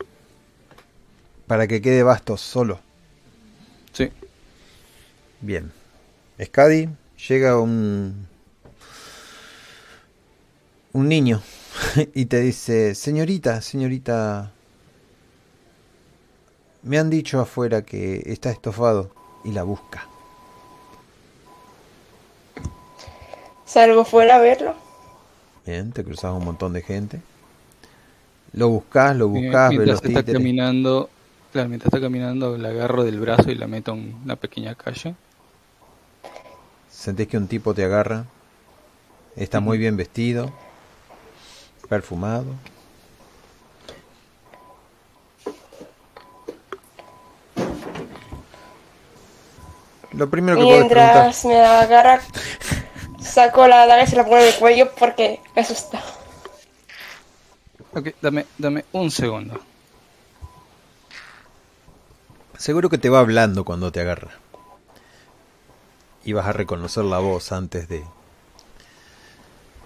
Para 1.47 1.67
que 1.67 1.81
quede 1.81 2.03
Bastos 2.03 2.39
solo. 2.39 2.84
Bien. 5.45 5.71
Scadi 6.43 6.89
llega 7.27 7.59
un. 7.59 8.27
un 10.93 11.07
niño 11.07 11.41
y 12.15 12.25
te 12.25 12.39
dice: 12.41 12.95
Señorita, 12.95 13.61
señorita. 13.61 14.51
Me 16.83 16.97
han 16.97 17.09
dicho 17.09 17.41
afuera 17.41 17.81
que 17.83 18.23
está 18.27 18.49
estofado 18.49 19.13
y 19.43 19.51
la 19.51 19.63
busca. 19.63 20.09
Salgo 23.65 24.05
fuera 24.05 24.35
a 24.37 24.39
verlo. 24.39 24.75
Bien, 25.65 25.91
te 25.91 26.03
cruzas 26.05 26.33
un 26.33 26.45
montón 26.45 26.71
de 26.73 26.81
gente. 26.81 27.21
Lo 28.53 28.69
buscas, 28.69 29.15
lo 29.15 29.27
Eh, 29.33 29.59
buscas, 29.59 29.75
ves 29.75 29.77
mientras 29.77 30.01
está 30.03 30.23
títeres. 30.23 30.31
caminando, 30.31 31.09
claro, 31.51 31.69
mientras 31.69 31.87
está 31.93 32.01
caminando 32.01 32.57
la 32.57 32.69
agarro 32.69 33.03
del 33.03 33.19
brazo 33.19 33.51
y 33.51 33.55
la 33.55 33.67
meto 33.67 33.93
en 33.93 34.15
una 34.23 34.35
pequeña 34.37 34.75
calle. 34.75 35.15
Sentís 36.95 37.27
que 37.27 37.37
un 37.37 37.47
tipo 37.47 37.73
te 37.73 37.83
agarra. 37.83 38.25
Está 39.35 39.59
muy 39.59 39.77
bien 39.77 39.97
vestido. 39.97 40.51
Perfumado. 41.89 42.45
Lo 50.13 50.29
primero 50.29 50.57
que 50.57 50.63
puedes 50.63 50.85
preguntar. 50.85 51.15
Mientras 51.15 51.45
me 51.45 51.59
agarra, 51.59 52.21
saco 53.21 53.67
la 53.67 53.85
daga 53.85 54.03
y 54.03 54.07
se 54.07 54.15
la 54.15 54.23
pongo 54.23 54.37
en 54.37 54.47
el 54.47 54.55
cuello 54.55 54.91
porque 54.97 55.41
me 55.53 55.61
asusta. 55.61 56.01
Ok, 57.93 58.09
dame, 58.21 58.45
dame 58.57 58.85
un 58.93 59.11
segundo. 59.11 59.59
Seguro 62.57 62.89
que 62.89 62.97
te 62.97 63.09
va 63.09 63.19
hablando 63.19 63.65
cuando 63.65 63.91
te 63.91 63.99
agarra. 63.99 64.31
Y 66.25 66.33
vas 66.33 66.47
a 66.47 66.53
reconocer 66.53 67.05
la 67.05 67.19
voz 67.19 67.51
antes 67.53 67.87
de 67.87 68.03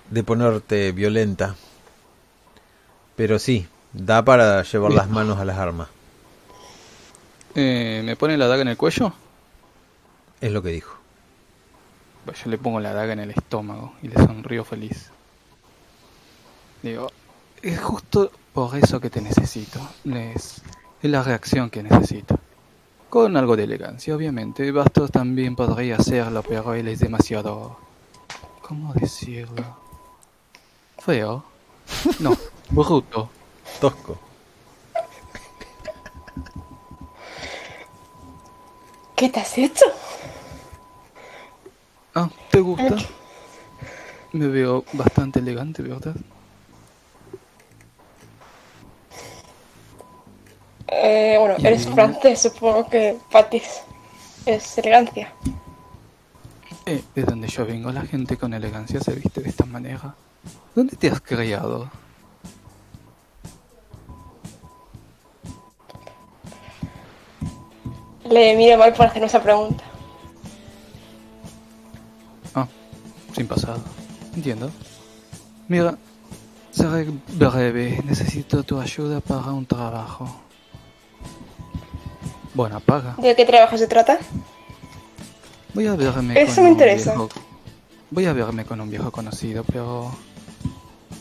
de 0.09 0.23
ponerte 0.23 0.91
violenta. 0.91 1.55
Pero 3.15 3.39
sí, 3.39 3.67
da 3.93 4.23
para 4.23 4.63
llevar 4.63 4.91
las 4.91 5.09
manos 5.09 5.39
a 5.39 5.45
las 5.45 5.57
armas. 5.57 5.89
Eh, 7.55 8.01
¿Me 8.03 8.15
pone 8.15 8.37
la 8.37 8.47
daga 8.47 8.61
en 8.61 8.69
el 8.69 8.77
cuello? 8.77 9.13
Es 10.41 10.51
lo 10.51 10.61
que 10.61 10.69
dijo. 10.69 10.95
Pues 12.25 12.43
yo 12.43 12.49
le 12.49 12.57
pongo 12.57 12.79
la 12.79 12.93
daga 12.93 13.13
en 13.13 13.19
el 13.19 13.31
estómago 13.31 13.93
y 14.01 14.07
le 14.07 14.15
sonrío 14.15 14.63
feliz. 14.63 15.09
Digo, 16.81 17.11
es 17.61 17.79
justo 17.79 18.31
por 18.53 18.77
eso 18.77 19.01
que 19.01 19.09
te 19.09 19.21
necesito. 19.21 19.79
Es, 20.05 20.61
es 21.01 21.11
la 21.11 21.23
reacción 21.23 21.69
que 21.69 21.83
necesito. 21.83 22.39
Con 23.09 23.35
algo 23.35 23.55
de 23.55 23.63
elegancia, 23.63 24.15
obviamente. 24.15 24.71
Bastos 24.71 25.11
también 25.11 25.55
podría 25.55 25.95
hacerlo, 25.95 26.43
pero 26.43 26.73
él 26.73 26.87
es 26.87 26.99
demasiado... 26.99 27.77
¿Cómo 28.61 28.93
decirlo? 28.93 29.63
Feo. 30.99 31.43
No, 32.19 32.37
bruto. 32.69 33.29
Tosco. 33.81 34.17
¿Qué 39.15 39.29
te 39.29 39.39
has 39.39 39.57
hecho? 39.57 39.85
Ah, 42.13 42.29
¿te 42.51 42.59
gusta? 42.59 42.95
Me 44.33 44.47
veo 44.47 44.85
bastante 44.93 45.39
elegante, 45.39 45.81
¿verdad? 45.81 46.15
Eh, 50.91 51.35
bueno, 51.39 51.55
eres 51.59 51.87
francés, 51.87 52.41
supongo 52.41 52.89
que 52.89 53.17
Patis 53.31 53.81
es 54.45 54.77
elegancia. 54.77 55.31
Eh, 56.85 57.03
de 57.13 57.21
donde 57.23 57.47
yo 57.47 57.65
vengo, 57.65 57.91
la 57.91 58.01
gente 58.01 58.37
con 58.37 58.53
elegancia 58.53 58.99
se 58.99 59.13
viste 59.13 59.41
de 59.41 59.49
esta 59.49 59.65
manera. 59.65 60.15
¿Dónde 60.73 60.95
te 60.95 61.09
has 61.09 61.21
criado? 61.21 61.89
Le 68.27 68.55
miro 68.55 68.77
mal 68.77 68.93
por 68.93 69.07
hacer 69.07 69.23
esa 69.23 69.41
pregunta. 69.41 69.83
Ah, 72.55 72.67
sin 73.35 73.47
pasado. 73.47 73.81
Entiendo. 74.35 74.71
Mira, 75.67 75.95
seré 76.71 77.07
breve. 77.33 78.01
Necesito 78.05 78.63
tu 78.63 78.79
ayuda 78.79 79.19
para 79.19 79.51
un 79.51 79.65
trabajo. 79.65 80.48
Buena 82.53 82.79
paga. 82.79 83.15
¿De 83.17 83.35
qué 83.35 83.45
trabajo 83.45 83.77
se 83.77 83.87
trata? 83.87 84.17
Voy 85.73 85.87
a 85.87 85.95
verme 85.95 86.39
Eso 86.41 86.55
con 86.55 86.63
me 86.63 86.69
un 86.69 86.73
interesa. 86.73 87.11
viejo- 87.11 87.29
Voy 88.11 88.25
a 88.25 88.33
verme 88.33 88.65
con 88.65 88.81
un 88.81 88.89
viejo 88.89 89.11
conocido, 89.11 89.63
pero 89.63 90.11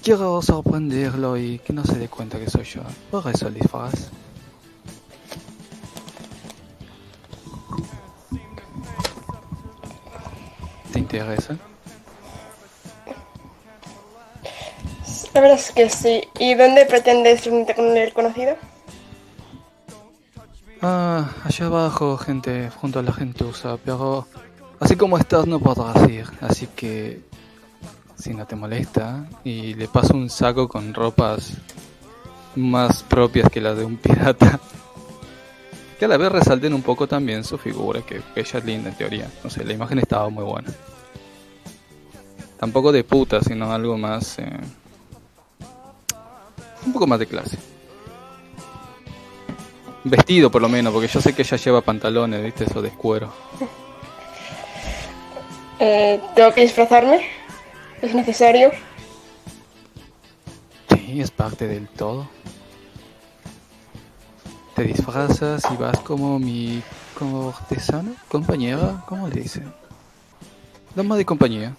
quiero 0.03 0.41
sorprenderlo 0.41 1.37
y 1.37 1.59
que 1.59 1.73
no 1.75 1.85
se 1.85 1.97
dé 1.99 2.09
cuenta 2.09 2.39
que 2.39 2.49
soy 2.49 2.65
yo. 2.65 2.81
Por 3.11 3.29
eso 3.29 3.49
el 3.49 3.55
disfraz. 3.55 4.09
¿Te 10.93 10.99
interesa? 10.99 11.57
La 15.35 15.41
verdad 15.41 15.59
es 15.59 15.71
que 15.73 15.89
sí. 15.91 16.23
¿Y 16.39 16.55
dónde 16.55 16.87
pretendes 16.87 17.45
reunirte 17.45 17.75
con 17.75 17.97
el 17.97 18.13
conocido? 18.13 18.57
Ah, 20.81 21.31
allá 21.45 21.67
abajo, 21.67 22.17
gente, 22.17 22.71
junto 22.71 23.01
a 23.01 23.03
la 23.03 23.13
gentuza, 23.13 23.77
pero 23.85 24.29
así 24.79 24.95
como 24.95 25.19
estás 25.19 25.47
no 25.47 25.59
podrás 25.59 26.09
ir, 26.09 26.27
así 26.41 26.69
que 26.69 27.25
si 28.17 28.33
no 28.33 28.47
te 28.47 28.55
molesta, 28.55 29.27
y 29.43 29.75
le 29.75 29.89
paso 29.89 30.15
un 30.15 30.31
saco 30.31 30.69
con 30.69 30.95
ropas 30.95 31.55
más 32.55 33.03
propias 33.03 33.51
que 33.51 33.61
las 33.61 33.77
de 33.77 33.85
un 33.85 33.97
pirata, 33.97 34.61
que 35.99 36.05
a 36.05 36.09
la 36.09 36.17
vez 36.17 36.31
resalten 36.31 36.73
un 36.73 36.83
poco 36.83 37.09
también 37.09 37.43
su 37.43 37.59
figura, 37.59 38.03
que 38.03 38.23
ella 38.37 38.59
es 38.59 38.65
linda 38.65 38.91
en 38.91 38.97
teoría, 38.97 39.29
no 39.43 39.51
sé, 39.51 39.65
la 39.65 39.73
imagen 39.73 39.99
estaba 39.99 40.29
muy 40.29 40.45
buena. 40.45 40.69
Tampoco 42.57 42.93
de 42.93 43.03
puta, 43.03 43.41
sino 43.41 43.73
algo 43.73 43.97
más... 43.99 44.39
eh, 44.39 44.61
un 46.87 46.93
poco 46.93 47.07
más 47.07 47.19
de 47.19 47.27
clase. 47.27 47.59
Vestido 50.10 50.51
por 50.51 50.62
lo 50.62 50.68
menos, 50.68 50.93
porque 50.93 51.09
yo 51.09 51.20
sé 51.20 51.35
que 51.35 51.43
ella 51.43 51.56
lleva 51.56 51.80
pantalones, 51.80 52.43
viste, 52.43 52.64
eso 52.64 52.82
de 52.82 52.90
cuero. 52.90 53.32
Eh, 55.80 56.20
¿Tengo 56.35 56.52
que 56.52 56.62
disfrazarme? 56.62 57.24
¿Es 58.02 58.12
necesario? 58.12 58.72
Sí, 60.93 61.20
es 61.20 61.30
parte 61.30 61.68
del 61.68 61.86
todo. 61.86 62.28
Te 64.74 64.82
disfrazas 64.82 65.62
y 65.72 65.76
vas 65.76 66.01
como 66.01 66.40
mi 66.40 66.82
como 67.16 67.51
artesana, 67.51 68.12
compañera, 68.28 69.05
¿cómo 69.06 69.28
le 69.28 69.40
dicen? 69.40 69.72
Dama 70.97 71.16
de 71.16 71.24
compañía. 71.24 71.76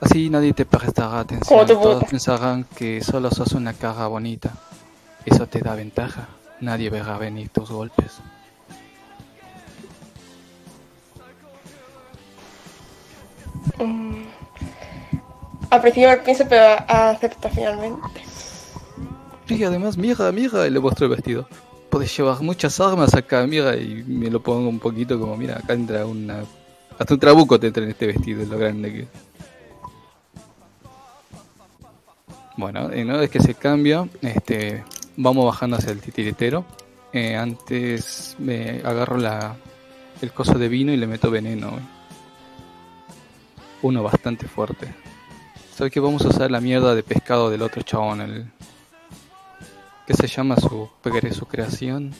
Así 0.00 0.30
nadie 0.30 0.52
te 0.52 0.64
prestará 0.64 1.20
atención. 1.20 1.66
Todos 1.66 2.04
pensarán 2.04 2.64
que 2.64 3.02
solo 3.02 3.30
sos 3.30 3.52
una 3.52 3.72
cara 3.72 4.06
bonita. 4.06 4.52
Eso 5.24 5.46
te 5.46 5.60
da 5.60 5.74
ventaja. 5.74 6.28
Nadie 6.60 6.90
verá 6.90 7.16
venir 7.18 7.48
tus 7.50 7.70
golpes. 7.70 8.18
Mm. 13.78 14.24
Al 15.70 15.80
principio 15.80 16.14
lo 16.14 16.22
pienso, 16.24 16.44
pero 16.48 16.62
a- 16.64 17.10
acepto 17.10 17.48
finalmente. 17.50 18.22
Y 19.48 19.62
además, 19.64 19.96
mira, 19.96 20.30
mira, 20.32 20.66
y 20.66 20.70
le 20.70 20.80
muestro 20.80 21.06
el 21.06 21.12
vestido. 21.12 21.48
Puedes 21.90 22.14
llevar 22.16 22.42
muchas 22.42 22.78
armas 22.80 23.14
acá, 23.14 23.46
mira, 23.46 23.76
y 23.76 24.04
me 24.06 24.30
lo 24.30 24.42
pongo 24.42 24.68
un 24.68 24.78
poquito 24.78 25.18
como, 25.18 25.36
mira, 25.36 25.56
acá 25.58 25.72
entra 25.72 26.04
una... 26.06 26.44
Hasta 26.98 27.14
un 27.14 27.20
trabuco 27.20 27.58
te 27.58 27.68
entra 27.68 27.82
en 27.84 27.90
este 27.90 28.08
vestido, 28.08 28.42
es 28.42 28.48
lo 28.48 28.58
grande 28.58 28.92
que 28.92 29.00
es. 29.02 29.08
Bueno, 32.56 32.94
y 32.94 33.02
una 33.02 33.16
vez 33.18 33.30
que 33.30 33.40
se 33.40 33.54
cambia, 33.54 34.06
este, 34.20 34.82
vamos 35.18 35.44
bajando 35.44 35.76
hacia 35.76 35.90
el 35.90 36.00
titiritero. 36.00 36.64
Eh, 37.12 37.36
antes 37.36 38.36
me 38.38 38.80
agarro 38.84 39.16
la, 39.16 39.56
el 40.22 40.32
coso 40.32 40.58
de 40.58 40.68
vino 40.68 40.92
y 40.92 40.96
le 40.96 41.06
meto 41.06 41.30
veneno. 41.30 41.78
Uno 43.82 44.02
bastante 44.02 44.46
fuerte. 44.46 44.94
¿Sabes 45.74 45.92
que 45.92 46.00
vamos 46.00 46.24
a 46.24 46.28
usar 46.28 46.50
la 46.50 46.60
mierda 46.60 46.94
de 46.94 47.02
pescado 47.02 47.50
del 47.50 47.62
otro 47.62 47.82
chabón? 47.82 48.20
El, 48.20 48.50
¿Qué 50.06 50.14
se 50.14 50.26
llama 50.26 50.56
su, 50.56 50.88
su 51.32 51.46
creación? 51.46 52.14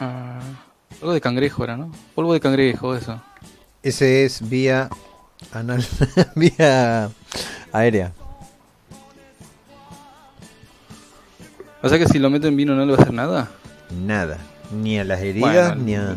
Ah, 0.00 0.40
algo 1.00 1.12
de 1.12 1.20
cangrejo 1.20 1.64
era, 1.64 1.76
¿no? 1.76 1.90
Polvo 2.14 2.32
de 2.34 2.40
cangrejo, 2.40 2.94
eso. 2.94 3.20
Ese 3.82 4.24
es 4.24 4.48
vía 4.48 4.88
anal, 5.52 5.84
vía 6.36 7.10
aérea. 7.72 8.12
O 11.84 11.88
sea 11.90 11.98
que 11.98 12.08
si 12.08 12.18
lo 12.18 12.30
meto 12.30 12.48
en 12.48 12.56
vino 12.56 12.74
no 12.74 12.86
le 12.86 12.92
va 12.92 12.98
a 12.98 13.02
hacer 13.02 13.12
nada. 13.12 13.50
Nada, 13.90 14.38
ni 14.72 14.98
a 14.98 15.04
las 15.04 15.20
heridas, 15.20 15.76
ni 15.76 15.94
a... 15.94 16.16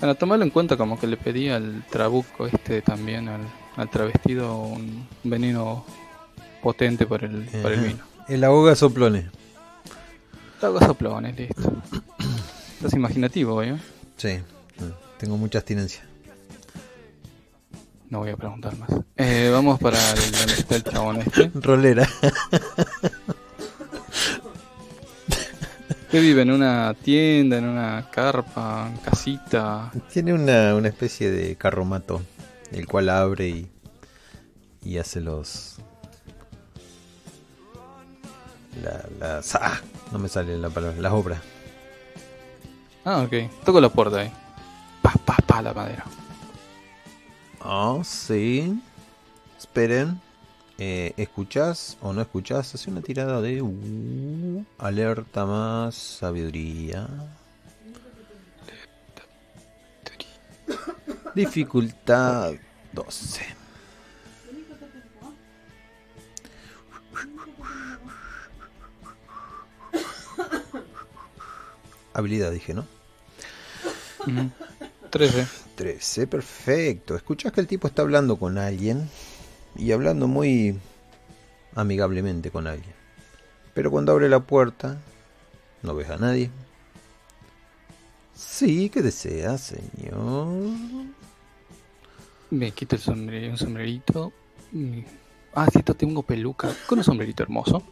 Bueno, 0.00 0.16
tomarlo 0.16 0.44
en 0.44 0.50
cuenta 0.50 0.76
como 0.76 0.98
que 0.98 1.06
le 1.06 1.16
pedí 1.16 1.48
al 1.48 1.84
trabuco 1.88 2.48
este 2.48 2.82
también, 2.82 3.28
al, 3.28 3.42
al 3.76 3.88
travestido, 3.88 4.60
un 4.64 5.06
veneno 5.22 5.86
potente 6.60 7.06
por 7.06 7.22
el, 7.22 7.44
por 7.62 7.70
el 7.70 7.80
vino. 7.82 8.00
El 8.26 8.42
ahoga 8.42 8.74
soplones. 8.74 9.26
El 10.58 10.66
ahoga 10.66 10.86
soplones, 10.86 11.38
listo. 11.38 11.62
Estás 12.78 12.94
imaginativo, 12.94 13.62
¿eh? 13.62 13.76
Sí, 14.16 14.40
tengo 15.18 15.36
mucha 15.36 15.58
abstinencia. 15.58 16.02
No 18.10 18.18
voy 18.18 18.30
a 18.30 18.36
preguntar 18.36 18.76
más. 18.76 18.90
Eh, 19.16 19.50
vamos 19.52 19.78
para 19.78 19.98
el, 20.14 20.74
el 20.74 20.82
chabón 20.82 21.18
este. 21.18 21.48
Rolera. 21.54 22.08
¿Qué 26.12 26.20
vive? 26.20 26.42
¿En 26.42 26.50
una 26.50 26.92
tienda, 26.92 27.56
en 27.56 27.64
una 27.64 28.10
carpa, 28.10 28.86
en 28.86 28.98
casita? 28.98 29.90
Tiene 30.12 30.34
una, 30.34 30.74
una 30.74 30.88
especie 30.88 31.30
de 31.30 31.56
carromato, 31.56 32.20
el 32.70 32.86
cual 32.86 33.08
abre 33.08 33.48
y, 33.48 33.70
y 34.84 34.98
hace 34.98 35.22
los... 35.22 35.78
La, 38.82 39.06
las... 39.18 39.54
¡Ah! 39.54 39.80
No 40.12 40.18
me 40.18 40.28
sale 40.28 40.58
la 40.58 40.68
palabra, 40.68 41.00
las 41.00 41.12
obras. 41.12 41.40
Ah, 43.06 43.22
ok. 43.22 43.50
Toco 43.64 43.80
la 43.80 43.88
puerta 43.88 44.20
ahí. 44.20 44.30
Pa, 45.00 45.14
pa, 45.24 45.36
pa, 45.46 45.62
la 45.62 45.72
madera. 45.72 46.04
Ah, 47.62 47.98
sí. 48.04 48.78
Esperen. 49.58 50.20
Eh, 50.84 51.14
¿Escuchás 51.16 51.96
o 52.00 52.12
no 52.12 52.20
escuchás? 52.22 52.74
Hace 52.74 52.90
una 52.90 53.02
tirada 53.02 53.40
de 53.40 53.62
uh, 53.62 54.64
alerta 54.78 55.46
más 55.46 55.94
sabiduría. 55.94 57.08
Dificultad 61.36 62.54
12. 62.94 63.42
Habilidad 72.12 72.50
dije, 72.50 72.74
¿no? 72.74 72.88
13. 75.10 75.46
13, 75.76 76.26
perfecto. 76.26 77.14
Escuchás 77.14 77.52
que 77.52 77.60
el 77.60 77.68
tipo 77.68 77.86
está 77.86 78.02
hablando 78.02 78.36
con 78.36 78.58
alguien 78.58 79.08
y 79.76 79.92
hablando 79.92 80.28
muy 80.28 80.78
amigablemente 81.74 82.50
con 82.50 82.66
alguien. 82.66 82.94
Pero 83.74 83.90
cuando 83.90 84.12
abre 84.12 84.28
la 84.28 84.40
puerta, 84.40 84.98
no 85.82 85.94
ves 85.94 86.10
a 86.10 86.18
nadie. 86.18 86.50
Sí, 88.34 88.90
¿qué 88.90 89.02
desea, 89.02 89.56
señor? 89.58 90.48
Me 92.50 92.70
quito 92.72 92.96
el 92.96 93.02
sombrero, 93.02 93.50
un 93.50 93.58
sombrerito. 93.58 94.32
Ah, 95.54 95.66
cierto, 95.70 95.94
tengo 95.94 96.22
peluca 96.22 96.68
con 96.86 96.98
un 96.98 97.04
sombrerito 97.04 97.42
hermoso. 97.42 97.82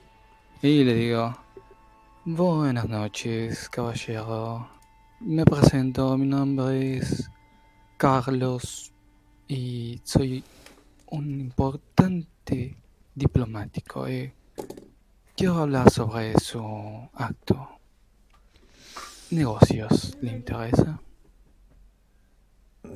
Y 0.62 0.85
le 0.85 0.94
digo, 0.94 1.35
buenas 2.24 2.89
noches, 2.89 3.69
caballero. 3.70 4.69
Me 5.20 5.44
presento, 5.44 6.16
mi 6.19 6.27
nombre 6.27 6.98
es 6.98 7.31
Carlos 7.97 8.93
y 9.48 10.01
soy 10.05 10.44
un 11.11 11.41
importante 11.41 12.77
diplomático. 13.15 14.07
Eh. 14.07 14.32
Quiero 15.37 15.59
hablar 15.59 15.91
sobre 15.91 16.39
su 16.39 17.09
acto. 17.15 17.69
¿Negocios 19.31 20.16
le 20.20 20.32
interesa? 20.32 21.01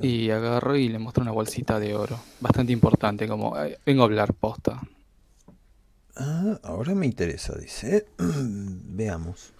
Y 0.01 0.29
agarro 0.29 0.75
y 0.75 0.89
le 0.89 0.99
muestro 0.99 1.21
una 1.21 1.31
bolsita 1.31 1.79
de 1.79 1.95
oro. 1.95 2.19
Bastante 2.41 2.73
importante, 2.73 3.27
como 3.27 3.57
eh, 3.57 3.79
vengo 3.85 4.01
a 4.01 4.05
hablar 4.05 4.33
posta. 4.33 4.81
Ah, 6.17 6.59
ahora 6.63 6.93
me 6.95 7.05
interesa, 7.05 7.55
dice. 7.55 8.07
Veamos. 8.17 9.53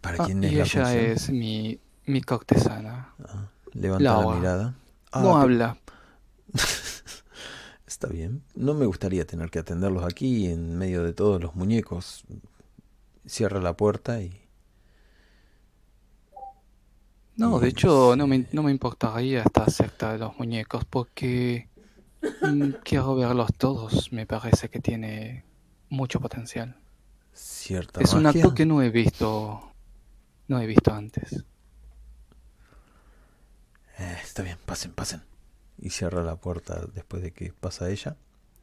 ¿Para 0.00 0.24
ah, 0.24 0.26
quién 0.26 0.42
es 0.42 0.52
y 0.52 0.56
la 0.56 0.64
ella 0.64 0.94
es 0.94 1.30
mi, 1.30 1.78
mi 2.06 2.20
cortesana. 2.22 3.14
Ah, 3.24 3.48
levanta 3.72 4.20
la, 4.20 4.34
mirada. 4.34 4.74
no 5.14 5.36
Ah, 5.36 5.42
habla. 5.42 5.76
Está 8.02 8.12
bien. 8.12 8.42
No 8.56 8.74
me 8.74 8.84
gustaría 8.84 9.24
tener 9.24 9.48
que 9.48 9.60
atenderlos 9.60 10.02
aquí 10.02 10.48
en 10.48 10.76
medio 10.76 11.04
de 11.04 11.12
todos 11.12 11.40
los 11.40 11.54
muñecos. 11.54 12.24
Cierra 13.26 13.60
la 13.60 13.76
puerta 13.76 14.20
y... 14.20 14.40
No, 17.36 17.60
de 17.60 17.68
hecho 17.68 18.16
no 18.16 18.26
me, 18.26 18.48
no 18.50 18.64
me 18.64 18.72
importaría 18.72 19.42
estar 19.44 19.70
cerca 19.70 20.10
de 20.14 20.18
los 20.18 20.36
muñecos 20.36 20.84
porque 20.84 21.68
mm, 22.42 22.70
quiero 22.82 23.14
verlos 23.14 23.52
todos. 23.56 24.12
Me 24.12 24.26
parece 24.26 24.68
que 24.68 24.80
tiene 24.80 25.44
mucho 25.88 26.18
potencial. 26.18 26.74
Cierta 27.32 28.00
Es 28.00 28.14
un 28.14 28.26
acto 28.26 28.52
que 28.52 28.66
no 28.66 28.82
he 28.82 28.90
visto, 28.90 29.72
no 30.48 30.60
he 30.60 30.66
visto 30.66 30.92
antes. 30.92 31.44
Eh, 33.96 34.16
está 34.24 34.42
bien, 34.42 34.58
pasen, 34.66 34.92
pasen. 34.92 35.22
Y 35.78 35.90
cierra 35.90 36.22
la 36.22 36.36
puerta 36.36 36.80
después 36.94 37.22
de 37.22 37.32
que 37.32 37.52
pasa 37.52 37.90
ella. 37.90 38.16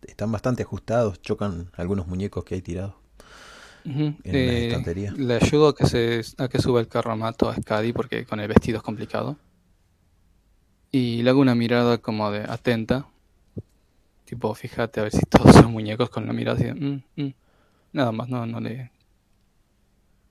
Están 0.03 0.31
bastante 0.31 0.63
ajustados, 0.63 1.21
chocan 1.21 1.69
algunos 1.75 2.07
muñecos 2.07 2.43
que 2.45 2.55
hay 2.55 2.61
tirados. 2.61 2.93
En 3.85 4.17
una 4.17 4.17
eh, 4.23 4.67
estantería. 4.67 5.11
le 5.13 5.35
ayudo 5.35 5.69
a 5.69 5.75
que 5.75 5.87
se 5.87 6.21
a 6.37 6.47
que 6.47 6.59
suba 6.59 6.79
el 6.81 6.87
carromato 6.87 7.49
a 7.49 7.55
Scadi 7.55 7.93
porque 7.93 8.25
con 8.25 8.39
el 8.39 8.47
vestido 8.47 8.77
es 8.77 8.83
complicado. 8.83 9.37
Y 10.91 11.21
le 11.23 11.29
hago 11.29 11.39
una 11.39 11.55
mirada 11.55 11.97
como 11.99 12.29
de 12.31 12.41
atenta. 12.47 13.07
Tipo, 14.25 14.53
fíjate 14.53 14.99
a 14.99 15.03
ver 15.03 15.11
si 15.11 15.21
todos 15.21 15.55
son 15.55 15.71
muñecos 15.71 16.09
con 16.09 16.25
la 16.27 16.33
mirada 16.33 16.57
así 16.57 16.65
de, 16.65 16.73
"Mm, 16.75 17.03
mm". 17.15 17.33
Nada 17.93 18.11
más, 18.11 18.29
no, 18.29 18.45
no 18.45 18.59
le. 18.59 18.91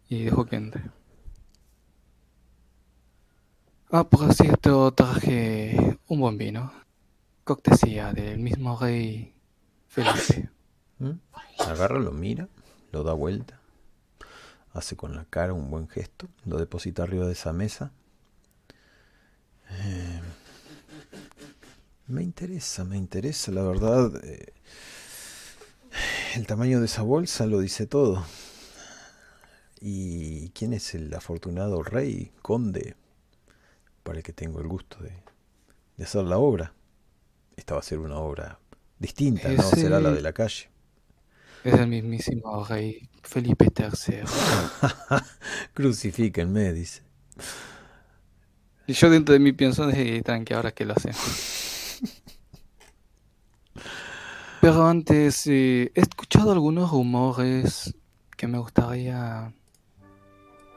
Y 0.09 0.24
dejo 0.24 0.46
que 0.46 0.56
entre. 0.56 0.82
Ah, 3.90 4.05
por 4.09 4.35
cierto, 4.35 4.93
traje 4.93 5.98
un 6.09 6.20
buen 6.20 6.36
vino. 6.36 6.70
Cortesía 7.44 8.12
del 8.12 8.39
mismo 8.39 8.78
rey 8.78 9.32
Felipe. 9.86 10.51
¿Mm? 10.98 11.12
Agarra, 11.60 11.98
lo 11.98 12.12
mira, 12.12 12.48
lo 12.93 13.02
da 13.02 13.15
vuelta. 13.15 13.59
Hace 14.74 14.97
con 14.97 15.15
la 15.15 15.24
cara 15.24 15.55
un 15.55 15.70
buen 15.70 15.89
gesto. 15.89 16.28
Lo 16.44 16.59
deposita 16.59 17.02
arriba 17.05 17.27
de 17.27 17.32
esa 17.32 17.52
mesa. 17.55 17.93
Eh, 19.70 20.20
me 22.09 22.23
interesa, 22.23 22.85
me 22.85 22.97
interesa, 22.98 23.52
la 23.52 23.62
verdad. 23.62 24.10
eh, 24.23 24.52
el 26.35 26.47
tamaño 26.47 26.81
de 26.81 26.86
esa 26.86 27.02
bolsa 27.02 27.47
lo 27.47 27.60
dice 27.60 27.86
todo. 27.86 28.24
¿Y 29.81 30.51
quién 30.51 30.73
es 30.74 30.94
el 30.94 31.12
afortunado 31.15 31.82
rey, 31.82 32.32
conde, 32.43 32.97
para 34.09 34.20
el 34.20 34.24
que 34.24 34.32
tengo 34.32 34.59
el 34.60 34.66
gusto 34.68 34.97
de, 35.01 35.12
de 35.98 36.05
hacer 36.05 36.24
la 36.24 36.39
obra? 36.39 36.72
Esta 37.56 37.74
va 37.74 37.80
a 37.80 37.82
ser 37.82 37.98
una 37.98 38.16
obra 38.16 38.59
distinta, 38.98 39.51
no 39.51 39.62
será 39.62 40.01
la 40.01 40.10
de 40.12 40.22
la 40.22 40.32
calle. 40.32 40.70
Es 41.62 41.74
el 41.74 41.89
mismísimo 41.89 42.64
rey 42.64 43.06
Felipe 43.22 43.66
III. 43.66 44.20
Crucifíquenme, 45.74 46.72
dice. 46.72 47.02
Y 48.86 48.94
yo 48.94 49.10
dentro 49.10 49.35
de 49.35 49.40
mí 49.40 49.52
pienso, 49.52 49.90
"Eh, 49.90 50.22
tranqui, 50.24 50.55
ahora 50.55 50.72
que 50.72 50.86
lo 50.86 50.94
sé. 50.94 51.10
Pero 54.62 54.86
antes, 54.86 55.47
eh, 55.48 55.93
he 55.94 56.01
escuchado 56.01 56.52
algunos 56.52 56.90
rumores 56.90 57.94
que 58.39 58.47
me 58.47 58.56
gustaría 58.56 59.52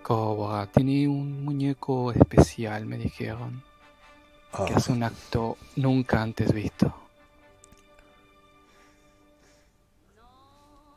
corroborar. 0.02 0.68
Tiene 0.72 1.08
un 1.08 1.44
muñeco 1.44 2.12
especial, 2.12 2.86
me 2.86 2.98
dijeron, 2.98 3.64
que 4.66 4.74
Ah, 4.74 4.76
hace 4.76 4.92
un 4.94 5.04
acto 5.04 5.58
nunca 5.76 6.22
antes 6.22 6.54
visto. 6.54 6.94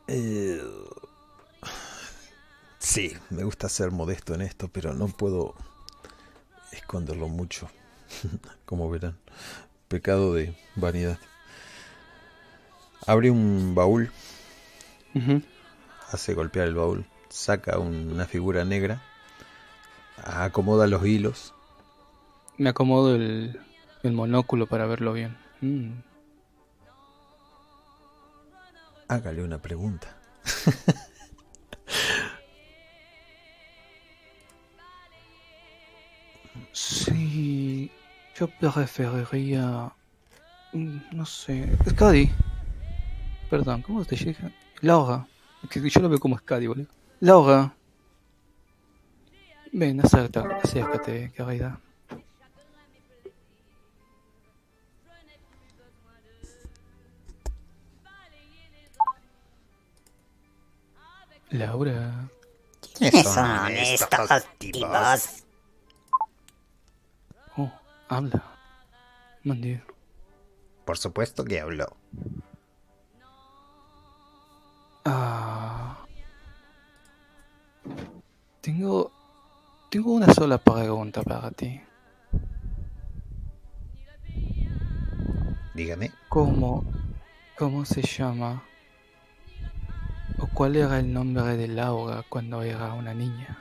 eh, 0.06 0.60
sí, 2.78 3.12
me 3.30 3.44
gusta 3.44 3.68
ser 3.68 3.90
modesto 3.90 4.34
en 4.34 4.42
esto, 4.42 4.68
pero 4.68 4.94
no 4.94 5.08
puedo 5.08 5.54
esconderlo 6.72 7.28
mucho. 7.28 7.68
Como 8.66 8.90
verán, 8.90 9.18
pecado 9.88 10.34
de 10.34 10.56
vanidad. 10.76 11.18
Abre 13.06 13.30
un 13.30 13.74
baúl, 13.74 14.10
hace 16.10 16.34
golpear 16.34 16.68
el 16.68 16.74
baúl, 16.74 17.06
saca 17.34 17.78
un- 17.80 18.12
una 18.12 18.26
figura 18.26 18.64
negra, 18.64 19.02
acomoda 20.22 20.86
los 20.86 21.04
hilos. 21.04 21.52
Me 22.58 22.70
acomodo 22.70 23.16
el, 23.16 23.60
el 24.04 24.12
monóculo 24.12 24.66
para 24.68 24.86
verlo 24.86 25.12
bien. 25.12 25.36
Mm. 25.60 25.90
Hágale 29.08 29.42
una 29.42 29.58
pregunta. 29.58 30.16
Sí, 36.72 37.90
yo 38.38 38.48
preferiría... 38.48 39.92
mm, 40.72 40.98
No 41.12 41.26
sé, 41.26 41.76
Scadi. 41.88 42.30
Perdón, 43.50 43.82
¿cómo 43.82 44.04
te 44.04 44.16
llega? 44.16 44.50
Laura. 44.80 45.26
Que 45.70 45.88
yo 45.88 46.00
lo 46.00 46.08
veo 46.08 46.18
como 46.18 46.38
Scadi, 46.38 46.66
boludo. 46.66 46.88
Laura. 47.20 47.74
Ven, 49.72 50.00
acércate, 50.00 50.54
acércate, 50.62 51.32
querida. 51.32 51.80
Laura. 61.50 62.28
¿Quiénes 62.98 63.32
son 63.32 63.70
estos 63.70 64.46
tipos? 64.58 65.44
Oh, 67.56 67.72
habla. 68.08 68.42
Mandir. 69.44 69.84
Por 70.84 70.98
supuesto 70.98 71.44
que 71.44 71.60
habló. 71.60 71.96
Ah. 75.04 76.03
Tengo. 78.60 79.10
Tengo 79.90 80.12
una 80.12 80.32
sola 80.32 80.58
pregunta 80.58 81.22
para 81.22 81.50
ti. 81.50 81.80
Dígame. 85.74 86.12
¿Cómo. 86.28 86.84
¿Cómo 87.56 87.84
se 87.84 88.02
llama? 88.02 88.64
¿O 90.38 90.46
cuál 90.48 90.76
era 90.76 90.98
el 90.98 91.12
nombre 91.12 91.56
de 91.56 91.68
Laura 91.68 92.24
cuando 92.28 92.62
era 92.62 92.94
una 92.94 93.14
niña? 93.14 93.58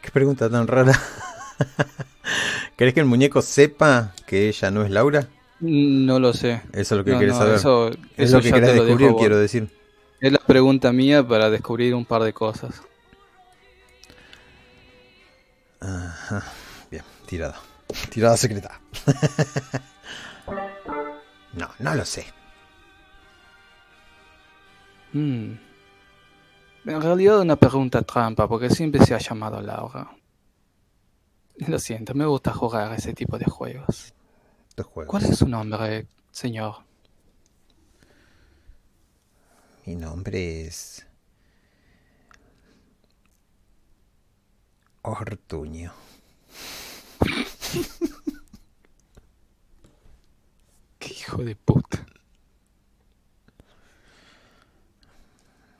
Qué 0.00 0.10
pregunta 0.10 0.50
tan 0.50 0.66
rara. 0.66 0.92
¿Querés 2.76 2.94
que 2.94 3.00
el 3.00 3.06
muñeco 3.06 3.42
sepa 3.42 4.12
que 4.26 4.48
ella 4.48 4.70
no 4.70 4.82
es 4.82 4.90
Laura? 4.90 5.28
No 5.60 6.18
lo 6.18 6.32
sé. 6.32 6.62
Eso 6.72 6.94
es 6.94 6.98
lo 6.98 7.04
que 7.04 7.12
No, 7.12 7.18
querés 7.18 7.34
no, 7.34 7.40
saber. 7.40 7.54
Eso, 7.56 7.88
es 7.88 7.96
eso 8.16 8.36
lo 8.36 8.42
que 8.42 8.52
querés 8.52 8.74
descubrir, 8.74 8.98
dejo 8.98 9.18
quiero 9.18 9.38
decir. 9.38 9.68
Es 10.20 10.32
la 10.32 10.38
pregunta 10.38 10.92
mía 10.92 11.26
para 11.26 11.50
descubrir 11.50 11.94
un 11.94 12.04
par 12.04 12.22
de 12.22 12.32
cosas. 12.32 12.82
Ajá. 15.80 16.44
Bien, 16.90 17.04
tirada. 17.26 17.58
Tirada 18.10 18.36
secreta. 18.36 18.80
no, 21.54 21.68
no 21.78 21.94
lo 21.94 22.04
sé. 22.04 22.26
Hmm. 25.12 25.54
En 26.86 27.02
realidad 27.02 27.40
una 27.40 27.56
pregunta 27.56 28.02
trampa, 28.02 28.48
porque 28.48 28.70
siempre 28.70 29.04
se 29.04 29.14
ha 29.14 29.18
llamado 29.18 29.60
Laura. 29.60 30.10
Lo 31.56 31.78
siento, 31.78 32.14
me 32.14 32.24
gusta 32.24 32.52
jugar 32.52 32.92
a 32.92 32.96
ese 32.96 33.12
tipo 33.12 33.38
de 33.38 33.44
juegos. 33.44 34.14
Juegos. 34.82 35.10
¿Cuál 35.10 35.24
es 35.24 35.38
su 35.38 35.48
nombre, 35.48 36.06
señor? 36.30 36.76
Mi 39.86 39.96
nombre 39.96 40.66
es. 40.66 41.06
Ortuño. 45.02 45.92
Qué 50.98 51.12
hijo 51.12 51.44
de 51.44 51.56
puta. 51.56 52.06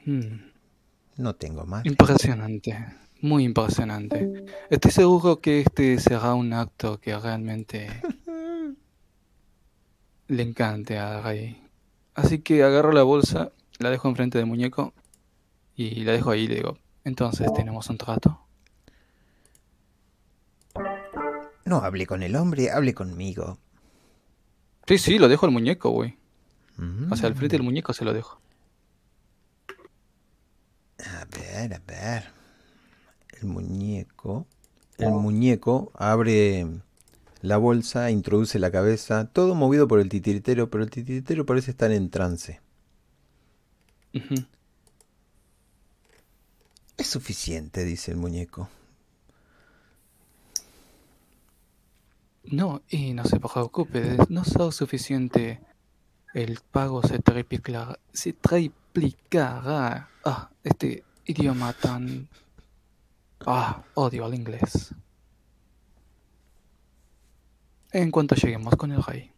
Hmm. 0.07 0.51
No 1.17 1.35
tengo 1.35 1.67
más. 1.67 1.85
Impresionante, 1.85 2.79
muy 3.21 3.45
impresionante. 3.45 4.47
Estoy 4.71 4.91
seguro 4.91 5.41
que 5.41 5.61
este 5.61 5.99
será 5.99 6.33
un 6.35 6.55
acto 6.55 6.99
que 6.99 7.19
realmente 7.19 7.89
le 10.31 10.45
encante 10.45 10.97
a 10.97 11.21
Rey. 11.21 11.61
Así 12.15 12.39
que 12.39 12.63
agarro 12.63 12.93
la 12.93 13.03
bolsa, 13.03 13.51
la 13.79 13.91
dejo 13.91 14.09
enfrente 14.09 14.39
del 14.39 14.47
muñeco 14.47 14.95
y 15.75 16.05
la 16.05 16.13
dejo 16.13 16.31
ahí 16.31 16.43
y 16.43 16.49
le 16.49 16.55
digo, 16.55 16.79
entonces 17.05 17.53
tenemos 17.53 17.91
un 17.91 17.99
trato. 17.99 18.41
No 21.65 21.79
hable 21.79 22.07
con 22.07 22.23
el 22.23 22.37
hombre, 22.37 22.71
hable 22.71 22.95
conmigo. 22.95 23.59
Sí, 24.87 24.99
sí, 24.99 25.19
lo 25.19 25.29
dejo 25.29 25.47
al 25.47 25.53
muñeco, 25.53 25.91
güey. 25.91 26.17
Mm. 26.77 27.13
O 27.13 27.17
sea, 27.17 27.29
al 27.29 27.35
frente 27.35 27.57
del 27.57 27.65
muñeco 27.65 27.93
se 27.93 28.05
lo 28.05 28.13
dejo. 28.13 28.41
A 30.99 31.25
ver, 31.37 31.75
a 31.75 31.83
ver. 31.87 32.33
El 33.41 33.49
muñeco. 33.49 34.47
El 34.97 35.11
muñeco 35.11 35.91
abre 35.95 36.67
la 37.43 37.57
bolsa, 37.57 38.11
introduce 38.11 38.59
la 38.59 38.71
cabeza, 38.71 39.27
todo 39.33 39.55
movido 39.55 39.89
por 39.89 40.01
el 40.01 40.09
titiritero, 40.09 40.71
pero 40.71 40.85
el 40.85 40.91
titiritero 40.91 41.47
parece 41.47 41.71
estar 41.71 41.91
en 41.91 42.11
trance. 42.11 42.61
Es 46.97 47.07
suficiente, 47.07 47.85
dice 47.85 48.11
el 48.11 48.19
muñeco. 48.19 48.69
No, 52.45 52.83
y 52.89 53.15
no 53.15 53.25
se 53.25 53.39
preocupe, 53.39 54.19
no 54.29 54.45
será 54.45 54.73
suficiente. 54.73 55.61
El 56.35 56.59
pago 56.71 57.03
se 57.03 57.19
triplicará. 57.21 57.99
Se 58.13 58.33
triplicará. 58.33 60.09
Ah, 60.25 60.51
este 60.65 61.05
idioma 61.25 61.73
tan. 61.73 62.29
Ah, 63.47 63.83
odio 63.95 64.25
al 64.25 64.35
inglés. 64.35 64.95
En 67.93 68.11
cuanto 68.11 68.35
lleguemos 68.35 68.75
con 68.77 68.93
el 68.93 69.03
rey. 69.03 69.33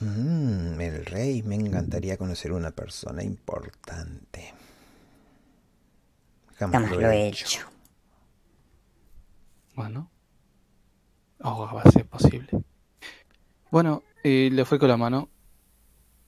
Mm, 0.00 0.80
el 0.80 1.06
rey, 1.06 1.42
me 1.42 1.54
encantaría 1.54 2.16
conocer 2.16 2.52
una 2.52 2.70
persona 2.70 3.22
importante. 3.22 4.52
Jamás 6.56 6.82
Jamás 6.82 6.96
lo 6.96 7.10
he 7.10 7.28
hecho. 7.28 7.60
Bueno, 9.74 10.10
ahora 11.40 11.72
va 11.72 11.82
a 11.82 11.90
ser 11.90 12.06
posible. 12.06 12.48
Bueno, 13.70 14.02
y 14.22 14.50
le 14.50 14.64
fue 14.64 14.78
con 14.78 14.88
la 14.88 14.96
mano. 14.96 15.28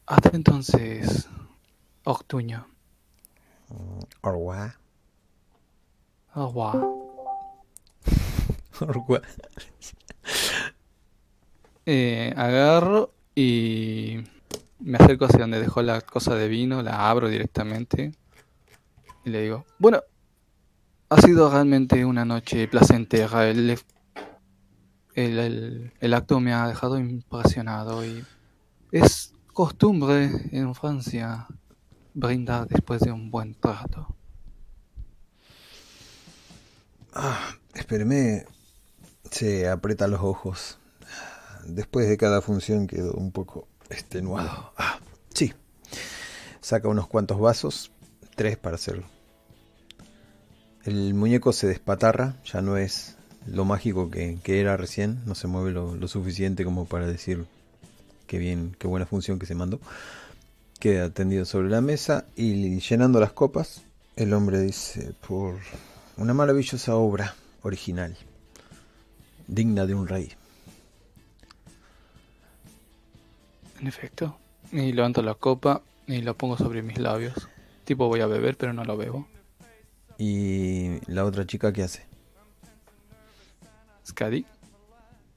Hasta 0.06 0.30
entonces, 0.36 1.28
Octuño. 2.04 2.66
Orwa. 4.22 4.76
Orwa. 6.34 7.05
Eh, 11.88 12.32
agarro 12.36 13.14
y 13.34 14.16
me 14.80 14.98
acerco 14.98 15.26
hacia 15.26 15.38
donde 15.40 15.60
dejó 15.60 15.82
la 15.82 16.00
cosa 16.00 16.34
de 16.34 16.48
vino, 16.48 16.82
la 16.82 17.08
abro 17.08 17.28
directamente 17.28 18.12
y 19.24 19.30
le 19.30 19.42
digo, 19.42 19.64
bueno, 19.78 20.02
ha 21.08 21.20
sido 21.20 21.50
realmente 21.50 22.04
una 22.04 22.24
noche 22.24 22.66
placentera. 22.68 23.48
El, 23.48 23.70
el, 25.14 25.38
el- 25.38 25.92
el 26.00 26.14
acto 26.14 26.40
me 26.40 26.52
ha 26.52 26.66
dejado 26.68 26.98
impresionado 26.98 28.04
y 28.04 28.24
es 28.92 29.32
costumbre 29.52 30.30
en 30.52 30.74
Francia 30.74 31.46
brindar 32.14 32.66
después 32.68 33.00
de 33.00 33.12
un 33.12 33.30
buen 33.30 33.54
trato. 33.54 34.08
Ah, 37.14 37.54
espéreme. 37.74 38.44
Se 39.36 39.68
aprieta 39.68 40.08
los 40.08 40.22
ojos. 40.22 40.78
Después 41.66 42.08
de 42.08 42.16
cada 42.16 42.40
función 42.40 42.86
quedó 42.86 43.12
un 43.12 43.32
poco 43.32 43.68
extenuado. 43.90 44.72
Ah, 44.78 44.98
sí. 45.34 45.52
Saca 46.62 46.88
unos 46.88 47.06
cuantos 47.06 47.38
vasos. 47.38 47.92
Tres 48.34 48.56
para 48.56 48.76
hacerlo. 48.76 49.04
El 50.84 51.12
muñeco 51.12 51.52
se 51.52 51.66
despatarra. 51.66 52.36
Ya 52.50 52.62
no 52.62 52.78
es 52.78 53.16
lo 53.46 53.66
mágico 53.66 54.10
que, 54.10 54.38
que 54.42 54.58
era 54.58 54.78
recién. 54.78 55.20
No 55.26 55.34
se 55.34 55.48
mueve 55.48 55.70
lo, 55.70 55.94
lo 55.94 56.08
suficiente 56.08 56.64
como 56.64 56.86
para 56.86 57.06
decir 57.06 57.44
qué 58.26 58.38
bien, 58.38 58.74
qué 58.78 58.86
buena 58.86 59.04
función 59.04 59.38
que 59.38 59.44
se 59.44 59.54
mandó. 59.54 59.80
Queda 60.80 61.10
tendido 61.10 61.44
sobre 61.44 61.68
la 61.68 61.82
mesa 61.82 62.24
y 62.36 62.80
llenando 62.80 63.20
las 63.20 63.32
copas, 63.32 63.82
el 64.16 64.32
hombre 64.32 64.60
dice, 64.62 65.12
por 65.28 65.56
una 66.16 66.32
maravillosa 66.32 66.96
obra 66.96 67.34
original, 67.60 68.16
digna 69.46 69.86
de 69.86 69.94
un 69.94 70.08
rey. 70.08 70.32
En 73.80 73.86
efecto. 73.86 74.38
Y 74.72 74.92
levanto 74.92 75.22
la 75.22 75.34
copa 75.34 75.82
y 76.06 76.22
la 76.22 76.32
pongo 76.32 76.56
sobre 76.56 76.82
mis 76.82 76.98
labios. 76.98 77.48
Tipo 77.84 78.08
voy 78.08 78.20
a 78.20 78.26
beber, 78.26 78.56
pero 78.56 78.72
no 78.72 78.84
lo 78.84 78.96
bebo. 78.96 79.28
¿Y 80.18 80.98
la 81.10 81.24
otra 81.24 81.46
chica 81.46 81.72
qué 81.72 81.82
hace? 81.82 82.06
Scadi, 84.06 84.46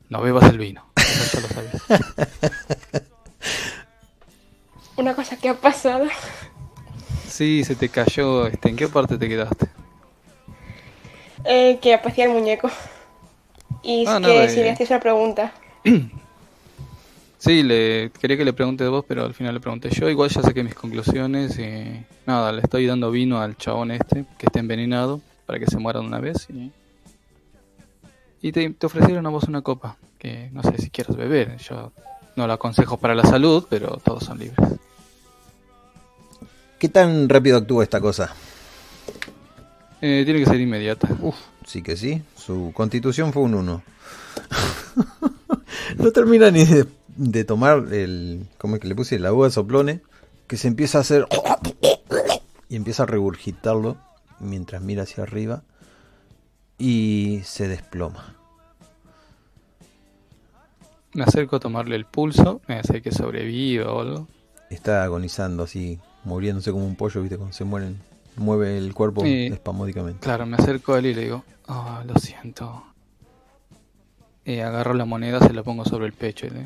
no 0.10 0.22
bebas 0.22 0.50
el 0.50 0.58
vino. 0.58 0.86
Eso 0.96 1.38
ya 1.38 1.42
lo 1.42 1.48
sabes. 1.54 2.94
Una 4.98 5.16
cosa 5.16 5.38
que 5.38 5.50
ha 5.50 5.54
pasado. 5.54 6.06
Sí, 7.28 7.64
se 7.64 7.76
te 7.76 7.90
cayó. 7.90 8.48
Este, 8.48 8.70
¿En 8.70 8.76
qué 8.76 8.88
parte 8.88 9.18
te 9.18 9.30
quedaste? 9.30 9.68
Eh, 11.46 11.80
que 11.82 11.94
aparecía 11.94 12.26
el 12.26 12.32
muñeco. 12.32 12.70
Y 13.84 14.04
es 14.04 14.10
Ah, 14.10 14.20
no, 14.20 14.28
que 14.28 14.44
eh. 14.46 14.50
si 14.50 14.60
me 14.62 14.70
hacías 14.72 14.90
una 14.90 15.00
pregunta. 15.00 15.54
Sí, 17.42 17.64
le 17.64 18.12
quería 18.20 18.36
que 18.36 18.44
le 18.44 18.52
pregunte 18.52 18.86
vos, 18.90 19.06
pero 19.08 19.24
al 19.24 19.34
final 19.34 19.54
le 19.54 19.62
pregunté 19.62 19.90
yo. 19.92 20.10
Igual 20.10 20.30
ya 20.30 20.42
saqué 20.42 20.62
mis 20.62 20.76
conclusiones 20.76 21.58
y 21.58 22.04
nada, 22.26 22.52
le 22.52 22.60
estoy 22.62 22.86
dando 22.86 23.12
vino 23.12 23.40
al 23.40 23.56
chabón 23.56 23.92
este 23.92 24.26
que 24.38 24.48
está 24.48 24.60
envenenado 24.60 25.22
para 25.46 25.58
que 25.58 25.66
se 25.68 25.78
muera 25.78 26.02
de 26.02 26.06
una 26.06 26.20
vez 26.20 26.48
y, 26.50 26.70
y 28.42 28.52
te, 28.52 28.70
te 28.72 28.86
ofrecieron 28.86 29.26
a 29.26 29.30
vos 29.30 29.46
una 29.46 29.62
copa 29.62 29.96
que 30.18 30.50
no 30.52 30.62
sé 30.64 30.80
si 30.80 30.90
quieres 30.90 31.16
beber. 31.16 31.56
Yo 31.60 31.94
no 32.36 32.46
la 32.46 32.56
aconsejo 32.56 32.98
para 32.98 33.16
la 33.16 33.24
salud, 33.24 33.66
pero 33.70 34.02
todos 34.04 34.26
son 34.26 34.38
libres. 34.40 34.72
¿Qué 36.78 36.90
tan 36.90 37.30
rápido 37.30 37.58
actúa 37.58 37.84
esta 37.84 38.02
cosa? 38.02 38.34
Eh, 40.02 40.24
tiene 40.26 40.42
que 40.42 40.46
ser 40.46 40.60
inmediata. 40.60 41.08
Uf, 41.22 41.38
sí 41.70 41.84
que 41.84 41.96
sí. 41.96 42.24
Su 42.36 42.72
constitución 42.74 43.32
fue 43.32 43.44
un 43.44 43.54
1. 43.54 43.84
no 45.98 46.12
termina 46.12 46.50
ni 46.50 46.66
de, 46.66 46.88
de 47.16 47.44
tomar 47.44 47.94
el. 47.94 48.48
¿Cómo 48.58 48.76
es 48.76 48.82
que 48.82 48.88
le 48.88 48.96
puse? 48.96 49.20
La 49.20 49.32
uva 49.32 49.46
de 49.46 49.52
soplone. 49.52 50.02
Que 50.48 50.58
se 50.58 50.68
empieza 50.68 50.98
a 50.98 51.02
hacer. 51.02 51.28
Y 52.70 52.76
empieza 52.76 53.04
a 53.04 53.06
regurgitarlo 53.06 53.98
mientras 54.40 54.82
mira 54.82 55.04
hacia 55.04 55.24
arriba. 55.24 55.62
Y 56.80 57.42
se 57.44 57.68
desploma. 57.68 58.36
Me 61.14 61.24
acerco 61.24 61.58
a 61.58 61.60
tomarle 61.60 61.96
el 61.96 62.06
pulso, 62.06 62.62
me 62.68 62.76
hace 62.76 63.02
que 63.02 63.12
sobreviva 63.12 63.92
o 63.92 64.02
algo. 64.02 64.28
Está 64.70 65.04
agonizando 65.04 65.64
así, 65.64 66.00
muriéndose 66.24 66.72
como 66.72 66.86
un 66.86 66.96
pollo, 66.96 67.22
¿viste? 67.22 67.38
Cuando 67.38 67.54
se 67.54 67.64
mueren. 67.64 68.09
Mueve 68.36 68.78
el 68.78 68.94
cuerpo 68.94 69.22
Sí. 69.22 69.48
espasmódicamente. 69.48 70.20
Claro, 70.22 70.46
me 70.46 70.56
acerco 70.58 70.94
a 70.94 71.00
él 71.00 71.08
y 71.08 71.14
le 71.14 71.22
digo, 71.24 71.44
ah, 71.68 72.04
lo 72.06 72.16
siento. 72.16 72.84
Y 74.46 74.60
agarro 74.60 74.94
la 74.94 75.06
moneda, 75.06 75.40
se 75.40 75.54
la 75.54 75.64
pongo 75.64 75.86
sobre 75.86 76.08
el 76.08 76.14
pecho 76.14 76.48
y 76.48 76.50
le 76.52 76.66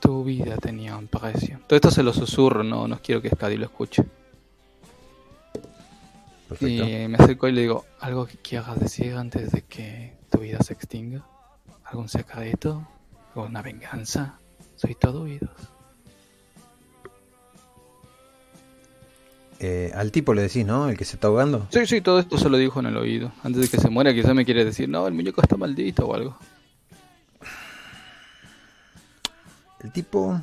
tu 0.00 0.22
vida 0.22 0.56
tenía 0.58 0.96
un 0.98 1.06
precio. 1.08 1.60
Todo 1.66 1.76
esto 1.76 1.90
se 1.90 2.02
lo 2.02 2.12
susurro, 2.12 2.62
no, 2.62 2.86
no 2.86 2.98
quiero 3.02 3.22
que 3.22 3.30
Scadi 3.30 3.56
lo 3.56 3.64
escuche. 3.64 4.04
Perfecto. 6.48 6.84
Y 6.84 7.08
me 7.08 7.16
acerco 7.16 7.48
y 7.48 7.52
le 7.52 7.62
digo, 7.62 7.86
¿algo 8.00 8.26
que 8.26 8.36
quieras 8.36 8.78
decir 8.78 9.14
antes 9.14 9.50
de 9.52 9.62
que 9.62 10.18
tu 10.30 10.40
vida 10.40 10.58
se 10.60 10.74
extinga? 10.74 11.24
¿Algún 11.84 12.08
secreto? 12.10 12.86
¿Una 13.34 13.62
venganza? 13.62 14.38
Soy 14.76 14.94
todo 14.94 15.22
oídos. 15.22 15.50
Eh, 19.66 19.90
al 19.94 20.12
tipo 20.12 20.34
le 20.34 20.42
decís, 20.42 20.66
¿no? 20.66 20.90
El 20.90 20.98
que 20.98 21.06
se 21.06 21.16
está 21.16 21.28
ahogando. 21.28 21.66
Sí, 21.70 21.86
sí, 21.86 22.02
todo 22.02 22.18
esto 22.18 22.36
se 22.36 22.50
lo 22.50 22.58
dijo 22.58 22.80
en 22.80 22.86
el 22.86 22.98
oído. 22.98 23.32
Antes 23.42 23.62
de 23.62 23.68
que 23.68 23.78
se 23.78 23.88
muera, 23.88 24.12
quizá 24.12 24.34
me 24.34 24.44
quiere 24.44 24.62
decir, 24.62 24.90
no, 24.90 25.06
el 25.06 25.14
muñeco 25.14 25.40
está 25.40 25.56
maldito 25.56 26.06
o 26.06 26.14
algo. 26.14 26.38
El 29.82 29.90
tipo. 29.90 30.38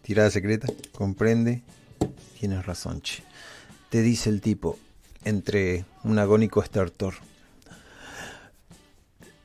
Tirada 0.00 0.30
secreta. 0.30 0.66
Comprende. 0.92 1.60
Tienes 2.40 2.64
razón, 2.64 3.02
che. 3.02 3.22
Te 3.90 4.00
dice 4.00 4.30
el 4.30 4.40
tipo. 4.40 4.78
Entre 5.22 5.84
un 6.04 6.18
agónico 6.18 6.62
estertor. 6.62 7.12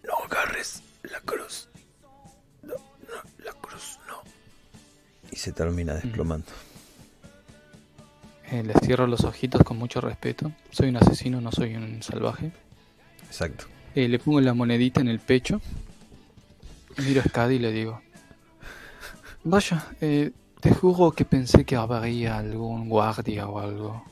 No 0.08 0.14
agarres 0.24 0.82
la 1.03 1.19
cruz. 1.19 1.68
No, 2.61 2.76
no, 2.76 3.43
la 3.43 3.51
cruz 3.51 4.00
no. 4.08 4.22
Y 5.30 5.35
se 5.35 5.51
termina 5.51 5.95
desplomando. 5.95 6.48
Eh, 8.52 8.64
le 8.64 8.74
cierro 8.84 9.06
los 9.06 9.24
ojitos 9.26 9.64
con 9.64 9.78
mucho 9.78 10.02
respeto. 10.02 10.52
Soy 10.72 10.90
un 10.90 10.98
asesino, 10.98 11.40
no 11.40 11.52
soy 11.52 11.76
un 11.76 12.02
salvaje. 12.02 12.52
Exacto. 13.28 13.66
Eh, 13.94 14.08
le 14.08 14.18
pongo 14.18 14.42
la 14.42 14.53
monedita 14.53 15.02
en 15.02 15.08
el 15.08 15.19
pecho. 15.19 15.61
Miro 16.98 17.22
a 17.22 17.24
Scadi 17.26 17.56
y 17.56 17.60
le 17.60 17.72
digo: 17.72 18.02
Vaya, 19.44 19.86
eh, 20.02 20.32
te 20.60 20.74
juro 20.74 21.11
que 21.11 21.26
pensé 21.26 21.64
que 21.64 21.76
habría 21.76 22.38
algún 22.38 22.90
guardia 22.90 23.48
o 23.48 23.60
algo. 23.60 24.03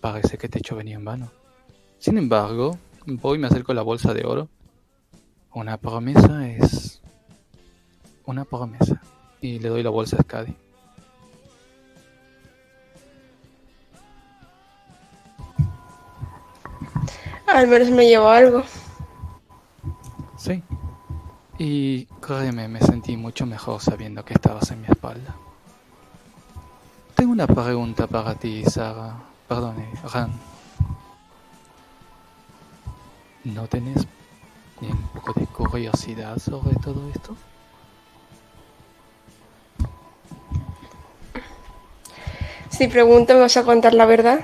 Parece 0.00 0.38
que 0.38 0.48
te 0.48 0.58
hecho 0.60 0.76
venía 0.76 0.94
en 0.94 1.04
vano. 1.04 1.32
Sin 1.98 2.18
embargo, 2.18 2.78
voy 3.04 3.36
y 3.36 3.40
me 3.40 3.48
acerco 3.48 3.72
a 3.72 3.74
la 3.74 3.82
bolsa 3.82 4.14
de 4.14 4.24
oro. 4.24 4.48
Una 5.52 5.76
promesa 5.76 6.48
es. 6.48 7.00
Una 8.24 8.44
promesa. 8.44 9.00
Y 9.40 9.58
le 9.58 9.70
doy 9.70 9.82
la 9.82 9.90
bolsa 9.90 10.16
a 10.18 10.22
Scadi. 10.22 10.54
Al 17.46 17.68
menos 17.68 17.90
me 17.90 18.06
llevó 18.06 18.28
algo. 18.28 18.62
Sí. 20.36 20.62
Y 21.58 22.04
créeme, 22.20 22.68
me 22.68 22.80
sentí 22.80 23.16
mucho 23.16 23.46
mejor 23.46 23.80
sabiendo 23.80 24.24
que 24.24 24.34
estabas 24.34 24.70
en 24.70 24.82
mi 24.82 24.88
espalda. 24.88 25.34
Tengo 27.14 27.32
una 27.32 27.46
pregunta 27.46 28.06
para 28.06 28.34
ti, 28.34 28.64
Sara. 28.64 29.14
Perdón, 29.48 29.80
eh, 29.80 29.94
Ran. 30.12 30.32
¿No 33.44 33.66
tenés 33.68 34.06
ni 34.80 34.88
un 34.88 35.02
poco 35.14 35.32
de 35.38 35.46
curiosidad 35.46 36.36
sobre 36.38 36.74
todo 36.76 37.08
esto? 37.14 37.36
Si 42.68 42.88
pregunto, 42.88 43.32
¿me 43.32 43.40
vas 43.40 43.56
a 43.56 43.64
contar 43.64 43.94
la 43.94 44.04
verdad? 44.04 44.40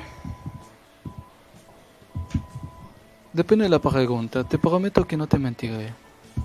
Depende 3.33 3.65
de 3.65 3.71
la 3.71 3.79
pregunta. 3.79 4.45
Te 4.45 4.59
prometo 4.59 5.07
que 5.07 5.17
no 5.17 5.27
te 5.27 5.39
mentiré. 5.39 5.95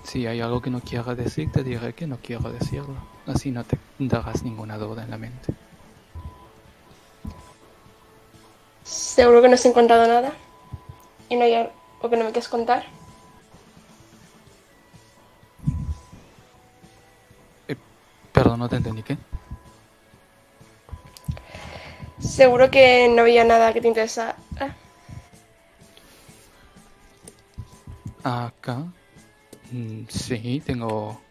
Si 0.03 0.25
hay 0.25 0.39
algo 0.39 0.61
que 0.61 0.69
no 0.69 0.79
quiera 0.79 1.15
decir, 1.15 1.51
te 1.51 1.63
diré 1.63 1.93
que 1.93 2.07
no 2.07 2.17
quiero 2.17 2.49
decirlo. 2.51 2.95
Así 3.25 3.51
no 3.51 3.63
te 3.65 3.77
darás 3.99 4.43
ninguna 4.43 4.77
duda 4.77 5.03
en 5.03 5.11
la 5.11 5.17
mente. 5.17 5.53
Seguro 8.83 9.41
que 9.41 9.49
no 9.49 9.55
has 9.55 9.65
encontrado 9.65 10.07
nada. 10.07 10.31
Y 11.29 11.35
no 11.35 11.43
hay 11.43 11.55
algo 11.55 12.09
que 12.09 12.15
no 12.15 12.23
me 12.23 12.31
quieres 12.31 12.47
contar. 12.47 12.85
Perdón, 18.31 18.59
no 18.59 18.69
te 18.69 18.75
entendí 18.77 19.03
qué. 19.03 19.17
Seguro 22.19 22.69
que 22.69 23.09
no 23.09 23.23
había 23.23 23.43
nada 23.43 23.73
que 23.73 23.81
te 23.81 23.87
interesara. 23.87 24.35
Acá. 28.27 28.83
Mm, 29.71 30.03
Sí, 30.09 30.61
tengo. 30.65 31.21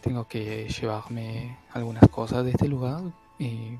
Tengo 0.00 0.26
que 0.26 0.66
llevarme 0.68 1.58
algunas 1.74 2.08
cosas 2.08 2.44
de 2.44 2.52
este 2.52 2.68
lugar. 2.68 3.02
Y. 3.38 3.76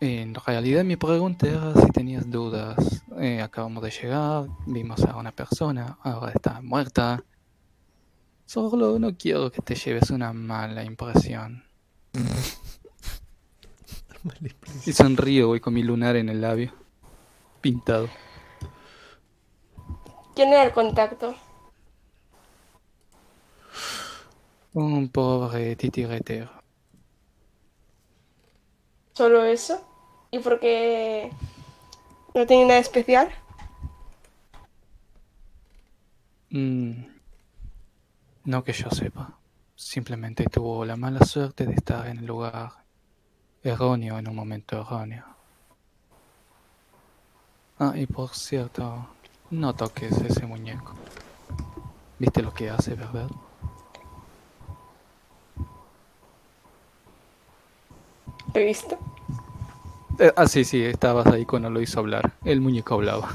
En 0.00 0.34
realidad, 0.34 0.84
mi 0.84 0.96
pregunta 0.96 1.46
era 1.46 1.72
si 1.74 1.90
tenías 1.92 2.28
dudas. 2.28 3.04
Eh, 3.18 3.40
acabamos 3.40 3.82
de 3.84 3.90
llegar, 3.90 4.46
vimos 4.66 5.02
a 5.04 5.16
una 5.16 5.30
persona, 5.30 5.98
ahora 6.02 6.32
está 6.32 6.60
muerta. 6.60 7.22
Solo 8.44 8.98
no 8.98 9.16
quiero 9.16 9.50
que 9.50 9.62
te 9.62 9.76
lleves 9.76 10.10
una 10.10 10.32
mala 10.32 10.84
impresión. 10.84 11.64
Y 14.84 14.92
sonrío, 14.92 15.46
voy 15.46 15.60
con 15.60 15.72
mi 15.72 15.84
lunar 15.84 16.16
en 16.16 16.28
el 16.28 16.40
labio. 16.40 16.72
Pintado. 17.60 18.08
¿Quién 20.36 20.50
era 20.50 20.64
el 20.64 20.72
contacto? 20.72 21.34
Un 24.74 25.08
pobre 25.08 25.74
titiretero. 25.76 26.50
¿Solo 29.14 29.44
eso? 29.44 29.80
¿Y 30.30 30.38
por 30.40 30.60
qué 30.60 31.30
no 32.34 32.46
tenía 32.46 32.66
nada 32.66 32.80
especial? 32.80 33.30
Mm, 36.50 37.06
no 38.44 38.62
que 38.62 38.74
yo 38.74 38.90
sepa. 38.90 39.38
Simplemente 39.74 40.44
tuvo 40.44 40.84
la 40.84 40.96
mala 40.96 41.24
suerte 41.24 41.64
de 41.64 41.72
estar 41.72 42.08
en 42.08 42.18
el 42.18 42.26
lugar 42.26 42.72
erróneo 43.62 44.18
en 44.18 44.28
un 44.28 44.36
momento 44.36 44.82
erróneo. 44.82 45.24
Ah, 47.78 47.94
y 47.94 48.04
por 48.06 48.34
cierto, 48.34 49.15
no 49.50 49.74
toques 49.74 50.12
ese 50.12 50.44
muñeco. 50.46 50.92
¿Viste 52.18 52.42
lo 52.42 52.52
que 52.52 52.68
hace, 52.70 52.94
verdad? 52.94 53.28
¿Te 58.52 58.64
visto? 58.64 58.98
Eh, 60.18 60.32
ah, 60.34 60.46
sí, 60.48 60.64
sí, 60.64 60.82
estabas 60.82 61.26
ahí 61.26 61.44
cuando 61.44 61.70
lo 61.70 61.80
hizo 61.80 62.00
hablar. 62.00 62.32
El 62.44 62.60
muñeco 62.60 62.94
hablaba. 62.94 63.28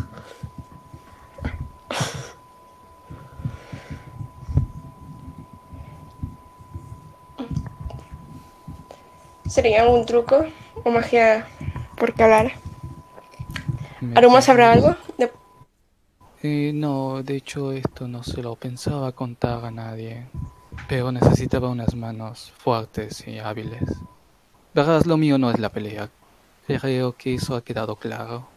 ¿Sería 9.47 9.87
un 9.87 10.05
truco 10.05 10.45
o 10.83 10.89
magia 10.89 11.45
porque 11.97 12.23
hablar? 12.23 12.53
¿Aromas 14.15 14.49
habrá 14.49 14.71
algo? 14.71 14.95
Eh, 16.43 16.71
no, 16.73 17.21
de 17.21 17.35
hecho 17.35 17.71
esto 17.71 18.07
no 18.07 18.23
se 18.23 18.41
lo 18.41 18.55
pensaba 18.55 19.11
contar 19.11 19.63
a 19.63 19.69
nadie, 19.69 20.25
pero 20.89 21.11
necesitaba 21.11 21.69
unas 21.69 21.93
manos 21.93 22.51
fuertes 22.57 23.27
y 23.27 23.37
hábiles. 23.37 23.83
Verás, 24.73 25.05
lo 25.05 25.17
mío 25.17 25.37
no 25.37 25.51
es 25.51 25.59
la 25.59 25.69
pelea. 25.69 26.09
Creo 26.65 27.15
que 27.15 27.35
eso 27.35 27.55
ha 27.55 27.63
quedado 27.63 27.95
claro. 27.95 28.47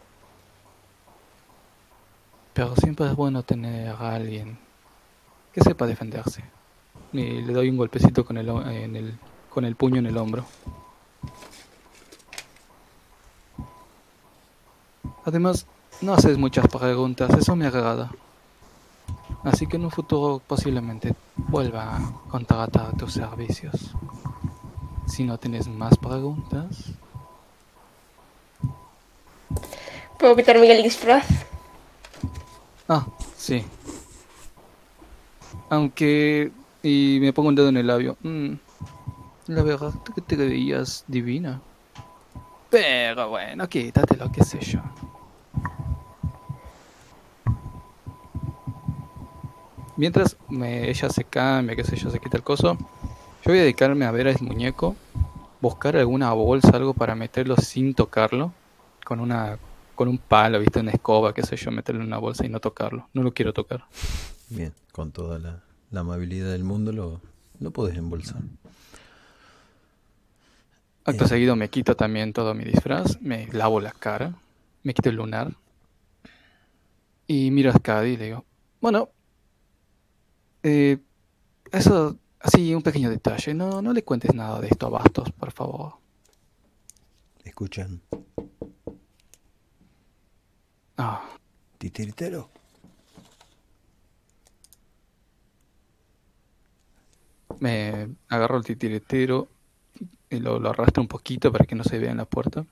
Pero 2.55 2.75
siempre 2.77 3.07
es 3.07 3.17
bueno 3.17 3.43
tener 3.43 3.91
a 3.91 4.15
alguien 4.15 4.57
que 5.53 5.61
sepa 5.61 5.87
defenderse. 5.87 6.43
Y 7.13 7.43
le 7.43 7.53
doy 7.53 7.69
un 7.69 7.77
golpecito 7.77 8.25
con 8.25 8.39
el, 8.39 8.49
en 8.49 8.97
el, 8.97 9.19
con 9.51 9.67
el 9.67 9.77
puño 9.77 9.99
en 9.99 10.07
el 10.07 10.17
hombro. 10.17 10.47
Además, 15.25 15.67
no 16.05 16.15
haces 16.15 16.39
muchas 16.39 16.69
preguntas, 16.69 17.31
eso 17.37 17.57
me 17.57 17.67
agrada. 17.67 18.11
Así 19.43 19.67
que 19.67 19.77
en 19.77 19.85
un 19.85 19.91
futuro 19.91 20.41
posiblemente 20.47 21.15
vuelva 21.37 21.97
a 21.97 22.13
contratar 22.29 22.97
tus 22.97 23.15
servicios. 23.15 23.95
Si 25.07 25.25
no 25.25 25.39
tienes 25.39 25.69
más 25.69 25.97
preguntas, 25.99 26.95
¿Puedo 30.25 30.37
quitarme 30.37 30.71
el 30.73 30.83
disfraz? 30.83 31.27
Ah, 32.89 33.07
sí. 33.37 33.63
Aunque... 35.69 36.51
Y 36.83 37.19
me 37.21 37.33
pongo 37.33 37.49
un 37.49 37.55
dedo 37.55 37.69
en 37.69 37.77
el 37.79 37.87
labio. 37.87 38.17
Mm, 38.23 38.55
la 39.49 39.63
verdad 39.63 39.93
que 40.15 40.21
te 40.21 40.37
veías 40.37 41.05
divina. 41.09 41.61
Pero 42.71 43.29
bueno, 43.29 43.69
quítatelo, 43.69 44.31
qué 44.33 44.45
sé 44.45 44.61
yo. 44.61 44.81
Mientras 49.97 50.37
me- 50.49 50.89
ella 50.91 51.09
se 51.09 51.25
cambia, 51.25 51.77
qué 51.77 51.85
sé 51.85 51.97
yo, 51.97 52.11
se 52.11 52.19
quita 52.19 52.37
el 52.37 52.43
coso, 52.43 52.77
yo 52.77 53.51
voy 53.51 53.59
a 53.59 53.63
dedicarme 53.63 54.05
a 54.05 54.11
ver 54.11 54.27
al 54.29 54.37
muñeco, 54.41 54.97
buscar 55.61 55.97
alguna 55.97 56.33
bolsa, 56.33 56.71
algo 56.75 56.95
para 56.95 57.15
meterlo 57.15 57.57
sin 57.57 57.95
tocarlo, 57.95 58.53
con 59.05 59.21
una 59.21 59.59
con 59.95 60.09
un 60.09 60.19
palo, 60.19 60.59
viste, 60.59 60.81
una 60.81 60.91
escoba, 60.91 61.33
qué 61.33 61.45
sé 61.45 61.55
yo, 61.57 61.71
meterlo 61.71 62.01
en 62.01 62.09
una 62.09 62.19
bolsa 62.19 62.45
y 62.45 62.49
no 62.49 62.59
tocarlo. 62.59 63.09
No 63.13 63.23
lo 63.23 63.33
quiero 63.33 63.53
tocar. 63.53 63.85
Bien, 64.49 64.73
con 64.91 65.13
toda 65.13 65.39
la, 65.39 65.61
la 65.93 66.01
amabilidad 66.01 66.51
del 66.51 66.65
mundo 66.65 66.91
lo, 66.91 67.21
lo 67.61 67.71
podés 67.71 67.97
embolsar. 67.97 68.41
Acto 71.05 71.25
Eh. 71.25 71.29
seguido 71.29 71.55
me 71.55 71.69
quito 71.69 71.95
también 71.95 72.33
todo 72.33 72.55
mi 72.55 72.65
disfraz, 72.65 73.21
me 73.21 73.47
lavo 73.53 73.79
la 73.79 73.93
cara, 73.93 74.35
me 74.83 74.95
quito 74.95 75.11
el 75.11 75.17
lunar 75.17 75.53
y 77.29 77.53
miro 77.53 77.71
a 77.71 77.75
Skadi 77.75 78.11
y 78.11 78.17
le 78.17 78.25
digo, 78.25 78.45
bueno, 78.81 79.11
eh, 80.65 80.99
eso, 81.71 82.19
así 82.41 82.75
un 82.75 82.83
pequeño 82.83 83.11
detalle, 83.11 83.55
no, 83.55 83.81
no 83.81 83.93
le 83.93 84.03
cuentes 84.03 84.35
nada 84.35 84.61
de 84.61 84.69
esto 84.69 84.87
a 84.87 84.91
Bastos, 84.91 85.31
por 85.31 85.53
favor. 85.53 85.95
Escuchan. 87.45 88.01
Ah, 90.97 91.29
Titiritero. 91.79 92.51
me 97.61 98.09
agarro 98.29 98.59
el 98.59 98.65
titiritero 98.65 99.49
y 100.31 100.39
lo, 100.39 100.59
lo 100.59 100.71
arrastro 100.71 101.03
un 101.03 101.09
poquito 101.09 101.53
para 101.53 101.65
que 101.65 101.75
no 101.75 101.85
se 101.85 101.99
vea 101.99 102.11
en 102.11 102.19
la 102.19 102.25
puerta. 102.25 102.67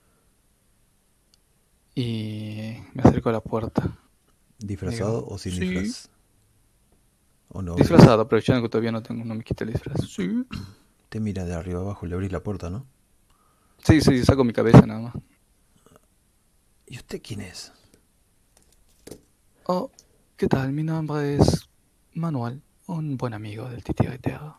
Y 1.95 2.75
me 2.93 3.03
acerco 3.03 3.29
a 3.29 3.33
la 3.33 3.41
puerta. 3.41 3.97
¿Disfrazado 4.59 5.21
Digo, 5.21 5.33
o 5.33 5.37
sin 5.37 5.53
sí. 5.53 6.09
Disfraz? 7.53 7.59
¿O 7.59 7.61
no? 7.61 7.75
Disfrazado, 7.75 8.21
aprovechando 8.21 8.61
que 8.61 8.69
todavía 8.69 8.91
no 8.91 9.03
tengo, 9.03 9.23
no 9.23 9.35
me 9.35 9.43
quité 9.43 9.63
el 9.63 9.73
disfraz. 9.73 9.97
Sí. 10.09 10.45
Te 11.09 11.19
mira 11.19 11.45
de 11.45 11.53
arriba 11.53 11.81
abajo, 11.81 12.05
le 12.05 12.15
abrís 12.15 12.31
la 12.31 12.41
puerta, 12.41 12.69
¿no? 12.69 12.85
Sí, 13.83 14.01
sí, 14.01 14.23
saco 14.23 14.43
mi 14.43 14.53
cabeza 14.53 14.85
nada 14.85 15.01
más. 15.01 15.13
¿Y 16.87 16.97
usted 16.97 17.21
quién 17.21 17.41
es? 17.41 17.71
Oh, 19.65 19.91
¿qué 20.37 20.47
tal? 20.47 20.71
Mi 20.73 20.83
nombre 20.83 21.35
es 21.35 21.69
Manuel, 22.13 22.61
un 22.87 23.17
buen 23.17 23.33
amigo 23.33 23.69
del 23.69 23.83
titiritero. 23.83 24.57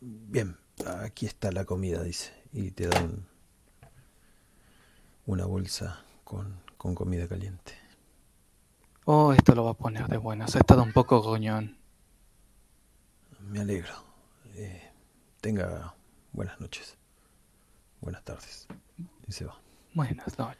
Bien, 0.00 0.56
aquí 1.02 1.26
está 1.26 1.50
la 1.52 1.64
comida, 1.64 2.02
dice. 2.02 2.32
Y 2.52 2.70
te 2.70 2.88
dan 2.88 3.26
una 5.26 5.46
bolsa 5.46 6.04
con, 6.24 6.60
con 6.76 6.94
comida 6.94 7.26
caliente. 7.28 7.74
Oh, 9.08 9.32
esto 9.32 9.54
lo 9.54 9.64
va 9.64 9.70
a 9.70 9.74
poner 9.74 10.08
de 10.08 10.16
buenas. 10.16 10.56
Ha 10.56 10.58
estado 10.58 10.82
un 10.82 10.92
poco 10.92 11.22
goñón. 11.22 11.76
Me 13.40 13.60
alegro. 13.60 13.94
Eh, 14.56 14.82
tenga 15.40 15.94
buenas 16.32 16.60
noches. 16.60 16.96
Buenas 18.00 18.24
tardes. 18.24 18.66
Y 19.28 19.30
se 19.30 19.44
va. 19.44 19.60
Buenas 19.94 20.36
noches. 20.36 20.58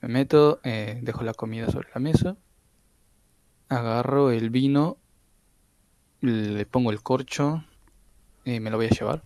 Me 0.00 0.08
meto, 0.08 0.58
eh, 0.64 0.98
dejo 1.00 1.22
la 1.22 1.34
comida 1.34 1.70
sobre 1.70 1.88
la 1.94 2.00
mesa. 2.00 2.36
Agarro 3.68 4.32
el 4.32 4.50
vino, 4.50 4.96
le 6.20 6.66
pongo 6.66 6.90
el 6.90 7.00
corcho 7.00 7.62
y 8.44 8.58
me 8.58 8.70
lo 8.70 8.76
voy 8.76 8.86
a 8.86 8.90
llevar. 8.90 9.22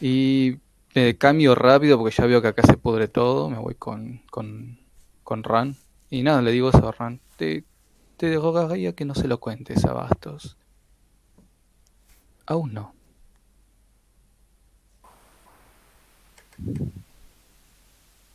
Y 0.00 0.58
me 0.96 1.16
cambio 1.16 1.54
rápido 1.54 1.98
porque 1.98 2.16
ya 2.16 2.26
veo 2.26 2.42
que 2.42 2.48
acá 2.48 2.66
se 2.66 2.76
pudre 2.76 3.06
todo. 3.06 3.48
Me 3.48 3.58
voy 3.58 3.76
con, 3.76 4.22
con, 4.28 4.80
con 5.22 5.44
Ran. 5.44 5.76
Y 6.10 6.22
nada, 6.22 6.42
le 6.42 6.50
digo 6.50 6.68
eso 6.70 6.86
a 6.88 6.92
Ran. 6.92 7.20
Te, 7.36 7.64
te 8.16 8.34
rogaría 8.36 8.92
que 8.94 9.04
no 9.04 9.14
se 9.14 9.28
lo 9.28 9.38
cuentes 9.38 9.84
a 9.84 9.92
Bastos. 9.92 10.56
Aún 12.46 12.74
no. 12.74 12.92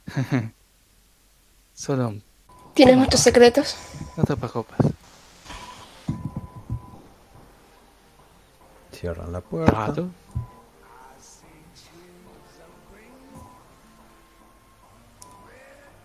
Solo 1.73 2.15
¿Tienes 2.73 2.97
muchos 2.97 3.19
secretos? 3.19 3.75
no 4.17 4.23
te 4.23 4.35
preocupes. 4.35 4.77
Cierran 8.91 9.31
la 9.31 9.41
puerta. 9.41 9.71
Rato. 9.71 10.09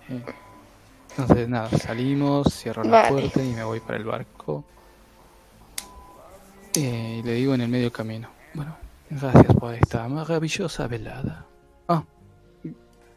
Eh, 0.09 0.25
Entonces, 1.11 1.49
nada, 1.49 1.69
salimos, 1.71 2.55
cierro 2.55 2.85
la 2.85 2.91
Vale. 3.03 3.09
puerta 3.11 3.43
y 3.43 3.49
me 3.53 3.65
voy 3.65 3.81
para 3.81 3.99
el 3.99 4.05
barco. 4.05 4.65
Eh, 6.75 7.17
y 7.19 7.23
le 7.23 7.33
digo 7.35 7.55
en 7.55 7.63
el 7.63 7.69
medio 7.69 7.93
camino. 7.93 8.29
Bueno, 8.55 8.77
gracias 9.11 9.55
por 9.57 9.75
esta 9.75 10.09
maravillosa 10.09 10.87
velada. 10.87 11.45
Ah, 11.89 12.05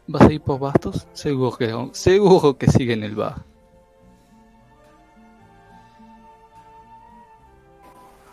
¿vas 0.08 0.22
a 0.22 0.32
ir 0.32 0.40
por 0.40 0.58
Bastos? 0.58 1.06
Seguro 1.12 1.56
que, 1.56 1.88
seguro 1.92 2.58
que 2.58 2.68
sigue 2.70 2.94
en 2.94 3.04
el 3.04 3.14
bar. 3.14 3.36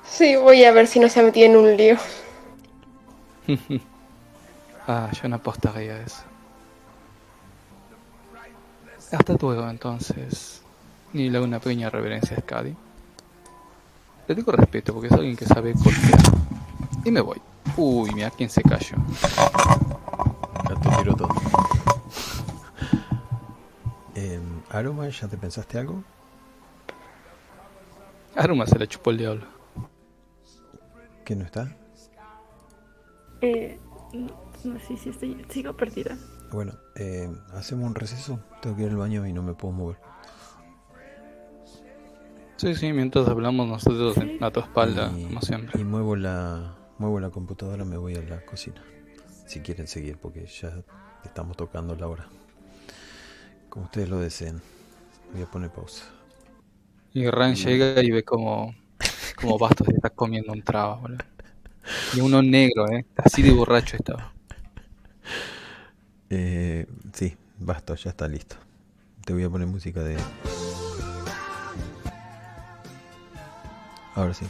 Sí, 0.03 0.35
voy 0.35 0.63
a 0.65 0.71
ver 0.71 0.87
si 0.87 0.99
no 0.99 1.07
se 1.07 1.19
ha 1.19 1.23
metido 1.23 1.47
en 1.47 1.55
un 1.55 1.77
lío. 1.77 1.97
Ah, 4.87 5.09
yo 5.21 5.29
no 5.29 5.35
apostaría 5.35 5.93
a 5.93 6.01
eso. 6.01 6.23
Hasta 9.11 9.33
luego, 9.39 9.69
entonces. 9.69 10.61
Y 11.13 11.29
le 11.29 11.37
hago 11.37 11.45
una 11.45 11.59
pequeña 11.59 11.89
reverencia 11.89 12.37
a 12.37 12.41
Skadi. 12.41 12.75
Le 14.27 14.35
tengo 14.35 14.51
respeto 14.53 14.93
porque 14.93 15.07
es 15.07 15.13
alguien 15.13 15.35
que 15.35 15.45
sabe 15.45 15.73
golpear. 15.73 16.19
Y 17.03 17.11
me 17.11 17.19
voy. 17.19 17.41
Uy, 17.75 18.11
mira 18.13 18.29
quién 18.31 18.49
se 18.49 18.61
cayó. 18.61 18.95
Ya 20.69 20.75
te 20.75 20.89
tiró 20.97 21.15
todo. 21.15 21.29
Em, 24.15 24.61
Aroma, 24.69 25.09
¿ya 25.09 25.27
te 25.27 25.37
pensaste 25.37 25.79
algo? 25.79 26.03
Aruma 28.35 28.65
se 28.65 28.79
la 28.79 28.87
chupó 28.87 29.11
el 29.11 29.17
diablo. 29.17 29.45
¿Que 31.25 31.35
no 31.35 31.45
está? 31.45 31.75
Eh, 33.41 33.79
no, 34.13 34.31
no 34.63 34.79
sé 34.79 34.97
si 34.97 35.09
estoy, 35.09 35.45
sigo 35.49 35.73
perdida. 35.73 36.17
Bueno, 36.51 36.73
eh, 36.95 37.29
hacemos 37.53 37.85
un 37.85 37.95
receso. 37.95 38.39
Tengo 38.61 38.75
que 38.75 38.83
ir 38.83 38.89
al 38.89 38.97
baño 38.97 39.25
y 39.25 39.33
no 39.33 39.41
me 39.41 39.53
puedo 39.53 39.73
mover. 39.73 39.97
Sí, 42.57 42.75
sí, 42.75 42.93
mientras 42.93 43.27
hablamos 43.27 43.67
nosotros 43.67 44.15
a 44.39 44.51
tu 44.51 44.59
espalda, 44.59 45.11
y, 45.17 45.23
como 45.23 45.41
siempre. 45.41 45.81
y 45.81 45.83
muevo 45.83 46.15
la 46.15 46.75
muevo 46.99 47.19
la 47.19 47.31
computadora, 47.31 47.83
me 47.83 47.97
voy 47.97 48.15
a 48.15 48.21
la 48.21 48.45
cocina. 48.45 48.83
si 49.47 49.61
quieren 49.61 49.87
seguir, 49.87 50.17
porque 50.17 50.45
ya 50.45 50.71
estamos 51.25 51.57
tocando 51.57 51.95
la 51.95 52.07
hora. 52.07 52.27
Como 53.69 53.85
ustedes 53.85 54.09
lo 54.09 54.19
deseen. 54.19 54.61
Voy 55.33 55.41
a 55.41 55.45
poner 55.45 55.71
pausa. 55.71 56.05
Y 57.13 57.27
Ran 57.29 57.55
llega 57.55 58.03
y 58.03 58.11
ve 58.11 58.23
como, 58.23 58.75
como 59.35 59.57
Bastos 59.57 59.87
está 59.87 60.09
comiendo 60.11 60.53
un 60.53 60.61
traba, 60.61 60.97
boludo. 60.97 61.23
Y 62.13 62.19
uno 62.19 62.41
negro, 62.43 62.87
¿eh? 62.91 63.05
Así 63.15 63.41
de 63.41 63.51
borracho 63.51 63.95
estaba. 63.97 64.31
Eh, 66.33 66.85
sí, 67.13 67.35
basta, 67.59 67.93
ya 67.95 68.09
está 68.09 68.25
listo. 68.25 68.55
Te 69.25 69.33
voy 69.33 69.43
a 69.43 69.49
poner 69.49 69.67
música 69.67 70.01
de. 70.01 70.15
Ahora 74.15 74.33
sí. 74.33 74.45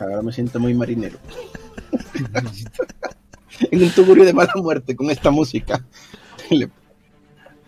Ahora 0.00 0.20
me 0.20 0.32
siento 0.32 0.58
muy 0.58 0.74
marinero. 0.74 1.18
en 3.70 3.82
un 3.84 3.90
tugurio 3.90 4.24
de 4.24 4.32
mala 4.32 4.52
muerte 4.56 4.96
con 4.96 5.10
esta 5.10 5.30
música. 5.30 5.84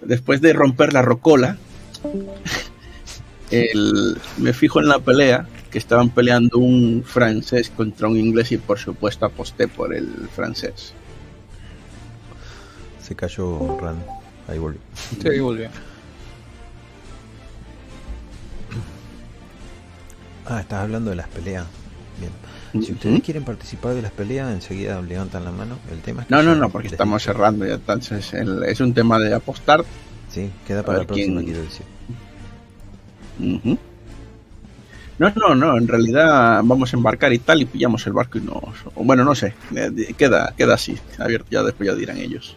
Después 0.03 0.41
de 0.41 0.53
romper 0.53 0.93
la 0.93 1.03
rocola, 1.03 1.57
me 4.39 4.53
fijo 4.53 4.81
en 4.81 4.89
la 4.89 4.99
pelea, 4.99 5.47
que 5.71 5.79
estaban 5.79 6.11
peleando 6.11 6.59
un 6.59 7.05
francés 7.05 7.71
contra 7.71 8.09
un 8.09 8.17
inglés 8.17 8.51
y 8.51 8.59
por 8.59 8.79
supuesto 8.79 9.27
aposté 9.27 9.69
por 9.69 9.95
el 9.95 10.09
francés. 10.35 10.93
Se 13.07 13.15
cayó 13.15 13.79
Ran. 13.81 13.97
Ahí 14.49 14.59
volvió. 14.59 14.81
Sí, 15.21 15.29
ahí 15.29 15.41
volvió. 15.41 15.69
Ah, 20.49 20.61
estás 20.61 20.85
hablando 20.85 21.11
de 21.11 21.17
las 21.17 21.27
peleas. 21.29 21.67
Bien. 22.21 22.85
Si 22.85 22.93
ustedes 22.93 23.21
quieren 23.23 23.43
participar 23.45 23.95
de 23.95 24.03
las 24.03 24.13
peleas, 24.13 24.53
enseguida 24.53 25.01
levantan 25.03 25.45
la 25.45 25.51
mano. 25.51 25.77
El 25.91 25.99
tema 26.01 26.23
es 26.23 26.29
que 26.29 26.35
No, 26.35 26.43
no, 26.43 26.55
no, 26.55 26.69
porque 26.71 26.87
estamos 26.89 27.23
cerrando 27.23 27.67
ya, 27.67 27.75
entonces 27.75 28.33
el- 28.33 28.63
es 28.65 28.81
un 28.81 28.95
tema 28.95 29.19
de 29.19 29.35
apostar. 29.35 29.85
Sí, 30.31 30.51
queda 30.67 30.85
para 30.85 30.99
la 30.99 31.05
próxima, 31.05 31.41
quién- 31.41 31.47
quiero 31.47 31.63
decir. 31.63 31.87
No, 35.19 35.33
no, 35.35 35.55
no, 35.55 35.79
en 35.79 35.89
realidad 35.89 36.61
vamos 36.63 36.93
a 36.93 36.97
embarcar 36.97 37.33
y 37.33 37.39
tal 37.39 37.63
y 37.63 37.65
pillamos 37.65 38.07
el 38.07 38.13
barco 38.13 38.39
y 38.39 38.43
nos... 38.43 38.63
Bueno, 38.95 39.25
no 39.25 39.35
sé, 39.35 39.55
eh, 39.75 40.15
queda, 40.17 40.53
queda 40.57 40.75
así, 40.75 40.97
abierto, 41.19 41.49
ya 41.51 41.63
después 41.63 41.89
ya 41.89 41.95
dirán 41.95 42.19
ellos. 42.19 42.57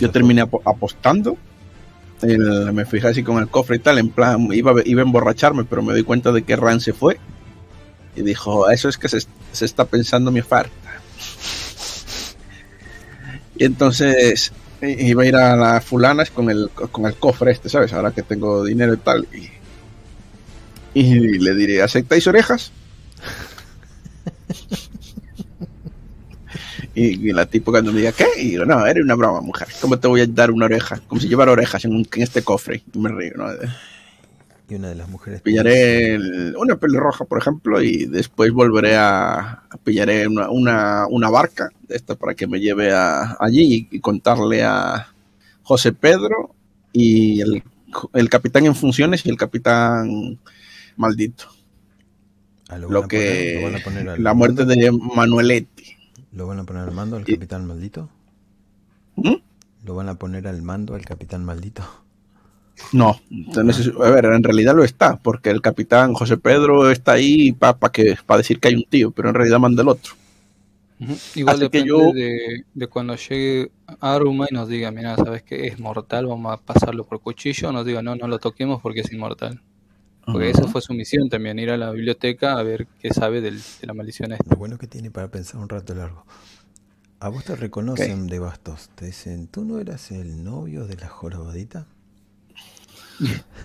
Yo 0.00 0.10
terminé 0.10 0.42
apo- 0.42 0.62
apostando, 0.64 1.36
el- 2.22 2.72
me 2.72 2.84
fijé 2.84 3.08
así 3.08 3.22
con 3.22 3.38
el 3.38 3.48
cofre 3.48 3.76
y 3.76 3.78
tal, 3.80 3.98
en 3.98 4.08
plan, 4.10 4.48
iba, 4.52 4.72
a- 4.72 4.82
iba 4.84 5.02
a 5.02 5.04
emborracharme, 5.04 5.64
pero 5.64 5.82
me 5.82 5.92
doy 5.92 6.02
cuenta 6.02 6.32
de 6.32 6.42
que 6.42 6.56
Ran 6.56 6.80
se 6.80 6.92
fue 6.92 7.18
y 8.16 8.22
dijo, 8.22 8.70
eso 8.70 8.88
es 8.88 8.96
que 8.98 9.08
se, 9.08 9.18
se 9.52 9.64
está 9.64 9.84
pensando 9.84 10.30
mi 10.30 10.40
oferta. 10.40 10.70
Y 13.56 13.64
entonces 13.64 14.52
iba 14.82 15.22
a 15.22 15.26
ir 15.26 15.36
a 15.36 15.56
las 15.56 15.84
fulanas 15.84 16.30
con 16.30 16.50
el, 16.50 16.70
con 16.70 17.06
el 17.06 17.14
cofre 17.14 17.52
este, 17.52 17.68
¿sabes? 17.68 17.92
Ahora 17.92 18.10
que 18.10 18.22
tengo 18.22 18.64
dinero 18.64 18.94
y 18.94 18.98
tal. 18.98 19.26
Y, 19.32 21.00
y 21.00 21.38
le 21.38 21.54
diré, 21.54 21.82
¿aceptáis 21.82 22.26
orejas? 22.26 22.72
Y, 26.94 27.28
y 27.28 27.32
la 27.32 27.46
tipo 27.46 27.72
cuando 27.72 27.92
me 27.92 27.98
diga, 28.00 28.12
¿qué? 28.12 28.26
Y 28.38 28.50
digo, 28.50 28.64
no, 28.64 28.86
eres 28.86 29.02
una 29.02 29.14
broma, 29.16 29.40
mujer. 29.40 29.66
¿Cómo 29.80 29.98
te 29.98 30.06
voy 30.06 30.20
a 30.20 30.26
dar 30.26 30.50
una 30.52 30.66
oreja? 30.66 31.00
Como 31.08 31.20
si 31.20 31.28
llevara 31.28 31.50
orejas 31.52 31.84
en, 31.84 31.92
un- 31.94 32.06
en 32.14 32.22
este 32.22 32.42
cofre. 32.42 32.82
Y 32.92 32.98
me 32.98 33.08
río, 33.10 33.32
¿no? 33.36 33.46
Y 34.70 34.76
una 34.76 34.88
de 34.88 34.94
las 34.94 35.08
mujeres. 35.08 35.42
Pillaré 35.42 36.14
el- 36.14 36.54
una 36.56 36.76
pelirroja, 36.76 37.24
por 37.24 37.38
ejemplo, 37.38 37.82
y 37.82 38.06
después 38.06 38.52
volveré 38.52 38.94
a, 38.96 39.38
a 39.68 39.76
pillaré 39.82 40.26
una, 40.28 40.48
una, 40.50 41.06
una 41.08 41.28
barca 41.30 41.68
de 41.88 41.96
esta 41.96 42.14
para 42.14 42.34
que 42.34 42.46
me 42.46 42.60
lleve 42.60 42.92
a, 42.92 43.36
allí 43.40 43.88
y, 43.90 44.00
contarle 44.00 44.62
a 44.62 45.08
José 45.64 45.92
Pedro 45.92 46.54
y 46.92 47.40
el, 47.40 47.62
el 48.14 48.28
capitán 48.30 48.66
en 48.66 48.74
funciones 48.74 49.26
y 49.26 49.30
el 49.30 49.36
capitán 49.36 50.38
maldito. 50.96 51.46
Ah, 52.68 52.78
lo 52.78 52.88
Lo 52.88 53.02
poner- 53.02 53.08
que 53.08 53.70
lo 53.70 53.82
poner 53.82 54.20
la 54.20 54.32
muerte 54.34 54.64
de 54.64 54.90
Manueletti. 54.92 55.83
¿Lo 56.34 56.46
van 56.46 56.58
a 56.58 56.64
poner 56.64 56.82
al 56.88 56.92
mando 56.94 57.16
al 57.16 57.22
Y- 57.26 57.34
capitán 57.34 57.66
maldito? 57.66 58.08
¿Mm? 59.16 59.34
¿Lo 59.84 59.94
van 59.94 60.08
a 60.08 60.14
poner 60.16 60.46
al 60.48 60.62
mando 60.62 60.94
al 60.94 61.04
capitán 61.04 61.44
maldito? 61.44 61.84
No, 62.92 63.20
entonces, 63.30 63.92
a 64.02 64.10
ver, 64.10 64.24
en 64.24 64.42
realidad 64.42 64.74
lo 64.74 64.82
está, 64.82 65.16
porque 65.16 65.50
el 65.50 65.60
capitán 65.60 66.12
José 66.12 66.36
Pedro 66.38 66.90
está 66.90 67.12
ahí 67.12 67.52
para 67.52 67.78
que 67.92 68.16
para 68.26 68.38
decir 68.38 68.58
que 68.58 68.66
hay 68.68 68.74
un 68.74 68.84
tío, 68.84 69.12
pero 69.12 69.28
en 69.28 69.34
realidad 69.36 69.60
manda 69.60 69.82
el 69.82 69.88
otro. 69.88 70.14
Igual 71.36 71.56
Así 71.56 71.68
que 71.68 71.84
yo- 71.84 72.12
de, 72.12 72.64
de 72.72 72.86
cuando 72.88 73.14
llegue 73.14 73.70
Aruma 74.00 74.46
y 74.50 74.54
nos 74.54 74.68
diga, 74.68 74.90
mira, 74.90 75.14
¿sabes 75.16 75.42
qué? 75.44 75.66
Es 75.68 75.78
mortal, 75.78 76.26
vamos 76.26 76.52
a 76.52 76.56
pasarlo 76.56 77.04
por 77.04 77.20
cuchillo. 77.20 77.70
Nos 77.72 77.84
diga, 77.86 78.02
no, 78.02 78.16
no 78.16 78.26
lo 78.26 78.38
toquemos 78.38 78.80
porque 78.82 79.00
es 79.00 79.12
inmortal. 79.12 79.60
Porque 80.26 80.50
esa 80.50 80.66
fue 80.68 80.80
su 80.80 80.94
misión 80.94 81.28
también, 81.28 81.58
ir 81.58 81.70
a 81.70 81.76
la 81.76 81.90
biblioteca 81.90 82.58
a 82.58 82.62
ver 82.62 82.86
qué 83.00 83.12
sabe 83.12 83.40
del- 83.40 83.60
de 83.80 83.86
la 83.86 83.94
maldición 83.94 84.32
esta. 84.32 84.50
Lo 84.50 84.56
bueno 84.56 84.78
que 84.78 84.86
tiene 84.86 85.10
para 85.10 85.28
pensar 85.28 85.60
un 85.60 85.68
rato 85.68 85.94
largo. 85.94 86.24
A 87.20 87.28
vos 87.28 87.44
te 87.44 87.56
reconocen 87.56 88.26
de 88.26 88.38
bastos. 88.38 88.90
Te 88.94 89.06
dicen, 89.06 89.48
¿tú 89.48 89.64
no 89.64 89.78
eras 89.78 90.10
el 90.10 90.42
novio 90.44 90.86
de 90.86 90.96
la 90.96 91.08
jorobadita? 91.08 91.86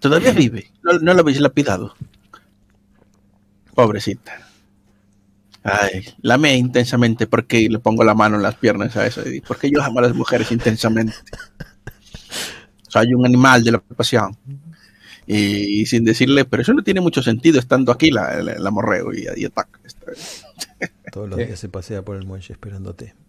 Todavía 0.00 0.32
vive, 0.32 0.70
no, 0.82 0.98
no 0.98 1.14
lo 1.14 1.20
habéis 1.20 1.40
lapidado. 1.40 1.94
Pobrecita. 3.74 4.32
Ay, 5.62 6.06
lame 6.22 6.54
intensamente 6.56 7.26
porque 7.26 7.68
le 7.68 7.78
pongo 7.80 8.04
la 8.04 8.14
mano 8.14 8.36
en 8.36 8.42
las 8.42 8.54
piernas 8.54 8.96
a 8.96 9.06
eso. 9.06 9.28
y 9.28 9.40
Porque 9.40 9.70
yo 9.70 9.82
amo 9.82 9.98
a 9.98 10.02
las 10.02 10.14
mujeres 10.14 10.50
intensamente. 10.52 11.14
Soy 12.88 13.12
un 13.14 13.26
animal 13.26 13.62
de 13.64 13.72
la 13.72 13.78
pasión. 13.80 14.36
Y, 15.30 15.84
sin 15.84 16.04
decirle, 16.04 16.46
pero 16.46 16.62
eso 16.62 16.72
no 16.72 16.82
tiene 16.82 17.02
mucho 17.02 17.22
sentido 17.22 17.58
estando 17.58 17.92
aquí, 17.92 18.10
la, 18.10 18.42
la, 18.42 18.58
la 18.58 18.70
morreo 18.70 19.12
y, 19.12 19.26
y 19.36 19.44
ataca. 19.44 19.78
Todos 21.12 21.28
los 21.28 21.38
Sí. 21.38 21.44
días 21.44 21.58
se 21.58 21.68
pasea 21.68 22.02
por 22.02 22.16
el 22.16 22.24
muelle 22.26 22.52
esperándote. 22.52 23.14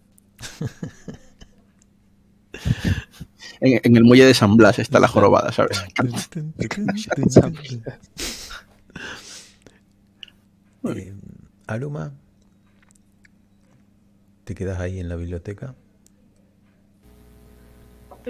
En, 3.60 3.80
en 3.84 3.96
el 3.96 4.04
muelle 4.04 4.24
de 4.24 4.34
San 4.34 4.56
Blas 4.56 4.78
está 4.78 4.98
la 5.00 5.08
jorobada, 5.08 5.52
¿sabes? 5.52 5.82
Eh, 10.84 11.12
Aruma, 11.66 12.12
¿te 14.44 14.54
quedas 14.54 14.80
ahí 14.80 14.98
en 14.98 15.08
la 15.08 15.16
biblioteca? 15.16 15.74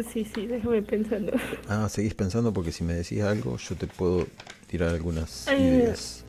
Sí, 0.03 0.25
sí, 0.25 0.47
déjame 0.47 0.83
pensando. 0.83 1.33
Ah, 1.69 1.89
seguís 1.89 2.15
pensando 2.15 2.53
porque 2.53 2.73
si 2.73 2.85
me 2.85 2.95
decís 2.95 3.23
algo 3.23 3.57
yo 3.57 3.75
te 3.77 3.87
puedo 3.87 4.27
tirar 4.67 4.91
algunas 4.91 5.47
Eh, 5.49 5.59
ideas. 5.59 6.25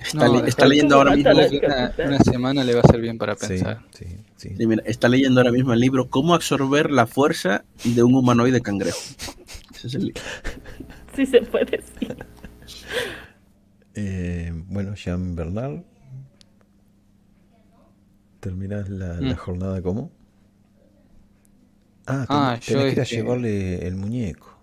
Está, 0.00 0.26
No, 0.26 0.32
le- 0.34 0.48
está 0.48 0.62
dejar- 0.64 0.68
leyendo 0.68 0.96
ahora 0.96 1.14
mismo. 1.14 1.30
Una, 1.32 1.94
una 2.06 2.18
semana 2.20 2.64
le 2.64 2.74
va 2.74 2.80
a 2.80 2.86
ser 2.90 3.00
bien 3.00 3.18
para 3.18 3.36
pensar. 3.36 3.82
sí, 3.92 4.06
sí. 4.36 4.54
Sí, 4.56 4.66
mira, 4.66 4.82
está 4.86 5.08
leyendo 5.08 5.40
ahora 5.40 5.52
mismo 5.52 5.72
el 5.72 5.80
libro 5.80 6.08
Cómo 6.08 6.34
absorber 6.34 6.90
la 6.90 7.06
fuerza 7.06 7.64
de 7.84 8.02
un 8.02 8.14
humanoide 8.14 8.60
cangrejo. 8.62 8.98
Ese 9.74 9.86
es 9.88 9.94
el 9.94 10.06
libro. 10.06 10.22
Sí 11.16 11.26
se 11.26 11.42
puede, 11.42 11.82
sí. 11.98 12.06
Eh, 13.94 14.52
bueno, 14.68 14.94
Jean 14.94 15.34
Bernard, 15.34 15.82
¿terminás 18.40 18.88
la, 18.88 19.20
la 19.20 19.34
Mm. 19.34 19.36
jornada 19.36 19.82
como? 19.82 20.10
Ah, 22.10 22.26
Ah, 22.28 22.58
tenés 22.64 22.66
yo 22.66 22.80
que 22.86 22.92
ir 22.92 23.00
a 23.00 23.02
este- 23.02 23.16
llevarle 23.16 23.86
el 23.86 23.94
muñeco. 23.96 24.56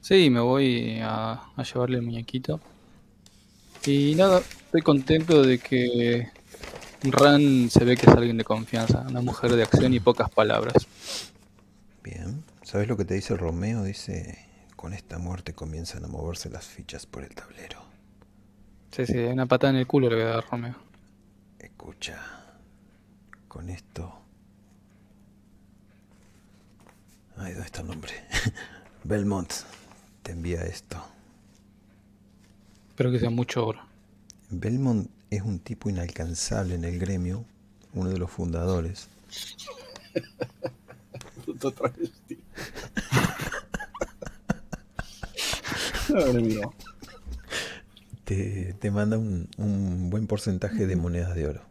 Sí, 0.00 0.28
me 0.30 0.40
voy 0.40 0.98
a, 1.00 1.32
a 1.56 1.62
llevarle 1.62 1.96
el 1.98 2.02
muñequito. 2.02 2.60
Y 3.86 4.14
nada, 4.16 4.38
estoy 4.40 4.82
contento 4.82 5.42
de 5.42 5.58
que 5.58 6.28
Ran 7.02 7.68
se 7.70 7.84
ve 7.84 7.96
que 7.96 8.06
es 8.06 8.12
alguien 8.16 8.36
de 8.38 8.44
confianza, 8.44 9.04
una 9.08 9.20
mujer 9.20 9.52
de 9.52 9.62
acción 9.62 9.92
y 9.92 10.00
pocas 10.00 10.30
palabras. 10.30 10.86
Bien, 12.02 12.42
¿sabes 12.62 12.88
lo 12.88 12.96
que 12.96 13.04
te 13.04 13.14
dice 13.14 13.36
Romeo? 13.36 13.82
Dice, 13.84 14.38
con 14.76 14.92
esta 14.94 15.18
muerte 15.18 15.52
comienzan 15.54 16.04
a 16.04 16.08
moverse 16.08 16.48
las 16.50 16.66
fichas 16.66 17.06
por 17.06 17.22
el 17.24 17.34
tablero. 17.34 17.82
Sí, 18.90 19.06
sí, 19.06 19.18
una 19.18 19.46
patada 19.46 19.72
en 19.72 19.78
el 19.80 19.86
culo 19.86 20.08
le 20.08 20.16
voy 20.16 20.24
a 20.24 20.28
dar 20.36 20.44
Romeo. 20.50 20.76
Escucha, 21.58 22.18
con 23.48 23.68
esto... 23.70 24.20
Ay, 27.36 27.52
¿dónde 27.52 27.66
está 27.66 27.80
el 27.80 27.88
nombre? 27.88 28.12
Belmont 29.04 29.52
te 30.22 30.32
envía 30.32 30.62
esto. 30.62 31.02
Espero 32.88 33.10
que 33.10 33.18
sea 33.18 33.30
mucho 33.30 33.66
oro. 33.66 33.80
Belmont 34.50 35.10
es 35.30 35.42
un 35.42 35.58
tipo 35.58 35.90
inalcanzable 35.90 36.76
en 36.76 36.84
el 36.84 36.98
gremio, 36.98 37.44
uno 37.92 38.10
de 38.10 38.18
los 38.18 38.30
fundadores. 38.30 39.08
Otra 41.62 41.88
vez, 41.90 42.12
tío. 42.28 42.38
Madre 46.14 46.40
mía. 46.40 46.68
Te, 48.24 48.74
te 48.74 48.90
manda 48.90 49.18
un, 49.18 49.48
un 49.58 50.08
buen 50.08 50.26
porcentaje 50.26 50.86
de 50.86 50.96
monedas 50.96 51.34
de 51.34 51.46
oro. 51.48 51.62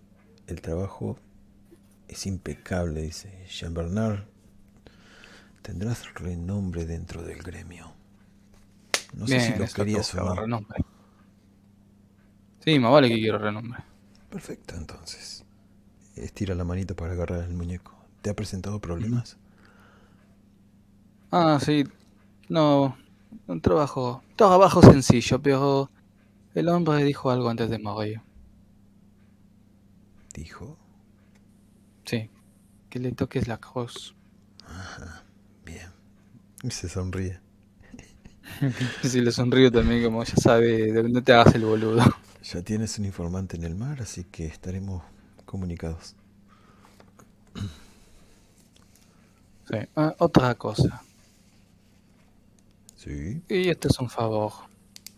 El 0.48 0.62
trabajo 0.62 1.18
es 2.08 2.26
impecable, 2.28 3.02
dice. 3.02 3.46
Jean 3.48 3.74
Bernard, 3.74 4.26
tendrás 5.64 6.14
renombre 6.14 6.86
dentro 6.86 7.24
del 7.24 7.42
gremio. 7.42 7.94
No 9.14 9.28
sé 9.28 9.34
Bien, 9.36 9.40
si 9.40 9.54
lo 9.54 9.72
querías 9.72 10.14
o 10.16 10.22
no. 10.22 10.36
renombre. 10.36 10.84
Sí, 12.62 12.80
más 12.80 12.92
vale 12.92 13.10
que 13.10 13.20
quiero 13.20 13.38
renombre. 13.38 13.84
Perfecto, 14.30 14.76
entonces. 14.76 15.46
Estira 16.16 16.56
la 16.56 16.64
manito 16.66 16.96
para 16.96 17.14
agarrar 17.14 17.44
el 17.44 17.54
muñeco. 17.54 17.96
¿Te 18.22 18.30
ha 18.32 18.36
presentado 18.36 18.80
problemas? 18.82 19.38
Ah, 21.32 21.60
sí. 21.62 21.84
No, 22.50 22.98
un 23.48 23.62
trabajo, 23.62 24.24
trabajo 24.36 24.82
sencillo, 24.82 25.42
pero 25.42 25.92
el 26.56 26.70
hombre 26.70 27.04
dijo 27.06 27.32
algo 27.32 27.50
antes 27.50 27.70
de 27.70 27.80
morir. 27.80 28.22
Dijo. 30.34 30.78
Sí, 32.06 32.30
que 32.90 33.00
le 33.00 33.12
toques 33.14 33.48
la 33.50 33.58
cruz. 33.60 34.16
Bien. 35.66 35.90
Y 36.64 36.72
se 36.72 36.90
sonríe. 36.90 37.40
Si 39.02 39.22
le 39.22 39.32
sonrío 39.32 39.72
también, 39.72 40.04
como 40.04 40.24
ya 40.24 40.36
sabe, 40.36 40.92
no 41.10 41.24
te 41.24 41.34
hagas 41.34 41.56
el 41.56 41.66
boludo. 41.66 42.04
Ya 42.44 42.62
tienes 42.62 43.00
un 43.00 43.06
informante 43.06 43.56
en 43.56 43.64
el 43.64 43.76
mar, 43.76 44.02
así 44.02 44.26
que 44.26 44.46
estaremos 44.46 45.04
comunicados. 45.46 46.16
Sí. 49.66 49.78
Ah, 49.96 50.14
otra 50.20 50.56
cosa. 50.56 51.02
Sí. 52.98 53.42
Y 53.48 53.70
este 53.70 53.88
es 53.88 53.98
un 53.98 54.10
favor 54.10 54.52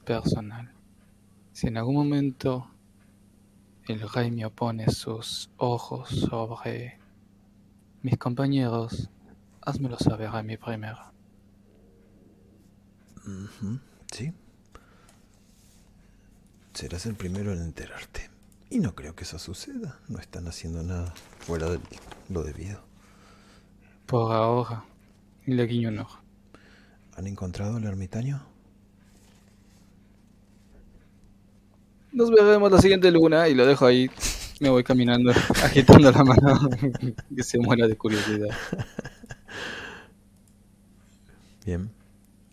personal. 0.05 0.71
Si 1.51 1.65
en 1.65 1.77
algún 1.77 1.95
momento 1.95 2.67
el 3.87 4.07
rey 4.07 4.29
me 4.29 4.45
opone 4.45 4.87
sus 4.91 5.49
ojos 5.57 6.09
sobre 6.09 6.99
mis 8.03 8.17
compañeros, 8.19 9.09
házmelo 9.65 9.97
saber 9.99 10.27
a 10.27 10.43
mí 10.43 10.57
primero. 10.57 10.97
Ujú, 13.25 13.79
Sí. 14.11 14.33
Serás 16.73 17.05
el 17.05 17.15
primero 17.15 17.53
en 17.53 17.61
enterarte. 17.61 18.29
Y 18.69 18.79
no 18.79 18.95
creo 18.95 19.15
que 19.15 19.23
eso 19.23 19.39
suceda. 19.39 19.99
No 20.07 20.19
están 20.19 20.47
haciendo 20.47 20.83
nada 20.83 21.13
fuera 21.39 21.69
de 21.69 21.79
lo 22.29 22.43
debido. 22.43 22.81
Por 24.05 24.31
ahora, 24.31 24.83
le 25.45 25.65
guiño 25.65 25.89
un 25.89 25.99
ojo. 25.99 26.19
¿Han 27.15 27.27
encontrado 27.27 27.77
al 27.77 27.83
ermitaño? 27.85 28.45
Nos 32.11 32.29
veremos 32.31 32.71
la 32.71 32.81
siguiente 32.81 33.11
luna 33.11 33.47
y 33.49 33.55
lo 33.55 33.65
dejo 33.65 33.85
ahí. 33.85 34.09
Me 34.61 34.69
voy 34.69 34.83
caminando, 34.83 35.31
agitando 35.63 36.11
la 36.11 36.23
mano, 36.23 36.69
que 37.35 37.43
se 37.43 37.59
muera 37.59 37.87
de 37.87 37.97
curiosidad. 37.97 38.55
Bien. 41.65 41.89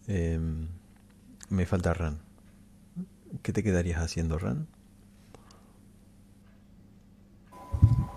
Em, 0.09 0.69
me 1.51 1.67
falta 1.67 1.93
Ran. 1.93 2.19
¿Qué 3.43 3.53
te 3.53 3.63
quedarías 3.63 4.01
haciendo, 4.01 4.39
Ran? 4.39 4.67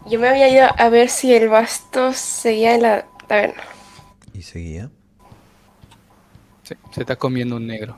Yo 0.07 0.19
me 0.19 0.29
había 0.29 0.49
ido 0.49 0.67
a 0.77 0.89
ver 0.89 1.09
si 1.09 1.33
el 1.33 1.49
bastos 1.49 2.17
seguía 2.17 2.75
en 2.75 2.83
la 2.83 3.07
taberna. 3.27 3.63
¿Y 4.33 4.41
seguía? 4.41 4.89
Sí, 6.63 6.75
se 6.91 7.01
está 7.01 7.15
comiendo 7.15 7.57
un 7.57 7.67
negro. 7.67 7.97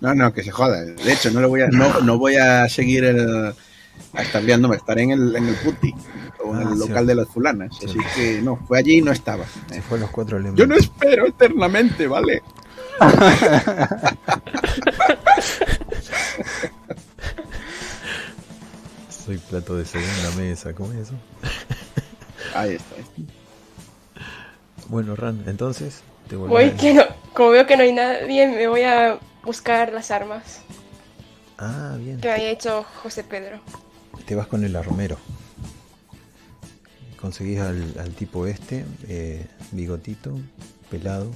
No, 0.00 0.14
no, 0.14 0.32
que 0.32 0.42
se 0.42 0.50
joda. 0.50 0.82
De 0.82 1.12
hecho, 1.12 1.30
no, 1.30 1.40
lo 1.40 1.48
voy 1.48 1.62
a, 1.62 1.68
no, 1.68 2.00
no 2.00 2.16
voy 2.16 2.36
a 2.36 2.68
seguir 2.68 3.04
el, 3.04 3.54
estableándome. 4.18 4.76
Estaré 4.76 5.02
en 5.04 5.10
el, 5.12 5.36
en 5.36 5.46
el 5.48 5.54
puti 5.56 5.94
o 6.44 6.54
en 6.54 6.56
Ah, 6.56 6.60
el 6.62 6.66
cierto. 6.68 6.88
local 6.88 7.06
de 7.06 7.14
las 7.14 7.28
fulanas. 7.28 7.76
Así 7.84 7.98
que 8.14 8.40
no, 8.42 8.56
fue 8.56 8.78
allí 8.78 8.98
y 8.98 9.02
no 9.02 9.12
estaba. 9.12 9.44
Se 9.70 9.82
fue 9.82 9.98
a 9.98 10.02
los 10.02 10.10
cuatro 10.10 10.36
elementos. 10.38 10.58
Yo 10.60 10.66
no 10.66 10.76
espero 10.76 11.26
eternamente, 11.26 12.06
¿vale? 12.06 12.42
Soy 19.08 19.38
plato 19.38 19.76
de 19.76 19.84
segunda 19.84 20.30
mesa, 20.36 20.72
¿cómo 20.74 20.92
es 20.92 21.08
eso? 21.08 21.14
Ahí 22.54 22.74
está. 22.74 22.96
Bueno, 24.88 25.14
Ran, 25.14 25.44
entonces 25.46 26.02
te 26.28 26.36
Voy 26.36 26.70
que 26.72 26.94
no, 26.94 27.02
como 27.34 27.50
veo 27.50 27.66
que 27.66 27.76
no 27.76 27.82
hay 27.82 27.92
nadie, 27.92 28.46
me 28.48 28.66
voy 28.66 28.82
a 28.82 29.18
buscar 29.44 29.92
las 29.92 30.10
armas 30.10 30.60
Ah, 31.58 31.96
bien. 31.98 32.18
que 32.20 32.28
me 32.28 32.34
había 32.34 32.50
hecho 32.50 32.84
José 33.02 33.22
Pedro. 33.22 33.60
Te 34.26 34.34
vas 34.34 34.46
con 34.46 34.64
el 34.64 34.76
armero. 34.76 35.18
Conseguís 37.20 37.60
al, 37.60 37.98
al 37.98 38.14
tipo 38.14 38.46
este, 38.46 38.84
eh, 39.08 39.46
bigotito, 39.72 40.38
pelado. 40.90 41.30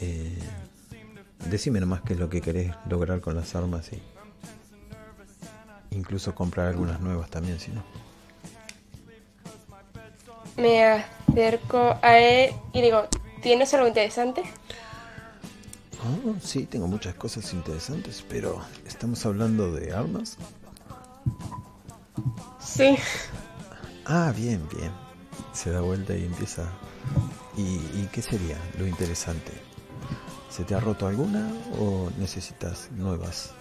Eh, 0.00 0.38
decime 1.48 1.80
nomás 1.80 2.02
qué 2.02 2.14
es 2.14 2.18
lo 2.18 2.28
que 2.28 2.40
querés 2.40 2.72
lograr 2.88 3.20
con 3.20 3.36
las 3.36 3.54
armas 3.54 3.90
y 3.92 4.02
incluso 5.90 6.34
comprar 6.34 6.68
algunas 6.68 7.00
nuevas 7.00 7.30
también, 7.30 7.60
si 7.60 7.70
no. 7.70 7.82
Me 10.56 10.84
acerco 10.84 11.96
a 12.02 12.18
él 12.18 12.52
y 12.72 12.82
digo, 12.82 13.08
¿tienes 13.42 13.72
algo 13.74 13.88
interesante? 13.88 14.42
Oh, 16.04 16.34
sí, 16.42 16.66
tengo 16.66 16.86
muchas 16.86 17.14
cosas 17.14 17.52
interesantes, 17.54 18.24
pero 18.28 18.60
¿estamos 18.86 19.24
hablando 19.24 19.72
de 19.72 19.94
armas? 19.94 20.36
Sí. 22.58 22.96
Ah, 24.06 24.32
bien, 24.36 24.66
bien. 24.68 24.92
Se 25.52 25.70
da 25.70 25.80
vuelta 25.80 26.14
y 26.14 26.24
empieza. 26.24 26.64
¿Y, 27.56 27.62
y 27.62 28.08
qué 28.12 28.20
sería 28.22 28.58
lo 28.78 28.86
interesante? 28.86 29.52
¿Se 30.50 30.64
te 30.64 30.74
ha 30.74 30.80
roto 30.80 31.06
alguna 31.06 31.48
o 31.78 32.10
necesitas 32.18 32.90
nuevas? 32.92 33.52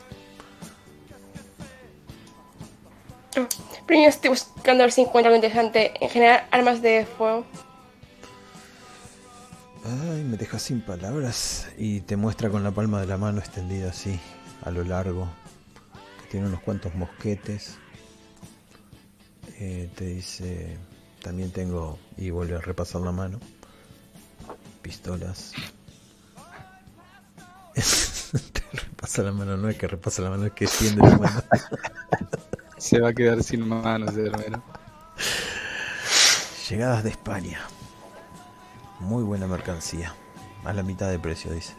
Primero 3.85 4.09
estoy 4.09 4.29
buscando 4.29 4.83
a 4.83 4.85
ver 4.85 4.91
si 4.91 5.01
encuentro 5.01 5.33
algo 5.33 5.43
interesante. 5.43 5.93
En 5.99 6.09
general, 6.09 6.47
armas 6.51 6.81
de 6.81 7.05
fuego. 7.05 7.45
Ay, 9.85 10.23
me 10.23 10.37
deja 10.37 10.59
sin 10.59 10.81
palabras 10.81 11.67
y 11.77 12.01
te 12.01 12.15
muestra 12.15 12.49
con 12.49 12.63
la 12.63 12.71
palma 12.71 13.01
de 13.01 13.07
la 13.07 13.17
mano 13.17 13.39
extendida 13.39 13.89
así, 13.89 14.19
a 14.63 14.71
lo 14.71 14.83
largo, 14.83 15.27
tiene 16.33 16.47
unos 16.47 16.61
cuantos 16.61 16.95
mosquetes. 16.95 17.77
Eh, 19.59 19.87
te 19.95 20.05
dice, 20.05 20.79
también 21.21 21.51
tengo, 21.51 21.99
y 22.17 22.31
vuelve 22.31 22.55
a 22.55 22.59
repasar 22.59 23.01
la 23.01 23.11
mano, 23.11 23.39
pistolas. 24.81 25.53
te 28.51 28.63
repasa 28.71 29.21
la 29.21 29.31
mano, 29.31 29.57
no 29.57 29.69
es 29.69 29.77
que 29.77 29.87
repasa 29.87 30.23
la 30.23 30.31
mano, 30.31 30.47
es 30.47 30.53
que 30.53 30.65
extiende 30.65 31.07
la 31.07 31.17
mano. 31.19 31.43
Se 32.79 32.99
va 32.99 33.09
a 33.09 33.13
quedar 33.13 33.43
sin 33.43 33.69
manos 33.69 34.17
hermano. 34.17 34.63
Llegadas 36.67 37.03
de 37.03 37.11
España. 37.11 37.59
Muy 38.99 39.21
buena 39.21 39.45
mercancía. 39.45 40.15
A 40.65 40.73
la 40.73 40.81
mitad 40.81 41.11
de 41.11 41.19
precio, 41.19 41.53
dice. 41.53 41.75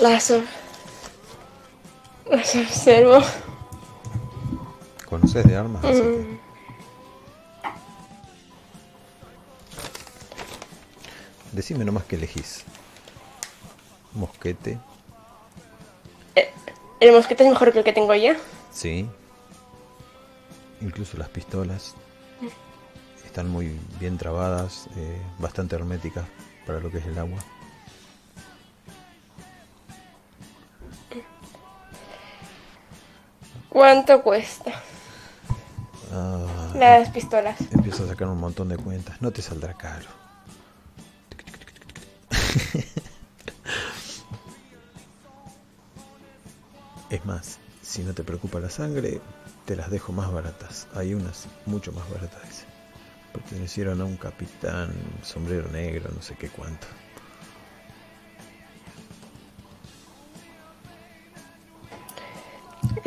Las, 0.00 0.30
las 2.30 2.54
observo. 2.56 3.20
¿Conoces 5.08 5.44
de 5.46 5.56
armas? 5.56 5.82
Mm, 5.82 6.38
Decime 11.52 11.84
nomás 11.84 12.04
que 12.04 12.16
elegís. 12.16 12.64
Mosquete, 14.14 14.78
El 17.00 17.12
mosquete 17.12 17.44
es 17.44 17.50
mejor 17.50 17.72
que 17.72 17.78
el 17.78 17.84
que 17.84 17.92
tengo 17.92 18.14
ya. 18.14 18.36
sí. 18.72 19.08
Incluso 20.80 21.16
las 21.16 21.28
pistolas. 21.28 21.94
Están 23.26 23.48
muy 23.48 23.76
bien 23.98 24.16
trabadas, 24.16 24.86
eh, 24.96 25.20
bastante 25.40 25.74
herméticas 25.74 26.24
para 26.66 26.78
lo 26.78 26.88
que 26.90 26.98
es 26.98 27.06
el 27.06 27.18
agua. 27.18 27.38
¿Cuánto 33.68 34.22
cuesta? 34.22 34.72
Ah, 36.12 36.72
Las 36.74 37.10
pistolas. 37.10 37.60
Empiezo 37.70 38.04
a 38.04 38.08
sacar 38.08 38.28
un 38.28 38.38
montón 38.40 38.68
de 38.68 38.76
cuentas. 38.76 39.20
No 39.20 39.30
te 39.30 39.42
saldrá 39.42 39.74
caro. 39.74 40.06
Es 47.10 47.24
más, 47.24 47.58
si 47.82 48.02
no 48.02 48.12
te 48.12 48.22
preocupa 48.22 48.60
la 48.60 48.68
sangre, 48.68 49.20
te 49.64 49.76
las 49.76 49.90
dejo 49.90 50.12
más 50.12 50.30
baratas. 50.30 50.86
Hay 50.94 51.14
unas 51.14 51.46
mucho 51.64 51.90
más 51.92 52.08
baratas. 52.10 52.64
Pertenecieron 53.32 54.00
a 54.02 54.04
un 54.04 54.16
capitán, 54.18 54.92
sombrero 55.22 55.68
negro, 55.70 56.10
no 56.14 56.20
sé 56.20 56.34
qué 56.34 56.48
cuánto. 56.50 56.86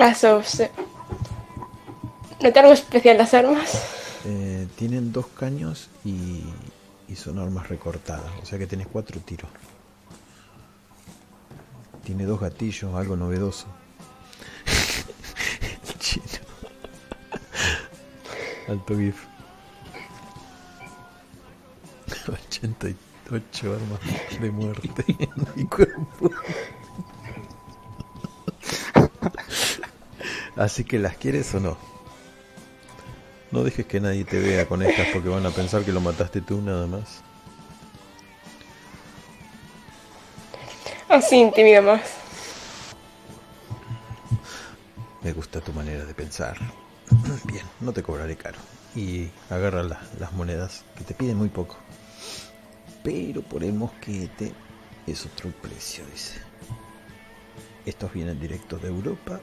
Las 0.02 0.20
dos. 0.24 0.64
¿No 2.42 2.52
te 2.52 2.60
algo 2.60 2.74
especial 2.74 3.20
las 3.20 3.36
armas? 3.36 3.84
Eh, 4.26 4.68
tienen 4.76 5.12
dos 5.12 5.28
caños 5.28 5.90
y, 6.04 6.42
y 7.08 7.16
son 7.16 7.38
armas 7.38 7.70
recortadas, 7.70 8.32
o 8.42 8.46
sea 8.48 8.58
que 8.58 8.66
tenés 8.66 8.88
cuatro 8.88 9.20
tiros. 9.20 9.48
Tiene 12.04 12.26
dos 12.26 12.40
gatillos, 12.40 12.96
algo 12.96 13.16
novedoso. 13.16 13.68
El 15.62 16.00
chino. 16.00 16.26
Alto 18.70 18.98
GIF. 18.98 19.24
88 22.28 23.72
armas 23.72 24.00
de 24.42 24.50
muerte 24.50 25.06
en 25.08 25.30
mi 25.56 25.66
cuerpo. 25.66 26.32
Así 30.62 30.84
que 30.84 31.00
las 31.00 31.18
quieres 31.18 31.52
o 31.56 31.60
no. 31.60 31.76
No 33.50 33.64
dejes 33.64 33.88
que 33.88 34.00
nadie 34.00 34.26
te 34.26 34.40
vea 34.40 34.68
con 34.68 34.84
estas 34.84 35.08
porque 35.12 35.28
van 35.28 35.44
a 35.44 35.50
pensar 35.50 35.84
que 35.84 35.92
lo 35.92 36.02
mataste 36.02 36.40
tú 36.42 36.62
nada 36.62 36.86
más. 36.86 37.24
Así 41.10 41.38
intimida 41.38 41.82
más. 41.82 42.02
Me 45.24 45.34
gusta 45.34 45.62
tu 45.62 45.74
manera 45.74 46.06
de 46.06 46.14
pensar. 46.14 46.58
Bien, 47.46 47.66
no 47.80 47.92
te 47.92 48.04
cobraré 48.04 48.38
caro. 48.38 48.60
Y 48.96 49.30
agarra 49.50 49.82
la- 49.82 50.02
las 50.20 50.32
monedas, 50.34 50.84
que 50.96 51.04
te 51.04 51.16
piden 51.16 51.38
muy 51.38 51.50
poco. 51.50 51.78
Pero 53.04 53.42
por 53.42 53.64
el 53.64 53.74
mosquete 53.74 54.54
es 55.08 55.26
otro 55.26 55.50
precio, 55.60 56.04
dice. 56.12 56.36
Estos 57.84 58.14
vienen 58.14 58.40
directos 58.40 58.80
de 58.84 58.90
Europa 58.90 59.40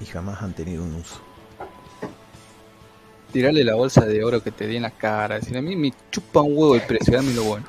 y 0.00 0.06
jamás 0.06 0.42
han 0.42 0.52
tenido 0.54 0.82
un 0.82 0.94
uso. 0.94 1.20
Tirarle 3.32 3.62
la 3.62 3.74
bolsa 3.76 4.04
de 4.06 4.24
oro 4.24 4.42
que 4.42 4.50
te 4.50 4.66
di 4.66 4.76
en 4.76 4.82
la 4.82 4.90
cara. 4.90 5.36
Decir, 5.36 5.56
a 5.56 5.62
mí 5.62 5.76
me 5.76 5.92
chupa 6.10 6.40
un 6.40 6.56
huevo 6.56 6.74
el 6.74 6.82
precio, 6.82 7.14
dame 7.14 7.32
lo 7.32 7.44
bueno. 7.44 7.66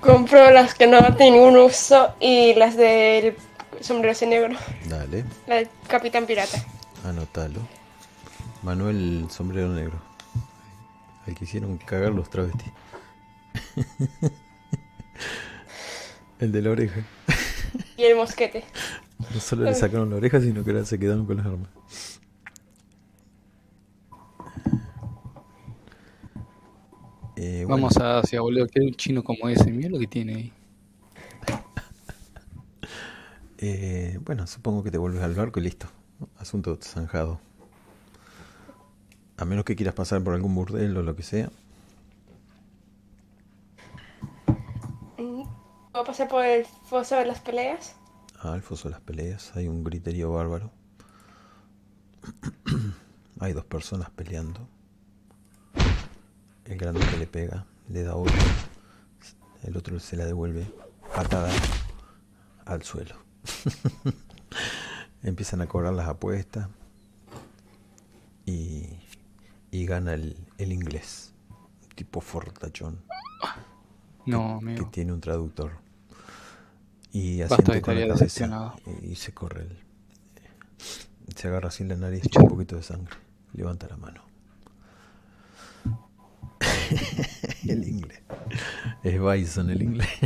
Compro 0.00 0.50
las 0.50 0.74
que 0.74 0.86
no 0.86 0.98
tienen 1.16 1.34
ningún 1.40 1.56
uso 1.56 2.14
y 2.20 2.54
las 2.54 2.76
del 2.76 3.36
sombrero 3.80 4.16
negro. 4.26 4.56
Dale, 4.86 5.24
La 5.46 5.56
del 5.56 5.68
capitán 5.88 6.26
pirata. 6.26 6.58
anótalo. 7.04 7.60
Manuel 8.66 9.28
Sombrero 9.30 9.68
Negro. 9.68 10.02
Al 11.24 11.36
que 11.36 11.44
hicieron 11.44 11.78
cagar 11.78 12.10
los 12.10 12.28
travestis. 12.28 12.72
el 16.40 16.50
de 16.50 16.62
la 16.62 16.72
oreja. 16.72 17.06
Y 17.96 18.02
el 18.02 18.16
mosquete. 18.16 18.64
No 19.32 19.38
solo 19.38 19.62
le 19.62 19.74
sacaron 19.76 20.10
la 20.10 20.16
oreja, 20.16 20.40
sino 20.40 20.64
que 20.64 20.72
ahora 20.72 20.84
se 20.84 20.98
quedaron 20.98 21.26
con 21.26 21.36
las 21.36 21.46
armas. 21.46 21.68
Eh, 27.36 27.62
bueno, 27.66 27.68
Vamos 27.68 27.96
a 27.98 28.18
Asia, 28.18 28.40
boludo. 28.40 28.66
Quiero 28.66 28.88
un 28.88 28.94
chino 28.94 29.22
como 29.22 29.48
ese. 29.48 29.70
Mira 29.70 29.90
lo 29.90 30.00
que 30.00 30.08
tiene 30.08 30.34
ahí. 30.34 30.52
eh, 33.58 34.18
bueno, 34.24 34.44
supongo 34.48 34.82
que 34.82 34.90
te 34.90 34.98
vuelves 34.98 35.22
al 35.22 35.34
barco 35.34 35.60
y 35.60 35.62
listo. 35.62 35.86
Asunto 36.36 36.76
zanjado. 36.82 37.45
A 39.38 39.44
menos 39.44 39.64
que 39.64 39.76
quieras 39.76 39.94
pasar 39.94 40.22
por 40.22 40.34
algún 40.34 40.54
burdel 40.54 40.96
o 40.96 41.02
lo 41.02 41.14
que 41.14 41.22
sea. 41.22 41.50
Mm, 45.18 45.42
¿Puedo 45.92 46.04
pasar 46.04 46.28
por 46.28 46.44
el 46.44 46.64
foso 46.64 47.16
de 47.16 47.26
las 47.26 47.40
peleas? 47.40 47.94
Ah, 48.40 48.54
el 48.54 48.62
foso 48.62 48.88
de 48.88 48.92
las 48.92 49.00
peleas. 49.00 49.54
Hay 49.56 49.68
un 49.68 49.84
griterío 49.84 50.32
bárbaro. 50.32 50.70
Hay 53.40 53.52
dos 53.52 53.64
personas 53.64 54.10
peleando. 54.10 54.66
El 56.64 56.78
grande 56.78 57.00
que 57.00 57.16
le 57.18 57.26
pega, 57.26 57.66
le 57.88 58.02
da 58.02 58.16
otro. 58.16 58.34
El 59.62 59.76
otro 59.76 60.00
se 60.00 60.16
la 60.16 60.24
devuelve 60.24 60.66
patada 61.14 61.50
al 62.64 62.82
suelo. 62.82 63.14
Empiezan 65.22 65.60
a 65.60 65.66
cobrar 65.66 65.92
las 65.92 66.08
apuestas. 66.08 66.68
Y, 68.44 68.98
y 69.76 69.86
gana 69.86 70.14
el, 70.14 70.36
el 70.58 70.72
inglés. 70.72 71.32
Tipo 71.94 72.20
fortachón. 72.20 73.00
No, 74.24 74.58
Que 74.60 74.66
amigo. 74.70 74.90
tiene 74.90 75.12
un 75.12 75.20
traductor. 75.20 75.72
Y 77.12 77.40
asiente 77.42 77.64
con 77.64 77.72
la 77.72 77.78
estaría 77.78 78.06
cabeza 78.06 78.24
decepcionado. 78.24 78.74
y 79.02 79.14
se 79.16 79.32
corre 79.32 79.62
el, 79.62 79.78
se 81.34 81.48
agarra 81.48 81.68
así 81.68 81.84
la 81.84 81.96
nariz 81.96 82.22
un 82.38 82.48
poquito 82.48 82.76
de 82.76 82.82
sangre 82.82 83.14
levanta 83.52 83.86
la 83.88 83.96
mano 83.96 84.22
el 87.68 87.88
inglés 87.88 88.20
es 89.02 89.20
Bison 89.20 89.70
el 89.70 89.82
inglés 89.82 90.08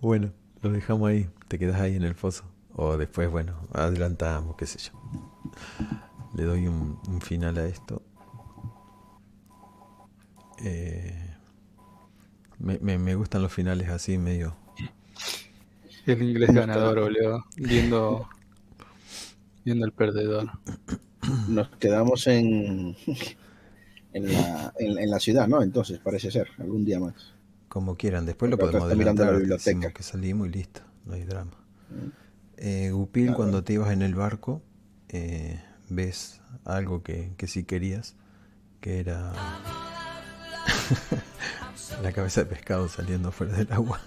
bueno 0.00 0.32
lo 0.62 0.70
dejamos 0.70 1.08
ahí 1.10 1.28
te 1.48 1.58
quedas 1.58 1.80
ahí 1.80 1.96
en 1.96 2.04
el 2.04 2.14
foso 2.14 2.44
o 2.74 2.96
después 2.96 3.30
bueno 3.30 3.58
adelantamos 3.72 4.56
qué 4.56 4.66
sé 4.66 4.78
yo 4.78 4.92
le 6.34 6.44
doy 6.44 6.66
un, 6.66 6.98
un 7.08 7.20
final 7.20 7.56
a 7.58 7.66
esto 7.66 8.02
Eh, 10.64 11.34
me, 12.58 12.78
me, 12.80 12.96
me 12.98 13.14
gustan 13.14 13.42
los 13.42 13.52
finales 13.52 13.88
así 13.90 14.16
medio 14.16 14.56
El 16.06 16.22
inglés 16.22 16.54
ganador, 16.54 17.00
boludo. 17.00 17.44
Viendo. 17.56 18.28
Viendo 19.64 19.84
al 19.84 19.92
perdedor. 19.92 20.50
Nos 21.48 21.68
quedamos 21.78 22.26
en, 22.28 22.96
en, 24.12 24.32
la, 24.32 24.72
en, 24.78 24.98
en 24.98 25.10
la 25.10 25.18
ciudad, 25.18 25.48
¿no? 25.48 25.62
Entonces, 25.62 25.98
parece 25.98 26.30
ser, 26.30 26.48
algún 26.58 26.84
día 26.84 27.00
más. 27.00 27.34
Como 27.68 27.96
quieran, 27.96 28.24
después 28.24 28.50
lo 28.50 28.56
podemos 28.56 28.84
adelantar. 28.84 29.26
la 29.26 29.38
biblioteca. 29.38 29.92
que 29.92 30.02
salimos 30.02 30.46
y 30.48 30.52
listo, 30.52 30.82
no 31.04 31.14
hay 31.14 31.24
drama. 31.24 31.52
Eh, 32.56 32.90
Gupil, 32.92 33.34
cuando 33.34 33.64
te 33.64 33.74
ibas 33.74 33.92
en 33.92 34.02
el 34.02 34.14
barco, 34.14 34.62
eh, 35.08 35.60
ves 35.88 36.40
algo 36.64 37.02
que, 37.02 37.32
que 37.36 37.46
sí 37.46 37.64
querías, 37.64 38.14
que 38.80 39.00
era 39.00 39.32
la 42.02 42.12
cabeza 42.12 42.42
de 42.42 42.46
pescado 42.46 42.88
saliendo 42.88 43.32
fuera 43.32 43.56
del 43.56 43.72
agua, 43.72 44.00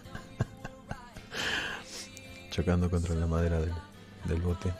chocando 2.52 2.90
contra 2.90 3.16
la 3.16 3.28
madera 3.28 3.60
del, 3.60 3.74
del 4.26 4.42
bote. 4.42 4.74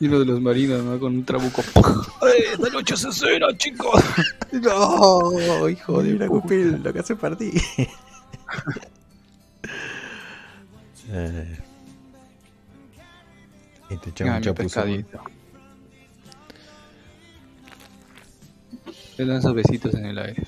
Y 0.00 0.06
uno 0.06 0.20
de 0.20 0.26
los 0.26 0.40
marinos, 0.40 0.84
¿no? 0.84 0.98
Con 1.00 1.16
un 1.16 1.24
trabuco. 1.24 1.60
¡Eh, 2.22 2.52
¡Esta 2.52 2.70
noche 2.70 2.96
se 2.96 3.12
cena, 3.12 3.48
chicos! 3.56 4.00
¡No! 4.52 5.68
Hijo 5.68 6.02
de 6.02 6.14
una 6.14 6.26
Gupil, 6.28 6.80
lo 6.82 6.92
que 6.92 7.00
hace 7.00 7.16
para 7.16 7.36
ti. 7.36 7.50
Eh, 11.10 11.58
y 13.90 13.96
te 13.96 14.10
echaba 14.10 14.34
Ah, 14.34 14.36
un 14.36 14.42
chapuzón. 14.42 14.66
pescadito. 14.66 15.20
Le 19.16 19.24
lanzo 19.26 19.52
besitos 19.54 19.94
en 19.94 20.06
el 20.06 20.18
aire. 20.18 20.46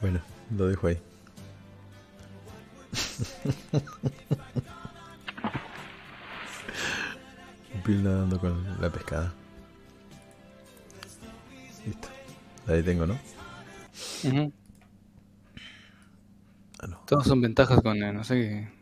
Bueno, 0.00 0.20
lo 0.56 0.68
dejo 0.68 0.88
ahí. 0.88 0.98
Gupil 7.74 8.02
nadando 8.04 8.38
con 8.38 8.80
la 8.80 8.90
pescada. 8.90 9.32
Listo. 11.86 12.08
Ahí 12.66 12.82
tengo, 12.82 13.06
¿no? 13.06 13.18
Ah, 14.26 14.48
no. 16.86 17.02
Todos 17.06 17.26
son 17.26 17.40
ventajas 17.40 17.80
con, 17.80 17.98
no 17.98 18.24
sé 18.24 18.34
qué. 18.34 18.81